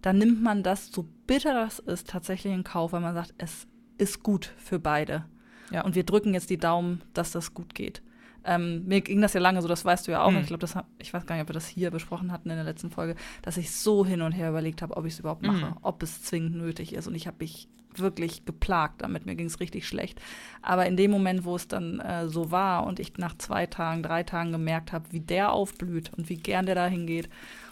dann 0.02 0.18
nimmt 0.18 0.42
man 0.42 0.64
das, 0.64 0.92
so 0.92 1.08
bitter 1.28 1.54
das 1.54 1.80
ist, 1.80 2.10
tatsächlich 2.10 2.54
in 2.54 2.64
Kauf, 2.64 2.94
weil 2.94 3.02
man 3.02 3.14
sagt, 3.14 3.34
es 3.38 3.68
ist 3.98 4.24
gut 4.24 4.54
für 4.58 4.80
beide. 4.80 5.26
Ja. 5.72 5.84
Und 5.84 5.96
wir 5.96 6.04
drücken 6.04 6.34
jetzt 6.34 6.50
die 6.50 6.58
Daumen, 6.58 7.02
dass 7.14 7.32
das 7.32 7.54
gut 7.54 7.74
geht. 7.74 8.02
Ähm, 8.44 8.86
mir 8.86 9.02
ging 9.02 9.22
das 9.22 9.34
ja 9.34 9.40
lange 9.40 9.62
so, 9.62 9.68
das 9.68 9.84
weißt 9.84 10.08
du 10.08 10.12
ja 10.12 10.24
auch. 10.24 10.32
Mhm. 10.32 10.38
Ich 10.38 10.48
glaube, 10.48 10.68
ich 11.00 11.14
weiß 11.14 11.26
gar 11.26 11.36
nicht, 11.36 11.44
ob 11.44 11.50
wir 11.50 11.54
das 11.54 11.68
hier 11.68 11.90
besprochen 11.90 12.32
hatten 12.32 12.50
in 12.50 12.56
der 12.56 12.66
letzten 12.66 12.92
Folge, 12.92 13.16
dass 13.42 13.58
ich 13.58 13.72
so 13.72 14.06
hin 14.06 14.22
und 14.22 14.34
her 14.34 14.50
überlegt 14.50 14.84
habe, 14.84 14.96
ob 14.96 15.06
ich 15.06 15.14
es 15.14 15.20
überhaupt 15.20 15.42
mache, 15.42 15.66
mhm. 15.66 15.78
ob 15.82 16.04
es 16.04 16.22
zwingend 16.22 16.56
nötig 16.56 16.94
ist. 16.94 17.08
Und 17.08 17.16
ich 17.16 17.26
habe 17.26 17.38
mich 17.40 17.68
wirklich 17.96 18.46
geplagt 18.46 19.02
damit. 19.02 19.26
Mir 19.26 19.36
ging 19.36 19.48
es 19.48 19.60
richtig 19.60 19.88
schlecht. 19.88 20.22
Aber 20.62 20.86
in 20.86 20.98
dem 20.98 21.12
Moment, 21.12 21.46
wo 21.46 21.56
es 21.56 21.68
dann 21.68 22.00
äh, 22.00 22.28
so 22.28 22.52
war 22.52 22.86
und 22.86 23.00
ich 23.00 23.18
nach 23.18 23.38
zwei 23.38 23.66
Tagen, 23.66 24.04
drei 24.04 24.24
Tagen 24.24 24.52
gemerkt 24.52 24.92
habe, 24.92 25.12
wie 25.12 25.22
der 25.22 25.52
aufblüht 25.52 26.12
und 26.14 26.30
wie 26.30 26.38
gern 26.38 26.66
der 26.66 26.76
da 26.76 26.88
hingeht 26.88 27.30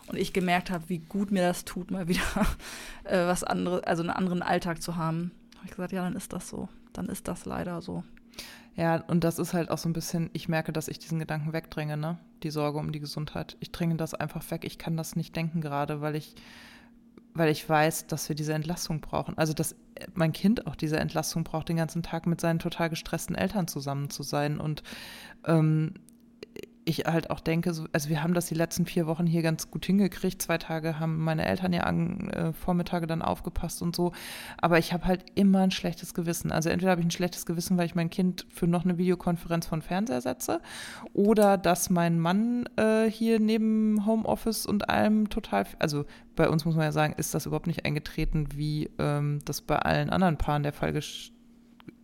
und 0.08 0.18
ich 0.18 0.34
gemerkt 0.34 0.70
habe, 0.72 0.90
wie 0.90 1.00
gut 1.00 1.32
mir 1.32 1.42
das 1.42 1.66
tut, 1.66 1.92
mal 1.92 2.08
wieder 2.08 2.22
äh, 3.04 3.26
was 3.26 3.44
anderes, 3.44 3.84
also 3.84 4.04
einen 4.04 4.12
anderen 4.12 4.42
Alltag 4.42 4.82
zu 4.82 4.96
haben, 4.96 5.32
habe 5.56 5.66
ich 5.66 5.72
gesagt, 5.72 5.94
ja, 5.94 6.04
dann 6.04 6.16
ist 6.16 6.34
das 6.34 6.50
so. 6.50 6.70
Dann 6.92 7.08
ist 7.08 7.28
das 7.28 7.46
leider 7.46 7.82
so. 7.82 8.04
Ja, 8.76 9.02
und 9.08 9.24
das 9.24 9.40
ist 9.40 9.54
halt 9.54 9.70
auch 9.70 9.78
so 9.78 9.88
ein 9.88 9.94
bisschen, 9.94 10.30
ich 10.34 10.50
merke, 10.50 10.74
dass 10.74 10.88
ich 10.88 11.00
diesen 11.00 11.20
Gedanken 11.20 11.54
wegdränge, 11.54 11.96
ne? 11.96 12.18
Die 12.42 12.50
Sorge 12.50 12.80
um 12.80 12.92
die 12.92 13.00
Gesundheit. 13.00 13.56
Ich 13.60 13.72
dränge 13.72 13.96
das 13.96 14.14
einfach 14.14 14.50
weg. 14.52 14.66
Ich 14.66 14.78
kann 14.78 14.98
das 14.98 15.16
nicht 15.16 15.36
denken 15.36 15.62
gerade, 15.62 16.02
weil 16.02 16.16
ich 16.16 16.36
weil 17.34 17.50
ich 17.50 17.68
weiß, 17.68 18.08
dass 18.08 18.30
wir 18.30 18.36
diese 18.36 18.54
Entlastung 18.54 19.02
brauchen. 19.02 19.38
Also, 19.38 19.54
dass 19.54 19.76
mein 20.14 20.34
Kind 20.34 20.68
auch 20.68 20.76
diese 20.76 21.00
Entlastung 21.00 21.44
braucht, 21.44 21.70
den 21.70 21.78
ganzen 21.78 22.04
Tag 22.04 22.28
mit 22.28 22.40
seinen 22.40 22.60
total 22.60 22.90
gestressten 22.90 23.36
Eltern 23.36 23.68
zusammen 23.68 24.10
zu 24.10 24.24
sein. 24.24 24.60
Und 24.60 24.84
ähm, 25.46 25.96
ich 26.86 27.00
halt 27.06 27.30
auch 27.30 27.40
denke, 27.40 27.74
so, 27.74 27.86
also 27.94 28.10
wir 28.10 28.24
haben 28.24 28.34
das 28.34 28.48
die 28.48 28.56
letzten 28.56 28.86
vier 28.86 29.08
Wochen 29.08 29.26
hier 29.26 29.42
ganz 29.42 29.72
gut 29.72 29.86
hingekriegt. 29.86 30.42
Zwei 30.42 30.58
Tage 30.58 31.00
haben 31.00 31.24
meine 31.24 31.46
Eltern 31.46 31.74
ja 31.74 31.84
an 31.84 32.30
äh, 32.30 32.54
Vormittage 32.54 33.08
dann 33.08 33.22
aufgepasst 33.22 33.82
und 33.82 33.96
so. 33.96 34.12
Aber 34.58 34.80
ich 34.80 34.94
habe 34.94 35.06
halt 35.06 35.26
immer 35.36 35.60
ein 35.60 35.72
schlechtes 35.72 36.14
Gewissen. 36.14 36.52
Also 36.52 36.70
entweder 36.70 36.92
habe 36.92 37.02
ich 37.02 37.08
ein 37.08 37.12
schlechtes 37.12 37.46
Gewissen, 37.46 37.78
weil 37.78 37.86
ich 37.86 37.96
mein 37.96 38.10
Kind 38.10 38.46
für 38.50 38.68
noch 38.68 38.84
eine 38.84 38.98
Videokonferenz 38.98 39.66
von 39.66 39.82
Fernseher 39.82 40.22
setze, 40.22 40.62
oder 41.14 41.58
dass 41.58 41.90
mein 41.90 42.20
Mann 42.20 42.68
äh, 42.78 43.10
hier 43.10 43.40
neben 43.40 44.06
Homeoffice 44.06 44.66
und 44.66 44.90
allem 44.90 45.30
total, 45.30 45.66
also 45.80 46.06
bei 46.36 46.50
uns 46.50 46.66
muss 46.66 46.76
man 46.76 46.86
ja 46.86 46.92
sagen, 46.92 47.14
ist 47.18 47.34
das 47.34 47.46
überhaupt 47.46 47.68
nicht 47.68 47.86
eingetreten, 47.86 48.48
wie 48.56 48.90
ähm, 49.00 49.40
das 49.46 49.62
bei 49.62 49.78
allen 49.78 50.10
anderen 50.10 50.38
Paaren 50.38 50.64
der 50.64 50.74
Fall 50.74 50.96
ist 50.96 51.33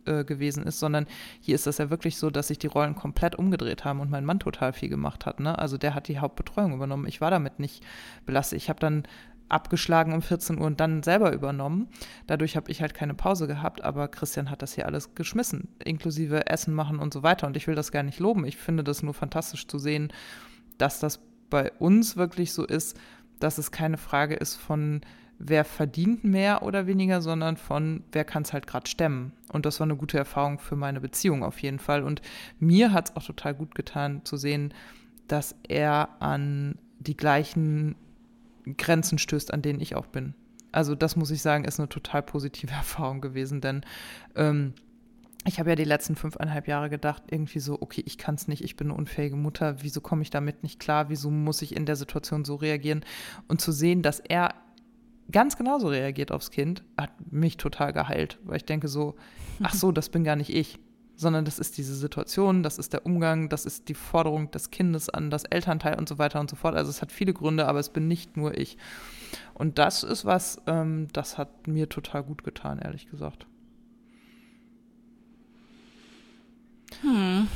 äh, 0.06 0.24
gewesen 0.24 0.64
ist, 0.64 0.78
sondern 0.78 1.06
hier 1.40 1.54
ist 1.54 1.66
das 1.66 1.78
ja 1.78 1.90
wirklich 1.90 2.16
so, 2.16 2.30
dass 2.30 2.48
sich 2.48 2.58
die 2.58 2.66
Rollen 2.66 2.94
komplett 2.94 3.36
umgedreht 3.36 3.84
haben 3.84 4.00
und 4.00 4.10
mein 4.10 4.24
Mann 4.24 4.40
total 4.40 4.72
viel 4.72 4.88
gemacht 4.88 5.26
hat. 5.26 5.40
Ne? 5.40 5.58
Also 5.58 5.78
der 5.78 5.94
hat 5.94 6.08
die 6.08 6.18
Hauptbetreuung 6.18 6.72
übernommen. 6.74 7.06
Ich 7.06 7.20
war 7.20 7.30
damit 7.30 7.58
nicht 7.58 7.84
belastet. 8.26 8.58
Ich 8.58 8.68
habe 8.68 8.80
dann 8.80 9.04
abgeschlagen 9.50 10.12
um 10.12 10.22
14 10.22 10.58
Uhr 10.58 10.66
und 10.66 10.80
dann 10.80 11.02
selber 11.02 11.32
übernommen. 11.32 11.88
Dadurch 12.26 12.56
habe 12.56 12.70
ich 12.70 12.80
halt 12.80 12.94
keine 12.94 13.14
Pause 13.14 13.46
gehabt, 13.46 13.82
aber 13.82 14.08
Christian 14.08 14.50
hat 14.50 14.62
das 14.62 14.74
hier 14.74 14.86
alles 14.86 15.14
geschmissen, 15.14 15.68
inklusive 15.84 16.46
Essen 16.46 16.72
machen 16.72 16.98
und 16.98 17.12
so 17.12 17.22
weiter. 17.22 17.46
Und 17.46 17.56
ich 17.56 17.66
will 17.66 17.74
das 17.74 17.92
gar 17.92 18.02
nicht 18.02 18.20
loben. 18.20 18.44
Ich 18.44 18.56
finde 18.56 18.84
das 18.84 19.02
nur 19.02 19.14
fantastisch 19.14 19.66
zu 19.66 19.78
sehen, 19.78 20.12
dass 20.78 21.00
das 21.00 21.20
bei 21.50 21.72
uns 21.72 22.16
wirklich 22.16 22.52
so 22.52 22.64
ist, 22.64 22.96
dass 23.40 23.58
es 23.58 23.70
keine 23.72 23.96
Frage 23.96 24.36
ist 24.36 24.54
von 24.54 25.00
wer 25.42 25.64
verdient 25.64 26.22
mehr 26.22 26.62
oder 26.62 26.86
weniger, 26.86 27.22
sondern 27.22 27.56
von 27.56 28.04
wer 28.12 28.24
kann 28.24 28.42
es 28.42 28.52
halt 28.52 28.66
gerade 28.66 28.88
stemmen. 28.88 29.32
Und 29.50 29.64
das 29.64 29.80
war 29.80 29.86
eine 29.86 29.96
gute 29.96 30.18
Erfahrung 30.18 30.58
für 30.58 30.76
meine 30.76 31.00
Beziehung 31.00 31.42
auf 31.42 31.60
jeden 31.60 31.78
Fall. 31.78 32.04
Und 32.04 32.20
mir 32.58 32.92
hat 32.92 33.08
es 33.08 33.16
auch 33.16 33.24
total 33.24 33.54
gut 33.54 33.74
getan 33.74 34.20
zu 34.24 34.36
sehen, 34.36 34.74
dass 35.28 35.54
er 35.66 36.10
an 36.20 36.78
die 36.98 37.16
gleichen 37.16 37.96
Grenzen 38.76 39.18
stößt, 39.18 39.52
an 39.52 39.62
denen 39.62 39.80
ich 39.80 39.96
auch 39.96 40.06
bin. 40.06 40.34
Also 40.72 40.94
das 40.94 41.16
muss 41.16 41.30
ich 41.30 41.40
sagen, 41.40 41.64
ist 41.64 41.80
eine 41.80 41.88
total 41.88 42.22
positive 42.22 42.72
Erfahrung 42.74 43.22
gewesen, 43.22 43.62
denn 43.62 43.80
ähm, 44.36 44.74
ich 45.46 45.58
habe 45.58 45.70
ja 45.70 45.76
die 45.76 45.84
letzten 45.84 46.16
fünfeinhalb 46.16 46.68
Jahre 46.68 46.90
gedacht, 46.90 47.22
irgendwie 47.30 47.60
so, 47.60 47.80
okay, 47.80 48.02
ich 48.04 48.18
kann 48.18 48.34
es 48.34 48.46
nicht, 48.46 48.62
ich 48.62 48.76
bin 48.76 48.88
eine 48.88 48.98
unfähige 48.98 49.36
Mutter, 49.36 49.76
wieso 49.80 50.02
komme 50.02 50.20
ich 50.20 50.28
damit 50.28 50.62
nicht 50.62 50.78
klar, 50.78 51.08
wieso 51.08 51.30
muss 51.30 51.62
ich 51.62 51.74
in 51.74 51.86
der 51.86 51.96
Situation 51.96 52.44
so 52.44 52.56
reagieren? 52.56 53.06
Und 53.48 53.62
zu 53.62 53.72
sehen, 53.72 54.02
dass 54.02 54.20
er 54.20 54.54
ganz 55.30 55.56
genauso 55.56 55.88
reagiert 55.88 56.32
aufs 56.32 56.50
Kind, 56.50 56.82
hat 56.96 57.10
mich 57.30 57.56
total 57.56 57.92
geheilt, 57.92 58.38
weil 58.44 58.56
ich 58.56 58.64
denke 58.64 58.88
so, 58.88 59.16
ach 59.62 59.74
so, 59.74 59.92
das 59.92 60.08
bin 60.08 60.24
gar 60.24 60.36
nicht 60.36 60.54
ich, 60.54 60.78
sondern 61.16 61.44
das 61.44 61.58
ist 61.58 61.76
diese 61.76 61.94
Situation, 61.94 62.62
das 62.62 62.78
ist 62.78 62.92
der 62.94 63.04
Umgang, 63.04 63.48
das 63.50 63.66
ist 63.66 63.88
die 63.88 63.94
Forderung 63.94 64.50
des 64.50 64.70
Kindes 64.70 65.10
an 65.10 65.30
das 65.30 65.44
Elternteil 65.44 65.98
und 65.98 66.08
so 66.08 66.18
weiter 66.18 66.40
und 66.40 66.48
so 66.48 66.56
fort. 66.56 66.74
Also 66.74 66.90
es 66.90 67.02
hat 67.02 67.12
viele 67.12 67.34
Gründe, 67.34 67.68
aber 67.68 67.78
es 67.78 67.90
bin 67.90 68.08
nicht 68.08 68.36
nur 68.36 68.56
ich. 68.56 68.78
Und 69.52 69.78
das 69.78 70.02
ist 70.02 70.24
was, 70.24 70.62
ähm, 70.66 71.08
das 71.12 71.36
hat 71.36 71.66
mir 71.66 71.90
total 71.90 72.22
gut 72.22 72.42
getan, 72.42 72.78
ehrlich 72.78 73.10
gesagt. 73.10 73.46
Hm. 77.02 77.48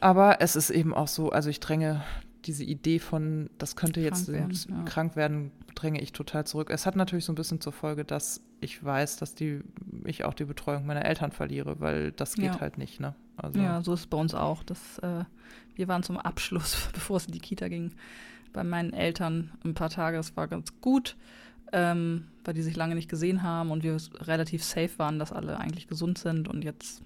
Aber 0.00 0.40
es 0.40 0.56
ist 0.56 0.70
eben 0.70 0.92
auch 0.92 1.08
so, 1.08 1.30
also 1.30 1.48
ich 1.48 1.60
dränge 1.60 2.02
diese 2.44 2.64
Idee 2.64 2.98
von, 2.98 3.50
das 3.58 3.76
könnte 3.76 4.00
jetzt 4.00 4.26
krank 4.26 4.38
werden, 4.38 4.58
ja. 4.68 4.82
krank 4.84 5.16
werden, 5.16 5.52
dränge 5.74 6.00
ich 6.00 6.12
total 6.12 6.46
zurück. 6.46 6.70
Es 6.70 6.86
hat 6.86 6.96
natürlich 6.96 7.24
so 7.24 7.32
ein 7.32 7.36
bisschen 7.36 7.60
zur 7.60 7.72
Folge, 7.72 8.04
dass 8.04 8.40
ich 8.60 8.82
weiß, 8.82 9.16
dass 9.16 9.34
die, 9.34 9.60
ich 10.04 10.24
auch 10.24 10.34
die 10.34 10.44
Betreuung 10.44 10.86
meiner 10.86 11.04
Eltern 11.04 11.32
verliere, 11.32 11.80
weil 11.80 12.12
das 12.12 12.34
geht 12.34 12.44
ja. 12.44 12.60
halt 12.60 12.78
nicht. 12.78 13.00
Ne? 13.00 13.14
Also 13.36 13.60
ja, 13.60 13.82
so 13.82 13.92
ist 13.94 14.00
es 14.00 14.06
bei 14.06 14.18
uns 14.18 14.34
auch. 14.34 14.62
Das, 14.62 14.98
äh, 14.98 15.24
wir 15.74 15.88
waren 15.88 16.02
zum 16.02 16.16
Abschluss, 16.16 16.88
bevor 16.92 17.16
es 17.16 17.26
in 17.26 17.32
die 17.32 17.40
Kita 17.40 17.68
ging, 17.68 17.92
bei 18.52 18.64
meinen 18.64 18.92
Eltern 18.92 19.52
ein 19.64 19.74
paar 19.74 19.90
Tage. 19.90 20.18
Es 20.18 20.36
war 20.36 20.48
ganz 20.48 20.80
gut, 20.80 21.16
ähm, 21.72 22.28
weil 22.44 22.54
die 22.54 22.62
sich 22.62 22.76
lange 22.76 22.94
nicht 22.94 23.08
gesehen 23.08 23.42
haben 23.42 23.70
und 23.70 23.82
wir 23.82 23.96
relativ 24.20 24.62
safe 24.62 24.98
waren, 24.98 25.18
dass 25.18 25.32
alle 25.32 25.58
eigentlich 25.58 25.88
gesund 25.88 26.18
sind. 26.18 26.48
Und 26.48 26.62
jetzt, 26.62 27.02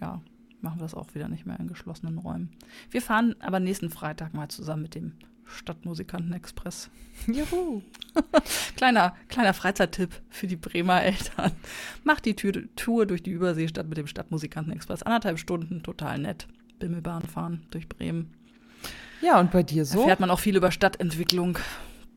ja, 0.00 0.20
machen 0.66 0.80
wir 0.80 0.84
das 0.84 0.94
auch 0.94 1.14
wieder 1.14 1.28
nicht 1.28 1.46
mehr 1.46 1.58
in 1.60 1.68
geschlossenen 1.68 2.18
Räumen. 2.18 2.50
Wir 2.90 3.00
fahren 3.00 3.36
aber 3.38 3.60
nächsten 3.60 3.88
Freitag 3.88 4.34
mal 4.34 4.48
zusammen 4.48 4.82
mit 4.82 4.96
dem 4.96 5.12
Stadtmusikanten-Express. 5.46 6.90
Juhu! 7.28 7.82
kleiner, 8.76 9.14
kleiner 9.28 9.54
Freizeittipp 9.54 10.10
für 10.28 10.48
die 10.48 10.56
Bremer 10.56 11.02
Eltern. 11.04 11.52
Macht 12.02 12.24
die 12.24 12.34
Tour 12.34 13.06
durch 13.06 13.22
die 13.22 13.30
Überseestadt 13.30 13.88
mit 13.88 13.96
dem 13.96 14.08
Stadtmusikanten-Express. 14.08 15.04
Anderthalb 15.04 15.38
Stunden, 15.38 15.84
total 15.84 16.18
nett. 16.18 16.48
Bimmelbahn 16.80 17.22
fahren 17.22 17.62
durch 17.70 17.88
Bremen. 17.88 18.34
Ja, 19.22 19.38
und 19.38 19.52
bei 19.52 19.62
dir 19.62 19.84
so? 19.84 20.00
Erfährt 20.00 20.20
man 20.20 20.30
auch 20.30 20.40
viel 20.40 20.56
über 20.56 20.72
Stadtentwicklung. 20.72 21.58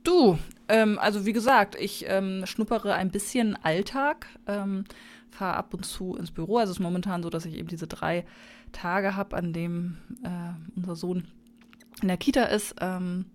Du, 0.03 0.39
ähm, 0.67 0.97
also 0.97 1.27
wie 1.27 1.33
gesagt, 1.33 1.75
ich 1.79 2.05
ähm, 2.07 2.47
schnuppere 2.47 2.95
ein 2.95 3.11
bisschen 3.11 3.55
Alltag. 3.63 4.25
Ähm, 4.47 4.85
fahre 5.29 5.57
ab 5.57 5.73
und 5.73 5.85
zu 5.85 6.15
ins 6.15 6.31
Büro. 6.31 6.57
Also 6.57 6.71
es 6.71 6.77
ist 6.77 6.83
momentan 6.83 7.23
so, 7.23 7.29
dass 7.29 7.45
ich 7.45 7.55
eben 7.55 7.67
diese 7.67 7.87
drei 7.87 8.25
Tage 8.71 9.15
habe, 9.15 9.35
an 9.35 9.53
dem 9.53 9.97
äh, 10.23 10.53
unser 10.75 10.95
Sohn 10.95 11.27
in 12.01 12.07
der 12.07 12.17
Kita 12.17 12.43
ist. 12.43 12.75
Ähm, 12.81 13.25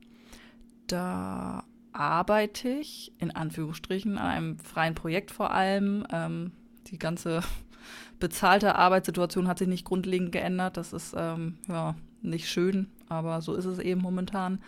da 0.87 1.65
arbeite 1.93 2.69
ich 2.69 3.13
in 3.19 3.31
Anführungsstrichen 3.31 4.19
an 4.19 4.27
einem 4.27 4.59
freien 4.59 4.95
Projekt 4.95 5.31
vor 5.31 5.53
allem. 5.53 6.07
Ähm, 6.11 6.53
die 6.89 6.99
ganze 6.99 7.41
bezahlte 8.19 8.75
Arbeitssituation 8.75 9.49
hat 9.49 9.59
sich 9.59 9.69
nicht 9.69 9.85
grundlegend 9.85 10.33
geändert. 10.33 10.77
Das 10.77 10.93
ist 10.93 11.15
ähm, 11.17 11.59
ja 11.69 11.95
nicht 12.23 12.49
schön, 12.49 12.89
aber 13.09 13.41
so 13.41 13.55
ist 13.55 13.67
es 13.67 13.79
eben 13.79 14.01
momentan. 14.01 14.61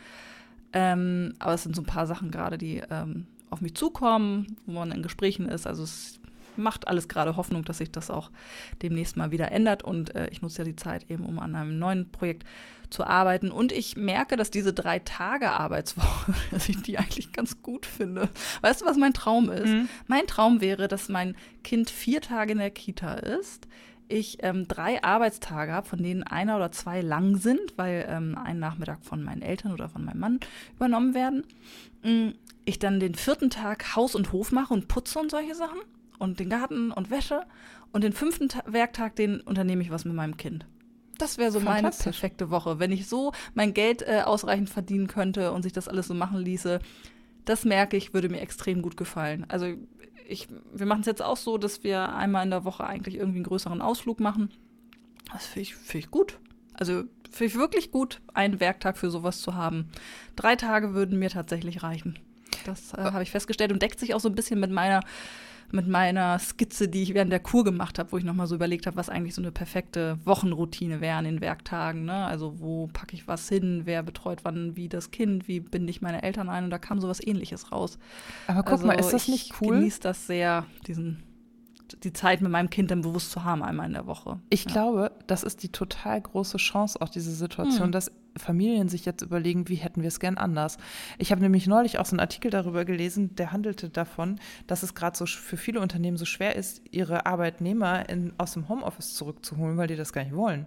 Ähm, 0.72 1.34
aber 1.38 1.54
es 1.54 1.62
sind 1.62 1.74
so 1.74 1.82
ein 1.82 1.86
paar 1.86 2.06
Sachen 2.06 2.30
gerade, 2.30 2.58
die 2.58 2.82
ähm, 2.90 3.26
auf 3.50 3.60
mich 3.60 3.74
zukommen, 3.74 4.56
wo 4.66 4.72
man 4.72 4.92
in 4.92 5.02
Gesprächen 5.02 5.48
ist. 5.48 5.66
Also 5.66 5.84
es 5.84 6.20
macht 6.58 6.88
alles 6.88 7.08
gerade 7.08 7.36
Hoffnung, 7.36 7.64
dass 7.64 7.78
sich 7.78 7.90
das 7.90 8.10
auch 8.10 8.30
demnächst 8.82 9.16
mal 9.16 9.30
wieder 9.30 9.52
ändert. 9.52 9.82
Und 9.82 10.14
äh, 10.14 10.28
ich 10.30 10.42
nutze 10.42 10.58
ja 10.58 10.64
die 10.64 10.76
Zeit 10.76 11.10
eben, 11.10 11.24
um 11.24 11.38
an 11.38 11.54
einem 11.54 11.78
neuen 11.78 12.10
Projekt 12.10 12.44
zu 12.90 13.04
arbeiten. 13.04 13.50
Und 13.50 13.72
ich 13.72 13.96
merke, 13.96 14.36
dass 14.36 14.50
diese 14.50 14.72
drei 14.72 14.98
Tage 15.00 15.50
Arbeitswoche, 15.50 16.34
dass 16.50 16.68
ich 16.68 16.82
die 16.82 16.98
eigentlich 16.98 17.32
ganz 17.32 17.62
gut 17.62 17.86
finde. 17.86 18.28
Weißt 18.60 18.82
du, 18.82 18.86
was 18.86 18.96
mein 18.96 19.12
Traum 19.12 19.50
ist? 19.50 19.66
Mhm. 19.66 19.88
Mein 20.06 20.26
Traum 20.26 20.60
wäre, 20.60 20.88
dass 20.88 21.08
mein 21.08 21.36
Kind 21.64 21.90
vier 21.90 22.20
Tage 22.20 22.52
in 22.52 22.58
der 22.58 22.70
Kita 22.70 23.14
ist 23.14 23.66
ich 24.08 24.38
ähm, 24.42 24.68
drei 24.68 25.02
Arbeitstage 25.02 25.72
habe, 25.72 25.88
von 25.88 26.02
denen 26.02 26.22
einer 26.22 26.56
oder 26.56 26.72
zwei 26.72 27.00
lang 27.00 27.36
sind, 27.36 27.76
weil 27.76 28.06
ähm, 28.08 28.36
ein 28.42 28.58
Nachmittag 28.58 29.04
von 29.04 29.22
meinen 29.22 29.42
Eltern 29.42 29.72
oder 29.72 29.88
von 29.88 30.04
meinem 30.04 30.20
Mann 30.20 30.40
übernommen 30.76 31.14
werden. 31.14 31.44
Mm, 32.02 32.30
ich 32.64 32.78
dann 32.78 33.00
den 33.00 33.14
vierten 33.14 33.50
Tag 33.50 33.96
Haus 33.96 34.14
und 34.14 34.32
Hof 34.32 34.52
mache 34.52 34.74
und 34.74 34.88
putze 34.88 35.18
und 35.18 35.30
solche 35.30 35.54
Sachen 35.54 35.78
und 36.18 36.40
den 36.40 36.50
Garten 36.50 36.92
und 36.92 37.10
Wäsche. 37.10 37.42
Und 37.92 38.04
den 38.04 38.12
fünften 38.12 38.48
Ta 38.48 38.62
Werktag, 38.66 39.16
den 39.16 39.40
unternehme 39.40 39.82
ich 39.82 39.90
was 39.90 40.04
mit 40.04 40.14
meinem 40.14 40.36
Kind. 40.36 40.66
Das 41.18 41.38
wäre 41.38 41.50
so 41.50 41.60
meine 41.60 41.90
perfekte 41.90 42.50
Woche. 42.50 42.78
Wenn 42.78 42.92
ich 42.92 43.08
so 43.08 43.32
mein 43.54 43.72
Geld 43.72 44.02
äh, 44.02 44.22
ausreichend 44.24 44.68
verdienen 44.68 45.06
könnte 45.06 45.52
und 45.52 45.62
sich 45.62 45.72
das 45.72 45.88
alles 45.88 46.08
so 46.08 46.14
machen 46.14 46.40
ließe, 46.40 46.80
das 47.46 47.64
merke 47.64 47.96
ich, 47.96 48.12
würde 48.12 48.28
mir 48.28 48.40
extrem 48.40 48.82
gut 48.82 48.96
gefallen. 48.96 49.46
Also 49.48 49.72
ich, 50.28 50.48
wir 50.74 50.86
machen 50.86 51.00
es 51.00 51.06
jetzt 51.06 51.22
auch 51.22 51.36
so, 51.36 51.56
dass 51.58 51.84
wir 51.84 52.14
einmal 52.14 52.44
in 52.44 52.50
der 52.50 52.64
Woche 52.64 52.84
eigentlich 52.84 53.14
irgendwie 53.14 53.38
einen 53.38 53.44
größeren 53.44 53.80
Ausflug 53.80 54.20
machen. 54.20 54.50
Das 55.32 55.46
finde 55.46 55.62
ich, 55.62 55.74
find 55.74 56.04
ich 56.04 56.10
gut. 56.10 56.38
Also 56.74 57.04
finde 57.30 57.52
ich 57.52 57.54
wirklich 57.54 57.90
gut, 57.90 58.20
einen 58.34 58.60
Werktag 58.60 58.98
für 58.98 59.10
sowas 59.10 59.40
zu 59.40 59.54
haben. 59.54 59.88
Drei 60.34 60.56
Tage 60.56 60.94
würden 60.94 61.18
mir 61.18 61.30
tatsächlich 61.30 61.82
reichen. 61.82 62.18
Das 62.64 62.92
äh, 62.92 62.98
habe 62.98 63.22
ich 63.22 63.30
festgestellt 63.30 63.72
und 63.72 63.80
deckt 63.80 64.00
sich 64.00 64.14
auch 64.14 64.20
so 64.20 64.28
ein 64.28 64.34
bisschen 64.34 64.60
mit 64.60 64.70
meiner 64.70 65.00
mit 65.72 65.88
meiner 65.88 66.38
Skizze, 66.38 66.88
die 66.88 67.02
ich 67.02 67.14
während 67.14 67.32
der 67.32 67.40
Kur 67.40 67.64
gemacht 67.64 67.98
habe, 67.98 68.12
wo 68.12 68.18
ich 68.18 68.24
nochmal 68.24 68.46
so 68.46 68.54
überlegt 68.54 68.86
habe, 68.86 68.96
was 68.96 69.08
eigentlich 69.08 69.34
so 69.34 69.42
eine 69.42 69.52
perfekte 69.52 70.18
Wochenroutine 70.24 71.00
wäre 71.00 71.16
an 71.16 71.24
den 71.24 71.40
Werktagen. 71.40 72.04
Ne? 72.04 72.26
Also 72.26 72.60
wo 72.60 72.88
packe 72.88 73.14
ich 73.14 73.26
was 73.26 73.48
hin, 73.48 73.82
wer 73.84 74.02
betreut 74.02 74.40
wann 74.44 74.76
wie 74.76 74.88
das 74.88 75.10
Kind, 75.10 75.48
wie 75.48 75.60
binde 75.60 75.90
ich 75.90 76.02
meine 76.02 76.22
Eltern 76.22 76.48
ein 76.48 76.64
und 76.64 76.70
da 76.70 76.78
kam 76.78 77.00
sowas 77.00 77.24
ähnliches 77.24 77.72
raus. 77.72 77.98
Aber 78.46 78.62
guck 78.62 78.72
also, 78.72 78.86
mal, 78.86 78.98
ist 78.98 79.12
das 79.12 79.28
nicht 79.28 79.52
cool? 79.60 79.74
Ich 79.74 79.80
genieße 79.80 80.00
das 80.00 80.26
sehr, 80.26 80.66
diesen 80.86 81.22
die 82.02 82.12
Zeit 82.12 82.40
mit 82.40 82.50
meinem 82.50 82.70
Kind 82.70 82.90
dann 82.90 83.02
bewusst 83.02 83.30
zu 83.30 83.44
haben, 83.44 83.62
einmal 83.62 83.86
in 83.86 83.92
der 83.92 84.06
Woche. 84.06 84.40
Ich 84.50 84.64
ja. 84.64 84.72
glaube, 84.72 85.12
das 85.26 85.44
ist 85.44 85.62
die 85.62 85.68
total 85.68 86.20
große 86.20 86.56
Chance, 86.56 87.00
auch 87.00 87.08
diese 87.08 87.30
Situation, 87.30 87.86
hm. 87.86 87.92
dass 87.92 88.10
Familien 88.36 88.88
sich 88.88 89.04
jetzt 89.04 89.22
überlegen, 89.22 89.68
wie 89.68 89.76
hätten 89.76 90.02
wir 90.02 90.08
es 90.08 90.20
gern 90.20 90.38
anders. 90.38 90.78
Ich 91.18 91.32
habe 91.32 91.40
nämlich 91.40 91.66
neulich 91.66 91.98
auch 91.98 92.06
so 92.06 92.12
einen 92.12 92.20
Artikel 92.20 92.50
darüber 92.50 92.84
gelesen, 92.84 93.34
der 93.36 93.52
handelte 93.52 93.88
davon, 93.88 94.38
dass 94.66 94.82
es 94.82 94.94
gerade 94.94 95.16
so 95.16 95.26
für 95.26 95.56
viele 95.56 95.80
Unternehmen 95.80 96.16
so 96.16 96.24
schwer 96.24 96.56
ist, 96.56 96.82
ihre 96.90 97.26
Arbeitnehmer 97.26 98.08
in, 98.08 98.32
aus 98.38 98.52
dem 98.52 98.68
Homeoffice 98.68 99.14
zurückzuholen, 99.14 99.76
weil 99.76 99.88
die 99.88 99.96
das 99.96 100.12
gar 100.12 100.24
nicht 100.24 100.34
wollen. 100.34 100.66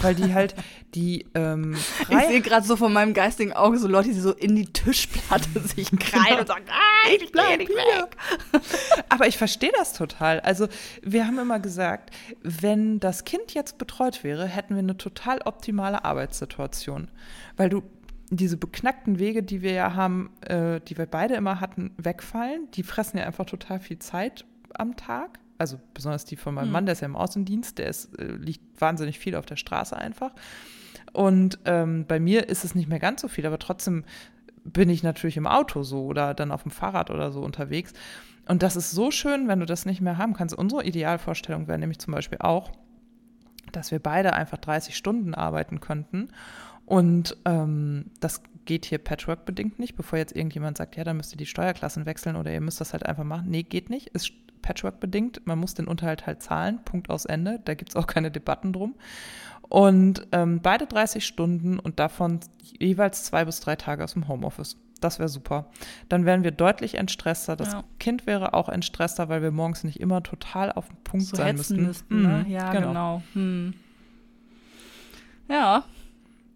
Weil 0.00 0.14
die 0.14 0.34
halt 0.34 0.54
die 0.94 1.26
ähm, 1.34 1.76
Ich 2.08 2.18
sehe 2.28 2.40
gerade 2.40 2.66
so 2.66 2.76
von 2.76 2.92
meinem 2.92 3.14
geistigen 3.14 3.52
Auge 3.52 3.78
so 3.78 3.88
Leute, 3.88 4.08
die 4.08 4.20
so 4.20 4.32
in 4.32 4.56
die 4.56 4.66
Tischplatte 4.66 5.48
sich 5.76 5.90
kreien 5.90 6.40
und 6.40 6.46
sagen, 6.46 6.64
ah, 6.68 7.10
ich 7.14 7.30
bleib 7.32 7.58
nicht 7.58 7.70
weg. 7.70 8.16
Aber 9.08 9.26
ich 9.26 9.36
verstehe 9.38 9.72
das 9.76 9.92
total. 9.92 10.40
Also 10.40 10.68
wir 11.02 11.26
haben 11.26 11.38
immer 11.38 11.60
gesagt, 11.60 12.10
wenn 12.42 13.00
das 13.00 13.24
Kind 13.24 13.54
jetzt 13.54 13.78
betreut 13.78 14.24
wäre, 14.24 14.46
hätten 14.46 14.74
wir 14.74 14.80
eine 14.80 14.96
total 14.96 15.40
optimale 15.44 16.04
Arbeitssituation. 16.04 17.10
Weil 17.56 17.68
du 17.68 17.82
diese 18.30 18.56
beknackten 18.56 19.18
Wege, 19.18 19.42
die 19.42 19.62
wir 19.62 19.72
ja 19.72 19.94
haben, 19.94 20.30
äh, 20.42 20.80
die 20.80 20.98
wir 20.98 21.06
beide 21.06 21.34
immer 21.34 21.60
hatten, 21.60 21.92
wegfallen. 21.96 22.70
Die 22.74 22.82
fressen 22.82 23.18
ja 23.18 23.24
einfach 23.24 23.46
total 23.46 23.80
viel 23.80 23.98
Zeit 23.98 24.44
am 24.74 24.96
Tag 24.96 25.38
also 25.58 25.78
besonders 25.92 26.24
die 26.24 26.36
von 26.36 26.54
meinem 26.54 26.68
mhm. 26.68 26.72
Mann, 26.72 26.86
der 26.86 26.94
ist 26.94 27.00
ja 27.00 27.06
im 27.06 27.16
Außendienst, 27.16 27.78
der 27.78 27.88
ist, 27.88 28.18
äh, 28.18 28.32
liegt 28.32 28.80
wahnsinnig 28.80 29.18
viel 29.18 29.34
auf 29.34 29.46
der 29.46 29.56
Straße 29.56 29.96
einfach. 29.96 30.32
Und 31.12 31.58
ähm, 31.64 32.04
bei 32.06 32.20
mir 32.20 32.48
ist 32.48 32.64
es 32.64 32.74
nicht 32.74 32.88
mehr 32.88 32.98
ganz 32.98 33.20
so 33.20 33.28
viel, 33.28 33.46
aber 33.46 33.58
trotzdem 33.58 34.04
bin 34.64 34.90
ich 34.90 35.02
natürlich 35.02 35.36
im 35.36 35.46
Auto 35.46 35.82
so 35.82 36.04
oder 36.04 36.34
dann 36.34 36.52
auf 36.52 36.62
dem 36.62 36.70
Fahrrad 36.70 37.10
oder 37.10 37.32
so 37.32 37.40
unterwegs. 37.40 37.92
Und 38.46 38.62
das 38.62 38.76
ist 38.76 38.92
so 38.92 39.10
schön, 39.10 39.48
wenn 39.48 39.60
du 39.60 39.66
das 39.66 39.84
nicht 39.84 40.00
mehr 40.00 40.18
haben 40.18 40.34
kannst. 40.34 40.54
Unsere 40.54 40.84
Idealvorstellung 40.84 41.68
wäre 41.68 41.78
nämlich 41.78 41.98
zum 41.98 42.14
Beispiel 42.14 42.38
auch, 42.40 42.72
dass 43.72 43.90
wir 43.90 43.98
beide 43.98 44.32
einfach 44.32 44.58
30 44.58 44.96
Stunden 44.96 45.34
arbeiten 45.34 45.80
könnten. 45.80 46.28
Und 46.86 47.36
ähm, 47.44 48.06
das 48.20 48.42
geht 48.64 48.86
hier 48.86 48.98
Patchwork-bedingt 48.98 49.78
nicht, 49.78 49.96
bevor 49.96 50.18
jetzt 50.18 50.34
irgendjemand 50.34 50.78
sagt, 50.78 50.96
ja, 50.96 51.04
dann 51.04 51.18
müsst 51.18 51.32
ihr 51.32 51.38
die 51.38 51.46
Steuerklassen 51.46 52.06
wechseln 52.06 52.36
oder 52.36 52.52
ihr 52.52 52.60
müsst 52.60 52.80
das 52.80 52.92
halt 52.92 53.04
einfach 53.04 53.24
machen. 53.24 53.50
Nee, 53.50 53.62
geht 53.62 53.90
nicht. 53.90 54.08
Ist 54.08 54.32
Patchwork 54.68 55.00
bedingt. 55.00 55.40
Man 55.46 55.58
muss 55.58 55.72
den 55.72 55.88
Unterhalt 55.88 56.26
halt 56.26 56.42
zahlen, 56.42 56.80
Punkt 56.84 57.08
aus 57.08 57.24
Ende. 57.24 57.58
Da 57.64 57.72
gibt 57.72 57.90
es 57.90 57.96
auch 57.96 58.06
keine 58.06 58.30
Debatten 58.30 58.74
drum. 58.74 58.96
Und 59.62 60.26
ähm, 60.32 60.60
beide 60.62 60.86
30 60.86 61.24
Stunden 61.26 61.78
und 61.78 61.98
davon 61.98 62.40
jeweils 62.78 63.24
zwei 63.24 63.46
bis 63.46 63.60
drei 63.60 63.76
Tage 63.76 64.04
aus 64.04 64.12
dem 64.12 64.28
Homeoffice. 64.28 64.76
Das 65.00 65.18
wäre 65.18 65.30
super. 65.30 65.70
Dann 66.10 66.26
wären 66.26 66.44
wir 66.44 66.50
deutlich 66.50 66.96
entstresster. 66.96 67.56
Das 67.56 67.72
ja. 67.72 67.84
Kind 67.98 68.26
wäre 68.26 68.52
auch 68.52 68.68
entstresster, 68.68 69.30
weil 69.30 69.40
wir 69.40 69.52
morgens 69.52 69.84
nicht 69.84 70.00
immer 70.00 70.22
total 70.22 70.70
auf 70.70 70.88
dem 70.88 70.96
Punkt 71.02 71.24
so 71.26 71.36
sein 71.36 71.56
müssten. 71.56 71.86
müssten 71.86 72.22
ne? 72.22 72.44
mhm, 72.44 72.50
Ja, 72.50 72.72
genau. 72.72 72.88
genau. 72.88 73.22
Hm. 73.32 73.74
Ja, 75.48 75.84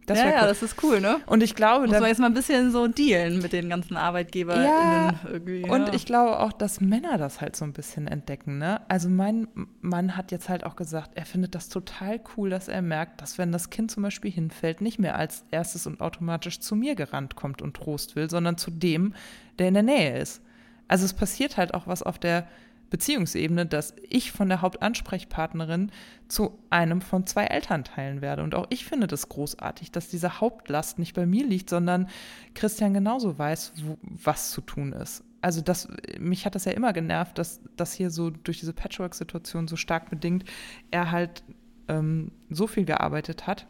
das 0.07 0.19
ja, 0.19 0.25
cool. 0.25 0.33
ja, 0.33 0.47
das 0.47 0.63
ist 0.63 0.83
cool, 0.83 1.01
ne? 1.01 1.21
Und 1.27 1.43
ich 1.43 1.55
glaube, 1.55 1.87
muss 1.87 2.01
man 2.01 2.09
jetzt 2.09 2.19
mal 2.19 2.27
ein 2.27 2.35
bisschen 2.35 2.73
so 2.73 2.89
dealen 2.89 3.41
mit 3.41 3.53
den 3.53 3.69
ganzen 3.69 3.97
ArbeitgeberInnen 3.97 4.67
ja, 4.67 5.15
irgendwie. 5.29 5.63
Ja. 5.63 5.73
Und 5.73 5.95
ich 5.95 6.07
glaube 6.07 6.41
auch, 6.41 6.53
dass 6.53 6.81
Männer 6.81 7.19
das 7.19 7.41
halt 7.41 7.55
so 7.55 7.65
ein 7.65 7.73
bisschen 7.73 8.09
entdecken, 8.09 8.59
ne? 8.59 8.81
Also 8.89 9.09
mein 9.09 9.47
Mann 9.81 10.17
hat 10.17 10.33
jetzt 10.33 10.49
halt 10.49 10.65
auch 10.65 10.75
gesagt, 10.75 11.13
er 11.15 11.25
findet 11.25 11.55
das 11.55 11.69
total 11.69 12.21
cool, 12.37 12.51
dass 12.51 12.67
er 12.67 12.83
merkt, 12.83 13.23
dass 13.23 13.39
wenn 13.39 13.53
das 13.53 13.71
Kind 13.71 13.91
zum 13.93 14.03
Beispiel 14.03 14.33
hinfällt, 14.33 14.81
nicht 14.81 14.99
mehr 14.99 15.17
als 15.17 15.45
erstes 15.53 15.87
und 15.87 16.01
automatisch 16.01 16.59
zu 16.59 16.75
mir 16.75 16.97
gerannt 16.97 17.37
kommt 17.37 17.63
und 17.63 17.75
Trost 17.75 18.17
will, 18.17 18.29
sondern 18.29 18.59
zu 18.59 18.73
dem, 18.73 19.15
der 19.59 19.69
in 19.69 19.75
der 19.75 19.85
Nähe 19.85 20.19
ist. 20.19 20.43
Also 20.89 21.05
es 21.05 21.15
passiert 21.15 21.57
halt 21.57 21.75
auch 21.75 21.87
was 21.87 22.03
auf 22.03 22.19
der 22.19 22.49
Beziehungsebene, 22.93 23.65
dass 23.65 23.95
ich 24.07 24.33
von 24.33 24.51
der 24.51 24.61
Hauptansprechpartnerin 24.61 25.91
zu 26.29 26.59
einem 26.69 27.01
von 27.01 27.27
zwei 27.27 27.45
Elternteilen 27.45 28.21
werde. 28.21 28.43
Und 28.43 28.55
auch 28.55 28.67
ich 28.69 28.85
finde 28.85 29.07
das 29.07 29.31
großartig, 29.31 29.93
dass 29.93 30.09
diese 30.09 30.43
Hauptlast 30.43 30.99
nicht 30.99 31.15
bei 31.15 31.25
mir 31.25 31.47
liegt, 31.47 31.71
sondern 31.71 32.11
Christian 32.55 32.93
genauso 32.93 33.39
weiß, 33.39 33.73
wo, 33.83 33.97
was 34.03 34.51
zu 34.51 34.61
tun 34.61 34.93
ist. 34.93 35.25
Also 35.41 35.63
das, 35.63 35.89
mich 36.21 36.45
hat 36.45 36.55
das 36.55 36.67
ja 36.67 36.73
immer 36.73 36.93
genervt, 36.93 37.39
dass 37.39 37.63
das 37.77 37.95
hier 37.95 38.11
so 38.11 38.29
durch 38.29 38.61
diese 38.61 38.75
Patchwork-Situation 38.75 39.69
so 39.69 39.77
stark 39.77 40.11
bedingt, 40.11 40.45
er 40.91 41.11
halt 41.11 41.43
ähm, 41.89 42.31
so 42.51 42.67
viel 42.67 42.85
gearbeitet 42.85 43.47
hat, 43.47 43.67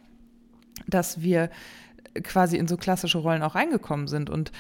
dass 0.88 1.22
wir 1.22 1.48
quasi 2.24 2.56
in 2.56 2.66
so 2.66 2.76
klassische 2.76 3.18
Rollen 3.18 3.44
auch 3.44 3.54
reingekommen 3.54 4.08
sind. 4.08 4.30
Und 4.30 4.50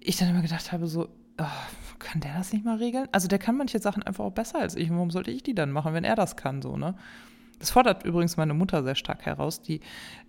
ich 0.00 0.16
dann 0.16 0.30
immer 0.30 0.42
gedacht 0.42 0.72
habe, 0.72 0.88
so, 0.88 1.08
oh, 1.38 1.98
kann 1.98 2.20
der 2.20 2.34
das 2.34 2.52
nicht 2.52 2.64
mal 2.64 2.76
regeln? 2.76 3.08
Also 3.12 3.28
der 3.28 3.38
kann 3.38 3.56
manche 3.56 3.78
Sachen 3.78 4.02
einfach 4.02 4.24
auch 4.24 4.32
besser 4.32 4.60
als 4.60 4.76
ich. 4.76 4.90
Warum 4.90 5.10
sollte 5.10 5.30
ich 5.30 5.42
die 5.42 5.54
dann 5.54 5.70
machen, 5.70 5.94
wenn 5.94 6.04
er 6.04 6.16
das 6.16 6.36
kann, 6.36 6.62
so, 6.62 6.76
ne? 6.76 6.94
Das 7.60 7.70
fordert 7.70 8.04
übrigens 8.06 8.38
meine 8.38 8.54
Mutter 8.54 8.82
sehr 8.82 8.94
stark 8.94 9.26
heraus, 9.26 9.60
die 9.60 9.80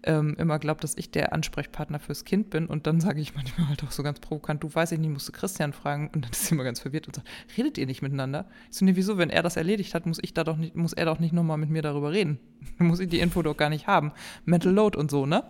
ähm, 0.03 0.35
immer 0.37 0.59
glaubt, 0.59 0.83
dass 0.83 0.97
ich 0.97 1.11
der 1.11 1.31
Ansprechpartner 1.31 1.99
fürs 1.99 2.25
Kind 2.25 2.49
bin. 2.49 2.67
Und 2.67 2.87
dann 2.87 2.99
sage 2.99 3.21
ich 3.21 3.33
manchmal 3.35 3.69
halt 3.69 3.83
auch 3.85 3.91
so 3.91 4.03
ganz 4.03 4.19
provokant, 4.19 4.61
du 4.61 4.73
weißt 4.73 4.91
ich 4.91 4.99
nicht, 4.99 5.11
musst 5.11 5.29
du 5.29 5.31
Christian 5.31 5.71
fragen. 5.71 6.09
Und 6.13 6.25
dann 6.25 6.31
ist 6.31 6.45
sie 6.45 6.55
immer 6.55 6.65
ganz 6.65 6.81
verwirrt 6.81 7.07
und 7.07 7.15
sagt, 7.15 7.27
redet 7.57 7.77
ihr 7.77 7.85
nicht 7.85 8.01
miteinander? 8.01 8.47
Ich 8.69 8.77
so, 8.77 8.85
nee, 8.85 8.97
wieso, 8.97 9.17
wenn 9.17 9.29
er 9.29 9.43
das 9.43 9.55
erledigt 9.55 9.95
hat, 9.95 10.05
muss 10.05 10.19
ich 10.21 10.33
da 10.33 10.43
doch 10.43 10.57
nicht, 10.57 10.75
muss 10.75 10.91
er 10.91 11.05
doch 11.05 11.19
nicht 11.19 11.31
nochmal 11.31 11.57
mit 11.57 11.69
mir 11.69 11.81
darüber 11.81 12.11
reden. 12.11 12.37
Dann 12.77 12.87
muss 12.87 12.99
ich 12.99 13.07
die 13.07 13.21
Info 13.21 13.41
doch 13.41 13.55
gar 13.55 13.69
nicht 13.69 13.87
haben. 13.87 14.11
Mental 14.43 14.73
Load 14.73 14.99
und 14.99 15.09
so, 15.09 15.25
ne? 15.25 15.45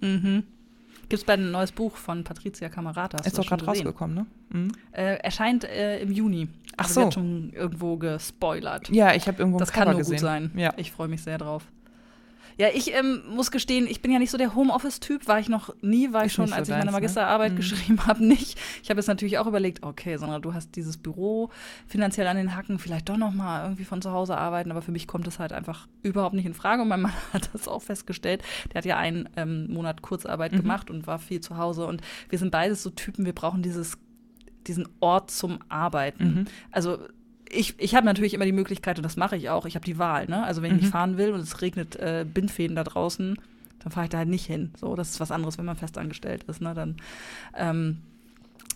Mhm. 0.00 0.44
Gibt 1.08 1.14
es 1.22 1.24
bald 1.24 1.40
ein 1.40 1.50
neues 1.50 1.72
Buch 1.72 1.96
von 1.96 2.24
Patricia 2.24 2.68
Camerata? 2.68 3.18
Ist 3.24 3.38
doch 3.38 3.46
gerade 3.46 3.64
rausgekommen, 3.64 4.14
ne? 4.16 4.26
Mhm. 4.50 4.72
Äh, 4.92 5.16
erscheint 5.16 5.64
äh, 5.64 6.00
im 6.00 6.12
Juni. 6.12 6.48
Ach 6.76 6.84
also 6.84 6.94
so. 6.94 7.00
Wird 7.02 7.14
schon 7.14 7.52
irgendwo 7.52 7.96
gespoilert. 7.96 8.88
Ja, 8.90 9.14
ich 9.14 9.28
habe 9.28 9.38
irgendwo 9.38 9.58
Das 9.58 9.70
ein 9.70 9.74
kann 9.74 9.82
Cover 9.84 9.92
nur 9.92 9.98
gesehen. 10.00 10.16
gut 10.16 10.20
sein. 10.20 10.50
Ja. 10.56 10.72
Ich 10.76 10.92
freue 10.92 11.08
mich 11.08 11.22
sehr 11.22 11.38
drauf. 11.38 11.64
Ja, 12.56 12.68
ich 12.72 12.94
ähm, 12.94 13.22
muss 13.28 13.50
gestehen, 13.50 13.86
ich 13.88 14.00
bin 14.00 14.12
ja 14.12 14.18
nicht 14.18 14.30
so 14.30 14.38
der 14.38 14.54
Homeoffice-Typ, 14.54 15.26
war 15.26 15.38
ich 15.40 15.48
noch 15.48 15.74
nie, 15.82 16.12
war 16.12 16.20
ich 16.22 16.26
Ist 16.26 16.34
schon, 16.34 16.46
so 16.48 16.54
als 16.54 16.68
ich 16.68 16.72
meine 16.74 16.86
ne? 16.86 16.92
Magisterarbeit 16.92 17.52
Mhm. 17.52 17.56
geschrieben 17.56 18.06
habe, 18.06 18.24
nicht. 18.24 18.58
Ich 18.82 18.90
habe 18.90 18.98
jetzt 19.00 19.08
natürlich 19.08 19.38
auch 19.38 19.46
überlegt, 19.46 19.82
okay, 19.82 20.16
Sandra, 20.16 20.38
du 20.38 20.54
hast 20.54 20.76
dieses 20.76 20.96
Büro 20.96 21.50
finanziell 21.86 22.26
an 22.28 22.36
den 22.36 22.54
Hacken, 22.54 22.78
vielleicht 22.78 23.08
doch 23.08 23.16
noch 23.16 23.32
mal 23.34 23.64
irgendwie 23.64 23.84
von 23.84 24.00
zu 24.02 24.12
Hause 24.12 24.36
arbeiten, 24.38 24.70
aber 24.70 24.82
für 24.82 24.92
mich 24.92 25.06
kommt 25.06 25.26
es 25.26 25.38
halt 25.38 25.52
einfach 25.52 25.88
überhaupt 26.02 26.34
nicht 26.34 26.46
in 26.46 26.54
Frage 26.54 26.82
und 26.82 26.88
mein 26.88 27.02
Mann 27.02 27.12
hat 27.32 27.50
das 27.52 27.66
auch 27.66 27.82
festgestellt. 27.82 28.42
Der 28.72 28.78
hat 28.78 28.84
ja 28.84 28.96
einen 28.98 29.28
ähm, 29.36 29.72
Monat 29.72 30.02
Kurzarbeit 30.02 30.52
Mhm. 30.52 30.56
gemacht 30.58 30.90
und 30.90 31.06
war 31.06 31.18
viel 31.18 31.40
zu 31.40 31.56
Hause 31.58 31.86
und 31.86 32.02
wir 32.28 32.38
sind 32.38 32.50
beides 32.52 32.82
so 32.82 32.90
Typen, 32.90 33.24
wir 33.26 33.32
brauchen 33.34 33.62
dieses, 33.62 33.98
diesen 34.66 34.88
Ort 35.00 35.30
zum 35.30 35.58
Arbeiten. 35.68 36.24
Mhm. 36.24 36.44
Also 36.70 36.98
ich, 37.54 37.74
ich 37.78 37.94
habe 37.94 38.06
natürlich 38.06 38.34
immer 38.34 38.44
die 38.44 38.52
Möglichkeit, 38.52 38.98
und 38.98 39.02
das 39.04 39.16
mache 39.16 39.36
ich 39.36 39.50
auch, 39.50 39.66
ich 39.66 39.74
habe 39.76 39.84
die 39.84 39.98
Wahl. 39.98 40.26
Ne? 40.26 40.42
Also 40.44 40.60
wenn 40.62 40.70
ich 40.70 40.76
Mhm. 40.76 40.80
nicht 40.82 40.90
fahren 40.92 41.16
will 41.18 41.30
und 41.32 41.40
es 41.40 41.60
regnet 41.62 41.96
äh, 41.96 42.24
Bindfäden 42.32 42.76
da 42.76 42.84
draußen, 42.84 43.38
dann 43.80 43.92
fahre 43.92 44.04
ich 44.06 44.10
da 44.10 44.18
halt 44.18 44.28
nicht 44.28 44.46
hin. 44.46 44.72
So, 44.78 44.94
das 44.96 45.10
ist 45.10 45.20
was 45.20 45.30
anderes, 45.30 45.58
wenn 45.58 45.64
man 45.64 45.76
festangestellt 45.76 46.44
ist. 46.44 46.60
Ne? 46.60 46.74
Dann, 46.74 46.96
ähm, 47.56 47.98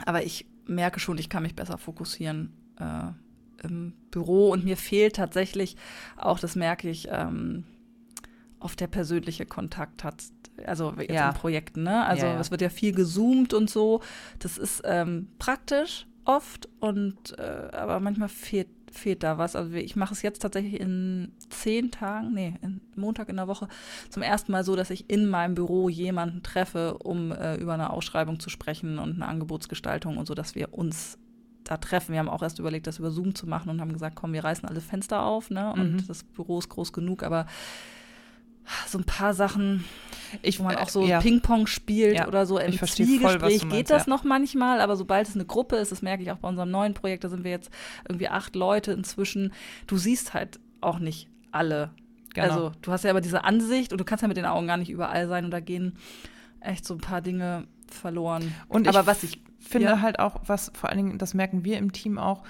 aber 0.05 0.23
ich 0.25 0.47
merke 0.67 1.01
schon, 1.01 1.19
ich 1.19 1.29
kann 1.29 1.43
mich 1.43 1.55
besser 1.55 1.79
fokussieren 1.79 2.53
äh, 2.79 3.65
im 3.67 3.93
Büro 4.11 4.51
und 4.51 4.65
mir 4.65 4.77
fehlt 4.77 5.17
tatsächlich 5.17 5.77
auch, 6.17 6.39
das 6.39 6.55
merke 6.57 6.89
ich, 6.91 7.09
ähm, 7.11 7.65
oft 8.61 8.79
der 8.81 8.87
persönliche 8.89 9.47
Kontakt 9.47 10.05
hat. 10.05 10.25
Also 10.67 10.93
jetzt 10.99 11.13
Ja. 11.13 11.29
in 11.31 11.35
Projekten, 11.37 11.85
ne? 11.85 12.05
Also 12.05 12.27
Ja, 12.27 12.33
ja. 12.35 12.41
es 12.41 12.51
wird 12.51 12.61
ja 12.61 12.69
viel 12.69 12.93
gezoomt 12.93 13.55
und 13.55 13.71
so. 13.71 14.03
Das 14.41 14.59
ist 14.59 14.83
ähm, 14.85 15.29
praktisch 15.39 16.07
oft 16.29 16.69
und 16.79 17.39
äh, 17.39 17.71
aber 17.73 18.01
manchmal 18.01 18.29
fehlt, 18.29 18.69
fehlt 18.93 19.23
da 19.23 19.39
was. 19.39 19.57
Also 19.57 19.73
ich 19.75 19.97
mache 19.97 20.13
es 20.13 20.21
jetzt 20.23 20.41
tatsächlich 20.41 20.79
in 20.79 21.33
zehn 21.49 21.91
Tagen, 21.91 22.35
nee, 22.35 22.55
in, 22.61 22.81
Montag 22.97 23.31
in 23.31 23.37
der 23.37 23.49
Woche 23.49 23.67
zum 24.11 24.23
ersten 24.23 24.53
Mal 24.53 24.63
so, 24.63 24.77
dass 24.77 24.91
ich 24.91 25.09
in 25.11 25.29
meinem 25.29 25.55
Büro 25.55 25.89
jemanden 25.89 26.43
treffe, 26.43 26.99
um 26.99 27.33
äh, 27.33 27.57
über 27.57 27.75
eine 27.75 27.91
Ausschreibung 27.91 28.41
zu 28.41 28.51
sprechen 28.51 28.99
und 28.99 29.15
eine 29.15 29.27
Angebotsgestaltung 29.27 30.19
und 30.19 30.27
so, 30.27 30.35
dass 30.35 30.55
wir 30.55 30.75
uns 30.75 31.19
da 31.65 31.79
treffen. 31.79 32.13
Wir 32.13 32.19
haben 32.19 32.29
auch 32.29 32.43
erst 32.43 32.59
überlegt, 32.59 32.87
das 32.87 32.99
über 32.99 33.11
Zoom 33.11 33.35
zu 33.35 33.47
machen 33.47 33.71
und 33.71 33.81
haben 33.81 33.93
gesagt, 33.93 34.17
komm, 34.17 34.35
wir 34.35 34.45
reißen 34.45 34.69
alle 34.69 34.81
Fenster 34.83 35.23
auf, 35.23 35.49
ne? 35.51 35.73
Und 35.73 35.93
Mhm. 35.93 36.07
das 36.07 36.25
Büro 36.25 36.59
ist 36.59 36.69
groß 36.69 36.93
genug, 36.93 37.23
aber 37.23 37.47
so 38.87 38.99
ein 38.99 39.05
paar 39.05 39.33
Sachen, 39.33 39.85
Ich, 40.43 40.59
wo 40.59 40.65
man 40.65 40.77
äh, 40.77 40.79
auch 40.79 40.89
so 40.89 41.05
ja. 41.05 41.21
Ping-Pong 41.21 41.67
spielt 41.67 42.17
Ja, 42.17 42.29
oder 42.29 42.47
so 42.47 42.59
im 42.59 42.71
ich 42.71 42.79
verstehe 42.79 43.07
voll, 43.07 43.17
Zwiegespräch 43.19 43.61
du 43.61 43.67
geht 43.67 43.73
meinst, 43.73 43.91
das 43.91 44.07
ja. 44.07 44.11
noch 44.11 44.25
manchmal, 44.25 44.81
aber 44.81 44.97
sobald 44.97 45.29
es 45.29 45.35
eine 45.35 45.45
Gruppe 45.45 45.77
ist, 45.77 45.93
das 45.93 46.03
merke 46.03 46.23
ich 46.23 46.31
auch 46.31 46.39
bei 46.39 46.49
unserem 46.49 46.71
neuen 46.71 46.95
Projekt, 46.95 47.25
da 47.25 47.29
sind 47.29 47.45
wir 47.45 47.51
jetzt 47.51 47.71
irgendwie 48.09 48.29
acht 48.29 48.57
Leute 48.57 48.93
inzwischen, 48.93 49.53
du 49.87 49.97
siehst 49.97 50.35
halt 50.35 50.61
auch 50.81 50.99
nicht 50.99 51.29
alle. 51.51 51.91
Genau. 52.35 52.47
Also 52.47 52.73
du 52.83 52.93
hast 52.93 53.05
ja 53.05 53.11
aber 53.11 53.21
diese 53.21 53.45
Ansicht 53.45 53.93
und 53.93 54.01
du 54.01 54.05
kannst 54.05 54.23
ja 54.23 54.29
mit 54.29 54.37
den 54.37 54.45
Augen 54.45 54.67
gar 54.67 54.77
nicht 54.77 54.91
überall 54.91 55.29
sein 55.29 55.45
und 55.45 55.51
da 55.51 55.61
gehen 55.61 55.97
echt 56.61 56.85
so 56.85 56.95
ein 56.95 57.01
paar 57.01 57.21
Dinge 57.21 57.67
verloren. 57.89 58.55
Und 58.69 58.89
aber 58.89 59.01
ich 59.01 59.07
was 59.07 59.23
ich 59.23 59.41
finde 59.59 60.01
halt 60.03 60.19
auch, 60.19 60.41
was 60.47 60.71
vor 60.75 60.91
allen 60.91 60.99
Dingen, 60.99 61.19
das 61.19 61.35
merken 61.35 61.65
wir 61.65 61.79
im 61.79 61.93
Team 61.93 62.19
auch, 62.19 62.43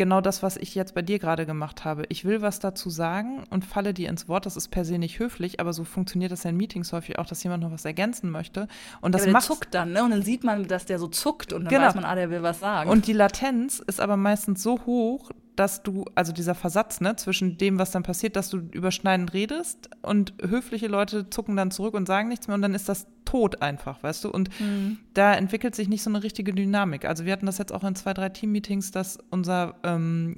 genau 0.00 0.22
das, 0.22 0.42
was 0.42 0.56
ich 0.56 0.74
jetzt 0.74 0.94
bei 0.94 1.02
dir 1.02 1.18
gerade 1.18 1.44
gemacht 1.44 1.84
habe. 1.84 2.04
Ich 2.08 2.24
will 2.24 2.40
was 2.40 2.58
dazu 2.58 2.88
sagen 2.88 3.44
und 3.50 3.66
falle 3.66 3.92
dir 3.92 4.08
ins 4.08 4.28
Wort. 4.28 4.46
Das 4.46 4.56
ist 4.56 4.68
per 4.68 4.86
se 4.86 4.96
nicht 4.96 5.18
höflich, 5.18 5.60
aber 5.60 5.74
so 5.74 5.84
funktioniert 5.84 6.32
das 6.32 6.42
ja 6.42 6.48
in 6.48 6.56
Meetings 6.56 6.94
häufig 6.94 7.18
auch, 7.18 7.26
dass 7.26 7.42
jemand 7.42 7.62
noch 7.62 7.70
was 7.70 7.84
ergänzen 7.84 8.30
möchte. 8.30 8.66
Und 9.02 9.14
das 9.14 9.26
ja, 9.26 9.32
macht 9.32 9.44
zuckt 9.44 9.74
dann, 9.74 9.92
ne? 9.92 10.02
Und 10.02 10.10
dann 10.10 10.22
sieht 10.22 10.42
man, 10.42 10.66
dass 10.66 10.86
der 10.86 10.98
so 10.98 11.06
zuckt 11.06 11.52
und 11.52 11.64
dann 11.64 11.70
Genau. 11.70 11.84
weiß 11.88 11.96
man, 11.96 12.06
ah, 12.06 12.14
der 12.14 12.30
will 12.30 12.42
was 12.42 12.60
sagen. 12.60 12.88
Und 12.88 13.08
die 13.08 13.12
Latenz 13.12 13.78
ist 13.86 14.00
aber 14.00 14.16
meistens 14.16 14.62
so 14.62 14.80
hoch, 14.86 15.32
dass 15.56 15.82
du, 15.82 16.04
also 16.14 16.32
dieser 16.32 16.54
Versatz 16.54 17.00
ne, 17.00 17.16
zwischen 17.16 17.58
dem, 17.58 17.78
was 17.78 17.90
dann 17.90 18.02
passiert, 18.02 18.36
dass 18.36 18.48
du 18.50 18.58
überschneidend 18.72 19.32
redest 19.34 19.90
und 20.02 20.32
höfliche 20.42 20.86
Leute 20.86 21.28
zucken 21.28 21.56
dann 21.56 21.70
zurück 21.70 21.94
und 21.94 22.06
sagen 22.06 22.28
nichts 22.28 22.46
mehr 22.48 22.54
und 22.54 22.62
dann 22.62 22.74
ist 22.74 22.88
das 22.88 23.06
tot 23.24 23.60
einfach, 23.62 24.02
weißt 24.02 24.24
du? 24.24 24.30
Und 24.30 24.48
Mhm. 24.60 24.98
da 25.14 25.34
entwickelt 25.34 25.74
sich 25.74 25.88
nicht 25.88 26.02
so 26.02 26.10
eine 26.10 26.22
richtige 26.22 26.52
Dynamik. 26.52 27.04
Also 27.04 27.24
wir 27.24 27.32
hatten 27.32 27.46
das 27.46 27.58
jetzt 27.58 27.72
auch 27.72 27.84
in 27.84 27.94
zwei, 27.94 28.14
drei 28.14 28.28
Team-Meetings, 28.30 28.90
dass 28.90 29.18
unser 29.30 29.74
ähm, 29.84 30.36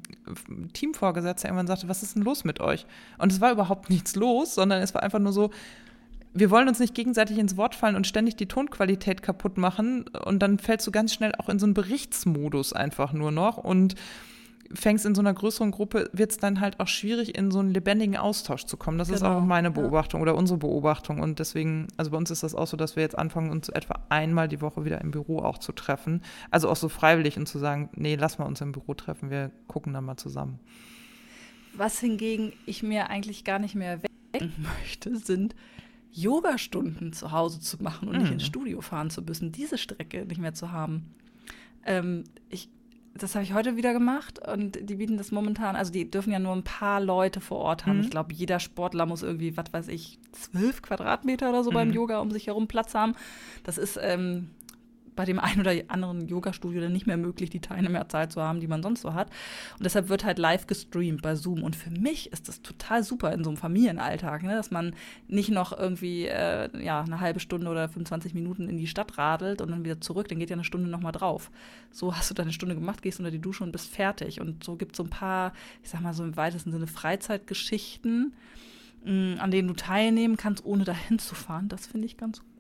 Teamvorgesetzter 0.73 1.49
irgendwann 1.49 1.67
sagte, 1.67 1.89
was 1.89 2.03
ist 2.03 2.17
denn 2.17 2.23
los 2.23 2.45
mit 2.45 2.61
euch? 2.61 2.87
Und 3.19 3.33
es 3.33 3.41
war 3.41 3.53
überhaupt 3.53 3.91
nichts 3.91 4.15
los, 4.17 4.55
sondern 4.55 4.83
es 4.83 4.95
war 4.95 5.03
einfach 5.03 5.19
nur 5.19 5.33
so, 5.33 5.51
wir 6.35 6.51
wollen 6.51 6.69
uns 6.69 6.79
nicht 6.81 6.95
gegenseitig 6.95 7.39
ins 7.39 7.57
Wort 7.57 7.75
fallen 7.75 7.95
und 7.97 8.07
ständig 8.07 8.37
die 8.37 8.47
Tonqualität 8.49 9.23
kaputt 9.23 9.59
machen. 9.59 10.07
Und 10.25 10.41
dann 10.41 10.59
fällst 10.59 10.87
du 10.87 10.91
ganz 10.91 11.13
schnell 11.13 11.33
auch 11.39 11.49
in 11.49 11.59
so 11.59 11.67
einen 11.67 11.75
Berichtsmodus 11.75 12.73
einfach 12.73 13.13
nur 13.13 13.31
noch 13.31 13.59
und 13.59 13.95
fängst 14.75 15.05
in 15.07 15.15
so 15.15 15.21
einer 15.21 15.35
größeren 15.35 15.71
Gruppe, 15.71 16.09
wird 16.13 16.31
es 16.33 16.39
dann 16.39 16.61
halt 16.61 16.81
auch 16.81 16.89
schwierig, 16.89 17.37
in 17.37 17.51
so 17.51 17.59
einen 17.61 17.71
lebendigen 17.73 18.17
Austausch 18.17 18.65
zu 18.65 18.77
kommen. 18.77 18.99
Das 18.99 19.09
ist 19.09 19.21
Genau, 19.21 19.39
auch 19.39 19.43
meine 19.45 19.69
ja. 19.69 19.73
Beobachtung 19.73 20.21
oder 20.23 20.35
unsere 20.37 20.59
Beobachtung. 20.59 21.21
Und 21.21 21.39
deswegen, 21.39 21.89
also 21.97 22.11
bei 22.11 22.17
uns 22.17 22.31
ist 22.31 22.43
das 22.43 22.55
auch 22.55 22.67
so, 22.67 22.77
dass 22.77 22.97
wir 22.97 23.03
jetzt 23.03 23.17
anfangen, 23.19 23.51
uns 23.51 23.69
etwa 23.69 24.01
einmal 24.09 24.49
die 24.49 24.61
Woche 24.61 24.85
wieder 24.85 25.01
im 25.01 25.11
Büro 25.11 25.39
auch 25.41 25.59
zu 25.59 25.73
treffen. 25.73 26.23
Also 26.51 26.69
auch 26.69 26.77
so 26.77 26.89
freiwillig 26.89 27.37
und 27.37 27.47
zu 27.47 27.59
sagen, 27.59 27.91
nee, 27.95 28.15
lass 28.17 28.39
mal 28.39 28.45
uns 28.47 28.61
im 28.61 28.73
Büro 28.73 28.95
treffen, 28.95 29.31
wir 29.31 29.51
gucken 29.69 29.93
dann 29.93 30.05
mal 30.05 30.17
zusammen. 30.17 30.59
Was 31.75 31.99
hingegen 32.01 32.53
ich 32.67 32.83
mir 32.83 33.09
eigentlich 33.11 33.45
gar 33.45 33.59
nicht 33.59 33.75
mehr 33.75 34.01
wegdenken 34.03 34.67
möchte, 34.81 35.17
sind 35.17 35.55
Yogastunden 36.11 37.13
zu 37.13 37.33
Hause 37.33 37.61
zu 37.61 37.83
machen 37.83 38.09
und 38.09 38.17
nicht 38.19 38.27
Mhm. 38.27 38.33
ins 38.35 38.45
Studio 38.47 38.81
fahren 38.83 39.11
zu 39.11 39.23
müssen, 39.23 39.51
diese 39.51 39.79
Strecke 39.79 40.27
nicht 40.27 40.41
mehr 40.41 40.55
zu 40.55 40.71
haben. 40.71 41.07
Ähm, 41.87 42.25
ich, 42.51 42.69
das 43.15 43.35
habe 43.35 43.45
ich 43.45 43.53
heute 43.53 43.77
wieder 43.77 43.93
gemacht 43.93 44.41
und 44.47 44.79
die 44.89 44.95
bieten 44.95 45.19
das 45.19 45.33
momentan, 45.33 45.77
also 45.77 45.93
die 45.93 46.11
dürfen 46.11 46.33
ja 46.33 46.39
nur 46.39 46.55
ein 46.55 46.65
paar 46.65 47.01
Leute 47.01 47.41
vor 47.41 47.59
Ort 47.59 47.85
haben. 47.87 47.99
Mhm. 47.99 48.05
Ich 48.05 48.11
glaube, 48.11 48.33
jeder 48.33 48.59
Sportler 48.59 49.05
muss 49.07 49.23
irgendwie, 49.23 49.57
was 49.57 49.73
weiß 49.73 49.89
ich, 49.89 50.19
zwölf 50.33 50.81
Quadratmeter 50.83 51.51
oder 51.51 51.63
so 51.63 51.71
beim 51.71 51.89
Mhm. 51.89 51.95
Yoga 51.95 52.21
um 52.21 52.31
sich 52.31 52.47
herum 52.47 52.69
Platz 52.69 52.95
haben. 52.95 53.15
Das 53.65 53.77
ist 53.77 53.99
ähm, 54.01 54.49
bei 55.15 55.25
dem 55.25 55.39
einen 55.39 55.61
oder 55.61 55.73
anderen 55.89 56.27
Yoga-Studio 56.29 56.81
dann 56.81 56.93
nicht 56.93 57.07
mehr 57.07 57.17
möglich, 57.17 57.51
die 57.51 57.61
Teilnehmerzahl 57.61 58.31
zu 58.31 58.41
haben, 58.41 58.61
die 58.61 58.67
man 58.67 58.83
sonst 58.83 59.03
so 59.03 59.15
hat. 59.15 59.29
Und 59.79 59.85
deshalb 59.85 60.09
wird 60.09 60.25
halt 60.25 60.39
live 60.39 60.67
gestreamt 60.67 61.23
bei 61.23 61.35
Zoom. 61.35 61.63
Und 61.63 61.77
für 61.77 61.91
mich 61.91 62.33
ist 62.33 62.49
das 62.49 62.63
total 62.63 63.03
super 63.03 63.33
in 63.33 63.45
so 63.45 63.51
einem 63.51 63.57
Familienalltag, 63.57 64.43
ne? 64.43 64.55
dass 64.55 64.71
man 64.71 64.95
nicht 65.29 65.51
noch 65.51 65.77
irgendwie 65.77 66.27
äh, 66.27 66.71
ja, 66.83 67.03
eine 67.03 67.21
halbe 67.21 67.41
Stunde 67.41 67.71
oder 67.71 67.89
25 67.89 68.35
Minuten 68.35 68.69
in 68.69 68.79
die 68.79 68.87
Stadt 68.87 69.19
radelt 69.19 69.61
und 69.61 69.71
dann 69.71 69.85
wieder 69.85 70.01
zurück. 70.01 70.29
Dann 70.29 70.39
geht 70.39 70.51
ja 70.51 70.57
eine 70.57 70.65
Stunde 70.65 70.89
nochmal 70.89 71.13
drauf. 71.13 71.51
So 71.91 72.17
hast 72.17 72.31
du 72.31 72.35
deine 72.35 72.53
Stunde 72.53 72.75
gemacht, 72.75 73.03
gehst 73.03 73.19
unter 73.19 73.31
die 73.31 73.41
Dusche 73.41 73.65
und 73.65 73.73
bist 73.73 73.89
fertig. 73.89 74.41
Und 74.41 74.65
so 74.65 74.77
gibt 74.77 74.93
es 74.93 74.97
so 74.97 75.05
ein 75.05 75.11
paar, 75.11 75.53
ich 75.83 75.91
sag 75.91 76.01
mal 76.01 76.15
so 76.15 76.25
im 76.25 76.37
weitesten 76.37 76.73
Sinne 76.73 76.87
Freizeitgeschichten, 76.87 78.35
mh, 79.05 79.41
an 79.41 79.51
denen 79.51 79.69
du 79.69 79.75
teilnehmen 79.75 80.37
kannst, 80.37 80.65
ohne 80.65 80.85
dahin 80.85 81.19
zu 81.19 81.35
fahren. 81.35 81.69
Das 81.69 81.87
finde 81.87 82.07
ich 82.07 82.17
ganz 82.17 82.41
gut. 82.41 82.52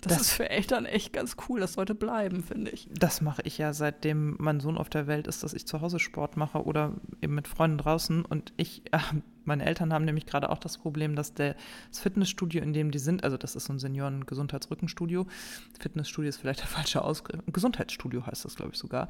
Das, 0.00 0.12
Das- 0.12 0.20
ist 0.22 0.30
für 0.32 0.48
Eltern 0.48 0.84
echt 0.86 1.12
ganz 1.12 1.36
cool. 1.48 1.58
Das 1.60 1.72
sollte 1.72 1.94
bleiben, 1.94 2.42
finde 2.42 2.70
ich. 2.70 2.88
Das 2.92 3.20
mache 3.20 3.42
ich 3.44 3.58
ja, 3.58 3.72
seitdem 3.72 4.36
mein 4.38 4.60
Sohn 4.60 4.78
auf 4.78 4.88
der 4.88 5.06
Welt 5.08 5.26
ist, 5.26 5.42
dass 5.42 5.54
ich 5.54 5.66
zu 5.66 5.80
Hause 5.80 5.98
Sport 5.98 6.36
mache 6.36 6.64
oder 6.64 6.94
eben 7.20 7.34
mit 7.34 7.48
Freunden 7.48 7.78
draußen. 7.78 8.24
Und 8.24 8.52
ich 8.56 8.82
äh, 8.92 8.98
Meine 9.44 9.64
Eltern 9.64 9.92
haben 9.92 10.04
nämlich 10.04 10.26
gerade 10.26 10.50
auch 10.50 10.58
das 10.58 10.78
Problem, 10.78 11.16
dass 11.16 11.34
der, 11.34 11.56
das 11.90 11.98
Fitnessstudio, 12.00 12.62
in 12.62 12.72
dem 12.72 12.90
die 12.92 12.98
sind, 13.00 13.24
also 13.24 13.36
das 13.36 13.56
ist 13.56 13.64
so 13.64 13.72
ein 13.72 13.78
Senioren-Gesundheitsrückenstudio, 13.78 15.26
Fitnessstudio 15.80 16.28
ist 16.28 16.36
vielleicht 16.36 16.60
der 16.60 16.66
falsche 16.68 17.02
Ausgriff, 17.02 17.40
Gesundheitsstudio 17.46 18.26
heißt 18.26 18.44
das, 18.44 18.56
glaube 18.56 18.72
ich, 18.74 18.78
sogar, 18.78 19.08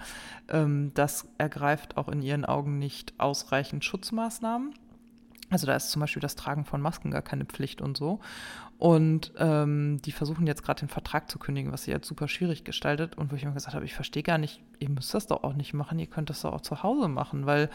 ähm, 0.49 0.93
das 0.95 1.29
ergreift 1.39 1.97
auch 1.97 2.09
in 2.09 2.22
ihren 2.22 2.45
Augen 2.45 2.79
nicht 2.79 3.12
ausreichend 3.18 3.85
Schutzmaßnahmen. 3.85 4.72
Also 5.51 5.66
da 5.66 5.74
ist 5.74 5.90
zum 5.90 6.01
Beispiel 6.01 6.20
das 6.20 6.36
Tragen 6.36 6.64
von 6.64 6.80
Masken 6.80 7.11
gar 7.11 7.22
keine 7.22 7.44
Pflicht 7.44 7.80
und 7.80 7.96
so. 7.96 8.20
Und 8.78 9.32
ähm, 9.38 10.01
die 10.05 10.12
versuchen 10.12 10.46
jetzt 10.46 10.62
gerade 10.62 10.80
den 10.80 10.88
Vertrag 10.88 11.30
zu 11.30 11.38
kündigen, 11.38 11.72
was 11.72 11.84
sie 11.84 11.90
jetzt 11.90 12.07
super 12.07 12.28
schwierig 12.28 12.64
gestaltet. 12.64 13.16
Und 13.16 13.32
wo 13.32 13.36
ich 13.36 13.44
mir 13.44 13.53
gesagt 13.53 13.74
habe, 13.74 13.84
ich 13.84 13.94
verstehe 13.94 14.22
gar 14.22 14.38
nicht, 14.38 14.62
ihr 14.78 14.90
müsst 14.90 15.14
das 15.14 15.26
doch 15.26 15.42
auch 15.42 15.55
nicht 15.55 15.74
machen, 15.74 15.99
ihr 15.99 16.07
könnt 16.07 16.30
das 16.30 16.42
doch 16.42 16.53
auch 16.53 16.61
zu 16.61 16.82
Hause 16.82 17.09
machen, 17.09 17.46
weil, 17.46 17.70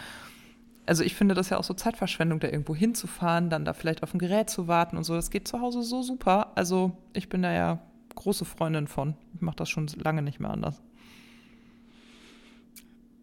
also 0.86 1.04
ich 1.04 1.16
finde 1.16 1.36
das 1.36 1.50
ja 1.50 1.58
auch 1.58 1.64
so 1.64 1.74
Zeitverschwendung, 1.74 2.40
da 2.40 2.48
irgendwo 2.48 2.76
hinzufahren, 2.76 3.50
dann 3.50 3.66
da 3.66 3.74
vielleicht 3.74 4.04
auf 4.04 4.14
ein 4.14 4.20
Gerät 4.20 4.50
zu 4.50 4.68
warten 4.68 4.96
und 4.96 5.04
so. 5.04 5.16
Das 5.16 5.32
geht 5.32 5.48
zu 5.48 5.60
Hause 5.60 5.82
so 5.82 6.04
super. 6.04 6.52
Also 6.56 6.96
ich 7.14 7.28
bin 7.28 7.42
da 7.42 7.52
ja 7.52 7.80
große 8.16 8.46
Freundin 8.46 8.88
von. 8.88 9.16
Ich 9.34 9.42
mache 9.42 9.56
das 9.56 9.70
schon 9.70 9.88
lange 9.88 10.22
nicht 10.22 10.40
mehr 10.40 10.52
anders. 10.52 10.82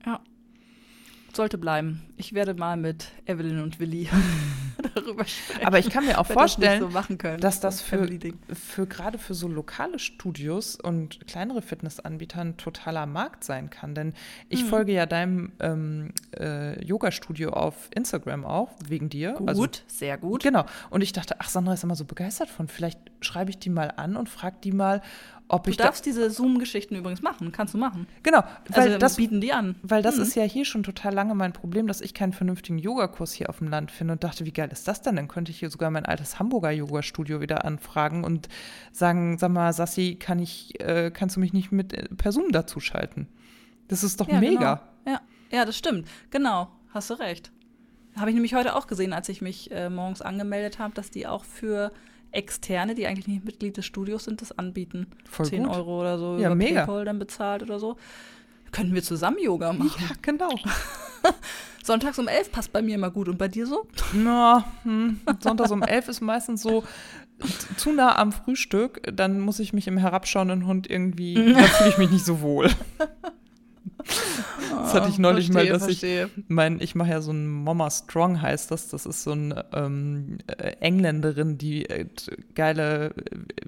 Ja, 0.04 0.20
sollte 1.36 1.58
bleiben. 1.58 2.02
Ich 2.16 2.34
werde 2.34 2.54
mal 2.54 2.76
mit 2.76 3.08
Evelyn 3.26 3.62
und 3.62 3.80
Willi 3.80 4.08
darüber 4.94 5.24
sprechen. 5.24 5.66
Aber 5.66 5.78
ich 5.78 5.90
kann 5.90 6.06
mir 6.06 6.18
auch 6.18 6.26
vorstellen, 6.26 6.80
das 6.92 7.08
so 7.08 7.36
dass 7.38 7.60
das 7.60 7.80
für, 7.80 8.08
für 8.52 8.86
gerade 8.86 9.18
für 9.18 9.34
so 9.34 9.48
lokale 9.48 9.98
Studios 9.98 10.76
und 10.76 11.26
kleinere 11.26 11.62
Fitnessanbieter 11.62 12.40
ein 12.40 12.56
totaler 12.56 13.06
Markt 13.06 13.44
sein 13.44 13.70
kann. 13.70 13.94
Denn 13.94 14.14
ich 14.48 14.64
mhm. 14.64 14.68
folge 14.68 14.92
ja 14.92 15.06
deinem 15.06 15.52
ähm, 15.60 16.12
äh, 16.38 16.82
Yoga-Studio 16.84 17.50
auf 17.50 17.88
Instagram 17.94 18.44
auch, 18.44 18.70
wegen 18.86 19.08
dir. 19.08 19.32
Gut, 19.32 19.48
also, 19.48 19.66
sehr 19.86 20.18
gut. 20.18 20.42
Genau. 20.42 20.64
Und 20.90 21.02
ich 21.02 21.12
dachte, 21.12 21.36
ach, 21.38 21.48
Sandra 21.48 21.74
ist 21.74 21.84
immer 21.84 21.96
so 21.96 22.04
begeistert 22.04 22.48
von. 22.48 22.68
Vielleicht 22.68 22.98
schreibe 23.20 23.50
ich 23.50 23.58
die 23.58 23.70
mal 23.70 23.92
an 23.96 24.16
und 24.16 24.28
frage 24.28 24.56
die 24.62 24.72
mal, 24.72 25.02
ob 25.50 25.64
du 25.64 25.70
ich 25.70 25.76
darfst 25.76 26.06
da 26.06 26.10
diese 26.10 26.30
Zoom-Geschichten 26.30 26.94
übrigens 26.94 27.22
machen, 27.22 27.50
kannst 27.50 27.74
du 27.74 27.78
machen. 27.78 28.06
Genau, 28.22 28.42
weil 28.68 28.88
also, 28.88 28.98
das 28.98 29.16
bieten 29.16 29.40
die 29.40 29.52
an. 29.52 29.74
Weil 29.82 30.02
das 30.02 30.16
mhm. 30.16 30.22
ist 30.22 30.34
ja 30.36 30.44
hier 30.44 30.64
schon 30.64 30.82
total 30.82 31.12
lange 31.12 31.34
mein 31.34 31.52
Problem, 31.52 31.86
dass 31.88 32.00
ich 32.00 32.14
keinen 32.14 32.32
vernünftigen 32.32 32.78
Yogakurs 32.78 33.32
hier 33.32 33.48
auf 33.48 33.58
dem 33.58 33.68
Land 33.68 33.90
finde 33.90 34.12
und 34.12 34.24
dachte, 34.24 34.46
wie 34.46 34.52
geil 34.52 34.70
ist 34.70 34.86
das 34.86 35.02
denn? 35.02 35.16
Dann 35.16 35.28
könnte 35.28 35.50
ich 35.50 35.58
hier 35.58 35.68
sogar 35.70 35.90
mein 35.90 36.06
altes 36.06 36.38
Hamburger 36.38 36.70
Yoga-Studio 36.70 37.40
wieder 37.40 37.64
anfragen 37.64 38.22
und 38.22 38.48
sagen, 38.92 39.38
sag 39.38 39.50
mal, 39.50 39.72
Sassi, 39.72 40.16
kann 40.16 40.38
ich, 40.38 40.80
äh, 40.80 41.10
kannst 41.10 41.34
du 41.34 41.40
mich 41.40 41.52
nicht 41.52 41.72
mit 41.72 41.92
äh, 41.92 42.08
per 42.14 42.30
Zoom 42.30 42.52
dazu 42.52 42.78
schalten? 42.78 43.26
Das 43.88 44.04
ist 44.04 44.20
doch 44.20 44.28
ja, 44.28 44.38
mega. 44.38 44.82
Genau. 45.04 45.16
Ja. 45.16 45.20
ja, 45.50 45.64
das 45.64 45.76
stimmt. 45.76 46.06
Genau, 46.30 46.68
hast 46.94 47.10
du 47.10 47.14
recht. 47.14 47.50
Habe 48.16 48.30
ich 48.30 48.34
nämlich 48.34 48.54
heute 48.54 48.76
auch 48.76 48.86
gesehen, 48.86 49.12
als 49.12 49.28
ich 49.28 49.40
mich 49.40 49.70
äh, 49.72 49.90
morgens 49.90 50.22
angemeldet 50.22 50.78
habe, 50.78 50.94
dass 50.94 51.10
die 51.10 51.26
auch 51.26 51.44
für 51.44 51.92
Externe, 52.32 52.94
die 52.94 53.06
eigentlich 53.06 53.28
nicht 53.28 53.44
Mitglied 53.44 53.76
des 53.76 53.86
Studios 53.86 54.24
sind, 54.24 54.40
das 54.40 54.56
anbieten. 54.56 55.06
Voll 55.28 55.46
10 55.46 55.64
gut. 55.64 55.76
Euro 55.76 56.00
oder 56.00 56.18
so 56.18 56.38
ja, 56.38 56.46
über 56.46 56.54
mega. 56.54 56.80
PayPal 56.80 57.04
dann 57.04 57.18
bezahlt 57.18 57.62
oder 57.62 57.78
so. 57.78 57.96
Können 58.72 58.94
wir 58.94 59.02
zusammen 59.02 59.38
Yoga 59.40 59.72
machen. 59.72 59.90
Ja, 60.00 60.14
genau. 60.22 60.50
Sonntags 61.82 62.18
um 62.18 62.28
elf 62.28 62.52
passt 62.52 62.72
bei 62.72 62.82
mir 62.82 62.94
immer 62.94 63.10
gut. 63.10 63.28
Und 63.28 63.38
bei 63.38 63.48
dir 63.48 63.66
so? 63.66 63.86
Na, 64.12 64.64
hm. 64.84 65.20
Sonntags 65.40 65.70
um 65.72 65.82
elf 65.82 66.08
ist 66.08 66.20
meistens 66.20 66.62
so 66.62 66.84
zu 67.76 67.92
nah 67.92 68.16
am 68.16 68.32
Frühstück. 68.32 69.02
Dann 69.12 69.40
muss 69.40 69.58
ich 69.58 69.72
mich 69.72 69.88
im 69.88 69.96
herabschauenden 69.96 70.66
Hund 70.66 70.88
irgendwie, 70.88 71.34
da 71.54 71.62
fühle 71.62 71.90
ich 71.90 71.98
mich 71.98 72.10
nicht 72.10 72.24
so 72.24 72.40
wohl. 72.40 72.70
Das 74.70 74.94
hatte 74.94 75.08
ich 75.08 75.18
neulich 75.18 75.46
verstehe, 75.46 75.72
mal, 75.72 75.78
dass 75.78 75.84
verstehe. 75.84 76.30
ich 76.36 76.44
mein, 76.48 76.80
ich 76.80 76.94
mache 76.94 77.10
ja 77.10 77.20
so 77.20 77.32
ein 77.32 77.46
Mama 77.46 77.90
Strong 77.90 78.40
heißt 78.40 78.70
das. 78.70 78.88
Das 78.88 79.06
ist 79.06 79.22
so 79.22 79.32
eine 79.32 79.64
ähm, 79.72 80.38
äh, 80.46 80.72
Engländerin, 80.80 81.58
die 81.58 81.88
äh, 81.88 82.06
geile 82.54 83.10
äh, 83.10 83.66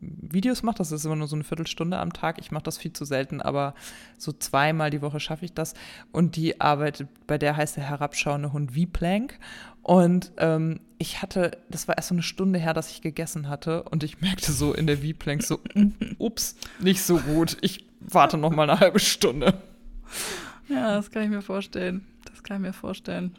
Videos 0.00 0.62
macht. 0.62 0.80
Das 0.80 0.92
ist 0.92 1.04
immer 1.04 1.16
nur 1.16 1.28
so 1.28 1.36
eine 1.36 1.44
Viertelstunde 1.44 1.98
am 1.98 2.12
Tag. 2.12 2.38
Ich 2.38 2.50
mache 2.50 2.62
das 2.62 2.78
viel 2.78 2.92
zu 2.92 3.04
selten, 3.04 3.40
aber 3.40 3.74
so 4.18 4.32
zweimal 4.32 4.90
die 4.90 5.02
Woche 5.02 5.20
schaffe 5.20 5.44
ich 5.44 5.52
das. 5.52 5.74
Und 6.12 6.36
die 6.36 6.60
arbeitet, 6.60 7.08
bei 7.26 7.38
der 7.38 7.56
heißt 7.56 7.76
der 7.76 7.88
herabschauende 7.88 8.52
Hund 8.52 8.72
V-Plank. 8.72 9.38
Und 9.82 10.32
ähm, 10.38 10.80
ich 10.98 11.22
hatte, 11.22 11.58
das 11.68 11.88
war 11.88 11.96
erst 11.96 12.08
so 12.08 12.14
eine 12.14 12.22
Stunde 12.22 12.58
her, 12.58 12.74
dass 12.74 12.90
ich 12.90 13.02
gegessen 13.02 13.48
hatte. 13.48 13.82
Und 13.84 14.04
ich 14.04 14.20
merkte 14.20 14.52
so 14.52 14.72
in 14.72 14.86
der 14.86 14.98
V-Plank 14.98 15.42
so, 15.42 15.60
ups, 16.18 16.56
nicht 16.78 17.02
so 17.02 17.18
gut. 17.18 17.56
Ich 17.60 17.86
warte 18.00 18.38
noch 18.38 18.50
mal 18.50 18.68
eine 18.68 18.80
halbe 18.80 18.98
Stunde. 18.98 19.54
Ja, 20.68 20.96
das 20.96 21.10
kann 21.10 21.22
ich 21.24 21.30
mir 21.30 21.42
vorstellen. 21.42 22.06
Das 22.30 22.42
kann 22.42 22.58
ich 22.58 22.62
mir 22.62 22.72
vorstellen. 22.72 23.36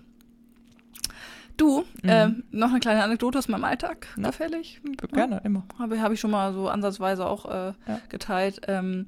Du, 1.58 1.86
mhm. 2.02 2.10
äh, 2.10 2.30
noch 2.52 2.72
eine 2.72 2.80
kleine 2.80 3.04
Anekdote 3.04 3.38
aus 3.38 3.48
meinem 3.48 3.64
Alltag, 3.66 4.08
zufällig? 4.22 4.82
Gerne, 5.12 5.36
ja. 5.36 5.42
immer. 5.42 5.64
Habe 5.78 6.02
hab 6.02 6.12
ich 6.12 6.20
schon 6.20 6.32
mal 6.32 6.54
so 6.54 6.70
ansatzweise 6.70 7.26
auch 7.26 7.46
äh, 7.46 7.74
ja. 7.88 8.02
geteilt. 8.10 8.62
Ähm, 8.68 9.08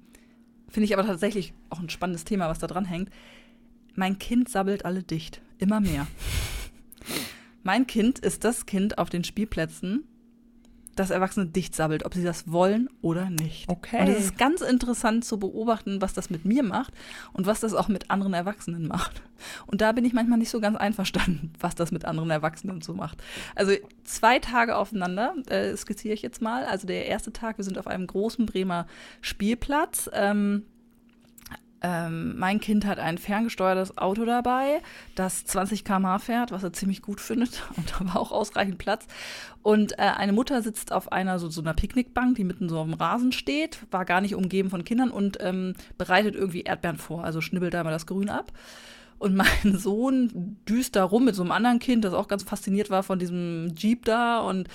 Finde 0.70 0.86
ich 0.86 0.94
aber 0.94 1.06
tatsächlich 1.06 1.54
auch 1.70 1.80
ein 1.80 1.90
spannendes 1.90 2.26
Thema, 2.26 2.50
was 2.50 2.60
da 2.60 2.68
dran 2.68 2.86
hängt. 2.86 3.10
Mein 3.96 4.20
Kind 4.20 4.50
sabbelt 4.50 4.86
alle 4.86 5.04
dicht. 5.04 5.42
Immer 5.58 5.80
mehr. 5.80 6.08
mein 7.64 7.88
Kind 7.88 8.20
ist 8.20 8.44
das 8.44 8.66
Kind 8.66 8.98
auf 8.98 9.10
den 9.10 9.24
Spielplätzen, 9.24 10.04
das 10.96 11.10
Erwachsene 11.10 11.48
dicht 11.48 11.76
sabbelt, 11.76 12.06
ob 12.06 12.14
sie 12.14 12.24
das 12.24 12.52
wollen 12.52 12.90
oder 13.02 13.30
nicht. 13.30 13.70
Okay. 13.70 14.02
Und 14.02 14.10
es 14.10 14.20
ist 14.20 14.38
ganz 14.38 14.62
interessant 14.62 15.26
zu 15.26 15.40
beobachten, 15.40 16.02
was 16.02 16.14
das 16.14 16.30
mit 16.30 16.46
mir 16.46 16.64
macht 16.64 16.94
und 17.34 17.46
was 17.46 17.60
das 17.60 17.74
auch 17.74 17.88
mit 17.88 18.12
anderen 18.12 18.34
Erwachsenen 18.34 18.88
macht. 18.88 19.22
Und 19.66 19.82
da 19.82 19.92
bin 19.92 20.06
ich 20.06 20.14
manchmal 20.14 20.38
nicht 20.38 20.50
so 20.50 20.60
ganz 20.60 20.78
einverstanden, 20.78 21.54
was 21.60 21.76
das 21.76 21.92
mit 21.92 22.06
anderen 22.06 22.30
Erwachsenen 22.30 22.82
so 22.82 22.94
macht. 22.94 23.24
Also 23.56 23.74
zwei 24.04 24.40
Tage 24.40 24.76
aufeinander 24.76 25.34
äh, 25.48 25.76
skizziere 25.76 26.14
ich 26.14 26.22
jetzt 26.22 26.42
mal. 26.42 26.66
Also 26.66 26.88
der 26.88 27.08
erste 27.08 27.34
Tag, 27.34 27.58
wir 27.58 27.66
sind 27.66 27.78
auf 27.78 27.88
einem 27.88 28.08
großen 28.08 28.46
Bremer 28.46 28.88
Spielplatz. 29.22 30.10
Ähm, 30.14 30.64
ähm, 31.84 32.38
mein 32.40 32.62
Kind 32.62 32.86
hat 32.86 32.98
ein 32.98 33.18
ferngesteuertes 33.18 33.98
Auto 33.98 34.24
dabei, 34.24 34.82
das 35.16 35.46
20 35.46 35.84
km/h 35.84 36.20
fährt, 36.20 36.52
was 36.52 36.64
er 36.64 36.72
ziemlich 36.72 37.02
gut 37.02 37.20
findet 37.20 37.62
und 37.78 37.92
da 37.92 38.06
war 38.06 38.20
auch 38.20 38.32
ausreichend 38.32 38.78
Platz. 38.78 39.06
Und 39.62 40.00
äh, 40.00 40.04
eine 40.04 40.32
Mutter 40.32 40.62
sitzt 40.62 40.94
auf 40.94 41.12
einer 41.12 41.40
so, 41.40 41.50
so 41.50 41.62
einer 41.62 41.74
Picknickbank, 41.74 42.36
die 42.36 42.46
mitten 42.46 42.70
so 42.70 42.80
auf 42.80 42.86
dem 42.88 42.94
Rasen 42.94 43.34
steht, 43.34 43.80
war 43.92 44.06
gar 44.06 44.22
nicht 44.22 44.36
umgeben 44.36 44.70
von 44.70 44.86
Kindern 44.86 45.12
und 45.12 45.38
ähm, 45.42 45.76
bereitet 45.98 46.36
irgendwie 46.36 46.62
Erdbeeren 46.62 46.98
vor, 46.98 47.24
also 47.26 47.42
schnibbelt 47.42 47.74
da 47.74 47.84
mal 47.84 47.92
das 47.92 48.08
Grün 48.08 48.30
ab. 48.30 48.52
Und 49.20 49.36
mein 49.36 49.48
Sohn 49.78 50.58
düst 50.68 50.96
da 50.96 51.04
rum 51.04 51.26
mit 51.26 51.36
so 51.36 51.44
einem 51.44 51.52
anderen 51.52 51.80
Kind, 51.80 52.06
das 52.06 52.14
auch 52.14 52.28
ganz 52.28 52.44
fasziniert 52.44 52.90
war 52.90 53.04
von 53.04 53.20
diesem 53.20 53.74
Jeep 53.76 54.06
da 54.06 54.40
und 54.40 54.70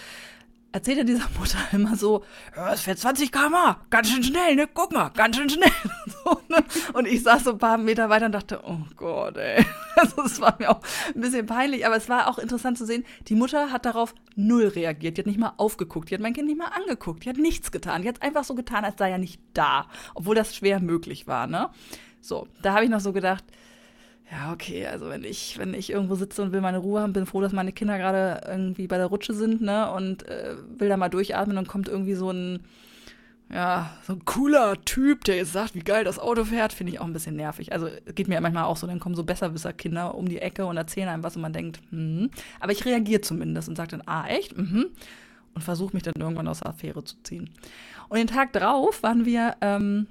erzählt 0.73 0.99
er 0.99 1.05
dieser 1.05 1.29
Mutter 1.39 1.59
immer 1.73 1.97
so, 1.97 2.25
es 2.73 2.83
fährt 2.83 2.99
20 2.99 3.33
km 3.33 3.55
ganz 3.91 4.11
schön 4.11 4.23
schnell, 4.23 4.55
ne? 4.55 4.69
Guck 4.73 4.93
mal, 4.93 5.11
ganz 5.11 5.37
schön 5.37 5.49
schnell. 5.49 5.73
Und, 6.05 6.13
so, 6.25 6.41
ne? 6.49 6.65
und 6.95 7.07
ich 7.07 7.23
saß 7.23 7.45
so 7.45 7.53
ein 7.53 7.59
paar 7.59 7.79
Meter 7.79 8.09
weiter 8.09 8.27
und 8.27 8.33
dachte, 8.33 8.61
oh 8.65 8.81
Gott, 8.97 9.37
ey. 9.37 9.65
Also 9.99 10.23
es 10.23 10.41
war 10.41 10.55
mir 10.61 10.71
auch 10.71 10.81
ein 11.13 11.21
bisschen 11.21 11.47
peinlich, 11.47 11.85
aber 11.85 11.97
es 11.97 12.09
war 12.09 12.29
auch 12.29 12.39
interessant 12.39 12.79
zu 12.79 12.87
sehen, 12.87 13.05
die 13.27 13.35
Mutter 13.35 13.73
hat 13.73 13.85
darauf 13.85 14.15
null 14.37 14.69
reagiert. 14.69 15.17
Die 15.17 15.23
hat 15.23 15.27
nicht 15.27 15.41
mal 15.41 15.55
aufgeguckt, 15.57 16.09
die 16.09 16.15
hat 16.15 16.21
mein 16.21 16.35
Kind 16.35 16.47
nicht 16.47 16.57
mal 16.57 16.69
angeguckt, 16.69 17.25
die 17.25 17.29
hat 17.29 17.37
nichts 17.37 17.73
getan. 17.73 18.03
Die 18.03 18.09
hat 18.09 18.23
einfach 18.23 18.45
so 18.45 18.55
getan, 18.55 18.85
als 18.85 18.97
sei 18.97 19.11
er 19.11 19.19
nicht 19.19 19.41
da, 19.55 19.89
obwohl 20.15 20.37
das 20.37 20.55
schwer 20.55 20.79
möglich 20.79 21.27
war, 21.27 21.49
ne? 21.49 21.71
So, 22.21 22.47
da 22.63 22.75
habe 22.75 22.85
ich 22.85 22.91
noch 22.91 23.01
so 23.01 23.13
gedacht, 23.13 23.43
ja, 24.31 24.53
okay, 24.53 24.87
also 24.87 25.09
wenn 25.09 25.25
ich, 25.25 25.59
wenn 25.59 25.73
ich 25.73 25.91
irgendwo 25.91 26.15
sitze 26.15 26.43
und 26.43 26.53
will 26.53 26.61
meine 26.61 26.79
Ruhe 26.79 27.01
haben, 27.01 27.15
bin 27.15 27.25
froh, 27.25 27.41
dass 27.41 27.53
meine 27.53 27.73
Kinder 27.73 27.97
gerade 27.97 28.47
irgendwie 28.47 28.87
bei 28.87 28.99
der 28.99 29.07
Rutsche 29.07 29.33
sind, 29.33 29.63
ne? 29.63 29.91
Und 29.91 30.29
äh, 30.29 30.55
will 30.77 30.89
da 30.89 30.99
mal 30.99 31.09
durchatmen 31.09 31.57
und 31.57 31.67
kommt 31.67 31.89
irgendwie 31.89 32.15
so 32.15 32.31
ein, 32.31 32.61
ja, 33.51 33.91
so 34.03 34.13
ein 34.13 34.25
cooler 34.27 34.85
Typ, 34.85 35.25
der 35.25 35.37
jetzt 35.37 35.55
sagt, 35.55 35.75
wie 35.75 35.81
geil 35.81 36.05
das 36.05 36.19
Auto 36.19 36.45
fährt, 36.45 36.75
finde 36.75 36.93
ich 36.93 37.01
auch 37.01 37.07
ein 37.07 37.15
bisschen 37.15 37.37
nervig. 37.37 37.73
Also 37.73 37.89
geht 38.15 38.29
mir 38.29 38.39
manchmal 38.43 38.65
auch 38.65 38.77
so, 38.77 38.87
dann 38.87 39.01
kommen 39.01 39.15
so 39.15 39.25
Besserwisser-Kinder 39.25 40.15
um 40.15 40.29
die 40.29 40.39
Ecke 40.39 40.67
und 40.67 40.77
erzählen 40.77 41.09
einem 41.09 41.23
was 41.23 41.37
und 41.37 41.43
man 41.43 41.55
denkt, 41.55 41.81
hm. 41.91 42.31
Aber 42.61 42.73
ich 42.73 42.85
reagiere 42.85 43.23
zumindest 43.23 43.71
und 43.71 43.77
sage 43.77 43.93
dann, 43.93 44.03
ah, 44.05 44.27
echt? 44.29 44.59
Mhm. 44.59 44.89
Und 45.55 45.63
versuche 45.63 45.95
mich 45.95 46.03
dann 46.03 46.15
irgendwann 46.19 46.49
aus 46.49 46.61
der 46.61 46.69
Affäre 46.69 47.03
zu 47.03 47.17
ziehen. 47.23 47.49
Und 48.11 48.19
den 48.19 48.27
Tag 48.27 48.53
drauf 48.53 49.03
waren 49.03 49.25
wir 49.25 49.57
ähm, 49.63 50.07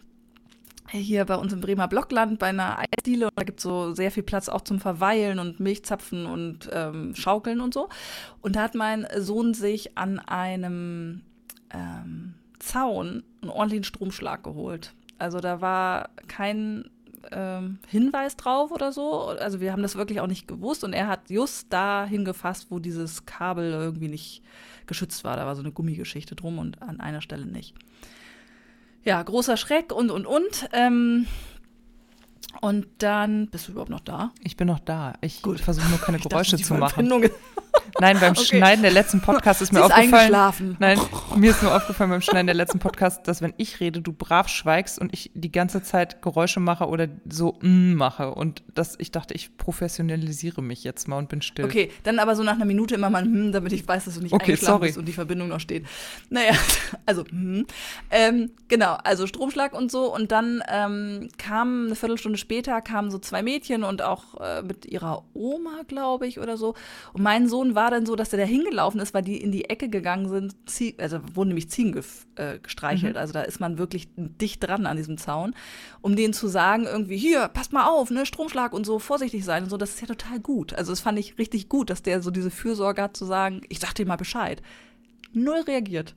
hier 0.89 1.25
bei 1.25 1.35
uns 1.35 1.53
im 1.53 1.61
Bremer 1.61 1.87
Blockland 1.87 2.39
bei 2.39 2.47
einer 2.47 2.79
Eisdiele. 2.79 3.29
Da 3.35 3.43
gibt 3.43 3.59
es 3.59 3.63
so 3.63 3.93
sehr 3.93 4.11
viel 4.11 4.23
Platz 4.23 4.49
auch 4.49 4.61
zum 4.61 4.79
Verweilen 4.79 5.39
und 5.39 5.59
Milchzapfen 5.59 6.25
und 6.25 6.69
ähm, 6.71 7.15
Schaukeln 7.15 7.61
und 7.61 7.73
so. 7.73 7.89
Und 8.41 8.55
da 8.55 8.63
hat 8.63 8.75
mein 8.75 9.07
Sohn 9.17 9.53
sich 9.53 9.97
an 9.97 10.19
einem 10.19 11.21
ähm, 11.71 12.35
Zaun 12.59 13.23
einen 13.41 13.51
ordentlichen 13.51 13.83
Stromschlag 13.83 14.43
geholt. 14.43 14.93
Also 15.17 15.39
da 15.39 15.61
war 15.61 16.09
kein 16.27 16.89
ähm, 17.31 17.79
Hinweis 17.87 18.37
drauf 18.37 18.71
oder 18.71 18.91
so. 18.91 19.27
Also 19.27 19.59
wir 19.59 19.71
haben 19.71 19.81
das 19.81 19.95
wirklich 19.95 20.21
auch 20.21 20.27
nicht 20.27 20.47
gewusst. 20.47 20.83
Und 20.83 20.93
er 20.93 21.07
hat 21.07 21.29
just 21.29 21.71
da 21.71 22.05
hingefasst, 22.05 22.67
wo 22.69 22.79
dieses 22.79 23.25
Kabel 23.25 23.71
irgendwie 23.71 24.07
nicht 24.07 24.43
geschützt 24.85 25.23
war. 25.23 25.35
Da 25.35 25.45
war 25.45 25.55
so 25.55 25.61
eine 25.61 25.71
Gummigeschichte 25.71 26.35
drum 26.35 26.59
und 26.59 26.81
an 26.81 27.01
einer 27.01 27.21
Stelle 27.21 27.45
nicht 27.45 27.75
ja, 29.07 29.23
großer 29.23 29.55
Schreck 29.55 29.93
und, 29.93 30.11
und, 30.11 30.25
und. 30.25 30.69
Ähm, 30.73 31.27
und 32.59 32.87
dann, 32.97 33.47
bist 33.47 33.67
du 33.67 33.71
überhaupt 33.71 33.89
noch 33.89 34.01
da? 34.01 34.31
Ich 34.43 34.57
bin 34.57 34.67
noch 34.67 34.79
da. 34.79 35.13
Ich 35.21 35.41
versuche 35.41 35.87
nur 35.87 35.99
keine 35.99 36.19
Geräusche 36.19 36.57
dachte, 36.57 36.63
zu 36.63 36.73
machen. 36.73 37.07
Nein, 37.99 38.19
beim 38.19 38.33
okay. 38.33 38.45
Schneiden 38.45 38.83
der 38.83 38.91
letzten 38.91 39.21
Podcast 39.21 39.61
ist 39.61 39.73
mir 39.73 39.79
ist 39.79 39.91
aufgefallen. 39.91 40.77
Nein, 40.79 40.99
mir 41.35 41.51
ist 41.51 41.63
nur 41.63 41.75
aufgefallen 41.75 42.11
beim 42.11 42.21
Schneiden 42.21 42.47
der 42.47 42.55
letzten 42.55 42.79
Podcast, 42.79 43.27
dass 43.27 43.41
wenn 43.41 43.53
ich 43.57 43.79
rede, 43.79 44.01
du 44.01 44.13
brav 44.13 44.47
schweigst 44.47 44.99
und 44.99 45.13
ich 45.13 45.31
die 45.33 45.51
ganze 45.51 45.81
Zeit 45.81 46.21
Geräusche 46.21 46.59
mache 46.59 46.87
oder 46.87 47.07
so 47.27 47.57
mm 47.61 47.95
mache. 47.95 48.33
Und 48.33 48.63
das, 48.73 48.95
ich 48.99 49.11
dachte, 49.11 49.33
ich 49.33 49.57
professionalisiere 49.57 50.61
mich 50.61 50.83
jetzt 50.83 51.07
mal 51.07 51.17
und 51.17 51.29
bin 51.29 51.41
still. 51.41 51.65
Okay, 51.65 51.91
dann 52.03 52.19
aber 52.19 52.35
so 52.35 52.43
nach 52.43 52.55
einer 52.55 52.65
Minute 52.65 52.95
immer 52.95 53.09
mal 53.09 53.23
hm, 53.23 53.51
damit 53.51 53.73
ich 53.73 53.87
weiß, 53.87 54.05
dass 54.05 54.15
du 54.15 54.21
nicht 54.21 54.33
okay, 54.33 54.51
eingeschlafen 54.51 54.73
sorry. 54.73 54.87
bist 54.87 54.97
und 54.97 55.05
die 55.05 55.13
Verbindung 55.13 55.47
noch 55.47 55.59
steht. 55.59 55.85
Naja, 56.29 56.53
also 57.05 57.25
hm. 57.25 57.65
Ähm, 58.11 58.51
genau, 58.67 58.97
also 59.03 59.27
Stromschlag 59.27 59.73
und 59.73 59.91
so. 59.91 60.13
Und 60.13 60.31
dann 60.31 60.63
ähm, 60.69 61.29
kam 61.37 61.85
eine 61.87 61.95
Viertelstunde 61.95 62.37
später 62.37 62.81
kamen 62.81 63.11
so 63.11 63.19
zwei 63.19 63.41
Mädchen 63.41 63.83
und 63.83 64.01
auch 64.01 64.39
äh, 64.39 64.61
mit 64.61 64.85
ihrer 64.85 65.23
Oma, 65.33 65.81
glaube 65.87 66.27
ich, 66.27 66.39
oder 66.39 66.57
so. 66.57 66.75
Und 67.13 67.23
mein 67.23 67.47
Sohn 67.47 67.66
war 67.75 67.91
dann 67.91 68.05
so, 68.05 68.15
dass 68.15 68.33
er 68.33 68.39
da 68.39 68.45
hingelaufen 68.45 68.99
ist, 68.99 69.13
weil 69.13 69.21
die 69.21 69.37
in 69.37 69.51
die 69.51 69.69
Ecke 69.69 69.89
gegangen 69.89 70.29
sind. 70.29 70.55
Zie 70.69 70.95
also 70.97 71.19
wurden 71.33 71.49
nämlich 71.49 71.69
Ziegen 71.69 71.91
ge 71.93 72.03
äh, 72.35 72.59
gestreichelt. 72.59 73.13
Mhm. 73.13 73.19
Also 73.19 73.33
da 73.33 73.41
ist 73.41 73.59
man 73.59 73.77
wirklich 73.77 74.07
dicht 74.15 74.63
dran 74.63 74.85
an 74.85 74.97
diesem 74.97 75.17
Zaun, 75.17 75.55
um 76.01 76.15
denen 76.15 76.33
zu 76.33 76.47
sagen, 76.47 76.85
irgendwie, 76.85 77.17
hier, 77.17 77.47
passt 77.47 77.73
mal 77.73 77.87
auf, 77.87 78.09
ne, 78.09 78.25
Stromschlag 78.25 78.73
und 78.73 78.85
so, 78.85 78.99
vorsichtig 78.99 79.45
sein 79.45 79.63
und 79.63 79.69
so. 79.69 79.77
Das 79.77 79.91
ist 79.91 80.01
ja 80.01 80.07
total 80.07 80.39
gut. 80.39 80.73
Also 80.73 80.91
das 80.91 80.99
fand 80.99 81.19
ich 81.19 81.37
richtig 81.37 81.69
gut, 81.69 81.89
dass 81.89 82.01
der 82.01 82.21
so 82.21 82.31
diese 82.31 82.51
Fürsorge 82.51 83.01
hat, 83.01 83.17
zu 83.17 83.25
sagen, 83.25 83.61
ich 83.69 83.79
sag 83.79 83.93
dir 83.93 84.05
mal 84.05 84.15
Bescheid. 84.15 84.61
Null 85.33 85.61
reagiert. 85.61 86.15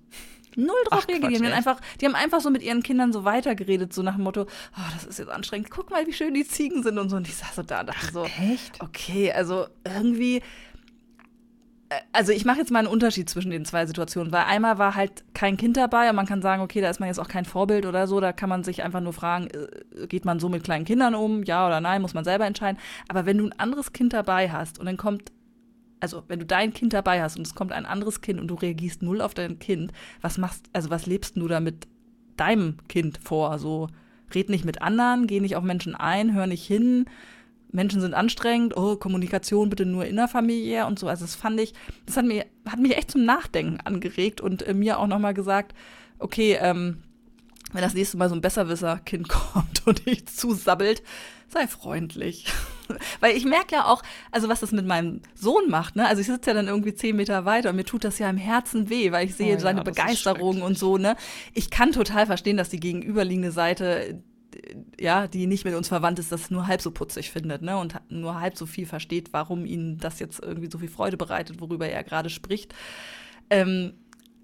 Null 0.56 0.76
drauf 0.88 1.02
Ach, 1.04 1.08
reagiert. 1.08 1.40
Die 1.40 1.46
haben, 1.46 1.52
einfach, 1.52 1.80
die 2.00 2.06
haben 2.06 2.14
einfach 2.14 2.40
so 2.40 2.50
mit 2.50 2.62
ihren 2.62 2.82
Kindern 2.82 3.12
so 3.12 3.24
weitergeredet, 3.24 3.92
so 3.92 4.02
nach 4.02 4.16
dem 4.16 4.24
Motto, 4.24 4.42
oh, 4.42 4.90
das 4.94 5.04
ist 5.04 5.18
jetzt 5.18 5.30
anstrengend, 5.30 5.70
guck 5.70 5.90
mal, 5.90 6.06
wie 6.06 6.12
schön 6.12 6.34
die 6.34 6.46
Ziegen 6.46 6.82
sind 6.82 6.98
und 6.98 7.08
so. 7.08 7.16
Und 7.16 7.28
ich 7.28 7.36
saß 7.36 7.56
so 7.56 7.62
da 7.62 7.80
und 7.80 7.88
dachte 7.88 8.06
Ach, 8.08 8.12
so, 8.12 8.24
echt? 8.24 8.80
okay, 8.80 9.32
also 9.32 9.66
irgendwie, 9.84 10.42
also 12.12 12.32
ich 12.32 12.44
mache 12.44 12.58
jetzt 12.58 12.70
mal 12.70 12.80
einen 12.80 12.88
Unterschied 12.88 13.28
zwischen 13.28 13.50
den 13.50 13.64
zwei 13.64 13.84
Situationen, 13.86 14.32
weil 14.32 14.44
einmal 14.44 14.78
war 14.78 14.94
halt 14.94 15.24
kein 15.34 15.56
Kind 15.56 15.76
dabei 15.76 16.08
und 16.08 16.16
man 16.16 16.26
kann 16.26 16.40
sagen, 16.40 16.62
okay, 16.62 16.80
da 16.80 16.88
ist 16.88 17.00
man 17.00 17.08
jetzt 17.08 17.18
auch 17.18 17.28
kein 17.28 17.44
Vorbild 17.44 17.84
oder 17.84 18.06
so, 18.06 18.20
da 18.20 18.32
kann 18.32 18.48
man 18.48 18.62
sich 18.62 18.82
einfach 18.82 19.00
nur 19.00 19.12
fragen, 19.12 19.48
äh, 19.48 20.06
geht 20.06 20.24
man 20.24 20.38
so 20.38 20.48
mit 20.48 20.62
kleinen 20.62 20.84
Kindern 20.84 21.14
um, 21.14 21.42
ja 21.42 21.66
oder 21.66 21.80
nein, 21.80 22.02
muss 22.02 22.14
man 22.14 22.24
selber 22.24 22.46
entscheiden. 22.46 22.78
Aber 23.08 23.26
wenn 23.26 23.38
du 23.38 23.46
ein 23.46 23.58
anderes 23.58 23.92
Kind 23.92 24.12
dabei 24.12 24.50
hast 24.50 24.78
und 24.78 24.86
dann 24.86 24.96
kommt 24.96 25.32
also 26.00 26.22
wenn 26.28 26.38
du 26.38 26.46
dein 26.46 26.72
Kind 26.72 26.94
dabei 26.94 27.22
hast 27.22 27.36
und 27.36 27.46
es 27.46 27.54
kommt 27.54 27.72
ein 27.72 27.84
anderes 27.84 28.22
Kind 28.22 28.40
und 28.40 28.48
du 28.48 28.54
reagierst 28.54 29.02
null 29.02 29.20
auf 29.20 29.34
dein 29.34 29.58
Kind, 29.58 29.92
was 30.22 30.38
machst, 30.38 30.64
also 30.72 30.88
was 30.90 31.06
lebst 31.06 31.36
du 31.36 31.46
da 31.46 31.60
mit 31.60 31.86
deinem 32.36 32.78
Kind 32.88 33.18
vor? 33.22 33.58
So, 33.58 33.88
red 34.34 34.48
nicht 34.48 34.64
mit 34.64 34.80
anderen, 34.80 35.26
geh 35.26 35.40
nicht 35.40 35.56
auf 35.56 35.64
Menschen 35.64 35.94
ein, 35.94 36.34
hör 36.34 36.46
nicht 36.46 36.66
hin. 36.66 37.04
Menschen 37.72 38.00
sind 38.00 38.14
anstrengend, 38.14 38.76
oh, 38.76 38.96
Kommunikation 38.96 39.70
bitte 39.70 39.86
nur 39.86 40.04
innerfamiliär 40.04 40.86
und 40.86 40.98
so. 40.98 41.08
Also 41.08 41.24
das 41.24 41.34
fand 41.34 41.60
ich, 41.60 41.72
das 42.06 42.16
hat 42.16 42.24
mir, 42.24 42.46
hat 42.68 42.80
mich 42.80 42.96
echt 42.96 43.10
zum 43.10 43.24
Nachdenken 43.24 43.78
angeregt 43.84 44.40
und 44.40 44.62
äh, 44.62 44.74
mir 44.74 44.98
auch 44.98 45.06
nochmal 45.06 45.34
gesagt, 45.34 45.74
okay, 46.18 46.58
ähm, 46.60 47.02
wenn 47.72 47.82
das 47.82 47.94
nächste 47.94 48.16
Mal 48.16 48.28
so 48.28 48.34
ein 48.34 48.40
Besserwisser-Kind 48.40 49.28
kommt 49.28 49.86
und 49.86 50.06
dich 50.06 50.26
zusabbelt, 50.26 51.02
sei 51.48 51.66
freundlich. 51.66 52.46
Weil 53.20 53.36
ich 53.36 53.44
merke 53.44 53.76
ja 53.76 53.84
auch, 53.86 54.02
also 54.32 54.48
was 54.48 54.60
das 54.60 54.72
mit 54.72 54.86
meinem 54.86 55.20
Sohn 55.34 55.68
macht, 55.68 55.94
ne? 55.94 56.06
Also 56.06 56.20
ich 56.20 56.26
sitze 56.26 56.50
ja 56.50 56.54
dann 56.54 56.66
irgendwie 56.66 56.94
zehn 56.94 57.14
Meter 57.14 57.44
weiter 57.44 57.70
und 57.70 57.76
mir 57.76 57.84
tut 57.84 58.02
das 58.02 58.18
ja 58.18 58.28
im 58.28 58.36
Herzen 58.36 58.90
weh, 58.90 59.12
weil 59.12 59.26
ich 59.26 59.36
sehe 59.36 59.48
oh 59.48 59.52
ja, 59.52 59.60
seine 59.60 59.84
Begeisterung 59.84 60.62
und 60.62 60.76
so, 60.76 60.98
ne? 60.98 61.16
Ich 61.54 61.70
kann 61.70 61.92
total 61.92 62.26
verstehen, 62.26 62.56
dass 62.56 62.68
die 62.68 62.80
gegenüberliegende 62.80 63.52
Seite 63.52 64.22
ja, 64.98 65.26
die 65.26 65.46
nicht 65.46 65.64
mit 65.64 65.74
uns 65.74 65.88
verwandt 65.88 66.18
ist, 66.18 66.32
das 66.32 66.50
nur 66.50 66.66
halb 66.66 66.80
so 66.80 66.90
putzig 66.90 67.30
findet, 67.30 67.62
ne? 67.62 67.76
Und 67.78 67.94
nur 68.08 68.40
halb 68.40 68.56
so 68.56 68.66
viel 68.66 68.86
versteht, 68.86 69.32
warum 69.32 69.66
ihnen 69.66 69.98
das 69.98 70.18
jetzt 70.18 70.40
irgendwie 70.40 70.70
so 70.70 70.78
viel 70.78 70.88
Freude 70.88 71.16
bereitet, 71.16 71.60
worüber 71.60 71.88
er 71.88 72.04
gerade 72.04 72.30
spricht. 72.30 72.74
Ähm, 73.50 73.94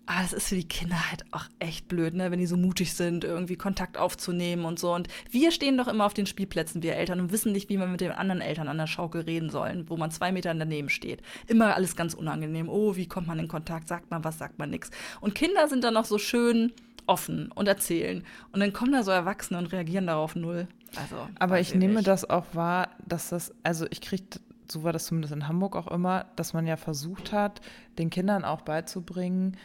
aber 0.08 0.22
das 0.22 0.32
ist 0.32 0.48
für 0.48 0.54
die 0.54 0.68
Kinder 0.68 1.10
halt 1.10 1.24
auch 1.32 1.46
echt 1.58 1.88
blöd, 1.88 2.14
ne? 2.14 2.30
wenn 2.30 2.38
die 2.38 2.46
so 2.46 2.56
mutig 2.56 2.94
sind, 2.94 3.24
irgendwie 3.24 3.56
Kontakt 3.56 3.98
aufzunehmen 3.98 4.64
und 4.64 4.78
so. 4.78 4.94
Und 4.94 5.08
wir 5.30 5.50
stehen 5.50 5.76
doch 5.76 5.88
immer 5.88 6.06
auf 6.06 6.14
den 6.14 6.26
Spielplätzen, 6.26 6.84
wir 6.84 6.94
Eltern, 6.94 7.18
und 7.18 7.32
wissen 7.32 7.50
nicht, 7.50 7.68
wie 7.68 7.76
wir 7.76 7.86
mit 7.86 8.00
den 8.00 8.12
anderen 8.12 8.40
Eltern 8.40 8.68
an 8.68 8.78
der 8.78 8.86
Schaukel 8.86 9.22
reden 9.22 9.50
sollen, 9.50 9.90
wo 9.90 9.96
man 9.96 10.12
zwei 10.12 10.30
Meter 10.30 10.54
daneben 10.54 10.90
steht. 10.90 11.22
Immer 11.48 11.74
alles 11.74 11.96
ganz 11.96 12.14
unangenehm. 12.14 12.68
Oh, 12.68 12.94
wie 12.94 13.08
kommt 13.08 13.26
man 13.26 13.40
in 13.40 13.48
Kontakt? 13.48 13.88
Sagt 13.88 14.12
man 14.12 14.22
was, 14.22 14.38
sagt 14.38 14.60
man 14.60 14.70
nichts. 14.70 14.90
Und 15.20 15.34
Kinder 15.34 15.66
sind 15.66 15.82
dann 15.82 15.94
noch 15.94 16.04
so 16.04 16.18
schön 16.18 16.72
offen 17.06 17.50
und 17.52 17.68
erzählen. 17.68 18.24
Und 18.52 18.60
dann 18.60 18.72
kommen 18.72 18.92
da 18.92 19.02
so 19.02 19.10
Erwachsene 19.10 19.58
und 19.58 19.66
reagieren 19.72 20.06
darauf 20.06 20.34
null. 20.36 20.68
Also, 20.96 21.28
Aber 21.38 21.60
ich 21.60 21.74
nehme 21.74 21.94
nicht. 21.94 22.06
das 22.06 22.28
auch 22.28 22.46
wahr, 22.52 22.88
dass 23.06 23.28
das, 23.28 23.52
also 23.62 23.86
ich 23.90 24.00
kriege 24.00 24.24
so 24.70 24.82
war 24.82 24.92
das 24.92 25.06
zumindest 25.06 25.32
in 25.32 25.48
Hamburg 25.48 25.76
auch 25.76 25.88
immer, 25.88 26.26
dass 26.36 26.52
man 26.52 26.66
ja 26.66 26.76
versucht 26.76 27.32
hat, 27.32 27.60
den 27.98 28.10
Kindern 28.10 28.44
auch 28.44 28.62
beizubringen, 28.62 29.56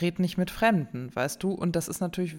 red 0.00 0.18
nicht 0.18 0.36
mit 0.36 0.50
Fremden, 0.50 1.14
weißt 1.14 1.42
du? 1.42 1.52
Und 1.52 1.76
das 1.76 1.88
ist 1.88 2.00
natürlich, 2.00 2.36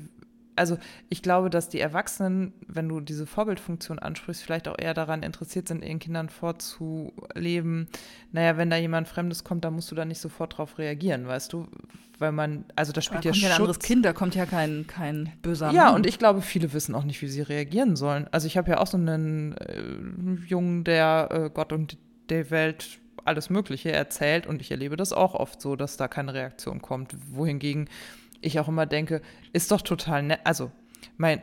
also 0.60 0.78
ich 1.10 1.22
glaube, 1.22 1.50
dass 1.50 1.70
die 1.70 1.80
Erwachsenen, 1.80 2.54
wenn 2.68 2.90
du 2.90 3.00
diese 3.00 3.26
Vorbildfunktion 3.26 3.98
ansprichst, 3.98 4.44
vielleicht 4.44 4.68
auch 4.68 4.78
eher 4.78 4.94
daran 4.94 5.24
interessiert 5.24 5.68
sind, 5.68 5.84
ihren 5.84 6.00
Kindern 6.00 6.30
vorzuleben, 6.30 7.88
naja, 8.32 8.58
wenn 8.58 8.70
da 8.70 8.76
jemand 8.76 9.08
Fremdes 9.08 9.44
kommt, 9.44 9.64
dann 9.64 9.74
musst 9.74 9.90
du 9.90 9.96
da 9.96 10.06
nicht 10.06 10.20
sofort 10.20 10.58
drauf 10.58 10.78
reagieren, 10.78 11.28
weißt 11.28 11.54
du? 11.54 11.68
Weil 12.20 12.34
man, 12.34 12.66
also 12.76 12.92
da 12.92 13.02
spielt 13.02 13.24
da 13.24 13.30
ja 13.30 13.32
kommt 13.32 13.44
ja 13.44 13.50
ein 13.50 13.56
anderes 13.56 13.80
Kind, 13.80 14.04
da 14.04 14.12
kommt 14.12 14.36
ja 14.36 14.46
kein, 14.46 14.86
kein 14.86 15.32
böser 15.42 15.72
Ja, 15.72 15.86
Mann. 15.86 15.96
und 15.96 16.06
ich 16.06 16.20
glaube, 16.20 16.42
viele 16.42 16.74
wissen 16.74 16.94
auch 16.94 17.06
nicht, 17.06 17.22
wie 17.22 17.30
sie 17.30 17.42
reagieren 17.42 17.96
sollen. 17.96 18.28
Also 18.32 18.46
ich 18.46 18.58
habe 18.58 18.70
ja 18.70 18.78
auch 18.80 18.88
so 18.88 18.98
einen 18.98 19.56
äh, 19.56 19.82
Jungen, 20.46 20.84
der 20.84 21.30
äh, 21.32 21.50
Gott 21.50 21.72
und 21.72 21.98
der 22.30 22.52
Welt 22.52 23.00
alles 23.24 23.50
Mögliche 23.50 23.92
erzählt 23.92 24.48
und 24.48 24.62
ich 24.62 24.72
erlebe 24.72 24.98
das 24.98 25.14
auch 25.14 25.36
oft 25.36 25.62
so, 25.62 25.76
dass 25.76 25.98
da 25.98 26.08
keine 26.08 26.34
Reaktion 26.34 26.82
kommt. 26.82 27.16
Wohingegen 27.32 27.88
ich 28.42 28.60
auch 28.60 28.68
immer 28.68 28.86
denke, 28.86 29.22
ist 29.54 29.72
doch 29.72 29.82
total 29.82 30.24
nett. 30.24 30.40
Also, 30.44 30.72
mein, 31.18 31.42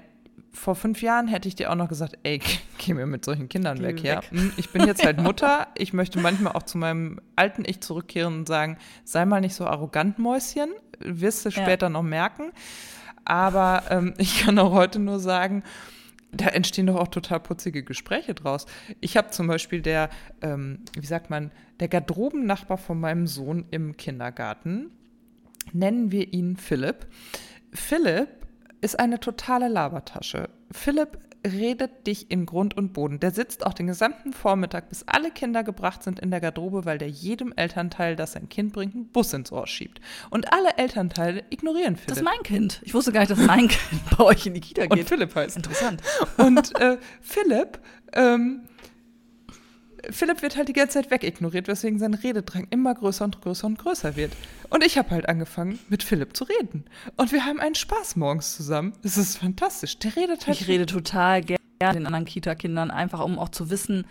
vor 0.52 0.74
fünf 0.74 1.02
Jahren 1.02 1.28
hätte 1.28 1.48
ich 1.48 1.54
dir 1.54 1.70
auch 1.70 1.76
noch 1.76 1.88
gesagt, 1.88 2.18
ey, 2.22 2.40
geh 2.78 2.94
mir 2.94 3.06
mit 3.06 3.24
solchen 3.24 3.48
Kindern 3.48 3.82
weg, 3.82 3.96
weg, 3.96 4.04
ja. 4.04 4.20
Hm, 4.30 4.52
ich 4.56 4.70
bin 4.70 4.86
jetzt 4.86 5.04
halt 5.04 5.18
Mutter. 5.22 5.68
Ich 5.76 5.92
möchte 5.92 6.18
manchmal 6.18 6.52
auch 6.54 6.62
zu 6.62 6.78
meinem 6.78 7.20
alten 7.36 7.64
Ich 7.66 7.80
zurückkehren 7.80 8.38
und 8.38 8.48
sagen, 8.48 8.78
sei 9.04 9.24
mal 9.26 9.40
nicht 9.40 9.54
so 9.54 9.66
arrogant, 9.66 10.18
Mäuschen. 10.18 10.70
Wirst 10.98 11.44
du 11.44 11.50
später 11.50 11.86
ja. 11.86 11.90
noch 11.90 12.02
merken. 12.02 12.52
Aber 13.24 13.84
ähm, 13.90 14.14
ich 14.18 14.40
kann 14.40 14.58
auch 14.58 14.72
heute 14.72 14.98
nur 14.98 15.20
sagen, 15.20 15.62
da 16.32 16.46
entstehen 16.46 16.86
doch 16.86 16.96
auch 16.96 17.08
total 17.08 17.40
putzige 17.40 17.82
Gespräche 17.82 18.34
draus. 18.34 18.66
Ich 19.00 19.16
habe 19.16 19.30
zum 19.30 19.46
Beispiel 19.46 19.80
der, 19.80 20.10
ähm, 20.42 20.80
wie 20.98 21.06
sagt 21.06 21.30
man, 21.30 21.50
der 21.80 21.88
Garderobennachbar 21.88 22.78
von 22.78 22.98
meinem 22.98 23.26
Sohn 23.26 23.66
im 23.70 23.96
Kindergarten, 23.96 24.90
nennen 25.72 26.12
wir 26.12 26.32
ihn 26.32 26.56
Philipp. 26.56 27.06
Philipp 27.72 28.28
ist 28.80 28.98
eine 28.98 29.20
totale 29.20 29.68
Labertasche. 29.68 30.48
Philipp 30.70 31.18
redet 31.46 32.06
dich 32.06 32.30
in 32.30 32.46
Grund 32.46 32.76
und 32.76 32.92
Boden. 32.92 33.20
Der 33.20 33.30
sitzt 33.30 33.64
auch 33.64 33.74
den 33.74 33.86
gesamten 33.86 34.32
Vormittag, 34.32 34.88
bis 34.88 35.04
alle 35.06 35.30
Kinder 35.30 35.62
gebracht 35.62 36.02
sind 36.02 36.18
in 36.18 36.30
der 36.30 36.40
Garderobe, 36.40 36.84
weil 36.84 36.98
der 36.98 37.08
jedem 37.08 37.52
Elternteil, 37.54 38.16
das 38.16 38.32
sein 38.32 38.48
Kind 38.48 38.72
bringt, 38.72 38.94
einen 38.94 39.08
Bus 39.08 39.32
ins 39.32 39.52
Ohr 39.52 39.66
schiebt. 39.66 40.00
Und 40.30 40.52
alle 40.52 40.76
Elternteile 40.76 41.44
ignorieren 41.50 41.96
Philipp. 41.96 42.08
Das 42.08 42.18
ist 42.18 42.24
mein 42.24 42.42
Kind. 42.42 42.80
Ich 42.84 42.94
wusste 42.94 43.12
gar 43.12 43.20
nicht, 43.20 43.30
dass 43.30 43.38
mein 43.38 43.68
Kind 43.68 44.02
bei 44.16 44.24
euch 44.24 44.46
in 44.46 44.54
die 44.54 44.60
Kita 44.60 44.86
geht. 44.86 44.98
Und 44.98 45.08
Philipp 45.08 45.34
heißt. 45.34 45.56
Interessant. 45.56 46.02
Und 46.36 46.78
äh, 46.80 46.98
Philipp 47.20 47.78
ähm, 48.12 48.62
Philipp 50.10 50.42
wird 50.42 50.56
halt 50.56 50.68
die 50.68 50.72
ganze 50.72 50.94
Zeit 50.94 51.10
wegignoriert, 51.10 51.68
weswegen 51.68 51.98
sein 51.98 52.14
Rededrang 52.14 52.66
immer 52.70 52.94
größer 52.94 53.24
und 53.24 53.40
größer 53.40 53.66
und 53.66 53.78
größer 53.78 54.16
wird. 54.16 54.32
Und 54.70 54.84
ich 54.84 54.98
habe 54.98 55.10
halt 55.10 55.28
angefangen, 55.28 55.78
mit 55.88 56.02
Philipp 56.02 56.36
zu 56.36 56.44
reden. 56.44 56.84
Und 57.16 57.32
wir 57.32 57.44
haben 57.44 57.60
einen 57.60 57.74
Spaß 57.74 58.16
morgens 58.16 58.56
zusammen. 58.56 58.92
Es 59.02 59.16
ist 59.16 59.38
fantastisch. 59.38 59.98
Der 59.98 60.16
redet 60.16 60.46
halt. 60.46 60.60
Ich 60.60 60.68
rede 60.68 60.86
total 60.86 61.42
gerne 61.42 61.58
den 61.80 62.06
anderen 62.06 62.24
Kita-Kindern, 62.24 62.90
einfach 62.90 63.22
um 63.24 63.38
auch 63.38 63.50
zu 63.50 63.70
wissen, 63.70 64.06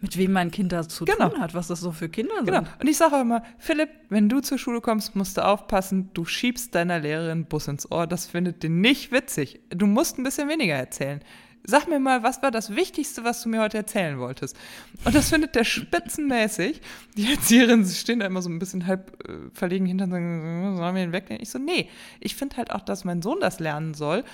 mit 0.00 0.16
wem 0.16 0.32
mein 0.32 0.50
Kind 0.50 0.72
da 0.72 0.88
zu 0.88 1.04
genau. 1.04 1.28
tun 1.28 1.40
hat, 1.40 1.54
was 1.54 1.68
das 1.68 1.80
so 1.80 1.92
für 1.92 2.08
Kinder 2.08 2.34
sind. 2.36 2.46
Genau. 2.46 2.62
Und 2.80 2.88
ich 2.88 2.96
sage 2.96 3.16
auch 3.16 3.20
immer, 3.20 3.42
Philipp, 3.58 3.90
wenn 4.08 4.28
du 4.28 4.40
zur 4.40 4.58
Schule 4.58 4.80
kommst, 4.80 5.14
musst 5.14 5.36
du 5.36 5.44
aufpassen, 5.44 6.10
du 6.14 6.24
schiebst 6.24 6.74
deiner 6.74 6.98
Lehrerin 6.98 7.44
Bus 7.44 7.68
ins 7.68 7.90
Ohr. 7.90 8.06
Das 8.06 8.26
findet 8.26 8.62
die 8.62 8.70
nicht 8.70 9.12
witzig. 9.12 9.60
Du 9.68 9.86
musst 9.86 10.18
ein 10.18 10.24
bisschen 10.24 10.48
weniger 10.48 10.74
erzählen. 10.74 11.20
Sag 11.64 11.88
mir 11.88 12.00
mal, 12.00 12.22
was 12.22 12.42
war 12.42 12.50
das 12.50 12.74
Wichtigste, 12.74 13.22
was 13.22 13.42
du 13.42 13.48
mir 13.48 13.60
heute 13.60 13.76
erzählen 13.76 14.18
wolltest? 14.18 14.56
Und 15.04 15.14
das 15.14 15.28
findet 15.28 15.54
der 15.54 15.64
spitzenmäßig. 15.64 16.80
Die 17.16 17.30
Erzieherin 17.30 17.84
stehen 17.84 18.20
da 18.20 18.26
immer 18.26 18.42
so 18.42 18.48
ein 18.48 18.58
bisschen 18.58 18.86
halb 18.86 19.28
äh, 19.28 19.50
verlegen 19.52 19.86
hinter 19.86 20.04
und 20.04 20.10
sagen, 20.10 20.76
sollen 20.76 20.94
wir 20.94 21.02
ihn 21.02 21.12
wegnehmen? 21.12 21.42
Ich 21.42 21.50
so, 21.50 21.58
nee. 21.58 21.88
Ich 22.18 22.34
finde 22.34 22.56
halt 22.56 22.72
auch, 22.72 22.80
dass 22.80 23.04
mein 23.04 23.20
Sohn 23.22 23.40
das 23.40 23.60
lernen 23.60 23.94
soll, 23.94 24.24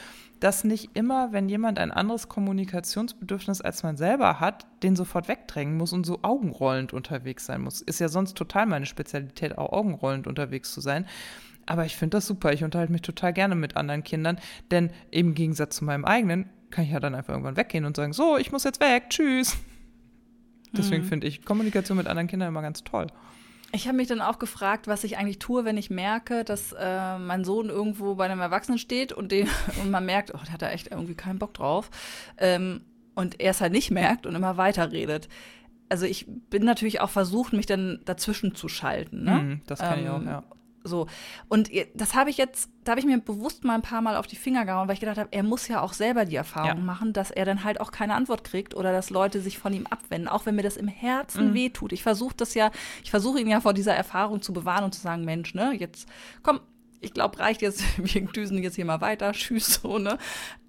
dass 0.40 0.64
nicht 0.64 0.90
immer, 0.94 1.32
wenn 1.32 1.48
jemand 1.48 1.78
ein 1.78 1.90
anderes 1.90 2.28
Kommunikationsbedürfnis 2.28 3.60
als 3.60 3.82
man 3.82 3.96
selber 3.96 4.38
hat, 4.38 4.66
den 4.82 4.94
sofort 4.94 5.28
wegdrängen 5.28 5.76
muss 5.76 5.92
und 5.92 6.04
so 6.04 6.20
augenrollend 6.22 6.92
unterwegs 6.92 7.46
sein 7.46 7.62
muss. 7.62 7.80
Ist 7.80 8.00
ja 8.00 8.08
sonst 8.08 8.36
total 8.36 8.66
meine 8.66 8.86
Spezialität, 8.86 9.58
auch 9.58 9.72
augenrollend 9.72 10.26
unterwegs 10.26 10.72
zu 10.72 10.80
sein. 10.80 11.06
Aber 11.64 11.84
ich 11.84 11.96
finde 11.96 12.18
das 12.18 12.26
super. 12.26 12.52
Ich 12.52 12.62
unterhalte 12.62 12.92
mich 12.92 13.02
total 13.02 13.32
gerne 13.32 13.56
mit 13.56 13.76
anderen 13.76 14.04
Kindern, 14.04 14.38
denn 14.70 14.90
im 15.10 15.34
Gegensatz 15.34 15.76
zu 15.76 15.84
meinem 15.84 16.04
eigenen 16.04 16.48
kann 16.70 16.84
ich 16.84 16.90
ja 16.90 17.00
dann 17.00 17.14
einfach 17.14 17.32
irgendwann 17.32 17.56
weggehen 17.56 17.84
und 17.84 17.96
sagen, 17.96 18.12
so, 18.12 18.36
ich 18.36 18.52
muss 18.52 18.64
jetzt 18.64 18.80
weg, 18.80 19.04
tschüss. 19.10 19.56
Deswegen 20.72 21.04
mhm. 21.04 21.08
finde 21.08 21.26
ich 21.26 21.44
Kommunikation 21.44 21.96
mit 21.96 22.06
anderen 22.06 22.28
Kindern 22.28 22.48
immer 22.48 22.62
ganz 22.62 22.84
toll. 22.84 23.06
Ich 23.72 23.86
habe 23.86 23.96
mich 23.96 24.08
dann 24.08 24.20
auch 24.20 24.38
gefragt, 24.38 24.86
was 24.86 25.04
ich 25.04 25.18
eigentlich 25.18 25.38
tue, 25.38 25.64
wenn 25.64 25.76
ich 25.76 25.90
merke, 25.90 26.44
dass 26.44 26.72
äh, 26.72 27.18
mein 27.18 27.44
Sohn 27.44 27.68
irgendwo 27.68 28.14
bei 28.14 28.24
einem 28.24 28.40
Erwachsenen 28.40 28.78
steht 28.78 29.12
und, 29.12 29.32
den, 29.32 29.48
und 29.82 29.90
man 29.90 30.06
merkt, 30.06 30.34
oh, 30.34 30.38
der 30.44 30.52
hat 30.52 30.62
da 30.62 30.70
echt 30.70 30.88
irgendwie 30.88 31.14
keinen 31.14 31.38
Bock 31.38 31.54
drauf. 31.54 31.90
Ähm, 32.38 32.82
und 33.14 33.40
er 33.40 33.50
es 33.52 33.60
halt 33.60 33.72
nicht 33.72 33.90
merkt 33.90 34.26
und 34.26 34.34
immer 34.34 34.56
weiterredet. 34.56 35.28
Also 35.88 36.04
ich 36.04 36.26
bin 36.50 36.64
natürlich 36.64 37.00
auch 37.00 37.10
versucht, 37.10 37.52
mich 37.52 37.66
dann 37.66 38.00
dazwischen 38.04 38.54
zu 38.54 38.68
schalten. 38.68 39.24
Ne? 39.24 39.30
Mhm, 39.30 39.60
das 39.66 39.78
kann 39.78 39.98
ähm, 39.98 40.04
ich 40.04 40.10
auch, 40.10 40.22
ja. 40.22 40.42
So. 40.86 41.06
Und 41.48 41.70
das 41.94 42.14
habe 42.14 42.30
ich 42.30 42.36
jetzt, 42.36 42.70
da 42.84 42.92
habe 42.92 43.00
ich 43.00 43.06
mir 43.06 43.18
bewusst 43.18 43.64
mal 43.64 43.74
ein 43.74 43.82
paar 43.82 44.00
Mal 44.00 44.16
auf 44.16 44.26
die 44.26 44.36
Finger 44.36 44.64
gehauen, 44.64 44.88
weil 44.88 44.94
ich 44.94 45.00
gedacht 45.00 45.18
habe, 45.18 45.28
er 45.32 45.42
muss 45.42 45.68
ja 45.68 45.80
auch 45.80 45.92
selber 45.92 46.24
die 46.24 46.36
Erfahrung 46.36 46.78
ja. 46.78 46.84
machen, 46.84 47.12
dass 47.12 47.30
er 47.30 47.44
dann 47.44 47.64
halt 47.64 47.80
auch 47.80 47.90
keine 47.90 48.14
Antwort 48.14 48.44
kriegt 48.44 48.74
oder 48.74 48.92
dass 48.92 49.10
Leute 49.10 49.40
sich 49.40 49.58
von 49.58 49.72
ihm 49.72 49.86
abwenden, 49.86 50.28
auch 50.28 50.46
wenn 50.46 50.56
mir 50.56 50.62
das 50.62 50.76
im 50.76 50.88
Herzen 50.88 51.50
mhm. 51.50 51.54
wehtut. 51.54 51.92
Ich 51.92 52.02
versuche 52.02 52.34
das 52.36 52.54
ja, 52.54 52.70
ich 53.02 53.10
versuche 53.10 53.40
ihn 53.40 53.48
ja 53.48 53.60
vor 53.60 53.74
dieser 53.74 53.94
Erfahrung 53.94 54.42
zu 54.42 54.52
bewahren 54.52 54.84
und 54.84 54.94
zu 54.94 55.00
sagen, 55.00 55.24
Mensch, 55.24 55.54
ne, 55.54 55.72
jetzt 55.76 56.08
komm, 56.42 56.60
ich 57.00 57.12
glaube, 57.12 57.38
reicht 57.38 57.62
jetzt, 57.62 57.82
wir 57.98 58.22
düsen 58.26 58.62
jetzt 58.62 58.76
hier 58.76 58.84
mal 58.84 59.00
weiter, 59.00 59.32
tschüss, 59.32 59.80
so, 59.82 59.98
ne? 59.98 60.18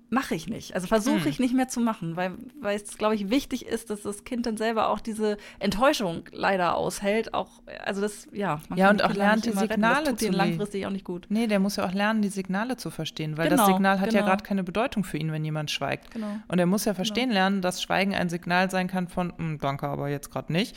Mache 0.09 0.35
ich 0.35 0.47
nicht. 0.47 0.73
Also 0.73 0.87
versuche 0.87 1.21
hm. 1.21 1.27
ich 1.27 1.39
nicht 1.39 1.53
mehr 1.53 1.67
zu 1.67 1.79
machen, 1.81 2.15
weil, 2.15 2.31
weil 2.61 2.77
es, 2.77 2.97
glaube 2.97 3.15
ich, 3.15 3.29
wichtig 3.29 3.65
ist, 3.65 3.89
dass 3.89 4.03
das 4.03 4.23
Kind 4.23 4.45
dann 4.45 4.55
selber 4.55 4.89
auch 4.89 4.99
diese 4.99 5.37
Enttäuschung 5.59 6.23
leider 6.31 6.75
aushält. 6.75 7.33
Auch, 7.33 7.49
also 7.83 8.01
das, 8.01 8.27
ja. 8.31 8.61
ja, 8.75 8.89
und 8.89 9.03
auch 9.03 9.13
lernt, 9.13 9.45
die 9.45 9.51
Signale 9.51 10.15
zu 10.15 10.29
langfristig 10.29 10.85
auch 10.85 10.91
nicht 10.91 11.03
gut. 11.03 11.25
Nee, 11.29 11.47
der 11.47 11.59
muss 11.59 11.75
ja 11.75 11.85
auch 11.85 11.93
lernen, 11.93 12.21
die 12.21 12.29
Signale 12.29 12.77
zu 12.77 12.89
verstehen, 12.89 13.37
weil 13.37 13.49
genau, 13.49 13.65
das 13.65 13.73
Signal 13.73 13.99
hat 13.99 14.09
genau. 14.09 14.21
ja 14.21 14.25
gerade 14.25 14.43
keine 14.43 14.63
Bedeutung 14.63 15.03
für 15.03 15.17
ihn, 15.17 15.31
wenn 15.31 15.43
jemand 15.43 15.71
schweigt. 15.71 16.11
Genau. 16.11 16.37
Und 16.47 16.59
er 16.59 16.65
muss 16.65 16.85
ja 16.85 16.93
verstehen 16.93 17.29
genau. 17.29 17.41
lernen, 17.41 17.61
dass 17.61 17.81
Schweigen 17.81 18.15
ein 18.15 18.29
Signal 18.29 18.71
sein 18.71 18.87
kann 18.87 19.07
von, 19.09 19.33
hm, 19.37 19.59
danke, 19.59 19.87
aber 19.87 20.09
jetzt 20.09 20.31
gerade 20.31 20.53
nicht. 20.53 20.75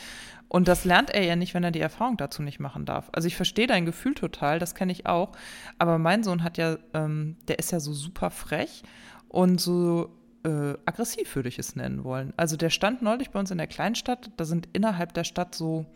Und 0.48 0.66
das 0.66 0.84
lernt 0.84 1.10
er 1.10 1.22
ja 1.22 1.36
nicht, 1.36 1.54
wenn 1.54 1.62
er 1.62 1.70
die 1.70 1.80
Erfahrung 1.80 2.16
dazu 2.16 2.42
nicht 2.42 2.58
machen 2.58 2.84
darf. 2.84 3.08
Also 3.12 3.28
ich 3.28 3.36
verstehe 3.36 3.68
dein 3.68 3.86
Gefühl 3.86 4.14
total, 4.14 4.58
das 4.58 4.74
kenne 4.74 4.90
ich 4.90 5.06
auch. 5.06 5.30
Aber 5.78 5.98
mein 5.98 6.24
Sohn 6.24 6.42
hat 6.42 6.58
ja, 6.58 6.76
ähm, 6.92 7.36
der 7.46 7.60
ist 7.60 7.70
ja 7.70 7.78
so 7.78 7.92
super 7.92 8.30
frech 8.30 8.82
und 9.30 9.60
so 9.60 10.10
äh, 10.44 10.74
aggressiv 10.84 11.34
würde 11.36 11.48
ich 11.48 11.58
es 11.58 11.76
nennen 11.76 12.04
wollen. 12.04 12.34
Also 12.36 12.56
der 12.56 12.70
stand 12.70 13.00
neulich 13.02 13.30
bei 13.30 13.38
uns 13.38 13.50
in 13.50 13.58
der 13.58 13.66
Kleinstadt, 13.66 14.30
da 14.36 14.44
sind 14.44 14.68
innerhalb 14.72 15.14
der 15.14 15.24
Stadt 15.24 15.54
so 15.54 15.86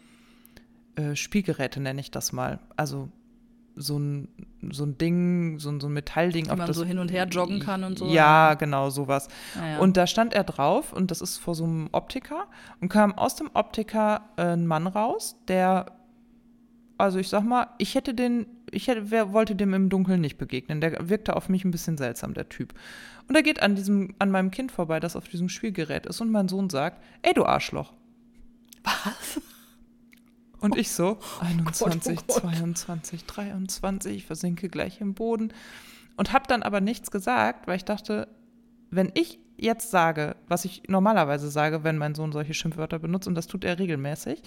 äh, 0.96 1.16
Spielgeräte, 1.16 1.80
nenne 1.80 2.00
ich 2.00 2.10
das 2.10 2.32
mal. 2.32 2.60
Also 2.76 3.08
so 3.76 3.98
ein, 3.98 4.28
so 4.70 4.84
ein 4.84 4.96
Ding, 4.98 5.58
so 5.58 5.70
ein, 5.70 5.80
so 5.80 5.88
ein 5.88 5.92
Metallding. 5.92 6.46
Wie 6.46 6.56
man 6.56 6.66
das, 6.66 6.76
so 6.76 6.84
hin 6.84 6.98
und 6.98 7.10
her 7.10 7.26
joggen 7.26 7.58
kann 7.58 7.82
und 7.82 7.98
so. 7.98 8.06
Ja, 8.06 8.54
genau, 8.54 8.90
sowas. 8.90 9.28
Ah, 9.60 9.68
ja. 9.68 9.78
Und 9.78 9.96
da 9.96 10.06
stand 10.06 10.32
er 10.32 10.44
drauf 10.44 10.92
und 10.92 11.10
das 11.10 11.20
ist 11.20 11.38
vor 11.38 11.56
so 11.56 11.64
einem 11.64 11.88
Optiker 11.90 12.46
und 12.80 12.88
kam 12.88 13.18
aus 13.18 13.34
dem 13.34 13.50
Optiker 13.54 14.22
äh, 14.36 14.52
ein 14.52 14.66
Mann 14.66 14.86
raus, 14.86 15.36
der, 15.48 15.86
also 16.98 17.18
ich 17.18 17.28
sag 17.28 17.42
mal, 17.42 17.68
ich 17.78 17.94
hätte 17.94 18.14
den, 18.14 18.46
ich 18.70 18.88
hätte, 18.88 19.10
wer 19.10 19.32
wollte 19.32 19.54
dem 19.54 19.74
im 19.74 19.88
Dunkeln 19.88 20.20
nicht 20.20 20.38
begegnen. 20.38 20.80
Der 20.80 21.08
wirkte 21.08 21.36
auf 21.36 21.48
mich 21.48 21.64
ein 21.64 21.70
bisschen 21.70 21.96
seltsam, 21.96 22.34
der 22.34 22.48
Typ. 22.48 22.74
Und 23.28 23.34
er 23.34 23.42
geht 23.42 23.62
an 23.62 23.74
diesem, 23.74 24.14
an 24.18 24.30
meinem 24.30 24.50
Kind 24.50 24.70
vorbei, 24.70 25.00
das 25.00 25.16
auf 25.16 25.28
diesem 25.28 25.48
Spielgerät 25.48 26.06
ist, 26.06 26.20
und 26.20 26.30
mein 26.30 26.48
Sohn 26.48 26.70
sagt, 26.70 27.02
ey 27.22 27.34
du 27.34 27.44
Arschloch. 27.44 27.92
Was? 28.84 29.40
Und 30.60 30.76
ich 30.76 30.92
so, 30.92 31.18
21, 31.40 32.18
oh 32.18 32.22
Gott, 32.26 32.36
oh 32.44 32.48
22, 32.48 33.24
23, 33.26 34.16
ich 34.16 34.24
versinke 34.24 34.68
gleich 34.68 35.00
im 35.00 35.14
Boden. 35.14 35.52
Und 36.16 36.32
habe 36.32 36.46
dann 36.48 36.62
aber 36.62 36.80
nichts 36.80 37.10
gesagt, 37.10 37.66
weil 37.66 37.76
ich 37.76 37.84
dachte, 37.84 38.28
wenn 38.90 39.10
ich 39.14 39.38
jetzt 39.56 39.90
sage, 39.90 40.36
was 40.48 40.64
ich 40.64 40.84
normalerweise 40.88 41.50
sage, 41.50 41.84
wenn 41.84 41.98
mein 41.98 42.14
Sohn 42.14 42.32
solche 42.32 42.54
Schimpfwörter 42.54 42.98
benutzt, 42.98 43.28
und 43.28 43.34
das 43.34 43.46
tut 43.46 43.64
er 43.64 43.78
regelmäßig, 43.78 44.42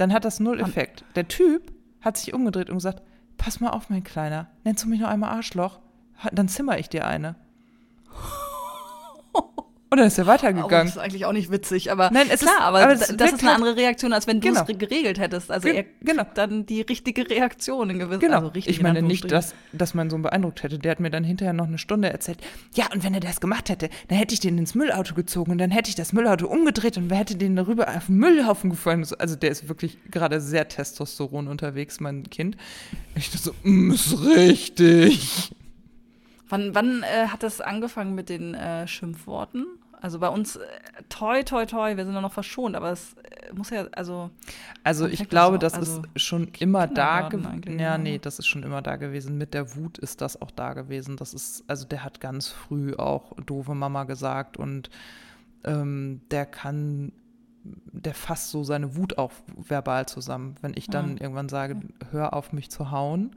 dann 0.00 0.12
hat 0.12 0.24
das 0.24 0.40
null 0.40 0.60
Effekt. 0.60 1.04
Der 1.14 1.28
Typ 1.28 1.72
hat 2.00 2.16
sich 2.16 2.32
umgedreht 2.32 2.70
und 2.70 2.76
gesagt, 2.76 3.02
pass 3.36 3.60
mal 3.60 3.70
auf, 3.70 3.90
mein 3.90 4.02
Kleiner, 4.02 4.48
nennst 4.64 4.84
du 4.84 4.88
mich 4.88 5.00
noch 5.00 5.08
einmal 5.08 5.30
Arschloch? 5.30 5.78
Dann 6.32 6.48
zimmer 6.48 6.78
ich 6.78 6.88
dir 6.88 7.06
eine. 7.06 7.36
Und 9.92 9.98
dann 9.98 10.06
ist 10.06 10.18
er 10.18 10.26
weitergegangen. 10.28 10.72
Aber 10.72 10.84
das 10.84 10.90
ist 10.90 10.98
eigentlich 10.98 11.24
auch 11.24 11.32
nicht 11.32 11.50
witzig, 11.50 11.90
aber 11.90 12.10
Nein, 12.12 12.28
es 12.30 12.40
klar, 12.40 12.54
ist, 12.54 12.62
aber, 12.62 12.82
aber 12.82 12.94
das 12.94 13.10
ist 13.10 13.42
eine 13.42 13.54
andere 13.54 13.74
Reaktion, 13.74 14.12
als 14.12 14.28
wenn 14.28 14.40
du 14.40 14.46
genau. 14.46 14.60
es 14.62 14.78
geregelt 14.78 15.18
hättest. 15.18 15.50
Also 15.50 15.66
er 15.66 15.84
genau. 16.00 16.24
dann 16.34 16.64
die 16.64 16.82
richtige 16.82 17.28
Reaktion 17.28 17.90
in 17.90 17.98
gewissen 17.98 18.20
genau. 18.20 18.36
also 18.36 18.48
richtig 18.48 18.76
Ich 18.76 18.82
meine 18.82 19.02
nicht, 19.02 19.32
dass, 19.32 19.52
dass 19.72 19.94
mein 19.94 20.08
Sohn 20.08 20.22
beeindruckt 20.22 20.62
hätte. 20.62 20.78
Der 20.78 20.92
hat 20.92 21.00
mir 21.00 21.10
dann 21.10 21.24
hinterher 21.24 21.52
noch 21.52 21.66
eine 21.66 21.78
Stunde 21.78 22.08
erzählt, 22.08 22.38
ja, 22.74 22.86
und 22.94 23.02
wenn 23.02 23.14
er 23.14 23.20
das 23.20 23.40
gemacht 23.40 23.68
hätte, 23.68 23.90
dann 24.06 24.16
hätte 24.16 24.32
ich 24.32 24.38
den 24.38 24.58
ins 24.58 24.76
Müllauto 24.76 25.14
gezogen 25.14 25.50
und 25.50 25.58
dann 25.58 25.72
hätte 25.72 25.90
ich 25.90 25.96
das 25.96 26.12
Müllauto 26.12 26.46
umgedreht 26.46 26.96
und 26.96 27.10
wer 27.10 27.18
hätte 27.18 27.34
den 27.34 27.56
darüber 27.56 27.88
auf 27.88 28.06
den 28.06 28.16
Müllhaufen 28.16 28.70
gefallen. 28.70 29.04
Also 29.18 29.34
der 29.34 29.50
ist 29.50 29.68
wirklich 29.68 29.98
gerade 30.08 30.40
sehr 30.40 30.68
Testosteron 30.68 31.48
unterwegs, 31.48 31.98
mein 31.98 32.30
Kind. 32.30 32.56
Ich 33.16 33.32
dachte 33.32 33.42
so, 33.42 33.54
mm, 33.64 33.90
ist 33.90 34.24
richtig. 34.24 35.50
Wann, 36.48 36.76
wann 36.76 37.02
äh, 37.02 37.26
hat 37.26 37.42
das 37.42 37.60
angefangen 37.60 38.14
mit 38.14 38.28
den 38.28 38.54
äh, 38.54 38.86
Schimpfworten? 38.86 39.66
Also 40.00 40.18
bei 40.18 40.28
uns, 40.28 40.56
äh, 40.56 40.60
toi, 41.08 41.42
toi, 41.42 41.66
toi, 41.66 41.96
wir 41.96 42.04
sind 42.04 42.14
da 42.14 42.20
noch 42.20 42.32
verschont, 42.32 42.74
aber 42.74 42.90
es 42.92 43.14
äh, 43.14 43.52
muss 43.52 43.70
ja, 43.70 43.86
also. 43.92 44.30
Also 44.82 45.06
ich 45.06 45.28
glaube, 45.28 45.58
das, 45.58 45.74
das 45.74 45.80
also 45.90 46.02
ist 46.14 46.22
schon 46.22 46.48
immer 46.58 46.86
da 46.86 47.28
gewesen. 47.28 47.78
Ja, 47.78 47.98
ne? 47.98 48.04
nee, 48.04 48.18
das 48.18 48.38
ist 48.38 48.46
schon 48.46 48.62
immer 48.62 48.82
da 48.82 48.96
gewesen. 48.96 49.36
Mit 49.36 49.52
der 49.54 49.76
Wut 49.76 49.98
ist 49.98 50.20
das 50.20 50.40
auch 50.40 50.50
da 50.50 50.72
gewesen. 50.72 51.16
Das 51.16 51.34
ist, 51.34 51.64
also 51.66 51.86
der 51.86 52.02
hat 52.04 52.20
ganz 52.20 52.48
früh 52.48 52.94
auch 52.94 53.34
doofe 53.44 53.74
Mama 53.74 54.04
gesagt 54.04 54.56
und 54.56 54.90
ähm, 55.64 56.22
der 56.30 56.46
kann, 56.46 57.12
der 57.64 58.14
fasst 58.14 58.50
so 58.50 58.64
seine 58.64 58.96
Wut 58.96 59.18
auch 59.18 59.32
verbal 59.56 60.06
zusammen. 60.06 60.54
Wenn 60.62 60.72
ich 60.74 60.86
dann 60.88 61.16
ja. 61.16 61.22
irgendwann 61.22 61.48
sage, 61.50 61.80
hör 62.10 62.32
auf 62.32 62.52
mich 62.52 62.70
zu 62.70 62.90
hauen, 62.90 63.36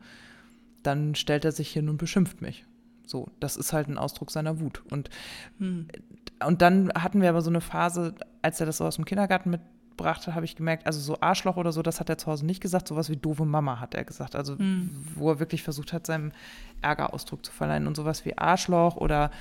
dann 0.81 1.15
stellt 1.15 1.45
er 1.45 1.51
sich 1.51 1.71
hin 1.71 1.89
und 1.89 1.97
beschimpft 1.97 2.41
mich. 2.41 2.65
So, 3.05 3.27
das 3.39 3.57
ist 3.57 3.73
halt 3.73 3.89
ein 3.89 3.97
Ausdruck 3.97 4.31
seiner 4.31 4.59
Wut. 4.59 4.81
Und, 4.89 5.09
hm. 5.59 5.87
Und 6.45 6.61
dann 6.61 6.91
hatten 6.93 7.21
wir 7.21 7.29
aber 7.29 7.41
so 7.41 7.49
eine 7.49 7.61
Phase, 7.61 8.15
als 8.41 8.59
er 8.59 8.65
das 8.65 8.77
so 8.77 8.85
aus 8.85 8.95
dem 8.95 9.05
Kindergarten 9.05 9.49
mitbrachte, 9.49 10.35
habe 10.35 10.45
ich 10.45 10.55
gemerkt, 10.55 10.85
also 10.85 10.99
so 10.99 11.19
Arschloch 11.21 11.57
oder 11.57 11.71
so, 11.71 11.81
das 11.81 11.99
hat 11.99 12.09
er 12.09 12.17
zu 12.17 12.27
Hause 12.27 12.45
nicht 12.45 12.61
gesagt, 12.61 12.87
sowas 12.87 13.09
wie 13.09 13.17
doofe 13.17 13.45
Mama 13.45 13.79
hat 13.79 13.93
er 13.95 14.03
gesagt. 14.03 14.35
Also 14.35 14.57
hm. 14.57 14.89
wo 15.15 15.29
er 15.29 15.39
wirklich 15.39 15.63
versucht 15.63 15.93
hat, 15.93 16.07
seinem 16.07 16.31
Ärger 16.81 17.13
Ausdruck 17.13 17.45
zu 17.45 17.51
verleihen. 17.51 17.87
Und 17.87 17.95
sowas 17.95 18.25
wie 18.25 18.37
Arschloch 18.37 18.95
oder 18.95 19.31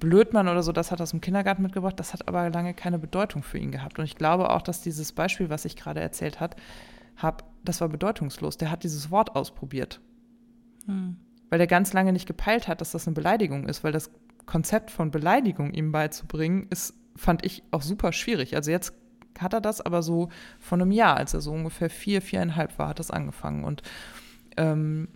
Blödmann 0.00 0.48
oder 0.48 0.62
so, 0.62 0.72
das 0.72 0.90
hat 0.90 1.00
er 1.00 1.04
aus 1.04 1.10
dem 1.10 1.20
Kindergarten 1.20 1.62
mitgebracht, 1.62 1.98
das 1.98 2.12
hat 2.12 2.28
aber 2.28 2.50
lange 2.50 2.74
keine 2.74 2.98
Bedeutung 2.98 3.42
für 3.42 3.58
ihn 3.58 3.72
gehabt. 3.72 3.98
Und 3.98 4.04
ich 4.04 4.16
glaube 4.16 4.50
auch, 4.50 4.62
dass 4.62 4.80
dieses 4.80 5.12
Beispiel, 5.12 5.50
was 5.50 5.64
ich 5.64 5.76
gerade 5.76 6.00
erzählt 6.00 6.40
hat, 6.40 6.56
habe, 7.16 7.44
das 7.64 7.80
war 7.80 7.88
bedeutungslos. 7.88 8.58
Der 8.58 8.70
hat 8.70 8.84
dieses 8.84 9.10
Wort 9.10 9.34
ausprobiert. 9.34 10.00
Hm 10.86 11.16
weil 11.50 11.60
er 11.60 11.66
ganz 11.66 11.92
lange 11.92 12.12
nicht 12.12 12.26
gepeilt 12.26 12.68
hat, 12.68 12.80
dass 12.80 12.92
das 12.92 13.06
eine 13.06 13.14
Beleidigung 13.14 13.66
ist, 13.66 13.84
weil 13.84 13.92
das 13.92 14.10
Konzept 14.48 14.90
von 14.90 15.10
Beleidigung 15.10 15.72
ihm 15.72 15.92
beizubringen, 15.92 16.66
ist, 16.70 16.94
fand 17.14 17.44
ich 17.44 17.62
auch 17.70 17.82
super 17.82 18.12
schwierig. 18.12 18.56
Also 18.56 18.70
jetzt 18.70 18.94
hat 19.38 19.52
er 19.52 19.60
das 19.60 19.80
aber 19.80 20.02
so 20.02 20.30
von 20.58 20.80
einem 20.80 20.90
Jahr, 20.90 21.18
als 21.18 21.34
er 21.34 21.40
so 21.40 21.52
ungefähr 21.52 21.90
vier, 21.90 22.22
viereinhalb 22.22 22.78
war, 22.78 22.88
hat 22.88 22.98
das 22.98 23.10
angefangen. 23.10 23.64
Und 23.64 23.82
ähm, 24.56 25.08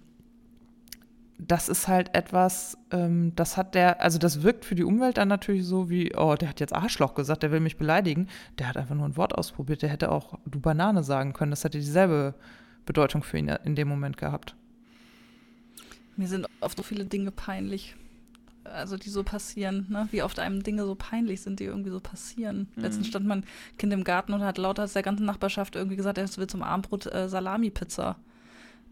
das 1.39 1.71
ist 1.71 1.89
halt 1.89 2.15
etwas, 2.15 2.77
ähm, 2.91 3.33
das 3.35 3.57
hat 3.57 3.75
der, 3.75 4.03
also 4.03 4.19
das 4.19 4.43
wirkt 4.43 4.67
für 4.67 4.75
die 4.75 4.85
Umwelt 4.85 5.17
dann 5.17 5.29
natürlich 5.29 5.65
so 5.65 5.89
wie, 5.89 6.15
oh, 6.15 6.35
der 6.35 6.51
hat 6.51 6.61
jetzt 6.61 6.75
Arschloch 6.75 7.15
gesagt, 7.15 7.43
der 7.43 7.51
will 7.51 7.61
mich 7.61 7.79
beleidigen. 7.79 8.29
Der 8.59 8.69
hat 8.69 8.77
einfach 8.77 8.95
nur 8.95 9.07
ein 9.07 9.17
Wort 9.17 9.35
ausprobiert, 9.35 9.81
der 9.81 9.89
hätte 9.89 10.13
auch 10.13 10.39
du 10.45 10.61
Banane 10.61 11.03
sagen 11.03 11.33
können. 11.33 11.53
Das 11.53 11.65
hätte 11.65 11.79
dieselbe 11.79 12.35
Bedeutung 12.85 13.23
für 13.23 13.39
ihn 13.39 13.49
in 13.49 13.77
dem 13.77 13.89
Moment 13.89 14.19
gehabt. 14.19 14.55
Mir 16.17 16.29
sind 16.29 16.47
oft 16.61 16.77
so 16.77 16.83
viele 16.83 17.07
Dinge 17.07 17.31
peinlich. 17.31 17.97
Also 18.65 18.97
die 18.97 19.11
so 19.11 19.23
passieren, 19.23 19.87
ne? 19.89 20.09
Wie 20.11 20.23
oft 20.23 20.39
einem 20.39 20.63
Dinge 20.63 20.85
so 20.85 20.95
peinlich 20.95 21.43
sind, 21.43 21.61
die 21.61 21.65
irgendwie 21.65 21.91
so 21.91 22.01
passieren. 22.01 22.69
Mhm. 22.75 22.83
Letztens 22.83 23.09
stand 23.09 23.27
mein 23.27 23.45
Kind 23.79 23.93
im 23.93 24.05
Garten 24.05 24.33
und 24.33 24.43
hat 24.43 24.59
lauter 24.59 24.85
aus 24.85 24.93
der 24.93 25.03
ganzen 25.03 25.27
Nachbarschaft 25.27 25.77
irgendwie 25.77 25.97
gesagt, 25.97 26.19
es 26.19 26.39
will 26.39 26.47
zum 26.47 26.63
Abendbrot 26.63 27.07
äh, 27.07 27.29
Salami-Pizza. 27.29 28.17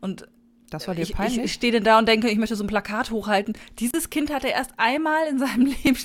Und 0.00 0.26
das 0.70 0.86
war 0.86 0.94
dir 0.94 1.02
ich, 1.02 1.14
peinlich? 1.14 1.38
Ich, 1.38 1.44
ich 1.44 1.52
stehe 1.52 1.72
denn 1.72 1.84
da 1.84 1.98
und 1.98 2.08
denke, 2.08 2.30
ich 2.30 2.38
möchte 2.38 2.56
so 2.56 2.64
ein 2.64 2.68
Plakat 2.68 3.10
hochhalten. 3.10 3.54
Dieses 3.80 4.08
Kind 4.08 4.32
hatte 4.32 4.48
erst 4.48 4.72
einmal 4.76 5.26
in 5.26 5.38
seinem 5.38 5.66
Leben 5.84 5.98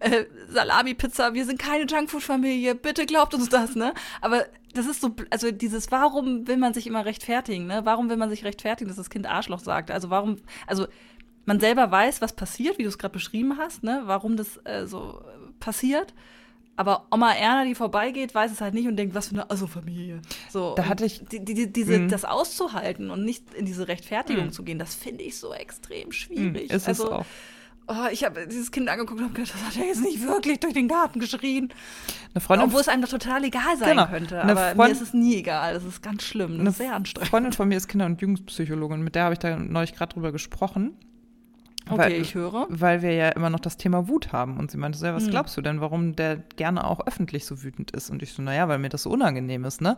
äh, 0.00 0.24
Salami-Pizza. 0.48 1.34
Wir 1.34 1.46
sind 1.46 1.58
keine 1.58 1.86
Junkfood-Familie. 1.86 2.74
Bitte 2.74 3.06
glaubt 3.06 3.34
uns 3.34 3.48
das, 3.48 3.74
ne? 3.74 3.94
Aber 4.20 4.44
das 4.74 4.86
ist 4.86 5.00
so, 5.00 5.16
also 5.30 5.50
dieses, 5.50 5.90
warum 5.90 6.46
will 6.46 6.58
man 6.58 6.74
sich 6.74 6.86
immer 6.86 7.04
rechtfertigen, 7.04 7.66
ne? 7.66 7.80
Warum 7.84 8.10
will 8.10 8.18
man 8.18 8.30
sich 8.30 8.44
rechtfertigen, 8.44 8.88
dass 8.88 8.98
das 8.98 9.10
Kind 9.10 9.26
Arschloch 9.26 9.60
sagt? 9.60 9.90
Also 9.90 10.10
warum, 10.10 10.36
also 10.66 10.86
man 11.50 11.58
selber 11.58 11.90
weiß, 11.90 12.22
was 12.22 12.32
passiert, 12.32 12.78
wie 12.78 12.84
du 12.84 12.88
es 12.88 12.96
gerade 12.96 13.12
beschrieben 13.12 13.58
hast, 13.58 13.82
ne? 13.82 14.02
Warum 14.04 14.36
das 14.36 14.60
äh, 14.62 14.86
so 14.86 15.20
passiert. 15.58 16.14
Aber 16.76 17.08
Oma 17.10 17.32
Erna, 17.32 17.64
die 17.64 17.74
vorbeigeht, 17.74 18.36
weiß 18.36 18.52
es 18.52 18.60
halt 18.60 18.72
nicht 18.72 18.86
und 18.86 18.94
denkt, 18.94 19.16
was 19.16 19.28
für 19.28 19.34
eine 19.34 19.50
Asso-Familie. 19.50 20.22
So, 20.48 20.76
da 20.76 20.86
hatte 20.86 21.04
ich 21.04 21.24
die, 21.26 21.44
die, 21.44 21.72
diese, 21.72 21.98
mhm. 21.98 22.08
das 22.08 22.24
auszuhalten 22.24 23.10
und 23.10 23.24
nicht 23.24 23.52
in 23.54 23.66
diese 23.66 23.88
Rechtfertigung 23.88 24.46
mhm. 24.46 24.52
zu 24.52 24.62
gehen, 24.62 24.78
das 24.78 24.94
finde 24.94 25.24
ich 25.24 25.38
so 25.38 25.52
extrem 25.52 26.12
schwierig. 26.12 26.70
Mhm, 26.70 26.76
ist 26.76 26.86
also, 26.86 27.06
es 27.06 27.10
auch. 27.10 27.26
Oh, 27.88 28.06
ich 28.12 28.22
habe 28.22 28.46
dieses 28.46 28.70
Kind 28.70 28.88
angeguckt 28.88 29.18
und 29.18 29.24
habe 29.24 29.34
gedacht, 29.34 29.52
das 29.52 29.66
hat 29.66 29.76
er 29.76 29.88
jetzt 29.88 30.02
nicht 30.02 30.22
wirklich 30.22 30.60
durch 30.60 30.74
den 30.74 30.86
Garten 30.86 31.18
geschrien. 31.18 31.72
Eine 32.32 32.40
Freundin, 32.40 32.68
Obwohl 32.68 32.80
es 32.82 32.86
einem 32.86 33.02
doch 33.02 33.08
total 33.08 33.42
egal 33.42 33.76
sein 33.76 33.96
Genau. 33.96 34.06
könnte. 34.06 34.40
Eine 34.40 34.52
Aber 34.52 34.66
Freund- 34.76 34.76
mir 34.76 34.90
ist 34.92 35.00
es 35.00 35.14
nie 35.14 35.34
egal. 35.38 35.74
Das 35.74 35.82
ist 35.82 36.00
ganz 36.00 36.22
schlimm. 36.22 36.50
Das 36.52 36.60
Eine 36.60 36.68
ist 36.70 36.78
sehr 36.78 36.94
anstrengend. 36.94 37.28
Freundin 37.28 37.52
von 37.52 37.66
mir 37.66 37.76
ist 37.76 37.88
Kinder- 37.88 38.06
und 38.06 38.20
Jugendpsychologin, 38.20 39.02
mit 39.02 39.16
der 39.16 39.24
habe 39.24 39.32
ich 39.32 39.40
da 39.40 39.56
neulich 39.56 39.96
gerade 39.96 40.14
drüber 40.14 40.30
gesprochen. 40.30 40.94
Okay, 41.90 41.98
weil, 41.98 42.12
ich 42.12 42.34
höre. 42.34 42.66
Weil 42.68 43.02
wir 43.02 43.12
ja 43.12 43.28
immer 43.30 43.50
noch 43.50 43.60
das 43.60 43.76
Thema 43.76 44.08
Wut 44.08 44.32
haben. 44.32 44.56
Und 44.58 44.70
sie 44.70 44.76
meinte 44.78 44.98
so, 44.98 45.06
ja, 45.06 45.14
was 45.14 45.24
Hm. 45.24 45.30
glaubst 45.30 45.56
du 45.56 45.60
denn, 45.62 45.80
warum 45.80 46.14
der 46.16 46.36
gerne 46.56 46.84
auch 46.84 47.06
öffentlich 47.06 47.44
so 47.46 47.62
wütend 47.62 47.90
ist? 47.92 48.10
Und 48.10 48.22
ich 48.22 48.32
so, 48.32 48.42
naja, 48.42 48.68
weil 48.68 48.78
mir 48.78 48.88
das 48.88 49.02
so 49.04 49.10
unangenehm 49.10 49.64
ist, 49.64 49.80
ne? 49.80 49.96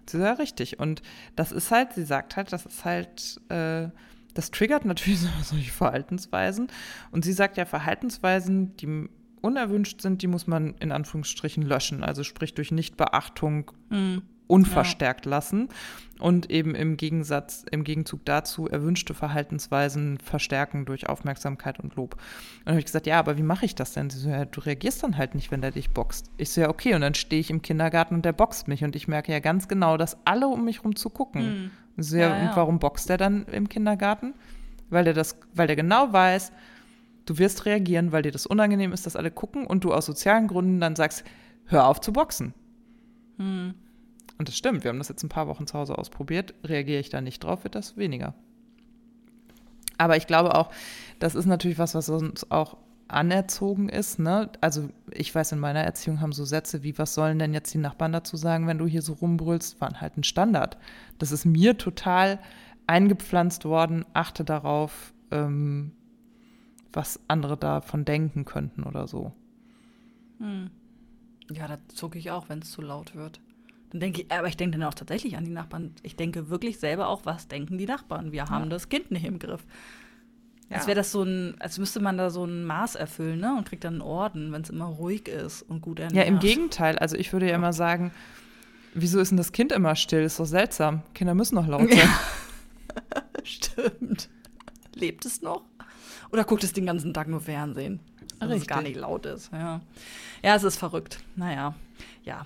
Und 0.00 0.10
sie 0.10 0.18
so, 0.18 0.24
ja, 0.24 0.32
richtig. 0.32 0.78
Und 0.78 1.02
das 1.36 1.52
ist 1.52 1.70
halt, 1.70 1.92
sie 1.94 2.04
sagt 2.04 2.36
halt, 2.36 2.52
das 2.52 2.66
ist 2.66 2.84
halt, 2.84 3.40
äh, 3.48 3.88
das 4.34 4.50
triggert 4.50 4.84
natürlich 4.84 5.20
so- 5.22 5.28
solche 5.42 5.70
Verhaltensweisen. 5.72 6.68
Und 7.10 7.24
sie 7.24 7.32
sagt 7.32 7.56
ja, 7.56 7.64
Verhaltensweisen, 7.66 8.76
die 8.76 9.08
unerwünscht 9.40 10.00
sind, 10.00 10.22
die 10.22 10.26
muss 10.26 10.46
man 10.46 10.74
in 10.80 10.90
Anführungsstrichen 10.92 11.62
löschen. 11.62 12.02
Also 12.02 12.24
sprich 12.24 12.54
durch 12.54 12.72
Nichtbeachtung 12.72 13.70
Hm. 13.90 14.22
Unverstärkt 14.48 15.24
lassen 15.24 15.68
und 16.18 16.50
eben 16.50 16.74
im 16.74 16.96
Gegensatz, 16.96 17.64
im 17.70 17.84
Gegenzug 17.84 18.24
dazu 18.24 18.66
erwünschte 18.66 19.14
Verhaltensweisen 19.14 20.18
verstärken 20.18 20.84
durch 20.84 21.08
Aufmerksamkeit 21.08 21.78
und 21.78 21.94
Lob. 21.94 22.14
Und 22.14 22.20
dann 22.64 22.72
habe 22.72 22.80
ich 22.80 22.86
gesagt, 22.86 23.06
ja, 23.06 23.18
aber 23.18 23.38
wie 23.38 23.42
mache 23.42 23.64
ich 23.66 23.74
das 23.76 23.92
denn? 23.92 24.10
Sie 24.10 24.18
so, 24.18 24.28
ja, 24.28 24.44
du 24.44 24.60
reagierst 24.60 25.02
dann 25.02 25.16
halt 25.16 25.34
nicht, 25.34 25.52
wenn 25.52 25.60
der 25.60 25.70
dich 25.70 25.90
boxt. 25.90 26.30
Ich 26.36 26.50
so, 26.50 26.60
ja, 26.60 26.68
okay, 26.68 26.94
und 26.94 27.02
dann 27.02 27.14
stehe 27.14 27.40
ich 27.40 27.50
im 27.50 27.62
Kindergarten 27.62 28.14
und 28.14 28.24
der 28.24 28.32
boxt 28.32 28.66
mich 28.66 28.82
und 28.82 28.96
ich 28.96 29.06
merke 29.06 29.30
ja 29.30 29.38
ganz 29.38 29.68
genau, 29.68 29.96
dass 29.96 30.18
alle 30.24 30.48
um 30.48 30.64
mich 30.64 30.82
rum 30.82 30.96
zu 30.96 31.10
gucken. 31.10 31.42
Hm. 31.42 31.70
Sie 31.98 32.10
so, 32.10 32.16
ja, 32.16 32.30
Ja, 32.30 32.36
ja. 32.36 32.50
und 32.50 32.56
warum 32.56 32.78
boxt 32.80 33.08
der 33.08 33.16
dann 33.16 33.46
im 33.46 33.68
Kindergarten? 33.68 34.34
Weil 34.90 35.04
der 35.04 35.14
das, 35.14 35.38
weil 35.54 35.66
der 35.66 35.76
genau 35.76 36.12
weiß, 36.12 36.50
du 37.26 37.38
wirst 37.38 37.66
reagieren, 37.66 38.10
weil 38.10 38.22
dir 38.22 38.32
das 38.32 38.46
unangenehm 38.46 38.92
ist, 38.92 39.06
dass 39.06 39.14
alle 39.16 39.30
gucken 39.30 39.66
und 39.66 39.84
du 39.84 39.92
aus 39.92 40.06
sozialen 40.06 40.48
Gründen 40.48 40.80
dann 40.80 40.96
sagst, 40.96 41.24
hör 41.66 41.86
auf 41.86 42.00
zu 42.00 42.12
boxen. 42.12 42.54
Hm. 43.36 43.74
Und 44.38 44.48
das 44.48 44.56
stimmt, 44.56 44.84
wir 44.84 44.90
haben 44.90 44.98
das 44.98 45.08
jetzt 45.08 45.22
ein 45.24 45.28
paar 45.28 45.48
Wochen 45.48 45.66
zu 45.66 45.76
Hause 45.76 45.98
ausprobiert. 45.98 46.54
Reagiere 46.64 47.00
ich 47.00 47.10
da 47.10 47.20
nicht 47.20 47.42
drauf, 47.42 47.64
wird 47.64 47.74
das 47.74 47.96
weniger. 47.96 48.34
Aber 49.98 50.16
ich 50.16 50.28
glaube 50.28 50.54
auch, 50.54 50.70
das 51.18 51.34
ist 51.34 51.46
natürlich 51.46 51.78
was, 51.78 51.94
was 51.94 52.08
uns 52.08 52.50
auch 52.50 52.76
anerzogen 53.08 53.88
ist. 53.88 54.18
Ne? 54.18 54.50
Also 54.60 54.90
ich 55.10 55.34
weiß, 55.34 55.52
in 55.52 55.58
meiner 55.58 55.82
Erziehung 55.82 56.20
haben 56.20 56.32
so 56.32 56.44
Sätze 56.44 56.82
wie, 56.82 56.96
was 56.98 57.14
sollen 57.14 57.38
denn 57.38 57.52
jetzt 57.52 57.72
die 57.74 57.78
Nachbarn 57.78 58.12
dazu 58.12 58.36
sagen, 58.36 58.66
wenn 58.66 58.78
du 58.78 58.86
hier 58.86 59.02
so 59.02 59.14
rumbrüllst, 59.14 59.80
waren 59.80 60.00
halt 60.00 60.16
ein 60.16 60.24
Standard. 60.24 60.78
Das 61.18 61.32
ist 61.32 61.44
mir 61.44 61.76
total 61.76 62.38
eingepflanzt 62.86 63.64
worden, 63.64 64.04
achte 64.14 64.44
darauf, 64.44 65.12
ähm, 65.30 65.92
was 66.92 67.20
andere 67.28 67.56
davon 67.56 68.04
denken 68.04 68.44
könnten 68.44 68.84
oder 68.84 69.08
so. 69.08 69.32
Hm. 70.38 70.70
Ja, 71.50 71.66
da 71.66 71.78
zucke 71.88 72.18
ich 72.18 72.30
auch, 72.30 72.48
wenn 72.48 72.60
es 72.60 72.70
zu 72.70 72.82
laut 72.82 73.14
wird. 73.14 73.40
Dann 73.90 74.00
denke 74.00 74.22
ich, 74.22 74.30
aber 74.32 74.48
ich 74.48 74.56
denke 74.56 74.78
dann 74.78 74.86
auch 74.88 74.94
tatsächlich 74.94 75.36
an 75.36 75.44
die 75.44 75.50
Nachbarn. 75.50 75.94
Ich 76.02 76.14
denke 76.16 76.50
wirklich 76.50 76.78
selber 76.78 77.08
auch, 77.08 77.22
was 77.24 77.48
denken 77.48 77.78
die 77.78 77.86
Nachbarn? 77.86 78.32
Wir 78.32 78.44
haben 78.46 78.64
Ja. 78.64 78.68
das 78.70 78.88
Kind 78.88 79.10
nicht 79.10 79.24
im 79.24 79.38
Griff. 79.38 79.64
Als 80.70 80.82
Ja. 80.82 80.88
wäre 80.88 80.96
das 80.96 81.10
so 81.12 81.22
ein, 81.22 81.54
als 81.60 81.78
müsste 81.78 81.98
man 82.00 82.18
da 82.18 82.28
so 82.28 82.44
ein 82.44 82.64
Maß 82.64 82.94
erfüllen, 82.96 83.40
ne? 83.40 83.54
Und 83.56 83.66
kriegt 83.66 83.84
dann 83.84 83.94
einen 83.94 84.02
Orden, 84.02 84.52
wenn 84.52 84.60
es 84.62 84.68
immer 84.70 84.84
ruhig 84.84 85.26
ist 85.28 85.62
und 85.62 85.80
gut 85.80 85.98
ernährt. 86.00 86.14
Ja, 86.26 86.30
im 86.30 86.38
Gegenteil. 86.40 86.98
Also 86.98 87.16
ich 87.16 87.32
würde 87.32 87.48
ja 87.48 87.54
immer 87.54 87.72
sagen, 87.72 88.10
wieso 88.92 89.18
ist 89.20 89.30
denn 89.30 89.38
das 89.38 89.52
Kind 89.52 89.72
immer 89.72 89.96
still? 89.96 90.20
Ist 90.22 90.38
doch 90.38 90.44
seltsam. 90.44 91.00
Kinder 91.14 91.34
müssen 91.34 91.54
noch 91.54 91.66
laut 91.66 91.90
sein. 91.90 92.10
Stimmt. 93.44 94.28
Lebt 94.94 95.24
es 95.24 95.40
noch? 95.42 95.62
Oder 96.32 96.44
guckt 96.44 96.64
es 96.64 96.72
den 96.74 96.84
ganzen 96.86 97.14
Tag 97.14 97.28
nur 97.28 97.40
Fernsehen? 97.40 98.00
Dass 98.38 98.48
es 98.50 98.54
Richtig. 98.56 98.68
gar 98.68 98.82
nicht 98.82 98.96
laut 98.96 99.24
ist. 99.26 99.50
Ja. 99.52 99.80
ja, 100.42 100.54
es 100.54 100.62
ist 100.62 100.76
verrückt. 100.76 101.20
Naja, 101.36 101.74
ja. 102.24 102.44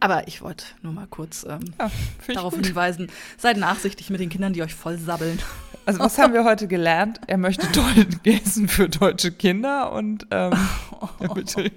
Aber 0.00 0.28
ich 0.28 0.42
wollte 0.42 0.64
nur 0.82 0.92
mal 0.92 1.06
kurz 1.08 1.44
ähm, 1.48 1.60
Ja, 1.78 1.90
darauf 2.34 2.54
hinweisen, 2.54 3.08
seid 3.38 3.56
nachsichtig 3.56 4.10
mit 4.10 4.20
den 4.20 4.28
Kindern, 4.28 4.52
die 4.52 4.62
euch 4.62 4.74
voll 4.74 4.98
sabbeln. 4.98 5.38
Also 5.86 5.98
was 5.98 6.16
haben 6.18 6.32
wir 6.32 6.44
heute 6.44 6.68
gelernt? 6.68 7.20
Er 7.26 7.38
möchte 7.38 7.66
Deu- 7.68 8.06
Essen 8.30 8.68
für 8.68 8.88
deutsche 8.88 9.32
Kinder 9.32 9.92
und 9.92 10.26
ähm, 10.30 10.52
er 11.20 11.34
möchte, 11.34 11.72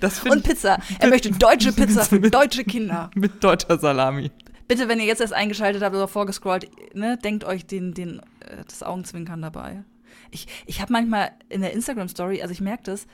das 0.00 0.22
Und 0.24 0.42
Pizza. 0.44 0.78
Er 0.98 1.08
möchte 1.08 1.30
deutsche 1.32 1.72
Pizza 1.74 2.04
für 2.04 2.20
deutsche 2.20 2.64
Kinder. 2.64 3.10
mit 3.14 3.44
deutscher 3.44 3.78
Salami. 3.78 4.30
Bitte, 4.68 4.88
wenn 4.88 5.00
ihr 5.00 5.04
jetzt 5.06 5.20
erst 5.20 5.34
eingeschaltet 5.34 5.82
habt 5.82 5.94
oder 5.94 6.08
vorgescrollt, 6.08 6.70
ne, 6.94 7.18
denkt 7.18 7.44
euch 7.44 7.66
den, 7.66 7.92
den, 7.92 8.20
äh, 8.40 8.64
das 8.66 8.82
Augenzwinkern 8.82 9.42
dabei. 9.42 9.84
Ich, 10.30 10.46
ich 10.64 10.80
habe 10.80 10.92
manchmal 10.92 11.32
in 11.50 11.60
der 11.60 11.72
Instagram-Story, 11.74 12.40
also 12.40 12.52
ich 12.52 12.62
merke 12.62 12.84
das, 12.84 13.06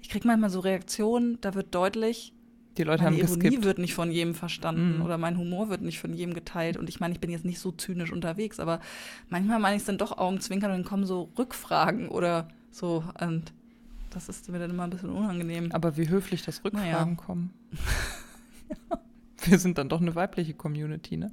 ich 0.00 0.08
kriege 0.08 0.28
manchmal 0.28 0.50
so 0.50 0.60
Reaktionen, 0.60 1.40
da 1.40 1.54
wird 1.54 1.74
deutlich, 1.74 2.32
Die 2.80 2.84
Leute 2.84 3.04
meine 3.04 3.16
haben 3.16 3.22
Ironie 3.22 3.38
geskippt. 3.42 3.64
wird 3.64 3.78
nicht 3.78 3.94
von 3.94 4.10
jedem 4.10 4.34
verstanden 4.34 4.96
Mhm. 4.98 5.02
oder 5.04 5.18
mein 5.18 5.36
Humor 5.38 5.68
wird 5.68 5.82
nicht 5.82 6.00
von 6.00 6.12
jedem 6.14 6.34
geteilt. 6.34 6.76
Und 6.76 6.88
ich 6.88 6.98
meine, 6.98 7.14
ich 7.14 7.20
bin 7.20 7.30
jetzt 7.30 7.44
nicht 7.44 7.58
so 7.60 7.70
zynisch 7.72 8.10
unterwegs, 8.12 8.58
aber 8.58 8.80
manchmal 9.28 9.58
meine 9.60 9.76
ich 9.76 9.82
es 9.82 9.86
dann 9.86 9.98
doch 9.98 10.16
Augenzwinkern 10.18 10.70
und 10.72 10.78
dann 10.78 10.84
kommen 10.86 11.06
so 11.06 11.30
Rückfragen 11.38 12.08
oder 12.08 12.48
so. 12.70 13.04
Und 13.20 13.52
das 14.10 14.28
ist 14.28 14.48
mir 14.50 14.58
dann 14.58 14.70
immer 14.70 14.84
ein 14.84 14.90
bisschen 14.90 15.10
unangenehm. 15.10 15.70
Aber 15.72 15.96
wie 15.96 16.08
höflich 16.08 16.42
das 16.42 16.64
Rückfragen 16.64 16.90
Naja. 16.90 17.14
kommen. 17.16 17.52
Wir 19.42 19.58
sind 19.58 19.78
dann 19.78 19.88
doch 19.88 20.00
eine 20.00 20.14
weibliche 20.14 20.52
Community, 20.54 21.16
ne? 21.16 21.32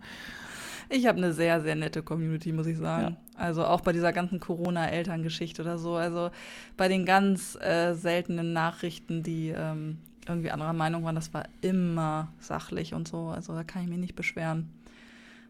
Ich 0.90 1.06
habe 1.08 1.18
eine 1.18 1.34
sehr, 1.34 1.62
sehr 1.62 1.76
nette 1.76 2.02
Community, 2.02 2.54
muss 2.54 2.66
ich 2.68 2.78
sagen. 2.78 3.18
Also 3.36 3.66
auch 3.66 3.82
bei 3.82 3.92
dieser 3.92 4.14
ganzen 4.14 4.40
Corona-Elterngeschichte 4.40 5.62
oder 5.62 5.78
so. 5.78 5.96
Also 5.96 6.30
bei 6.78 6.88
den 6.88 7.06
ganz 7.06 7.58
äh, 7.60 7.94
seltenen 7.94 8.54
Nachrichten, 8.54 9.22
die 9.22 9.50
ähm, 9.50 9.98
irgendwie 10.30 10.52
anderer 10.52 10.74
Meinung 10.74 11.04
waren, 11.04 11.16
das 11.16 11.34
war 11.34 11.44
immer 11.62 12.28
sachlich 12.40 12.94
und 12.94 13.08
so. 13.08 13.28
Also 13.30 13.54
da 13.54 13.64
kann 13.64 13.84
ich 13.84 13.88
mich 13.90 14.00
nicht 14.00 14.16
beschweren. 14.16 14.70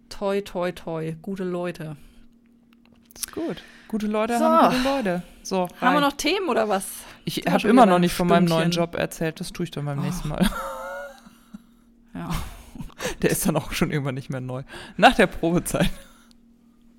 Toi, 0.10 0.42
toi, 0.42 0.72
toi. 0.72 1.16
Gute 1.22 1.44
Leute. 1.44 1.98
Ist 3.16 3.32
gut. 3.32 3.62
Gute 3.88 4.08
Leute 4.08 4.38
So. 4.38 4.44
haben 4.46 4.76
gute 4.78 4.84
Leute. 4.90 5.24
So, 5.44 5.64
rein. 5.64 5.72
Haben 5.82 5.94
wir 5.96 6.02
noch 6.02 6.14
Themen 6.14 6.50
oder 6.50 6.70
was? 6.70 6.88
ich 7.26 7.44
habe 7.48 7.68
immer 7.68 7.86
noch 7.86 8.00
nicht 8.00 8.14
von 8.14 8.28
meinem 8.28 8.46
neuen? 8.46 8.72
Job 8.72 8.96
erzählt. 8.96 9.40
Das 9.40 9.52
tue 9.52 9.64
ich 9.66 9.72
dann 9.72 9.86
beim 9.86 10.00
Oh. 10.00 10.02
nächsten 10.04 10.30
Mal. 10.30 10.48
Ja. 12.14 12.30
Der 13.22 13.30
ist 13.32 13.46
dann 13.46 13.56
auch 13.58 13.72
schon 13.74 13.92
irgendwann 13.92 14.16
nicht 14.16 14.30
mehr 14.30 14.42
neu. 14.42 14.64
Nach 14.98 15.14
der 15.16 15.28
Probezeit. 15.28 15.90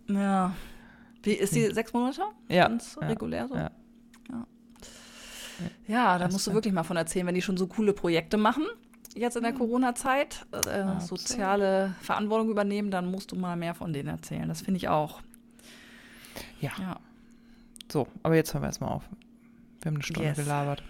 ja. 0.09 0.55
Wie, 1.23 1.33
ist 1.33 1.55
die 1.55 1.67
sechs 1.73 1.93
Monate? 1.93 2.23
Ja, 2.49 2.69
Ganz 2.69 2.97
ja, 3.01 3.09
regulär 3.09 3.49
so? 3.49 3.57
Ja, 3.57 3.71
ja 5.87 6.19
da 6.19 6.29
musst 6.29 6.47
du 6.47 6.53
wirklich 6.55 6.73
mal 6.75 6.85
von 6.85 6.97
erzählen, 6.97 7.27
wenn 7.27 7.35
die 7.35 7.43
schon 7.43 7.57
so 7.57 7.67
coole 7.67 7.93
Projekte 7.93 8.37
machen, 8.37 8.65
jetzt 9.15 9.37
in 9.37 9.43
der 9.43 9.53
Corona-Zeit, 9.53 10.47
äh, 10.53 11.01
soziale 11.01 11.95
Verantwortung 12.01 12.51
übernehmen, 12.51 12.91
dann 12.91 13.11
musst 13.11 13.33
du 13.33 13.37
mal 13.37 13.57
mehr 13.57 13.75
von 13.75 13.93
denen 13.93 14.09
erzählen. 14.09 14.49
Das 14.49 14.61
finde 14.63 14.79
ich 14.79 14.89
auch. 14.89 15.21
Ja. 16.61 16.71
Ja. 16.81 17.01
So, 17.91 18.07
aber 18.23 18.35
jetzt 18.37 18.53
hören 18.55 18.63
wir 18.63 18.67
erstmal 18.69 18.91
auf. 18.93 19.05
Wir 19.81 19.91
haben 19.91 19.97
eine 19.97 20.05
Stunde 20.05 20.29
Yes. 20.29 20.37
gelabert. 20.39 20.83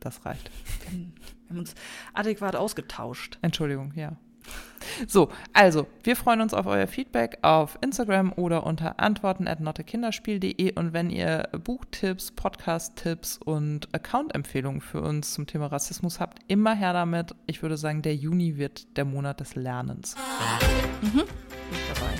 Das 0.00 0.24
reicht. 0.24 0.50
Wir 0.90 1.50
haben 1.50 1.58
uns 1.58 1.74
adäquat 2.14 2.56
ausgetauscht. 2.56 3.38
Entschuldigung, 3.42 3.92
ja. 3.94 4.12
So, 5.06 5.30
also, 5.52 5.86
wir 6.02 6.16
freuen 6.16 6.40
uns 6.40 6.54
auf 6.54 6.66
euer 6.66 6.86
Feedback 6.86 7.38
auf 7.42 7.78
Instagram 7.80 8.32
oder 8.34 8.66
unter 8.66 8.98
antworten 8.98 9.46
at 9.46 9.60
nottekinderspiel.de 9.60 10.72
und 10.74 10.92
wenn 10.92 11.10
ihr 11.10 11.48
Buchtipps, 11.64 12.32
Podcast-Tipps 12.32 13.38
und 13.44 13.88
Account-Empfehlungen 13.94 14.80
für 14.80 15.00
uns 15.00 15.34
zum 15.34 15.46
Thema 15.46 15.66
Rassismus 15.66 16.18
habt, 16.18 16.38
immer 16.48 16.74
her 16.74 16.92
damit. 16.92 17.34
Ich 17.46 17.62
würde 17.62 17.76
sagen, 17.76 18.02
der 18.02 18.16
Juni 18.16 18.56
wird 18.56 18.96
der 18.96 19.04
Monat 19.04 19.40
des 19.40 19.54
Lernens. 19.54 20.16
Ich 21.02 21.78
dabei. 21.94 22.10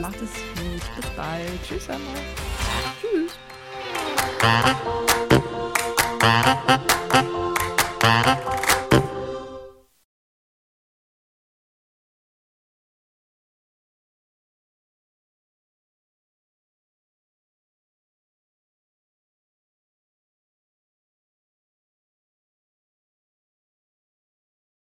Macht 0.00 0.16
es 0.16 0.30
gut. 0.30 0.82
Bis 0.96 1.10
bald. 1.16 1.62
Tschüss, 1.66 1.88
Anna. 1.90 2.00
Tschüss. 3.00 3.38